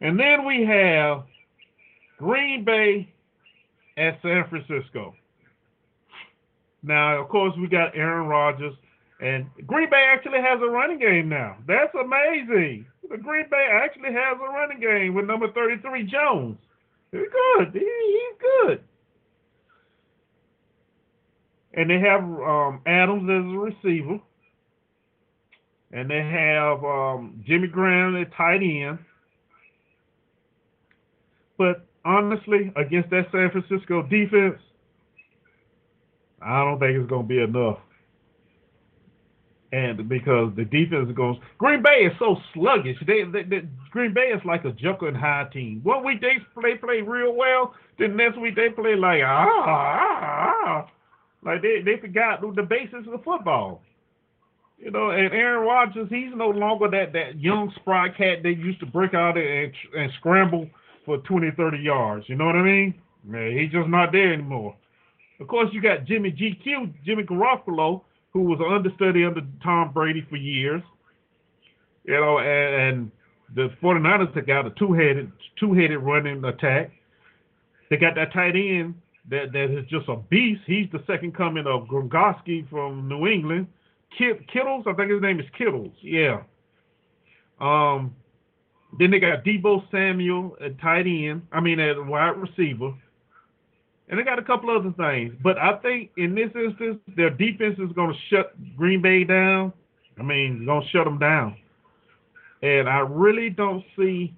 And 0.00 0.18
then 0.18 0.44
we 0.44 0.64
have 0.64 1.24
Green 2.18 2.64
Bay 2.64 3.12
at 4.00 4.18
San 4.22 4.44
Francisco. 4.48 5.14
Now, 6.82 7.20
of 7.20 7.28
course, 7.28 7.52
we 7.60 7.68
got 7.68 7.94
Aaron 7.94 8.26
Rodgers, 8.26 8.74
and 9.20 9.46
Green 9.66 9.90
Bay 9.90 10.08
actually 10.10 10.40
has 10.40 10.60
a 10.62 10.70
running 10.70 10.98
game 10.98 11.28
now. 11.28 11.58
That's 11.66 11.94
amazing. 11.94 12.86
The 13.08 13.18
Green 13.18 13.44
Bay 13.50 13.68
actually 13.70 14.12
has 14.14 14.38
a 14.40 14.48
running 14.48 14.80
game 14.80 15.14
with 15.14 15.26
number 15.26 15.52
33, 15.52 16.04
Jones. 16.04 16.56
He's 17.12 17.20
good. 17.20 17.72
He, 17.74 17.80
he's 17.80 18.40
good. 18.40 18.80
And 21.74 21.90
they 21.90 22.00
have 22.00 22.22
um, 22.22 22.80
Adams 22.86 23.24
as 23.24 23.44
a 23.44 23.58
receiver. 23.58 24.20
And 25.92 26.08
they 26.08 26.22
have 26.22 26.84
um, 26.84 27.42
Jimmy 27.46 27.68
Graham 27.68 28.16
at 28.16 28.32
tight 28.34 28.62
end. 28.62 28.98
But 31.58 31.84
honestly, 32.04 32.72
against 32.76 33.10
that 33.10 33.26
San 33.32 33.50
Francisco 33.50 34.02
defense, 34.02 34.58
I 36.42 36.64
don't 36.64 36.78
think 36.78 36.98
it's 36.98 37.08
going 37.08 37.22
to 37.22 37.28
be 37.28 37.40
enough. 37.40 37.78
And 39.72 40.08
because 40.08 40.52
the 40.56 40.64
defense 40.64 41.12
goes, 41.14 41.36
Green 41.58 41.80
Bay 41.80 42.04
is 42.04 42.12
so 42.18 42.36
sluggish. 42.54 42.96
They, 43.06 43.22
they, 43.22 43.44
they, 43.44 43.62
Green 43.90 44.12
Bay 44.12 44.32
is 44.34 44.40
like 44.44 44.64
a 44.64 44.72
Jekyll 44.72 45.08
and 45.08 45.16
Hyde 45.16 45.52
team. 45.52 45.80
One 45.84 46.04
week 46.04 46.20
they 46.20 46.38
play 46.54 46.74
play 46.74 47.02
real 47.02 47.34
well, 47.34 47.74
then 47.98 48.16
next 48.16 48.36
week 48.40 48.56
they 48.56 48.70
play 48.70 48.96
like 48.96 49.22
ah, 49.24 49.46
ah, 49.48 50.54
ah. 50.66 50.90
Like 51.44 51.62
they 51.62 51.82
they 51.84 52.00
forgot 52.00 52.40
the 52.40 52.62
basics 52.62 53.06
of 53.12 53.22
football. 53.22 53.82
You 54.76 54.90
know, 54.90 55.10
and 55.10 55.32
Aaron 55.32 55.66
Rodgers, 55.66 56.08
he's 56.10 56.34
no 56.34 56.48
longer 56.48 56.88
that 56.90 57.12
that 57.12 57.38
young 57.38 57.72
spry 57.76 58.08
cat 58.08 58.42
that 58.42 58.54
used 58.54 58.80
to 58.80 58.86
break 58.86 59.14
out 59.14 59.38
and 59.38 59.72
and 59.96 60.12
scramble 60.18 60.68
for 61.10 61.18
20, 61.18 61.50
30 61.56 61.78
yards. 61.78 62.28
You 62.28 62.36
know 62.36 62.46
what 62.46 62.54
I 62.54 62.62
mean? 62.62 62.94
Man, 63.24 63.58
he's 63.58 63.72
just 63.72 63.88
not 63.88 64.12
there 64.12 64.32
anymore. 64.32 64.76
Of 65.40 65.48
course, 65.48 65.68
you 65.72 65.82
got 65.82 66.04
Jimmy 66.04 66.30
GQ, 66.30 66.92
Jimmy 67.04 67.24
Garoppolo, 67.24 68.02
who 68.32 68.42
was 68.42 68.60
an 68.60 68.72
understudy 68.72 69.24
under 69.24 69.42
Tom 69.62 69.92
Brady 69.92 70.24
for 70.30 70.36
years. 70.36 70.82
You 72.04 72.14
know, 72.14 72.38
and, 72.38 72.74
and 72.74 73.10
the 73.56 73.74
49ers 73.82 74.32
took 74.34 74.48
out 74.48 74.66
a 74.66 74.70
two-headed 74.70 75.32
two-headed 75.58 75.98
running 75.98 76.44
attack. 76.44 76.92
They 77.90 77.96
got 77.96 78.14
that 78.14 78.32
tight 78.32 78.54
end 78.54 78.94
that 79.30 79.52
that 79.52 79.76
is 79.76 79.84
just 79.88 80.08
a 80.08 80.16
beast. 80.16 80.62
He's 80.66 80.86
the 80.92 81.02
second 81.08 81.34
coming 81.34 81.66
of 81.66 81.88
Gronkowski 81.88 82.70
from 82.70 83.08
New 83.08 83.26
England. 83.26 83.66
Kittles, 84.16 84.84
I 84.86 84.92
think 84.92 85.10
his 85.10 85.20
name 85.20 85.40
is 85.40 85.46
Kittles. 85.58 85.92
Yeah. 86.02 86.42
Um, 87.60 88.14
then 88.98 89.10
they 89.10 89.20
got 89.20 89.44
Deebo 89.44 89.90
Samuel 89.90 90.56
at 90.64 90.80
tight 90.80 91.06
end. 91.06 91.42
I 91.52 91.60
mean 91.60 91.80
at 91.80 92.04
wide 92.04 92.36
receiver. 92.36 92.92
And 94.08 94.18
they 94.18 94.24
got 94.24 94.40
a 94.40 94.42
couple 94.42 94.70
other 94.70 94.92
things. 94.96 95.34
But 95.42 95.56
I 95.58 95.76
think 95.76 96.10
in 96.16 96.34
this 96.34 96.50
instance, 96.54 96.98
their 97.16 97.30
defense 97.30 97.78
is 97.78 97.92
going 97.94 98.12
to 98.12 98.18
shut 98.28 98.54
Green 98.76 99.00
Bay 99.00 99.22
down. 99.22 99.72
I 100.18 100.22
mean, 100.24 100.64
going 100.64 100.82
to 100.82 100.88
shut 100.88 101.04
them 101.04 101.18
down. 101.18 101.56
And 102.62 102.88
I 102.88 102.98
really 102.98 103.50
don't 103.50 103.84
see 103.96 104.34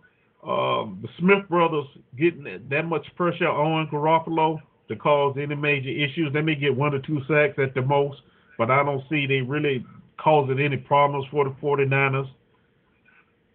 um, 0.47 0.99
the 1.03 1.09
Smith 1.19 1.49
brothers 1.49 1.87
getting 2.19 2.45
that 2.69 2.85
much 2.85 3.07
pressure 3.17 3.49
on 3.49 3.89
Garoppolo 3.89 4.61
to 4.89 4.97
cause 4.97 5.37
any 5.41 5.55
major 5.55 5.89
issues. 5.89 6.33
They 6.35 6.43
may 6.43 6.55
get 6.55 6.77
one 6.77 6.93
or 6.93 6.99
two 6.99 7.23
sacks 7.27 7.59
at 7.59 7.75
the 7.75 7.81
most 7.81 8.21
but 8.59 8.71
I 8.71 8.85
don't 8.85 9.03
see 9.09 9.27
they 9.27 9.41
really 9.41 9.85
causing 10.19 10.61
any 10.61 10.77
problems 10.77 11.27
for 11.31 11.45
the 11.45 11.51
49ers 11.63 12.29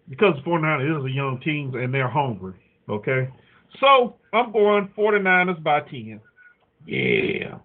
because 0.10 0.36
the 0.36 0.50
49ers 0.50 1.00
is 1.00 1.06
a 1.06 1.12
young 1.12 1.40
team 1.40 1.76
and 1.76 1.94
they're 1.94 2.10
hungry. 2.10 2.54
Okay. 2.90 3.30
So 3.80 4.16
I'm 4.34 4.52
going 4.52 4.90
49ers 4.98 5.62
by 5.64 5.82
10. 5.82 6.20
Yeah. 6.86 7.58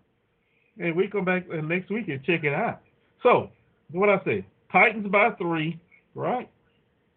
And 0.79 0.97
we 0.97 1.09
come 1.09 1.25
back 1.25 1.49
next 1.49 1.91
week 1.91 2.09
and 2.09 2.23
check 2.25 2.45
it 2.45 2.55
out. 2.55 2.81
So, 3.23 3.51
what 3.91 4.09
I 4.09 4.23
say? 4.25 4.45
Titans 4.73 5.07
by 5.09 5.31
three, 5.33 5.79
right? 6.15 6.51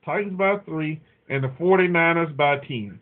Titans 0.04 0.38
by 0.38 0.58
three, 0.66 1.02
and 1.30 1.44
the 1.44 1.48
49ers 1.48 2.36
by 2.36 2.58
10. 2.58 3.00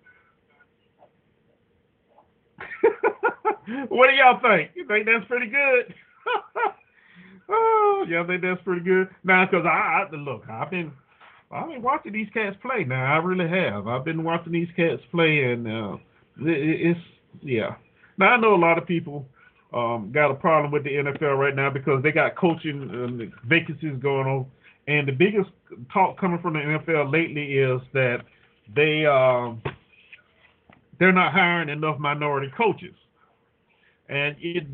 what 3.90 4.10
do 4.10 4.16
y'all 4.16 4.40
think? 4.42 4.72
You 4.76 4.88
think 4.88 5.06
that's 5.06 5.26
pretty 5.28 5.48
good? 5.48 5.94
Oh, 7.50 8.06
I 8.08 8.26
think 8.26 8.42
that's 8.42 8.62
pretty 8.64 8.82
good. 8.82 9.10
Now, 9.24 9.46
because 9.46 9.66
I, 9.66 10.06
I 10.10 10.16
look, 10.16 10.44
I've 10.50 10.72
been 10.72 10.94
I've 11.54 11.70
been 11.70 11.82
watching 11.82 12.14
these 12.14 12.30
cats 12.34 12.56
play. 12.62 12.84
Now, 12.84 13.14
I 13.14 13.18
really 13.18 13.50
have. 13.50 13.88
I've 13.88 14.04
been 14.04 14.24
watching 14.24 14.54
these 14.54 14.70
cats 14.76 15.02
play, 15.12 15.44
and 15.44 15.68
uh, 15.68 15.98
it, 16.40 16.88
it's 16.98 17.00
yeah. 17.42 17.76
Now 18.18 18.34
I 18.34 18.38
know 18.38 18.56
a 18.56 18.58
lot 18.58 18.78
of 18.78 18.88
people 18.88 19.26
um, 19.74 20.12
got 20.12 20.32
a 20.32 20.36
problem 20.36 20.72
with 20.72 20.84
the 20.84 20.92
NFL 20.92 21.38
right 21.38 21.56
now 21.56 21.70
because 21.70 22.02
they 22.04 22.12
got 22.12 22.36
coaching 22.36 23.32
uh, 23.32 23.48
vacancies 23.48 23.98
going 24.02 24.28
on, 24.28 24.46
and 24.88 25.08
the 25.08 25.12
biggest 25.12 25.50
talk 25.92 26.20
coming 26.20 26.40
from 26.42 26.54
the 26.54 26.60
NFL 26.60 27.12
lately 27.12 27.54
is 27.54 27.82
that 27.94 28.22
they 28.76 29.06
um, 29.06 29.62
they're 31.00 31.12
not 31.12 31.34
hiring 31.34 31.70
enough 31.70 32.00
minority 32.00 32.52
coaches, 32.58 32.96
and 34.10 34.36
it 34.40 34.66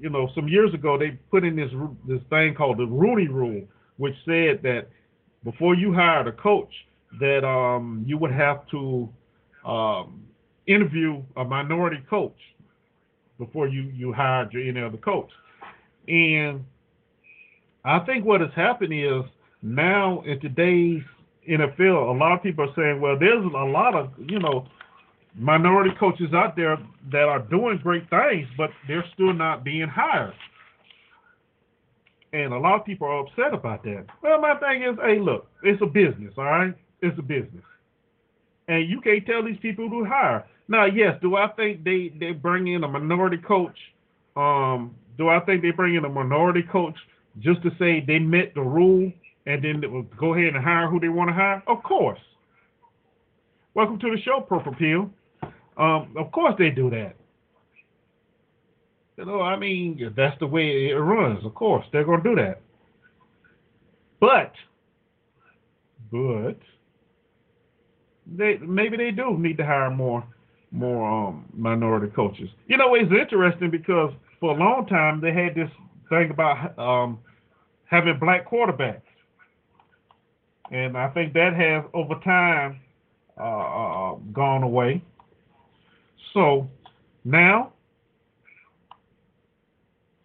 you 0.00 0.10
know, 0.10 0.28
some 0.34 0.48
years 0.48 0.74
ago 0.74 0.98
they 0.98 1.12
put 1.30 1.44
in 1.44 1.56
this 1.56 1.70
this 2.06 2.20
thing 2.30 2.54
called 2.54 2.78
the 2.78 2.86
Rooney 2.86 3.28
Rule, 3.28 3.62
which 3.96 4.14
said 4.24 4.60
that 4.62 4.88
before 5.44 5.74
you 5.74 5.92
hired 5.92 6.26
a 6.26 6.32
coach, 6.32 6.72
that 7.20 7.46
um, 7.46 8.02
you 8.06 8.18
would 8.18 8.32
have 8.32 8.66
to 8.68 9.08
um, 9.64 10.24
interview 10.66 11.22
a 11.36 11.44
minority 11.44 12.02
coach 12.08 12.36
before 13.38 13.68
you 13.68 13.82
you 13.94 14.12
hired 14.12 14.52
your 14.52 14.62
any 14.62 14.80
other 14.80 14.96
coach. 14.96 15.30
And 16.08 16.64
I 17.84 18.00
think 18.00 18.24
what 18.24 18.40
has 18.40 18.50
happened 18.54 18.92
is 18.92 19.22
now 19.62 20.22
in 20.22 20.40
today's 20.40 21.02
NFL, 21.48 22.14
a 22.14 22.18
lot 22.18 22.32
of 22.32 22.42
people 22.42 22.64
are 22.64 22.74
saying, 22.74 23.00
well, 23.00 23.18
there's 23.18 23.44
a 23.44 23.48
lot 23.48 23.94
of 23.94 24.10
you 24.18 24.38
know 24.38 24.66
minority 25.36 25.90
coaches 25.98 26.32
out 26.32 26.56
there 26.56 26.78
that 27.10 27.24
are 27.24 27.40
doing 27.40 27.78
great 27.82 28.08
things, 28.08 28.46
but 28.56 28.70
they're 28.88 29.04
still 29.14 29.32
not 29.32 29.64
being 29.64 29.88
hired. 29.88 30.34
And 32.34 32.52
a 32.52 32.58
lot 32.58 32.80
of 32.80 32.84
people 32.84 33.06
are 33.06 33.20
upset 33.20 33.54
about 33.54 33.84
that. 33.84 34.06
Well, 34.20 34.40
my 34.40 34.56
thing 34.56 34.82
is, 34.82 34.96
hey, 35.00 35.20
look, 35.20 35.46
it's 35.62 35.80
a 35.80 35.86
business, 35.86 36.34
all 36.36 36.42
right? 36.42 36.74
It's 37.00 37.16
a 37.16 37.22
business. 37.22 37.62
And 38.66 38.90
you 38.90 39.00
can't 39.00 39.24
tell 39.24 39.44
these 39.44 39.58
people 39.62 39.88
to 39.88 40.04
hire. 40.04 40.44
Now, 40.66 40.86
yes, 40.86 41.16
do 41.22 41.36
I 41.36 41.46
think 41.48 41.84
they, 41.84 42.12
they 42.18 42.32
bring 42.32 42.66
in 42.66 42.82
a 42.82 42.88
minority 42.88 43.36
coach? 43.36 43.78
Um, 44.34 44.96
do 45.16 45.28
I 45.28 45.38
think 45.46 45.62
they 45.62 45.70
bring 45.70 45.94
in 45.94 46.04
a 46.04 46.08
minority 46.08 46.62
coach 46.62 46.96
just 47.38 47.62
to 47.62 47.70
say 47.78 48.00
they 48.04 48.18
met 48.18 48.52
the 48.56 48.62
rule 48.62 49.12
and 49.46 49.62
then 49.62 50.08
go 50.18 50.34
ahead 50.34 50.56
and 50.56 50.64
hire 50.64 50.88
who 50.88 50.98
they 50.98 51.10
want 51.10 51.28
to 51.28 51.34
hire? 51.34 51.62
Of 51.68 51.84
course. 51.84 52.18
Welcome 53.74 54.00
to 54.00 54.10
the 54.10 54.20
show, 54.22 54.40
Purple 54.40 54.74
Pill. 54.74 55.08
Um, 55.76 56.12
of 56.16 56.32
course 56.32 56.56
they 56.58 56.70
do 56.70 56.90
that. 56.90 57.14
You 59.16 59.24
know, 59.24 59.40
I 59.40 59.56
mean, 59.56 60.12
that's 60.16 60.38
the 60.40 60.46
way 60.46 60.90
it 60.90 60.94
runs. 60.94 61.44
Of 61.44 61.54
course, 61.54 61.86
they're 61.92 62.04
going 62.04 62.22
to 62.22 62.30
do 62.30 62.36
that. 62.36 62.60
But, 64.20 64.52
but, 66.10 66.58
they 68.26 68.56
maybe 68.56 68.96
they 68.96 69.10
do 69.10 69.36
need 69.38 69.58
to 69.58 69.66
hire 69.66 69.90
more 69.90 70.24
more 70.72 71.28
um, 71.28 71.44
minority 71.52 72.12
coaches. 72.14 72.48
You 72.66 72.78
know, 72.78 72.94
it's 72.94 73.12
interesting 73.12 73.70
because 73.70 74.12
for 74.40 74.56
a 74.56 74.58
long 74.58 74.86
time 74.86 75.20
they 75.20 75.32
had 75.32 75.54
this 75.54 75.70
thing 76.08 76.30
about 76.30 76.76
um, 76.78 77.18
having 77.84 78.18
black 78.18 78.50
quarterbacks, 78.50 79.02
and 80.70 80.96
I 80.96 81.08
think 81.10 81.34
that 81.34 81.54
has 81.54 81.84
over 81.92 82.14
time 82.24 82.80
uh, 83.38 83.42
uh 83.42 84.14
gone 84.32 84.62
away. 84.62 85.02
So 86.32 86.68
now 87.24 87.73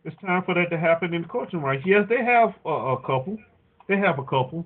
it's 0.05 0.15
time 0.21 0.43
for 0.45 0.55
that 0.55 0.69
to 0.69 0.77
happen 0.79 1.13
in 1.13 1.25
coaching 1.25 1.61
rights. 1.61 1.83
Yes, 1.85 2.05
they 2.09 2.23
have 2.23 2.53
a, 2.65 2.69
a 2.69 3.01
couple. 3.01 3.37
They 3.87 3.97
have 3.97 4.19
a 4.19 4.23
couple, 4.23 4.65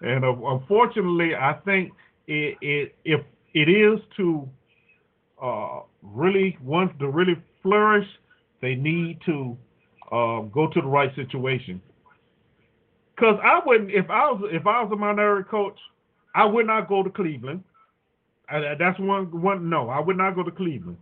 and 0.00 0.24
uh, 0.24 0.32
unfortunately, 0.46 1.34
I 1.34 1.54
think 1.64 1.92
it, 2.26 2.56
it 2.60 2.94
if 3.04 3.20
it 3.52 3.68
is 3.68 3.98
to 4.16 4.48
uh, 5.42 5.80
really 6.02 6.56
want 6.62 6.98
to 7.00 7.08
really 7.08 7.36
flourish, 7.62 8.06
they 8.62 8.74
need 8.74 9.18
to 9.26 9.56
uh, 10.12 10.40
go 10.42 10.68
to 10.72 10.80
the 10.80 10.86
right 10.86 11.14
situation. 11.16 11.82
Because 13.16 13.38
I 13.42 13.60
wouldn't 13.66 13.90
if 13.90 14.08
I 14.08 14.30
was 14.30 14.50
if 14.52 14.66
I 14.66 14.82
was 14.82 14.92
a 14.92 14.96
minority 14.96 15.48
coach, 15.50 15.78
I 16.34 16.44
would 16.44 16.66
not 16.66 16.88
go 16.88 17.02
to 17.02 17.10
Cleveland. 17.10 17.64
I, 18.48 18.74
that's 18.78 18.98
one 18.98 19.42
one. 19.42 19.68
No, 19.68 19.88
I 19.90 20.00
would 20.00 20.16
not 20.16 20.34
go 20.36 20.42
to 20.42 20.50
Cleveland 20.50 20.96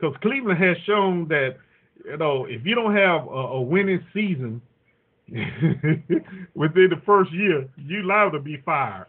because 0.00 0.16
Cleveland 0.22 0.62
has 0.62 0.76
shown 0.86 1.28
that 1.28 1.56
you 2.04 2.16
know 2.16 2.46
if 2.46 2.64
you 2.64 2.74
don't 2.74 2.94
have 2.94 3.26
a, 3.26 3.30
a 3.30 3.60
winning 3.60 4.04
season 4.12 4.60
within 6.54 6.90
the 6.90 7.00
first 7.06 7.32
year, 7.32 7.68
you 7.76 8.02
liable 8.02 8.38
to 8.38 8.42
be 8.42 8.60
fired. 8.64 9.06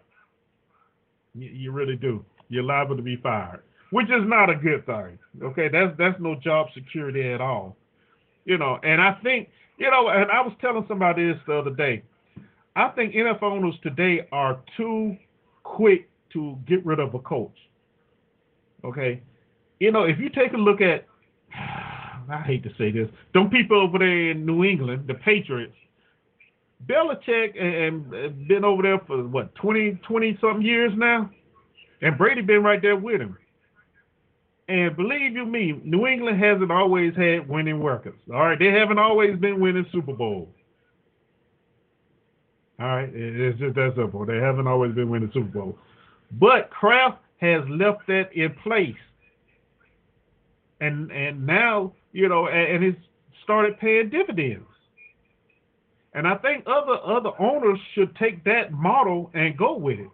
You, 1.33 1.49
you 1.49 1.71
really 1.71 1.95
do. 1.95 2.23
You're 2.49 2.63
liable 2.63 2.95
to 2.95 3.01
be 3.01 3.15
fired, 3.15 3.61
which 3.91 4.07
is 4.07 4.23
not 4.25 4.49
a 4.49 4.55
good 4.55 4.85
thing. 4.85 5.17
Okay, 5.41 5.67
that's 5.69 5.97
that's 5.97 6.19
no 6.19 6.35
job 6.35 6.67
security 6.73 7.31
at 7.31 7.41
all. 7.41 7.75
You 8.45 8.57
know, 8.57 8.79
and 8.83 9.01
I 9.01 9.13
think 9.23 9.49
you 9.77 9.89
know, 9.89 10.09
and 10.09 10.29
I 10.29 10.41
was 10.41 10.53
telling 10.61 10.85
somebody 10.87 11.31
this 11.31 11.41
the 11.47 11.55
other 11.55 11.71
day. 11.71 12.03
I 12.75 12.89
think 12.89 13.13
NFL 13.13 13.43
owners 13.43 13.75
today 13.83 14.27
are 14.31 14.59
too 14.77 15.17
quick 15.63 16.09
to 16.33 16.57
get 16.67 16.85
rid 16.85 16.99
of 16.99 17.13
a 17.15 17.19
coach. 17.19 17.57
Okay, 18.83 19.21
you 19.79 19.91
know 19.91 20.03
if 20.03 20.19
you 20.19 20.29
take 20.29 20.53
a 20.53 20.57
look 20.57 20.81
at, 20.81 21.05
I 22.33 22.41
hate 22.41 22.63
to 22.63 22.69
say 22.77 22.91
this, 22.91 23.09
them 23.33 23.49
people 23.49 23.81
over 23.81 23.99
there 23.99 24.31
in 24.31 24.45
New 24.45 24.63
England, 24.63 25.07
the 25.07 25.15
Patriots, 25.15 25.75
Belichick 26.85 27.59
and, 27.61 28.13
and 28.13 28.47
been 28.47 28.65
over 28.65 28.81
there 28.81 28.99
for 29.05 29.27
what 29.27 29.53
20, 29.55 29.99
20 30.07 30.37
something 30.41 30.65
years 30.65 30.91
now, 30.95 31.29
and 32.01 32.17
Brady 32.17 32.41
been 32.41 32.63
right 32.63 32.81
there 32.81 32.95
with 32.95 33.21
him. 33.21 33.37
And 34.67 34.95
believe 34.95 35.33
you 35.33 35.45
me, 35.45 35.79
New 35.83 36.07
England 36.07 36.41
hasn't 36.41 36.71
always 36.71 37.13
had 37.15 37.47
winning 37.49 37.83
records. 37.83 38.17
All 38.33 38.39
right, 38.39 38.57
they 38.57 38.71
haven't 38.71 38.99
always 38.99 39.37
been 39.37 39.59
winning 39.59 39.85
Super 39.91 40.13
Bowls. 40.13 40.47
All 42.79 42.87
right, 42.87 43.09
it's 43.13 43.59
just 43.59 43.75
that 43.75 43.93
simple. 43.95 44.25
They 44.25 44.37
haven't 44.37 44.67
always 44.67 44.95
been 44.95 45.09
winning 45.09 45.29
Super 45.33 45.59
Bowl. 45.59 45.77
But 46.31 46.69
Kraft 46.69 47.19
has 47.41 47.61
left 47.67 48.07
that 48.07 48.33
in 48.33 48.55
place. 48.63 48.95
And 50.81 51.11
and 51.11 51.45
now, 51.45 51.93
you 52.11 52.27
know, 52.27 52.47
and, 52.47 52.75
and 52.75 52.83
his 52.83 52.95
started 53.43 53.79
paying 53.79 54.09
dividends. 54.09 54.65
And 56.13 56.27
I 56.27 56.35
think 56.35 56.65
other 56.67 56.97
other 57.05 57.31
owners 57.39 57.79
should 57.93 58.13
take 58.17 58.43
that 58.43 58.73
model 58.73 59.31
and 59.33 59.57
go 59.57 59.77
with 59.77 59.99
it. 59.99 60.09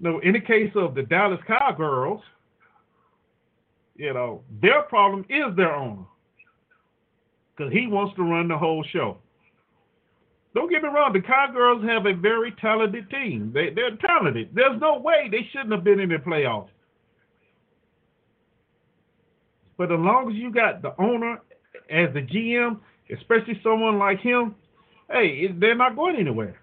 No, 0.00 0.20
in 0.20 0.32
the 0.32 0.40
case 0.40 0.70
of 0.76 0.94
the 0.94 1.02
Dallas 1.02 1.40
Cowgirls, 1.46 2.22
you 3.96 4.14
know, 4.14 4.42
their 4.62 4.82
problem 4.82 5.26
is 5.28 5.54
their 5.56 5.74
owner. 5.74 6.04
Because 7.56 7.72
he 7.72 7.88
wants 7.88 8.14
to 8.14 8.22
run 8.22 8.46
the 8.46 8.56
whole 8.56 8.84
show. 8.92 9.18
Don't 10.54 10.70
get 10.70 10.82
me 10.82 10.88
wrong, 10.88 11.12
the 11.12 11.20
Cowgirls 11.20 11.84
have 11.84 12.06
a 12.06 12.14
very 12.14 12.52
talented 12.60 13.10
team. 13.10 13.50
They, 13.52 13.70
they're 13.70 13.96
talented. 13.96 14.50
There's 14.54 14.80
no 14.80 14.98
way 15.00 15.28
they 15.30 15.48
shouldn't 15.50 15.72
have 15.72 15.84
been 15.84 16.00
in 16.00 16.08
the 16.08 16.16
playoffs. 16.16 16.68
But 19.78 19.92
as 19.92 19.98
long 19.98 20.30
as 20.30 20.36
you 20.36 20.52
got 20.52 20.82
the 20.82 20.94
owner 21.00 21.40
as 21.88 22.12
the 22.12 22.20
GM, 22.20 22.80
especially 23.16 23.58
someone 23.62 23.98
like 23.98 24.20
him, 24.20 24.54
hey, 25.10 25.52
they're 25.52 25.74
not 25.74 25.96
going 25.96 26.16
anywhere. 26.16 26.60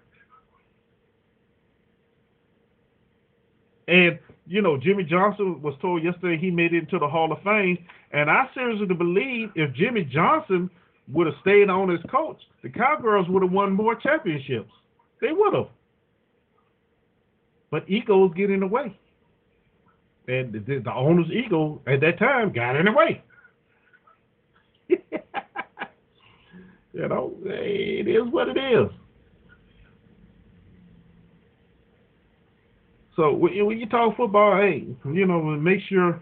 And 3.88 4.18
you 4.46 4.62
know, 4.62 4.76
Jimmy 4.78 5.02
Johnson 5.02 5.60
was 5.60 5.74
told 5.80 6.04
yesterday 6.04 6.38
he 6.40 6.50
made 6.50 6.72
it 6.72 6.78
into 6.78 6.98
the 6.98 7.08
Hall 7.08 7.32
of 7.32 7.42
Fame, 7.42 7.78
and 8.12 8.30
I 8.30 8.48
seriously 8.54 8.86
believe 8.86 9.50
if 9.56 9.72
Jimmy 9.74 10.04
Johnson 10.04 10.70
would 11.08 11.26
have 11.26 11.36
stayed 11.40 11.68
on 11.68 11.90
as 11.90 11.98
coach, 12.10 12.40
the 12.62 12.68
Cowgirls 12.68 13.28
would 13.28 13.42
have 13.42 13.50
won 13.52 13.72
more 13.72 13.94
championships. 13.96 14.70
They 15.20 15.32
would 15.32 15.54
have. 15.54 15.68
But 17.70 17.88
egos 17.88 18.32
get 18.36 18.50
in 18.50 18.60
the 18.60 18.66
way. 18.66 18.96
And 20.28 20.52
the, 20.52 20.82
the 20.84 20.92
owner's 20.92 21.30
ego 21.30 21.80
at 21.86 22.00
that 22.00 22.18
time 22.18 22.52
got 22.52 22.76
in 22.76 22.86
the 22.86 22.92
way. 22.92 23.22
you 24.88 24.98
know, 27.08 27.32
it 27.44 28.08
is 28.08 28.32
what 28.32 28.48
it 28.48 28.58
is. 28.58 28.90
So 33.16 33.32
when 33.32 33.54
you 33.54 33.86
talk 33.86 34.16
football, 34.16 34.58
hey, 34.58 34.86
you 35.04 35.26
know, 35.26 35.42
make 35.42 35.80
sure 35.88 36.20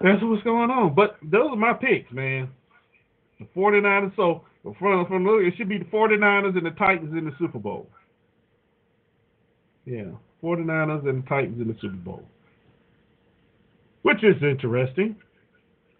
that's 0.00 0.22
what's 0.22 0.42
going 0.42 0.70
on. 0.70 0.94
But 0.94 1.16
those 1.22 1.50
are 1.50 1.56
my 1.56 1.72
picks, 1.72 2.12
man. 2.12 2.50
The 3.38 3.46
49ers. 3.56 4.14
So 4.16 4.42
from 4.78 5.06
from 5.06 5.26
it 5.26 5.54
should 5.56 5.68
be 5.68 5.78
the 5.78 5.84
49ers 5.84 6.56
and 6.56 6.66
the 6.66 6.70
Titans 6.70 7.16
in 7.16 7.26
the 7.26 7.32
Super 7.38 7.58
Bowl. 7.58 7.88
Yeah, 9.86 10.10
49ers 10.42 11.08
and 11.08 11.22
the 11.22 11.28
Titans 11.28 11.60
in 11.60 11.68
the 11.68 11.76
Super 11.80 11.96
Bowl, 11.96 12.24
which 14.02 14.22
is 14.24 14.42
interesting. 14.42 15.16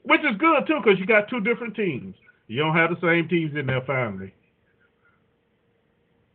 Which 0.03 0.21
is 0.21 0.37
good 0.39 0.67
too, 0.67 0.81
because 0.83 0.99
you 0.99 1.07
got 1.07 1.29
two 1.29 1.41
different 1.41 1.77
teams. 1.77 2.15
You 2.49 2.59
don't 2.61 2.75
have 2.75 2.91
the 2.91 3.01
same 3.01 3.29
teams 3.29 3.57
in 3.57 3.67
there 3.67 3.83
finally. 3.87 4.33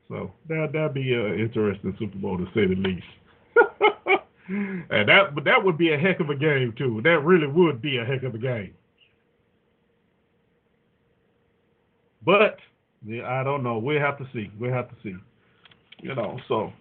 So 0.07 0.31
that 0.47 0.71
that'd 0.71 0.93
be 0.93 1.13
an 1.13 1.39
interesting 1.39 1.95
Super 1.97 2.17
Bowl 2.17 2.37
to 2.37 2.45
say 2.53 2.67
the 2.67 2.75
least. 2.75 3.05
and 4.91 5.09
that 5.09 5.33
but 5.33 5.43
that 5.45 5.63
would 5.63 5.77
be 5.77 5.93
a 5.93 5.97
heck 5.97 6.19
of 6.19 6.29
a 6.29 6.35
game 6.35 6.73
too. 6.77 7.01
That 7.03 7.19
really 7.23 7.47
would 7.47 7.81
be 7.81 7.97
a 7.97 8.05
heck 8.05 8.23
of 8.23 8.35
a 8.35 8.37
game. 8.37 8.73
But 12.23 12.57
yeah, 13.05 13.27
I 13.27 13.43
don't 13.43 13.63
know. 13.63 13.77
We'll 13.77 13.99
have 13.99 14.17
to 14.19 14.27
see. 14.33 14.51
We'll 14.59 14.73
have 14.73 14.89
to 14.89 14.95
see. 15.03 15.15
You 16.01 16.13
know, 16.13 16.39
so 16.47 16.71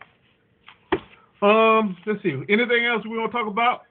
um 1.45 1.97
let's 2.07 2.23
see. 2.23 2.43
Anything 2.49 2.85
else 2.85 3.05
we 3.05 3.19
want 3.19 3.33
to 3.33 3.39
talk 3.39 3.47
about? 3.47 3.83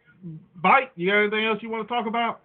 Bite, 0.61 0.91
you 0.95 1.09
got 1.09 1.19
anything 1.19 1.45
else 1.45 1.59
you 1.61 1.69
want 1.69 1.87
to 1.87 1.93
talk 1.93 2.07
about? 2.07 2.41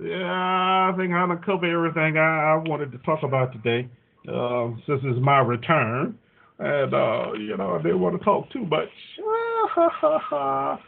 Yeah, 0.00 0.22
I 0.22 0.94
think 0.96 1.12
I'm 1.12 1.28
gonna 1.28 1.40
cover 1.44 1.66
everything 1.66 2.16
I, 2.18 2.52
I 2.52 2.56
wanted 2.56 2.92
to 2.92 2.98
talk 2.98 3.24
about 3.24 3.52
today. 3.52 3.88
Uh, 4.28 4.70
since 4.86 5.00
it's 5.04 5.18
my 5.20 5.38
return. 5.38 6.18
And 6.58 6.92
uh, 6.92 7.32
you 7.34 7.56
know, 7.56 7.76
I 7.76 7.82
didn't 7.82 8.00
want 8.00 8.18
to 8.18 8.24
talk 8.24 8.50
too 8.50 8.64
much. 8.66 8.88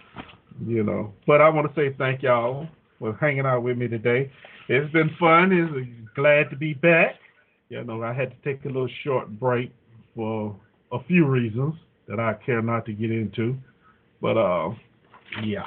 you 0.67 0.83
know. 0.83 1.13
But 1.27 1.41
I 1.41 1.49
want 1.49 1.73
to 1.73 1.81
say 1.81 1.95
thank 1.97 2.23
y'all 2.23 2.69
for 2.99 3.17
hanging 3.21 3.47
out 3.47 3.63
with 3.63 3.79
me 3.79 3.89
today. 3.89 4.31
It's 4.69 4.93
been 4.93 5.11
fun. 5.19 5.53
It's 5.53 6.15
glad 6.15 6.51
to 6.51 6.57
be 6.57 6.75
back. 6.75 7.17
You 7.69 7.83
know, 7.85 8.03
I 8.03 8.13
had 8.13 8.31
to 8.31 8.37
take 8.45 8.65
a 8.65 8.69
little 8.69 8.89
short 9.05 9.31
break 9.39 9.73
for 10.15 10.55
a 10.93 11.03
few 11.05 11.27
reasons 11.27 11.75
that 12.09 12.21
I 12.21 12.35
care 12.45 12.61
not 12.63 12.85
to 12.87 12.93
get 12.93 13.11
into. 13.11 13.57
But 14.21 14.37
uh 14.37 14.71
yeah. 15.45 15.67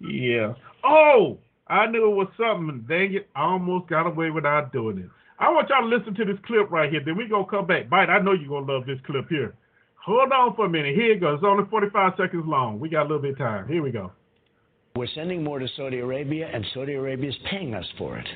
Yeah. 0.00 0.54
Oh, 0.84 1.38
I 1.68 1.86
knew 1.86 2.10
it 2.10 2.14
was 2.14 2.28
something. 2.36 2.84
Dang 2.88 3.14
it, 3.14 3.28
I 3.34 3.42
almost 3.42 3.88
got 3.88 4.06
away 4.06 4.30
without 4.30 4.72
doing 4.72 4.98
it. 4.98 5.10
I 5.38 5.50
want 5.50 5.68
y'all 5.68 5.88
to 5.88 5.96
listen 5.96 6.14
to 6.14 6.24
this 6.24 6.40
clip 6.46 6.70
right 6.70 6.90
here. 6.90 7.02
Then 7.04 7.16
we 7.16 7.28
gonna 7.28 7.46
come 7.46 7.66
back. 7.66 7.90
Bite, 7.90 8.08
I 8.08 8.20
know 8.20 8.32
you're 8.32 8.48
gonna 8.48 8.72
love 8.72 8.86
this 8.86 8.98
clip 9.04 9.28
here. 9.28 9.54
Hold 10.04 10.32
on 10.32 10.54
for 10.54 10.66
a 10.66 10.68
minute. 10.68 10.94
Here 10.94 11.12
it 11.12 11.20
goes. 11.20 11.38
It's 11.38 11.44
only 11.44 11.68
45 11.68 12.12
seconds 12.16 12.44
long. 12.46 12.78
We 12.78 12.88
got 12.88 13.02
a 13.02 13.08
little 13.08 13.18
bit 13.18 13.32
of 13.32 13.38
time. 13.38 13.66
Here 13.68 13.82
we 13.82 13.90
go. 13.90 14.12
We're 14.94 15.08
sending 15.14 15.42
more 15.44 15.58
to 15.58 15.66
Saudi 15.76 15.98
Arabia, 15.98 16.48
and 16.52 16.64
Saudi 16.72 16.94
Arabia 16.94 17.28
is 17.28 17.36
paying 17.50 17.74
us 17.74 17.84
for 17.98 18.16
it. 18.16 18.26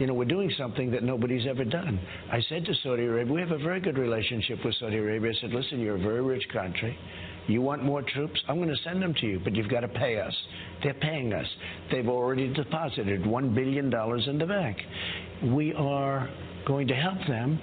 You 0.00 0.06
know, 0.06 0.14
we're 0.14 0.24
doing 0.24 0.50
something 0.56 0.90
that 0.92 1.04
nobody's 1.04 1.46
ever 1.46 1.62
done. 1.62 2.00
I 2.32 2.40
said 2.48 2.64
to 2.64 2.74
Saudi 2.82 3.04
Arabia, 3.04 3.34
we 3.34 3.40
have 3.42 3.50
a 3.50 3.58
very 3.58 3.80
good 3.80 3.98
relationship 3.98 4.58
with 4.64 4.74
Saudi 4.80 4.96
Arabia. 4.96 5.30
I 5.30 5.40
said, 5.42 5.50
listen, 5.50 5.78
you're 5.78 5.96
a 5.96 6.00
very 6.00 6.22
rich 6.22 6.48
country. 6.52 6.98
You 7.46 7.62
want 7.62 7.82
more 7.82 8.02
troops? 8.02 8.40
I'm 8.48 8.56
going 8.56 8.68
to 8.68 8.82
send 8.84 9.02
them 9.02 9.14
to 9.20 9.26
you, 9.26 9.40
but 9.42 9.54
you've 9.54 9.70
got 9.70 9.80
to 9.80 9.88
pay 9.88 10.20
us. 10.20 10.34
They're 10.82 10.94
paying 10.94 11.32
us. 11.32 11.46
They've 11.90 12.08
already 12.08 12.52
deposited 12.52 13.22
$1 13.22 13.54
billion 13.54 13.86
in 13.86 14.38
the 14.38 14.46
bank. 14.46 14.78
We 15.44 15.74
are 15.74 16.28
going 16.66 16.86
to 16.88 16.94
help 16.94 17.18
them 17.26 17.58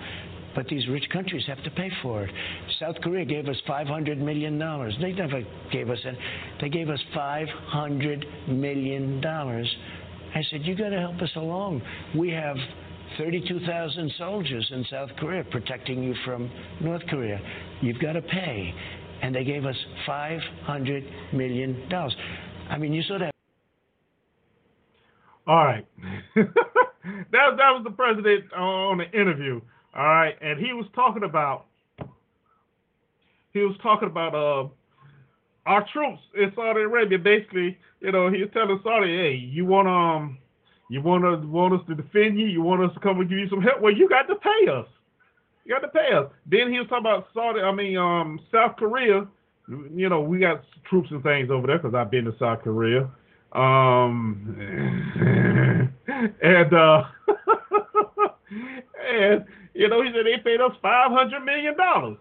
but 0.58 0.68
these 0.70 0.88
rich 0.88 1.08
countries 1.14 1.44
have 1.46 1.64
to 1.64 1.70
pay 1.70 1.92
for 2.02 2.24
it. 2.24 2.32
South 2.80 2.96
Korea 3.04 3.24
gave 3.26 3.48
us 3.48 3.56
$500 3.70 4.18
million. 4.18 4.58
They 5.00 5.12
never 5.12 5.44
gave 5.72 5.88
us 5.88 6.00
any. 6.04 6.18
They 6.60 6.70
gave 6.70 6.90
us 6.90 7.00
$500 7.16 8.48
million. 8.50 9.24
I 9.24 10.44
said, 10.50 10.62
you 10.64 10.76
got 10.76 10.90
to 10.90 11.00
help 11.00 11.22
us 11.22 11.30
along. 11.36 11.84
We 12.18 12.32
have 12.32 12.58
32,000 13.20 14.12
soldiers 14.18 14.68
in 14.74 14.84
South 14.90 15.12
Korea 15.20 15.44
protecting 15.44 16.02
you 16.02 16.16
from 16.26 16.50
North 16.82 17.04
Korea. 17.08 17.40
You've 17.82 18.00
got 18.00 18.14
to 18.14 18.24
pay. 18.24 18.74
And 19.22 19.36
they 19.36 19.44
gave 19.44 19.66
us 19.66 19.76
$500 20.08 21.34
million. 21.34 21.90
I 22.70 22.78
mean, 22.78 22.94
you 22.94 23.02
saw 23.04 23.18
that. 23.20 23.32
All 25.48 25.66
right. 25.66 25.86
that, 26.36 26.46
that 27.32 27.72
was 27.72 27.82
the 27.84 27.92
president 27.92 28.52
on 28.54 28.98
the 29.00 29.20
interview. 29.20 29.62
All 29.98 30.06
right, 30.06 30.36
and 30.42 30.60
he 30.60 30.74
was 30.74 30.86
talking 30.94 31.24
about 31.24 31.66
he 33.52 33.60
was 33.62 33.76
talking 33.82 34.08
about 34.08 34.36
uh 34.36 34.68
our 35.66 35.86
troops 35.92 36.22
in 36.36 36.52
Saudi 36.56 36.82
Arabia. 36.82 37.18
Basically, 37.18 37.78
you 38.00 38.12
know, 38.12 38.30
he's 38.30 38.48
telling 38.54 38.80
Saudi, 38.84 39.08
"Hey, 39.08 39.34
you 39.34 39.66
want 39.66 39.88
um, 39.88 40.38
you 40.92 41.02
want 41.02 41.24
to 41.24 41.48
want 41.48 41.74
us 41.74 41.82
to 41.88 41.96
defend 41.96 42.38
you? 42.40 42.46
You 42.46 42.62
want 42.62 42.84
us 42.84 42.94
to 42.94 43.00
come 43.00 43.20
and 43.20 43.28
give 43.28 43.40
you 43.40 43.50
some 43.50 43.62
help? 43.62 43.82
Well, 43.82 43.92
you 43.92 44.08
got 44.08 44.28
to 44.28 44.36
pay 44.36 44.72
us. 44.72 44.86
You 45.68 45.74
got 45.76 45.82
to 45.82 45.90
pay 45.90 46.14
us." 46.16 46.32
Then 46.46 46.72
he 46.72 46.80
was 46.80 46.88
talking 46.88 47.06
about 47.06 47.28
Saudi. 47.34 47.60
I 47.60 47.74
mean, 47.74 47.98
um, 47.98 48.40
South 48.52 48.78
Korea. 48.78 49.28
You 49.68 50.08
know, 50.08 50.22
we 50.22 50.40
got 50.40 50.64
troops 50.90 51.12
and 51.12 51.22
things 51.22 51.52
over 51.52 51.68
there 51.68 51.78
because 51.78 51.94
I've 51.94 52.10
been 52.10 52.24
to 52.24 52.34
South 52.40 52.62
Korea. 52.62 53.10
Um, 53.52 54.56
and 56.42 56.74
uh, 56.74 57.04
and 59.12 59.46
you 59.74 59.90
know, 59.90 60.02
he 60.04 60.12
said 60.14 60.26
they 60.26 60.38
paid 60.42 60.62
us 60.62 60.72
five 60.82 61.12
hundred 61.12 61.42
million 61.42 61.76
dollars. 61.76 62.18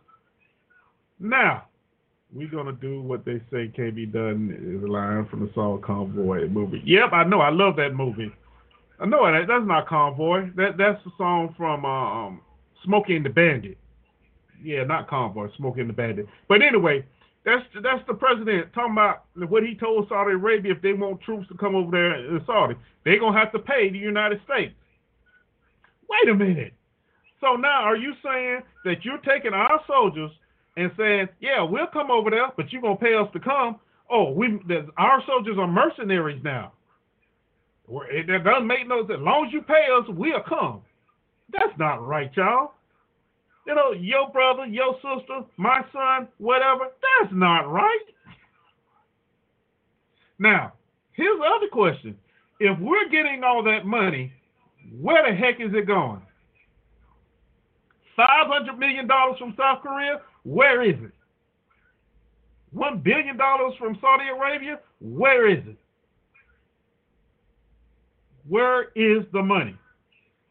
Now, 1.20 1.66
we're 2.32 2.48
gonna 2.48 2.72
do 2.72 3.00
what 3.00 3.24
they 3.24 3.40
say 3.52 3.68
can't 3.68 3.94
be 3.94 4.06
done 4.06 4.50
is 4.60 4.82
a 4.82 4.86
line 4.90 5.26
from 5.26 5.46
the 5.46 5.52
song 5.54 5.80
Convoy 5.82 6.48
movie. 6.48 6.82
Yep, 6.84 7.12
I 7.12 7.22
know. 7.22 7.40
I 7.40 7.50
love 7.50 7.76
that 7.76 7.94
movie. 7.94 8.32
I 8.98 9.06
know 9.06 9.24
that 9.30 9.46
that's 9.46 9.66
not 9.66 9.86
Convoy. 9.86 10.50
That 10.56 10.76
that's 10.76 11.02
the 11.04 11.12
song 11.16 11.54
from 11.56 11.84
um 11.84 12.40
Smokey 12.86 13.16
and 13.16 13.24
the 13.24 13.30
Bandit. 13.30 13.76
Yeah, 14.62 14.84
not 14.84 15.08
Convoy, 15.08 15.48
Smokey 15.58 15.82
and 15.82 15.90
the 15.90 15.94
Bandit. 15.94 16.26
But 16.48 16.62
anyway, 16.62 17.04
that's 17.44 17.62
that's 17.82 18.04
the 18.08 18.14
president 18.14 18.72
talking 18.72 18.92
about 18.92 19.24
what 19.34 19.62
he 19.62 19.74
told 19.74 20.08
Saudi 20.08 20.32
Arabia 20.32 20.72
if 20.72 20.82
they 20.82 20.94
want 20.94 21.20
troops 21.20 21.46
to 21.48 21.56
come 21.56 21.74
over 21.74 21.90
there 21.90 22.14
in 22.14 22.40
Saudi, 22.46 22.74
they're 23.04 23.20
gonna 23.20 23.38
have 23.38 23.52
to 23.52 23.58
pay 23.58 23.90
the 23.90 23.98
United 23.98 24.40
States. 24.44 24.74
Wait 26.08 26.28
a 26.28 26.34
minute. 26.34 26.72
So 27.40 27.54
now, 27.54 27.82
are 27.82 27.96
you 27.96 28.14
saying 28.24 28.60
that 28.84 29.04
you're 29.04 29.18
taking 29.18 29.52
our 29.52 29.80
soldiers 29.86 30.30
and 30.76 30.90
saying, 30.96 31.28
"Yeah, 31.40 31.62
we'll 31.62 31.86
come 31.86 32.10
over 32.10 32.30
there, 32.30 32.50
but 32.56 32.72
you're 32.72 32.82
gonna 32.82 32.96
pay 32.96 33.14
us 33.14 33.30
to 33.32 33.40
come"? 33.40 33.78
Oh, 34.08 34.30
we 34.32 34.58
our 34.96 35.22
soldiers 35.26 35.58
are 35.58 35.66
mercenaries 35.66 36.42
now. 36.42 36.72
It 38.10 38.26
doesn't 38.42 38.66
make 38.66 38.88
no 38.88 39.06
sense. 39.06 39.18
As 39.18 39.24
long 39.24 39.46
as 39.46 39.52
you 39.52 39.62
pay 39.62 39.86
us, 39.96 40.08
we'll 40.08 40.40
come. 40.40 40.82
That's 41.50 41.76
not 41.78 42.04
right, 42.04 42.34
y'all. 42.36 42.72
You 43.66 43.74
know, 43.74 43.92
your 43.92 44.30
brother, 44.30 44.64
your 44.66 44.94
sister, 44.96 45.40
my 45.56 45.84
son, 45.92 46.28
whatever. 46.38 46.84
That's 47.20 47.32
not 47.32 47.70
right. 47.70 48.06
Now, 50.38 50.72
here's 51.12 51.38
the 51.38 51.44
other 51.44 51.68
question. 51.72 52.16
If 52.60 52.78
we're 52.78 53.08
getting 53.08 53.42
all 53.44 53.62
that 53.64 53.84
money, 53.84 54.32
where 55.00 55.28
the 55.28 55.36
heck 55.36 55.60
is 55.60 55.74
it 55.74 55.86
going? 55.86 56.22
$500 58.18 58.78
million 58.78 59.08
from 59.38 59.54
South 59.58 59.82
Korea? 59.82 60.20
Where 60.44 60.82
is 60.82 60.96
it? 61.02 61.12
$1 62.74 63.02
billion 63.02 63.36
from 63.78 63.98
Saudi 64.00 64.28
Arabia? 64.28 64.78
Where 65.00 65.50
is 65.50 65.64
it? 65.66 65.76
Where 68.48 68.90
is 68.94 69.24
the 69.32 69.42
money? 69.42 69.76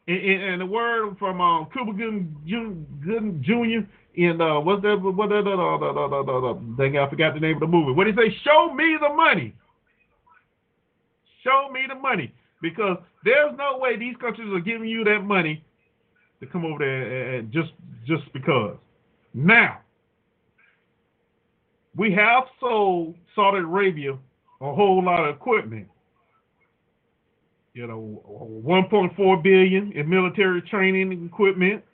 And, 0.08 0.60
the 0.60 0.66
word 0.66 1.16
from 1.18 1.40
um, 1.40 1.66
Cuba 1.72 1.92
Gooding 1.92 3.42
Jr. 3.44 3.88
in 4.14 4.40
uh, 4.40 4.60
what's 4.60 4.82
that? 4.82 5.00
What 5.02 5.30
that? 5.30 5.44
Uh, 5.44 5.50
uh, 5.50 5.78
uh, 5.78 6.22
uh, 6.22 6.50
uh, 6.50 6.54
dang, 6.78 6.96
I 6.96 7.10
forgot 7.10 7.34
the 7.34 7.40
name 7.40 7.56
of 7.56 7.60
the 7.60 7.66
movie. 7.66 7.90
What 7.90 8.04
did 8.04 8.16
he 8.16 8.30
say? 8.30 8.36
Show 8.44 8.72
me 8.72 8.96
the 9.00 9.12
money. 9.12 9.52
Show 11.42 11.70
me 11.72 11.80
the 11.88 11.96
money, 11.96 12.32
because 12.62 12.98
there's 13.24 13.56
no 13.56 13.78
way 13.78 13.96
these 13.96 14.16
countries 14.20 14.48
are 14.52 14.60
giving 14.60 14.88
you 14.88 15.02
that 15.04 15.24
money 15.24 15.64
to 16.40 16.46
come 16.46 16.64
over 16.64 16.78
there 16.78 17.34
and 17.34 17.50
just 17.52 17.72
just 18.06 18.32
because. 18.32 18.76
Now, 19.34 19.80
we 21.96 22.12
have 22.12 22.44
sold 22.60 23.16
Saudi 23.34 23.58
Arabia 23.58 24.12
a 24.60 24.74
whole 24.74 25.04
lot 25.04 25.28
of 25.28 25.34
equipment 25.34 25.88
you 27.76 27.86
know, 27.86 28.22
1.4 28.64 29.42
billion 29.42 29.92
in 29.92 30.08
military 30.08 30.62
training 30.62 31.26
equipment. 31.26 31.84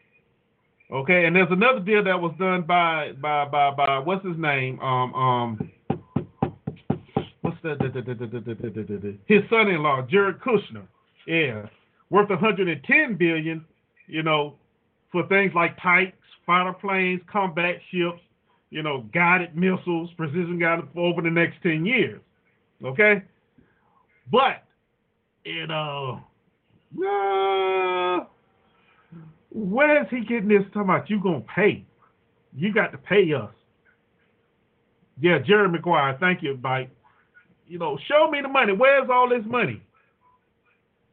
Okay, 0.93 1.27
and 1.27 1.35
there's 1.35 1.51
another 1.51 1.81
deal 1.81 2.05
that 2.05 2.21
was 2.21 2.33
done 2.39 2.63
by 2.63 3.13
by 3.21 3.47
by 3.47 3.73
by 3.73 3.99
what's 3.99 4.25
his 4.25 4.37
name? 4.39 4.79
Um 4.79 5.13
um 5.15 5.71
what's 7.41 7.57
that? 7.65 9.19
His 9.27 9.43
son-in-law, 9.51 10.03
Jared 10.09 10.39
Kushner. 10.41 10.87
Yeah, 11.27 11.67
worth 12.11 12.31
110 12.31 13.17
billion. 13.17 13.65
You 14.07 14.23
know, 14.23 14.55
for 15.11 15.27
things 15.27 15.53
like 15.53 15.77
tanks, 15.83 16.17
fighter 16.47 16.75
planes, 16.75 17.23
combat 17.31 17.77
ships. 17.91 18.21
You 18.71 18.85
know, 18.85 19.05
guided 19.13 19.57
missiles, 19.57 20.11
precision 20.17 20.61
guided 20.61 20.85
over 20.97 21.23
the 21.23 21.31
next 21.31 21.61
10 21.63 21.85
years. 21.85 22.21
Okay, 22.85 23.23
but 24.31 24.63
you 25.45 25.67
know, 25.67 26.21
uh, 27.05 28.25
where's 29.51 30.07
he 30.11 30.21
getting 30.21 30.49
this 30.49 30.63
talking 30.73 30.83
about 30.83 31.11
you 31.11 31.21
gonna 31.23 31.43
pay? 31.55 31.85
You 32.55 32.73
got 32.73 32.93
to 32.93 32.99
pay 32.99 33.33
us. 33.33 33.51
Yeah, 35.21 35.39
Jerry 35.39 35.69
Maguire, 35.69 36.17
thank 36.21 36.43
you, 36.43 36.59
Mike. 36.63 36.91
You 37.67 37.79
know, 37.79 37.99
show 38.09 38.31
me 38.31 38.41
the 38.43 38.49
money. 38.49 38.73
Where's 38.73 39.09
all 39.11 39.29
this 39.29 39.45
money? 39.47 39.81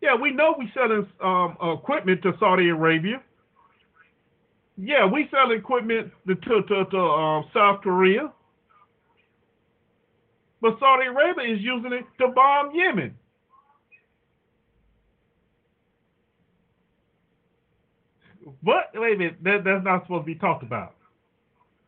Yeah, 0.01 0.15
we 0.15 0.31
know 0.31 0.55
we 0.57 0.71
selling 0.73 1.07
um, 1.21 1.57
equipment 1.61 2.21
to 2.23 2.33
Saudi 2.39 2.69
Arabia. 2.69 3.21
Yeah, 4.77 5.05
we 5.05 5.27
sell 5.31 5.51
equipment 5.51 6.11
to 6.27 6.35
to, 6.35 6.61
to, 6.63 6.85
to 6.85 6.97
um, 6.97 7.45
South 7.53 7.81
Korea. 7.81 8.31
But 10.61 10.77
Saudi 10.79 11.07
Arabia 11.07 11.53
is 11.55 11.61
using 11.61 11.93
it 11.93 12.05
to 12.19 12.29
bomb 12.29 12.73
Yemen. 12.73 13.15
But 18.63 18.91
wait 18.93 19.15
a 19.15 19.17
minute, 19.17 19.37
that, 19.43 19.63
that's 19.63 19.83
not 19.83 20.03
supposed 20.03 20.23
to 20.23 20.25
be 20.25 20.35
talked 20.35 20.63
about. 20.63 20.95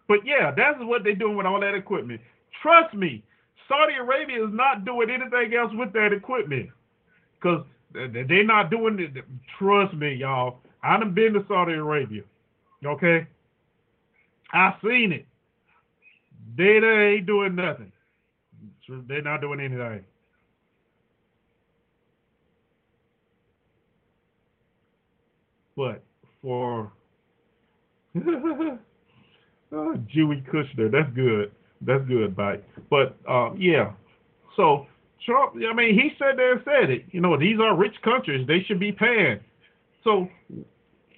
But 0.08 0.20
yeah, 0.26 0.52
that's 0.56 0.78
what 0.80 1.04
they're 1.04 1.16
doing 1.16 1.38
with 1.38 1.46
all 1.46 1.60
that 1.62 1.76
equipment. 1.76 2.22
Trust 2.62 2.94
me, 2.94 3.24
Saudi 3.68 3.94
Arabia 3.96 4.46
is 4.46 4.54
not 4.54 4.86
doing 4.86 5.10
anything 5.10 5.54
else 5.54 5.72
with 5.74 5.94
that 5.94 6.14
equipment 6.14 6.70
because 7.40 7.66
they're 7.94 8.44
not 8.44 8.70
doing 8.70 9.00
it. 9.00 9.24
Trust 9.58 9.94
me, 9.96 10.14
y'all. 10.16 10.60
I 10.84 10.98
done 11.00 11.14
been 11.14 11.34
to 11.34 11.46
Saudi 11.48 11.74
Arabia. 11.74 12.24
Okay, 12.86 13.28
I 14.54 14.76
seen 14.84 15.12
it. 15.14 15.26
They, 16.58 16.80
they 16.80 17.16
ain't 17.18 17.26
doing 17.28 17.56
nothing. 17.56 17.92
They're 19.08 19.22
not 19.22 19.42
doing 19.42 19.60
anything. 19.60 20.04
But 25.78 26.04
for 26.42 26.92
oh, 28.18 28.80
Kushner. 29.72 30.92
That's 30.92 31.14
good. 31.16 31.52
That's 31.82 32.06
good, 32.08 32.36
Bite. 32.36 32.64
But 32.90 33.18
uh, 33.28 33.54
yeah, 33.56 33.94
so 34.56 34.86
Trump. 35.26 35.54
I 35.56 35.74
mean, 35.74 35.96
he 35.96 36.12
said 36.20 36.38
there 36.38 36.62
said 36.66 36.90
it. 36.90 37.06
You 37.12 37.22
know, 37.22 37.38
these 37.38 37.60
are 37.60 37.76
rich 37.76 37.96
countries. 38.04 38.46
They 38.48 38.64
should 38.68 38.80
be 38.80 38.92
paying. 38.92 39.40
So, 40.04 40.28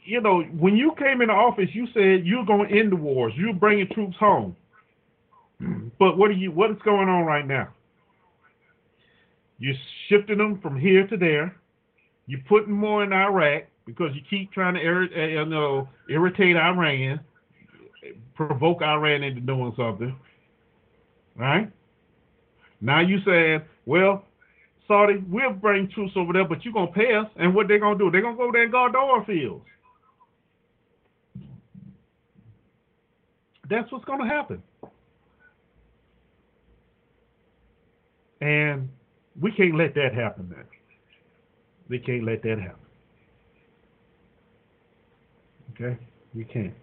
you 0.06 0.22
know, 0.22 0.42
when 0.42 0.76
you 0.76 0.94
came 0.98 1.22
into 1.22 1.34
office, 1.34 1.70
you 1.74 1.88
said 1.94 2.26
you're 2.26 2.46
going 2.46 2.70
to 2.70 2.80
end 2.80 2.92
the 2.92 2.98
wars. 2.98 3.34
You're 3.36 3.54
bringing 3.54 3.88
troops 3.90 4.18
home. 4.18 4.56
But 6.00 6.18
what 6.18 6.30
are 6.32 6.34
you? 6.34 6.52
What 6.52 6.72
is 6.72 6.78
going 6.84 7.08
on 7.08 7.24
right 7.24 7.48
now? 7.48 7.70
You're 9.60 9.76
shifting 10.10 10.40
them 10.40 10.60
from 10.60 10.78
here 10.78 11.08
to 11.08 11.16
there. 11.16 11.56
You're 12.26 12.42
putting 12.50 12.74
more 12.74 13.04
in 13.04 13.14
Iraq 13.14 13.66
because 13.86 14.16
you 14.16 14.22
keep 14.30 14.52
trying 14.52 14.76
to 14.76 14.82
irritate, 14.82 15.38
uh, 15.38 15.42
you 15.42 15.46
know, 15.46 15.90
irritate 16.10 16.56
Iran, 16.56 17.20
provoke 18.36 18.82
Iran 18.82 19.24
into 19.24 19.42
doing 19.42 19.74
something. 19.78 20.16
Right? 21.36 21.72
Now 22.82 23.00
you 23.02 23.20
saying, 23.26 23.62
well, 23.86 24.26
Saudi, 24.88 25.24
we'll 25.30 25.54
bring 25.54 25.90
troops 25.90 26.14
over 26.16 26.34
there, 26.34 26.48
but 26.48 26.64
you're 26.64 26.74
gonna 26.74 26.92
pay 26.92 27.16
us, 27.16 27.28
and 27.38 27.56
what 27.56 27.68
they're 27.68 27.80
gonna 27.80 27.98
do? 27.98 28.12
They're 28.12 28.22
gonna 28.22 28.38
go 28.38 28.52
there 28.52 28.64
and 28.64 28.72
guard 28.72 28.94
the 28.94 28.98
oil 28.98 29.24
fields. 29.26 29.66
That's 33.70 33.92
what's 33.92 34.06
gonna 34.06 34.28
happen. 34.28 34.62
And 38.42 38.90
we 39.40 39.52
can't 39.54 39.76
let 39.76 39.96
that 39.96 40.14
happen, 40.14 40.50
man. 40.50 40.66
We 41.88 42.00
can't 42.00 42.26
let 42.26 42.44
that 42.44 42.60
happen. 42.60 42.83
Okay, 45.74 45.98
you 46.34 46.46
can't. 46.46 46.74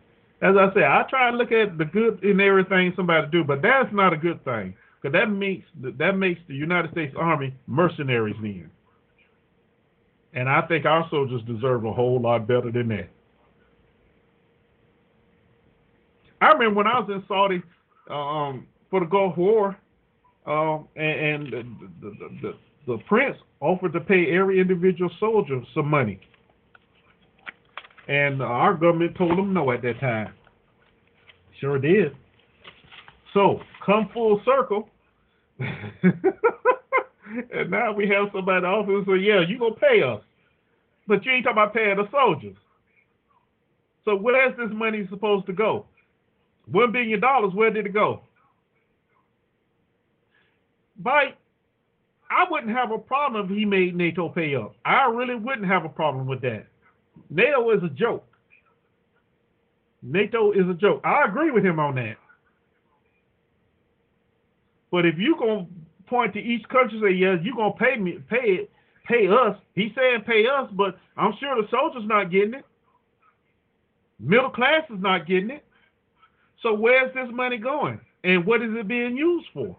As 0.42 0.56
I 0.56 0.72
say, 0.74 0.84
I 0.84 1.04
try 1.08 1.30
to 1.30 1.36
look 1.36 1.52
at 1.52 1.76
the 1.76 1.84
good 1.84 2.24
in 2.24 2.40
everything 2.40 2.92
somebody 2.96 3.26
do, 3.30 3.44
but 3.44 3.60
that's 3.62 3.92
not 3.92 4.12
a 4.12 4.16
good 4.16 4.42
thing 4.44 4.74
because 5.00 5.12
that 5.12 5.30
makes 5.30 5.66
that 5.98 6.16
makes 6.16 6.40
the 6.48 6.54
United 6.54 6.90
States 6.92 7.14
Army 7.18 7.54
mercenaries 7.66 8.36
then. 8.40 8.70
And 10.32 10.48
I 10.48 10.62
think 10.62 10.86
our 10.86 11.06
soldiers 11.10 11.42
deserve 11.46 11.84
a 11.84 11.92
whole 11.92 12.20
lot 12.20 12.46
better 12.46 12.70
than 12.70 12.88
that. 12.88 13.08
I 16.40 16.52
remember 16.52 16.76
when 16.76 16.86
I 16.86 17.00
was 17.00 17.10
in 17.10 17.22
Saudi 17.28 17.62
um, 18.08 18.66
for 18.88 19.00
the 19.00 19.06
Gulf 19.06 19.36
War, 19.36 19.76
uh, 20.46 20.78
and, 20.96 21.52
and 21.52 21.52
the, 21.52 21.62
the, 22.00 22.28
the, 22.42 22.54
the 22.86 22.98
prince 23.06 23.36
offered 23.60 23.92
to 23.92 24.00
pay 24.00 24.34
every 24.34 24.58
individual 24.58 25.10
soldier 25.20 25.60
some 25.74 25.88
money 25.88 26.18
and 28.10 28.42
our 28.42 28.74
government 28.74 29.16
told 29.16 29.38
them 29.38 29.54
no 29.54 29.70
at 29.70 29.82
that 29.82 30.00
time. 30.00 30.34
Sure 31.60 31.78
did. 31.78 32.16
So, 33.32 33.60
come 33.86 34.10
full 34.12 34.42
circle. 34.44 34.88
and 35.60 36.12
now 37.70 37.92
we 37.92 38.08
have 38.08 38.30
somebody 38.34 38.58
in 38.58 38.64
office 38.64 39.06
say, 39.06 39.18
yeah, 39.18 39.42
you're 39.48 39.60
going 39.60 39.74
to 39.74 39.80
pay 39.80 40.02
us. 40.02 40.20
But 41.06 41.24
you 41.24 41.30
ain't 41.30 41.44
talking 41.44 41.62
about 41.62 41.72
paying 41.72 41.96
the 41.96 42.10
soldiers. 42.10 42.56
So 44.04 44.16
where's 44.16 44.56
this 44.56 44.70
money 44.72 45.06
supposed 45.08 45.46
to 45.46 45.52
go? 45.52 45.86
One 46.66 46.90
billion 46.90 47.20
dollars, 47.20 47.54
where 47.54 47.70
did 47.70 47.86
it 47.86 47.94
go? 47.94 48.22
By 50.98 51.34
I 52.30 52.44
wouldn't 52.50 52.76
have 52.76 52.90
a 52.90 52.98
problem 52.98 53.44
if 53.44 53.56
he 53.56 53.64
made 53.64 53.94
NATO 53.94 54.28
pay 54.28 54.56
up. 54.56 54.74
I 54.84 55.04
really 55.04 55.36
wouldn't 55.36 55.66
have 55.66 55.84
a 55.84 55.88
problem 55.88 56.26
with 56.26 56.40
that. 56.42 56.66
NATO 57.28 57.70
is 57.70 57.82
a 57.82 57.88
joke. 57.88 58.26
NATO 60.02 60.52
is 60.52 60.68
a 60.68 60.74
joke. 60.74 61.00
I 61.04 61.24
agree 61.26 61.50
with 61.50 61.64
him 61.64 61.78
on 61.78 61.96
that. 61.96 62.16
But 64.90 65.06
if 65.06 65.18
you 65.18 65.36
gonna 65.38 65.66
point 66.06 66.32
to 66.34 66.40
each 66.40 66.66
country 66.68 66.98
and 66.98 67.06
say, 67.06 67.14
yeah, 67.14 67.36
you 67.40 67.54
gonna 67.54 67.74
pay 67.74 67.96
me, 67.96 68.18
pay 68.28 68.62
it, 68.62 68.70
pay 69.06 69.28
us. 69.28 69.56
He's 69.74 69.92
saying 69.94 70.22
pay 70.26 70.46
us, 70.46 70.68
but 70.72 70.98
I'm 71.16 71.34
sure 71.38 71.60
the 71.60 71.68
soldiers 71.70 72.02
not 72.06 72.30
getting 72.30 72.54
it. 72.54 72.64
Middle 74.18 74.50
class 74.50 74.82
is 74.90 75.00
not 75.00 75.26
getting 75.26 75.50
it. 75.50 75.64
So 76.62 76.74
where's 76.74 77.12
this 77.14 77.28
money 77.32 77.58
going? 77.58 78.00
And 78.24 78.44
what 78.44 78.62
is 78.62 78.70
it 78.72 78.86
being 78.86 79.16
used 79.16 79.48
for? 79.54 79.76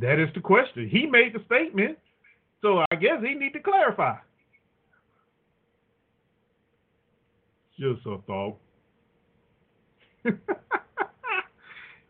That 0.00 0.18
is 0.18 0.28
the 0.34 0.40
question. 0.40 0.88
He 0.88 1.06
made 1.06 1.34
the 1.34 1.42
statement, 1.46 1.98
so 2.62 2.84
I 2.90 2.96
guess 2.96 3.22
he 3.22 3.34
need 3.34 3.52
to 3.52 3.60
clarify. 3.60 4.16
Just 7.80 8.04
a 8.06 8.18
thought. 8.26 8.56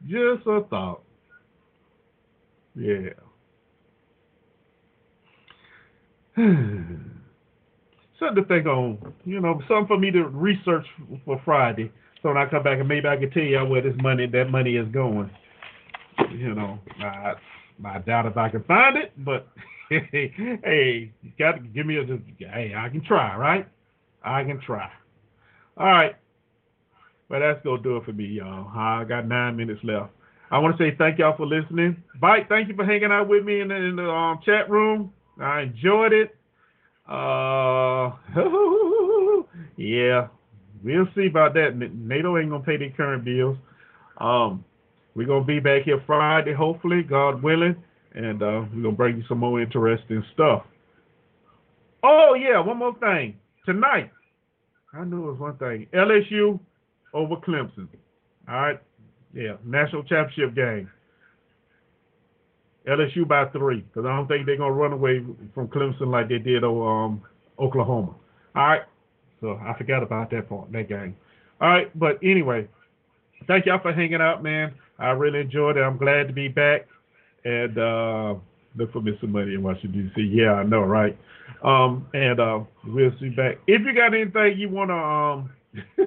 Just 0.08 0.46
a 0.46 0.62
thought. 0.68 1.02
Yeah. 2.74 3.10
something 8.18 8.34
to 8.34 8.44
think 8.48 8.66
on. 8.66 9.14
You 9.24 9.40
know, 9.40 9.62
something 9.68 9.86
for 9.86 9.96
me 9.96 10.10
to 10.10 10.24
research 10.24 10.86
for 11.24 11.40
Friday. 11.44 11.92
So 12.22 12.30
when 12.30 12.36
I 12.36 12.46
come 12.46 12.64
back 12.64 12.80
and 12.80 12.88
maybe 12.88 13.06
I 13.06 13.16
can 13.16 13.30
tell 13.30 13.42
y'all 13.44 13.68
where 13.68 13.80
this 13.80 13.94
money 14.02 14.26
that 14.26 14.50
money 14.50 14.74
is 14.74 14.88
going. 14.88 15.30
You 16.32 16.54
know, 16.54 16.80
I 16.98 17.34
I 17.84 17.98
doubt 17.98 18.26
if 18.26 18.36
I 18.36 18.48
can 18.48 18.64
find 18.64 18.96
it, 18.96 19.12
but 19.24 19.46
hey, 19.88 20.32
hey, 20.64 21.12
you 21.22 21.30
got 21.38 21.52
to 21.52 21.60
give 21.60 21.86
me 21.86 21.96
a 21.96 22.04
hey, 22.38 22.74
I 22.76 22.88
can 22.88 23.04
try, 23.04 23.36
right? 23.36 23.68
I 24.24 24.42
can 24.42 24.60
try. 24.60 24.90
All 25.80 25.86
right. 25.86 26.14
Well, 27.30 27.40
that's 27.40 27.64
gonna 27.64 27.80
do 27.82 27.96
it 27.96 28.04
for 28.04 28.12
me, 28.12 28.26
y'all. 28.26 28.68
I 28.76 29.02
got 29.04 29.26
nine 29.26 29.56
minutes 29.56 29.80
left. 29.82 30.10
I 30.50 30.58
want 30.58 30.76
to 30.76 30.84
say 30.84 30.94
thank 30.98 31.18
y'all 31.18 31.34
for 31.34 31.46
listening. 31.46 32.02
Bite, 32.20 32.50
thank 32.50 32.68
you 32.68 32.74
for 32.74 32.84
hanging 32.84 33.10
out 33.10 33.28
with 33.28 33.44
me 33.46 33.62
in 33.62 33.68
the, 33.68 33.76
in 33.76 33.96
the 33.96 34.04
um, 34.04 34.40
chat 34.44 34.68
room. 34.68 35.10
I 35.40 35.62
enjoyed 35.62 36.12
it. 36.12 36.36
Uh, 37.08 38.10
yeah, 39.78 40.28
we'll 40.84 41.08
see 41.16 41.28
about 41.28 41.54
that. 41.54 41.76
NATO 41.76 42.36
ain't 42.36 42.50
gonna 42.50 42.62
pay 42.62 42.76
their 42.76 42.90
current 42.90 43.24
bills. 43.24 43.56
Um, 44.18 44.62
we're 45.14 45.26
gonna 45.26 45.46
be 45.46 45.60
back 45.60 45.84
here 45.84 46.02
Friday, 46.06 46.52
hopefully, 46.52 47.02
God 47.02 47.42
willing, 47.42 47.76
and 48.14 48.42
uh, 48.42 48.64
we're 48.74 48.82
gonna 48.82 48.92
bring 48.92 49.16
you 49.16 49.24
some 49.30 49.38
more 49.38 49.62
interesting 49.62 50.22
stuff. 50.34 50.62
Oh 52.02 52.34
yeah, 52.34 52.60
one 52.60 52.76
more 52.76 52.98
thing. 52.98 53.38
Tonight, 53.64 54.10
I 54.92 55.04
knew 55.04 55.28
it 55.28 55.30
was 55.32 55.40
one 55.40 55.56
thing. 55.56 55.86
LSU 55.94 56.58
over 57.14 57.36
Clemson. 57.36 57.88
All 58.48 58.54
right, 58.60 58.80
yeah, 59.32 59.56
national 59.64 60.02
championship 60.04 60.54
game. 60.54 60.90
LSU 62.88 63.28
by 63.28 63.44
three 63.46 63.80
because 63.80 64.06
I 64.06 64.16
don't 64.16 64.26
think 64.26 64.46
they're 64.46 64.56
gonna 64.56 64.72
run 64.72 64.92
away 64.92 65.24
from 65.54 65.68
Clemson 65.68 66.08
like 66.10 66.28
they 66.28 66.38
did 66.38 66.64
um, 66.64 67.22
Oklahoma. 67.58 68.14
All 68.54 68.66
right, 68.66 68.82
so 69.40 69.60
I 69.62 69.76
forgot 69.76 70.02
about 70.02 70.30
that 70.30 70.48
part, 70.48 70.72
that 70.72 70.88
game. 70.88 71.16
All 71.60 71.68
right, 71.68 71.98
but 71.98 72.18
anyway, 72.22 72.66
thank 73.46 73.66
y'all 73.66 73.80
for 73.80 73.92
hanging 73.92 74.20
out, 74.20 74.42
man. 74.42 74.74
I 74.98 75.10
really 75.10 75.40
enjoyed 75.40 75.76
it. 75.76 75.80
I'm 75.80 75.98
glad 75.98 76.26
to 76.28 76.32
be 76.32 76.48
back 76.48 76.86
and 77.44 77.78
uh, 77.78 78.34
look 78.76 78.92
for 78.92 79.00
Mr. 79.00 79.28
Money 79.28 79.54
in 79.54 79.62
Washington 79.62 80.12
D.C. 80.14 80.30
Yeah, 80.32 80.54
I 80.54 80.64
know, 80.64 80.80
right? 80.80 81.18
Um, 81.62 82.06
and 82.14 82.40
uh, 82.40 82.60
we'll 82.86 83.12
see 83.20 83.28
back. 83.30 83.58
If 83.66 83.82
you 83.82 83.94
got 83.94 84.14
anything 84.14 84.58
you 84.58 84.68
wanna 84.68 84.94
um, 84.94 85.50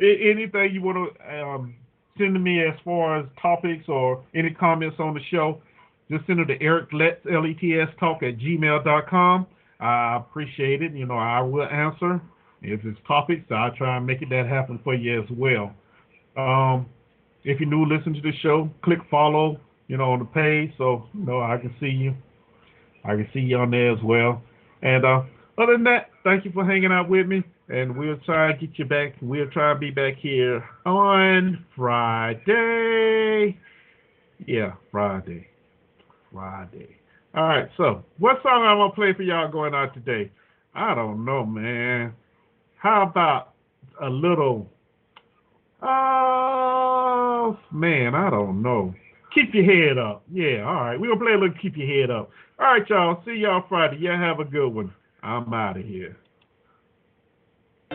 anything 0.00 0.70
you 0.72 0.82
wanna 0.82 1.06
um, 1.30 1.74
send 2.16 2.34
to 2.34 2.40
me 2.40 2.62
as 2.62 2.74
far 2.84 3.18
as 3.20 3.26
topics 3.40 3.84
or 3.88 4.24
any 4.34 4.50
comments 4.50 4.96
on 4.98 5.14
the 5.14 5.20
show 5.30 5.60
just 6.10 6.26
send 6.26 6.40
it 6.40 6.46
to 6.46 6.62
Eric 6.62 6.88
Let's 6.92 7.20
L-E-T-S 7.30 7.88
talk 8.00 8.22
at 8.22 8.38
gmail.com. 8.38 9.46
I 9.80 10.16
appreciate 10.16 10.82
it. 10.82 10.92
You 10.92 11.06
know, 11.06 11.18
I 11.18 11.40
will 11.40 11.66
answer. 11.66 12.20
If 12.62 12.80
it's 12.84 12.98
topics, 13.06 13.44
I'll 13.50 13.74
try 13.76 13.96
and 13.96 14.06
make 14.06 14.22
it 14.22 14.30
that 14.30 14.46
happen 14.46 14.80
for 14.82 14.94
you 14.94 15.22
as 15.22 15.28
well. 15.30 15.72
Um, 16.36 16.86
if 17.44 17.60
you're 17.60 17.68
new, 17.68 17.84
listen 17.84 18.14
to 18.14 18.20
the 18.20 18.32
show, 18.42 18.70
click 18.82 18.98
follow, 19.10 19.60
you 19.88 19.96
know, 19.96 20.12
on 20.12 20.20
the 20.20 20.24
page 20.26 20.72
so, 20.78 21.08
you 21.14 21.24
know, 21.24 21.40
I 21.40 21.58
can 21.58 21.74
see 21.80 21.88
you. 21.88 22.14
I 23.04 23.16
can 23.16 23.28
see 23.32 23.40
you 23.40 23.56
on 23.58 23.70
there 23.70 23.92
as 23.92 24.02
well. 24.02 24.42
And 24.82 25.04
uh, 25.04 25.22
other 25.56 25.72
than 25.72 25.84
that, 25.84 26.10
thank 26.24 26.44
you 26.44 26.52
for 26.52 26.64
hanging 26.64 26.92
out 26.92 27.08
with 27.08 27.26
me. 27.26 27.42
And 27.68 27.96
we'll 27.96 28.18
try 28.18 28.50
and 28.50 28.60
get 28.60 28.78
you 28.78 28.84
back. 28.84 29.14
We'll 29.20 29.50
try 29.50 29.72
and 29.72 29.80
be 29.80 29.90
back 29.90 30.14
here 30.16 30.64
on 30.86 31.64
Friday. 31.76 33.58
Yeah, 34.46 34.74
Friday. 34.90 35.48
Friday. 36.32 36.96
All 37.34 37.44
right, 37.44 37.68
so 37.76 38.04
what 38.18 38.42
song 38.42 38.64
I 38.64 38.74
want 38.74 38.94
to 38.94 38.94
play 38.94 39.12
for 39.12 39.22
y'all 39.22 39.50
going 39.50 39.74
out 39.74 39.92
today? 39.94 40.30
I 40.74 40.94
don't 40.94 41.24
know, 41.24 41.44
man. 41.44 42.14
How 42.76 43.02
about 43.02 43.54
a 44.00 44.08
little? 44.08 44.70
Oh 45.82 47.58
man, 47.70 48.14
I 48.14 48.30
don't 48.30 48.62
know. 48.62 48.94
Keep 49.34 49.54
your 49.54 49.64
head 49.64 49.98
up. 49.98 50.22
Yeah, 50.32 50.64
all 50.66 50.74
right. 50.74 51.00
We're 51.00 51.08
gonna 51.08 51.20
play 51.20 51.32
a 51.32 51.38
little 51.38 51.54
keep 51.60 51.76
your 51.76 51.86
head 51.86 52.10
up. 52.10 52.30
All 52.58 52.66
right, 52.66 52.88
y'all. 52.88 53.22
See 53.24 53.36
y'all 53.36 53.64
Friday. 53.68 53.98
Y'all 53.98 54.18
have 54.18 54.40
a 54.40 54.44
good 54.44 54.68
one. 54.68 54.92
I'm 55.22 55.52
out 55.52 55.76
of 55.76 55.84
here. 55.84 56.16
Eh, 57.90 57.94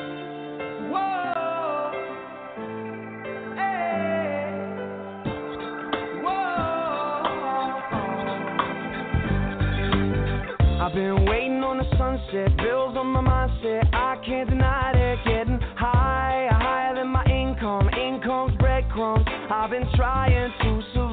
I've 10.79 10.93
been 10.93 11.25
waiting 11.25 11.63
on 11.63 11.77
the 11.77 11.85
sunset, 11.97 12.55
bills 12.57 12.95
on 12.97 13.07
my 13.07 13.21
mindset. 13.21 13.89
I 13.93 14.17
can't 14.25 14.49
deny 14.49 14.91
it, 14.91 15.19
getting 15.25 15.59
higher, 15.75 16.49
higher 16.51 16.95
than 16.95 17.07
my 17.07 17.25
income. 17.25 17.89
Income's 17.89 18.55
breadcrumbs. 18.57 19.25
I've 19.49 19.69
been 19.71 19.87
trying 19.95 20.31
to 20.31 20.32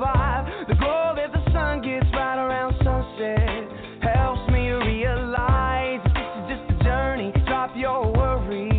survive. 0.00 0.46
The 0.68 0.74
glow 0.74 1.12
that 1.16 1.32
the 1.32 1.52
sun 1.52 1.82
gets 1.82 2.06
right 2.12 2.38
around 2.38 2.74
sunset 2.82 3.68
helps 4.02 4.40
me 4.50 4.70
realize 4.70 6.00
this 6.14 6.24
is 6.38 6.48
just 6.48 6.80
a 6.80 6.84
journey. 6.84 7.32
Drop 7.46 7.76
your 7.76 8.10
worries, 8.12 8.72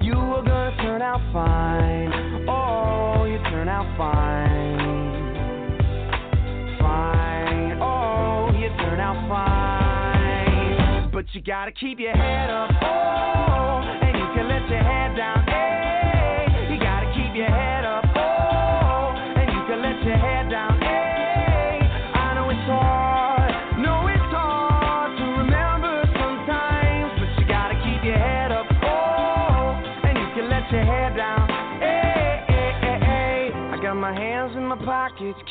you 0.00 0.14
are 0.14 0.42
gonna 0.42 0.76
turn 0.82 1.02
out 1.02 1.20
fine. 1.32 2.46
Oh, 2.48 3.24
you 3.24 3.38
turn 3.50 3.68
out 3.68 3.86
fine. 3.96 4.78
Fine, 6.80 7.78
oh, 7.82 8.50
you 8.54 8.68
turn 8.78 9.00
out 9.00 9.28
fine. 9.28 11.10
But 11.12 11.26
you 11.32 11.42
gotta 11.42 11.72
keep 11.72 12.00
your 12.00 12.12
head 12.12 12.50
up, 12.50 12.70
oh, 12.82 13.82
and 14.02 14.16
you 14.16 14.26
can 14.34 14.48
let 14.48 14.68
your 14.68 14.82
head 14.82 15.16
down, 15.16 15.43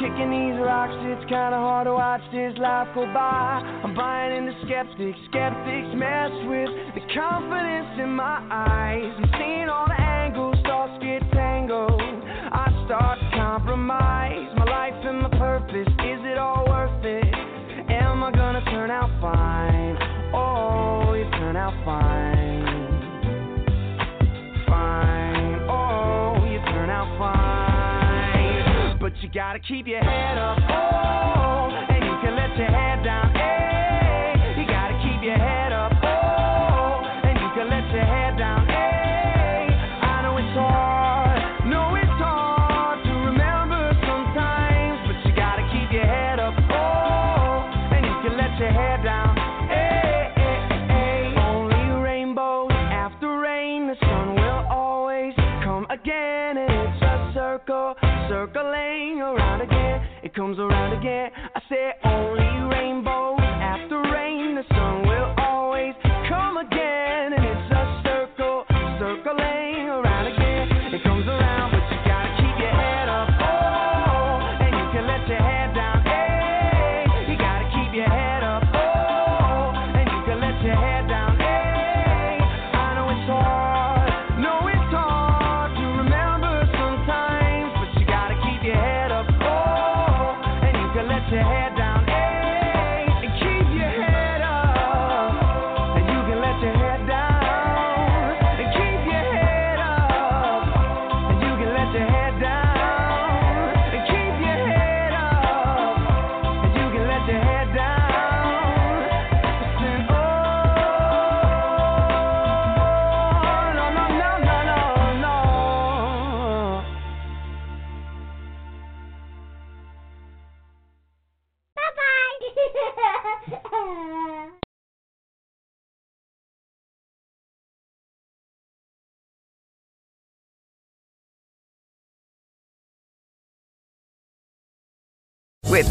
kicking 0.03 0.31
these 0.35 0.59
rocks. 0.59 0.91
It's 1.07 1.23
kinda 1.31 1.55
hard 1.55 1.87
to 1.87 1.93
watch 1.93 2.21
this 2.31 2.51
life 2.57 2.89
go 2.93 3.05
by. 3.13 3.63
I'm 3.83 3.95
buying 3.95 4.35
into 4.35 4.51
skeptics, 4.67 5.17
skeptics 5.31 5.95
mess 5.95 6.31
with 6.43 6.67
the 6.95 7.03
confidence 7.15 7.87
in 8.03 8.11
my 8.11 8.43
eyes. 8.51 9.11
I'm 9.17 9.31
seeing 9.39 9.69
all 9.69 9.87
the 9.87 10.01
angles, 10.01 10.59
thoughts 10.67 10.99
get 10.99 11.23
tangled. 11.31 12.03
I 12.51 12.67
start 12.85 13.17
to 13.19 13.29
compromise 13.31 14.51
my 14.57 14.65
life 14.65 14.99
and 15.07 15.21
my 15.23 15.29
purpose. 15.39 15.87
Is 15.87 16.21
it 16.31 16.37
all 16.37 16.65
worth 16.67 17.05
it? 17.05 17.33
Am 17.89 18.23
I 18.23 18.31
gonna 18.31 18.63
turn 18.75 18.91
out 18.91 19.09
fine? 19.21 19.95
Oh, 20.33 21.13
you 21.13 21.29
turn 21.39 21.55
out 21.55 21.75
fine. 21.85 22.65
Fine, 24.67 25.55
oh, 25.69 26.43
you 26.51 26.59
turn 26.73 26.89
out 26.89 27.07
fine. 27.17 27.62
You 29.23 29.29
gotta 29.33 29.59
keep 29.59 29.87
your 29.87 30.03
head 30.03 30.37
up, 30.37 30.57
oh, 30.69 31.69
and 31.71 32.03
you 32.03 32.11
can 32.21 32.35
let 32.35 32.57
your 32.57 32.67
head 32.67 33.05
down, 33.05 33.33
hey. 33.33 33.72
Comes 60.55 60.71
around 60.71 60.93
again. 60.97 61.31
I 61.55 61.61
say 61.69 61.91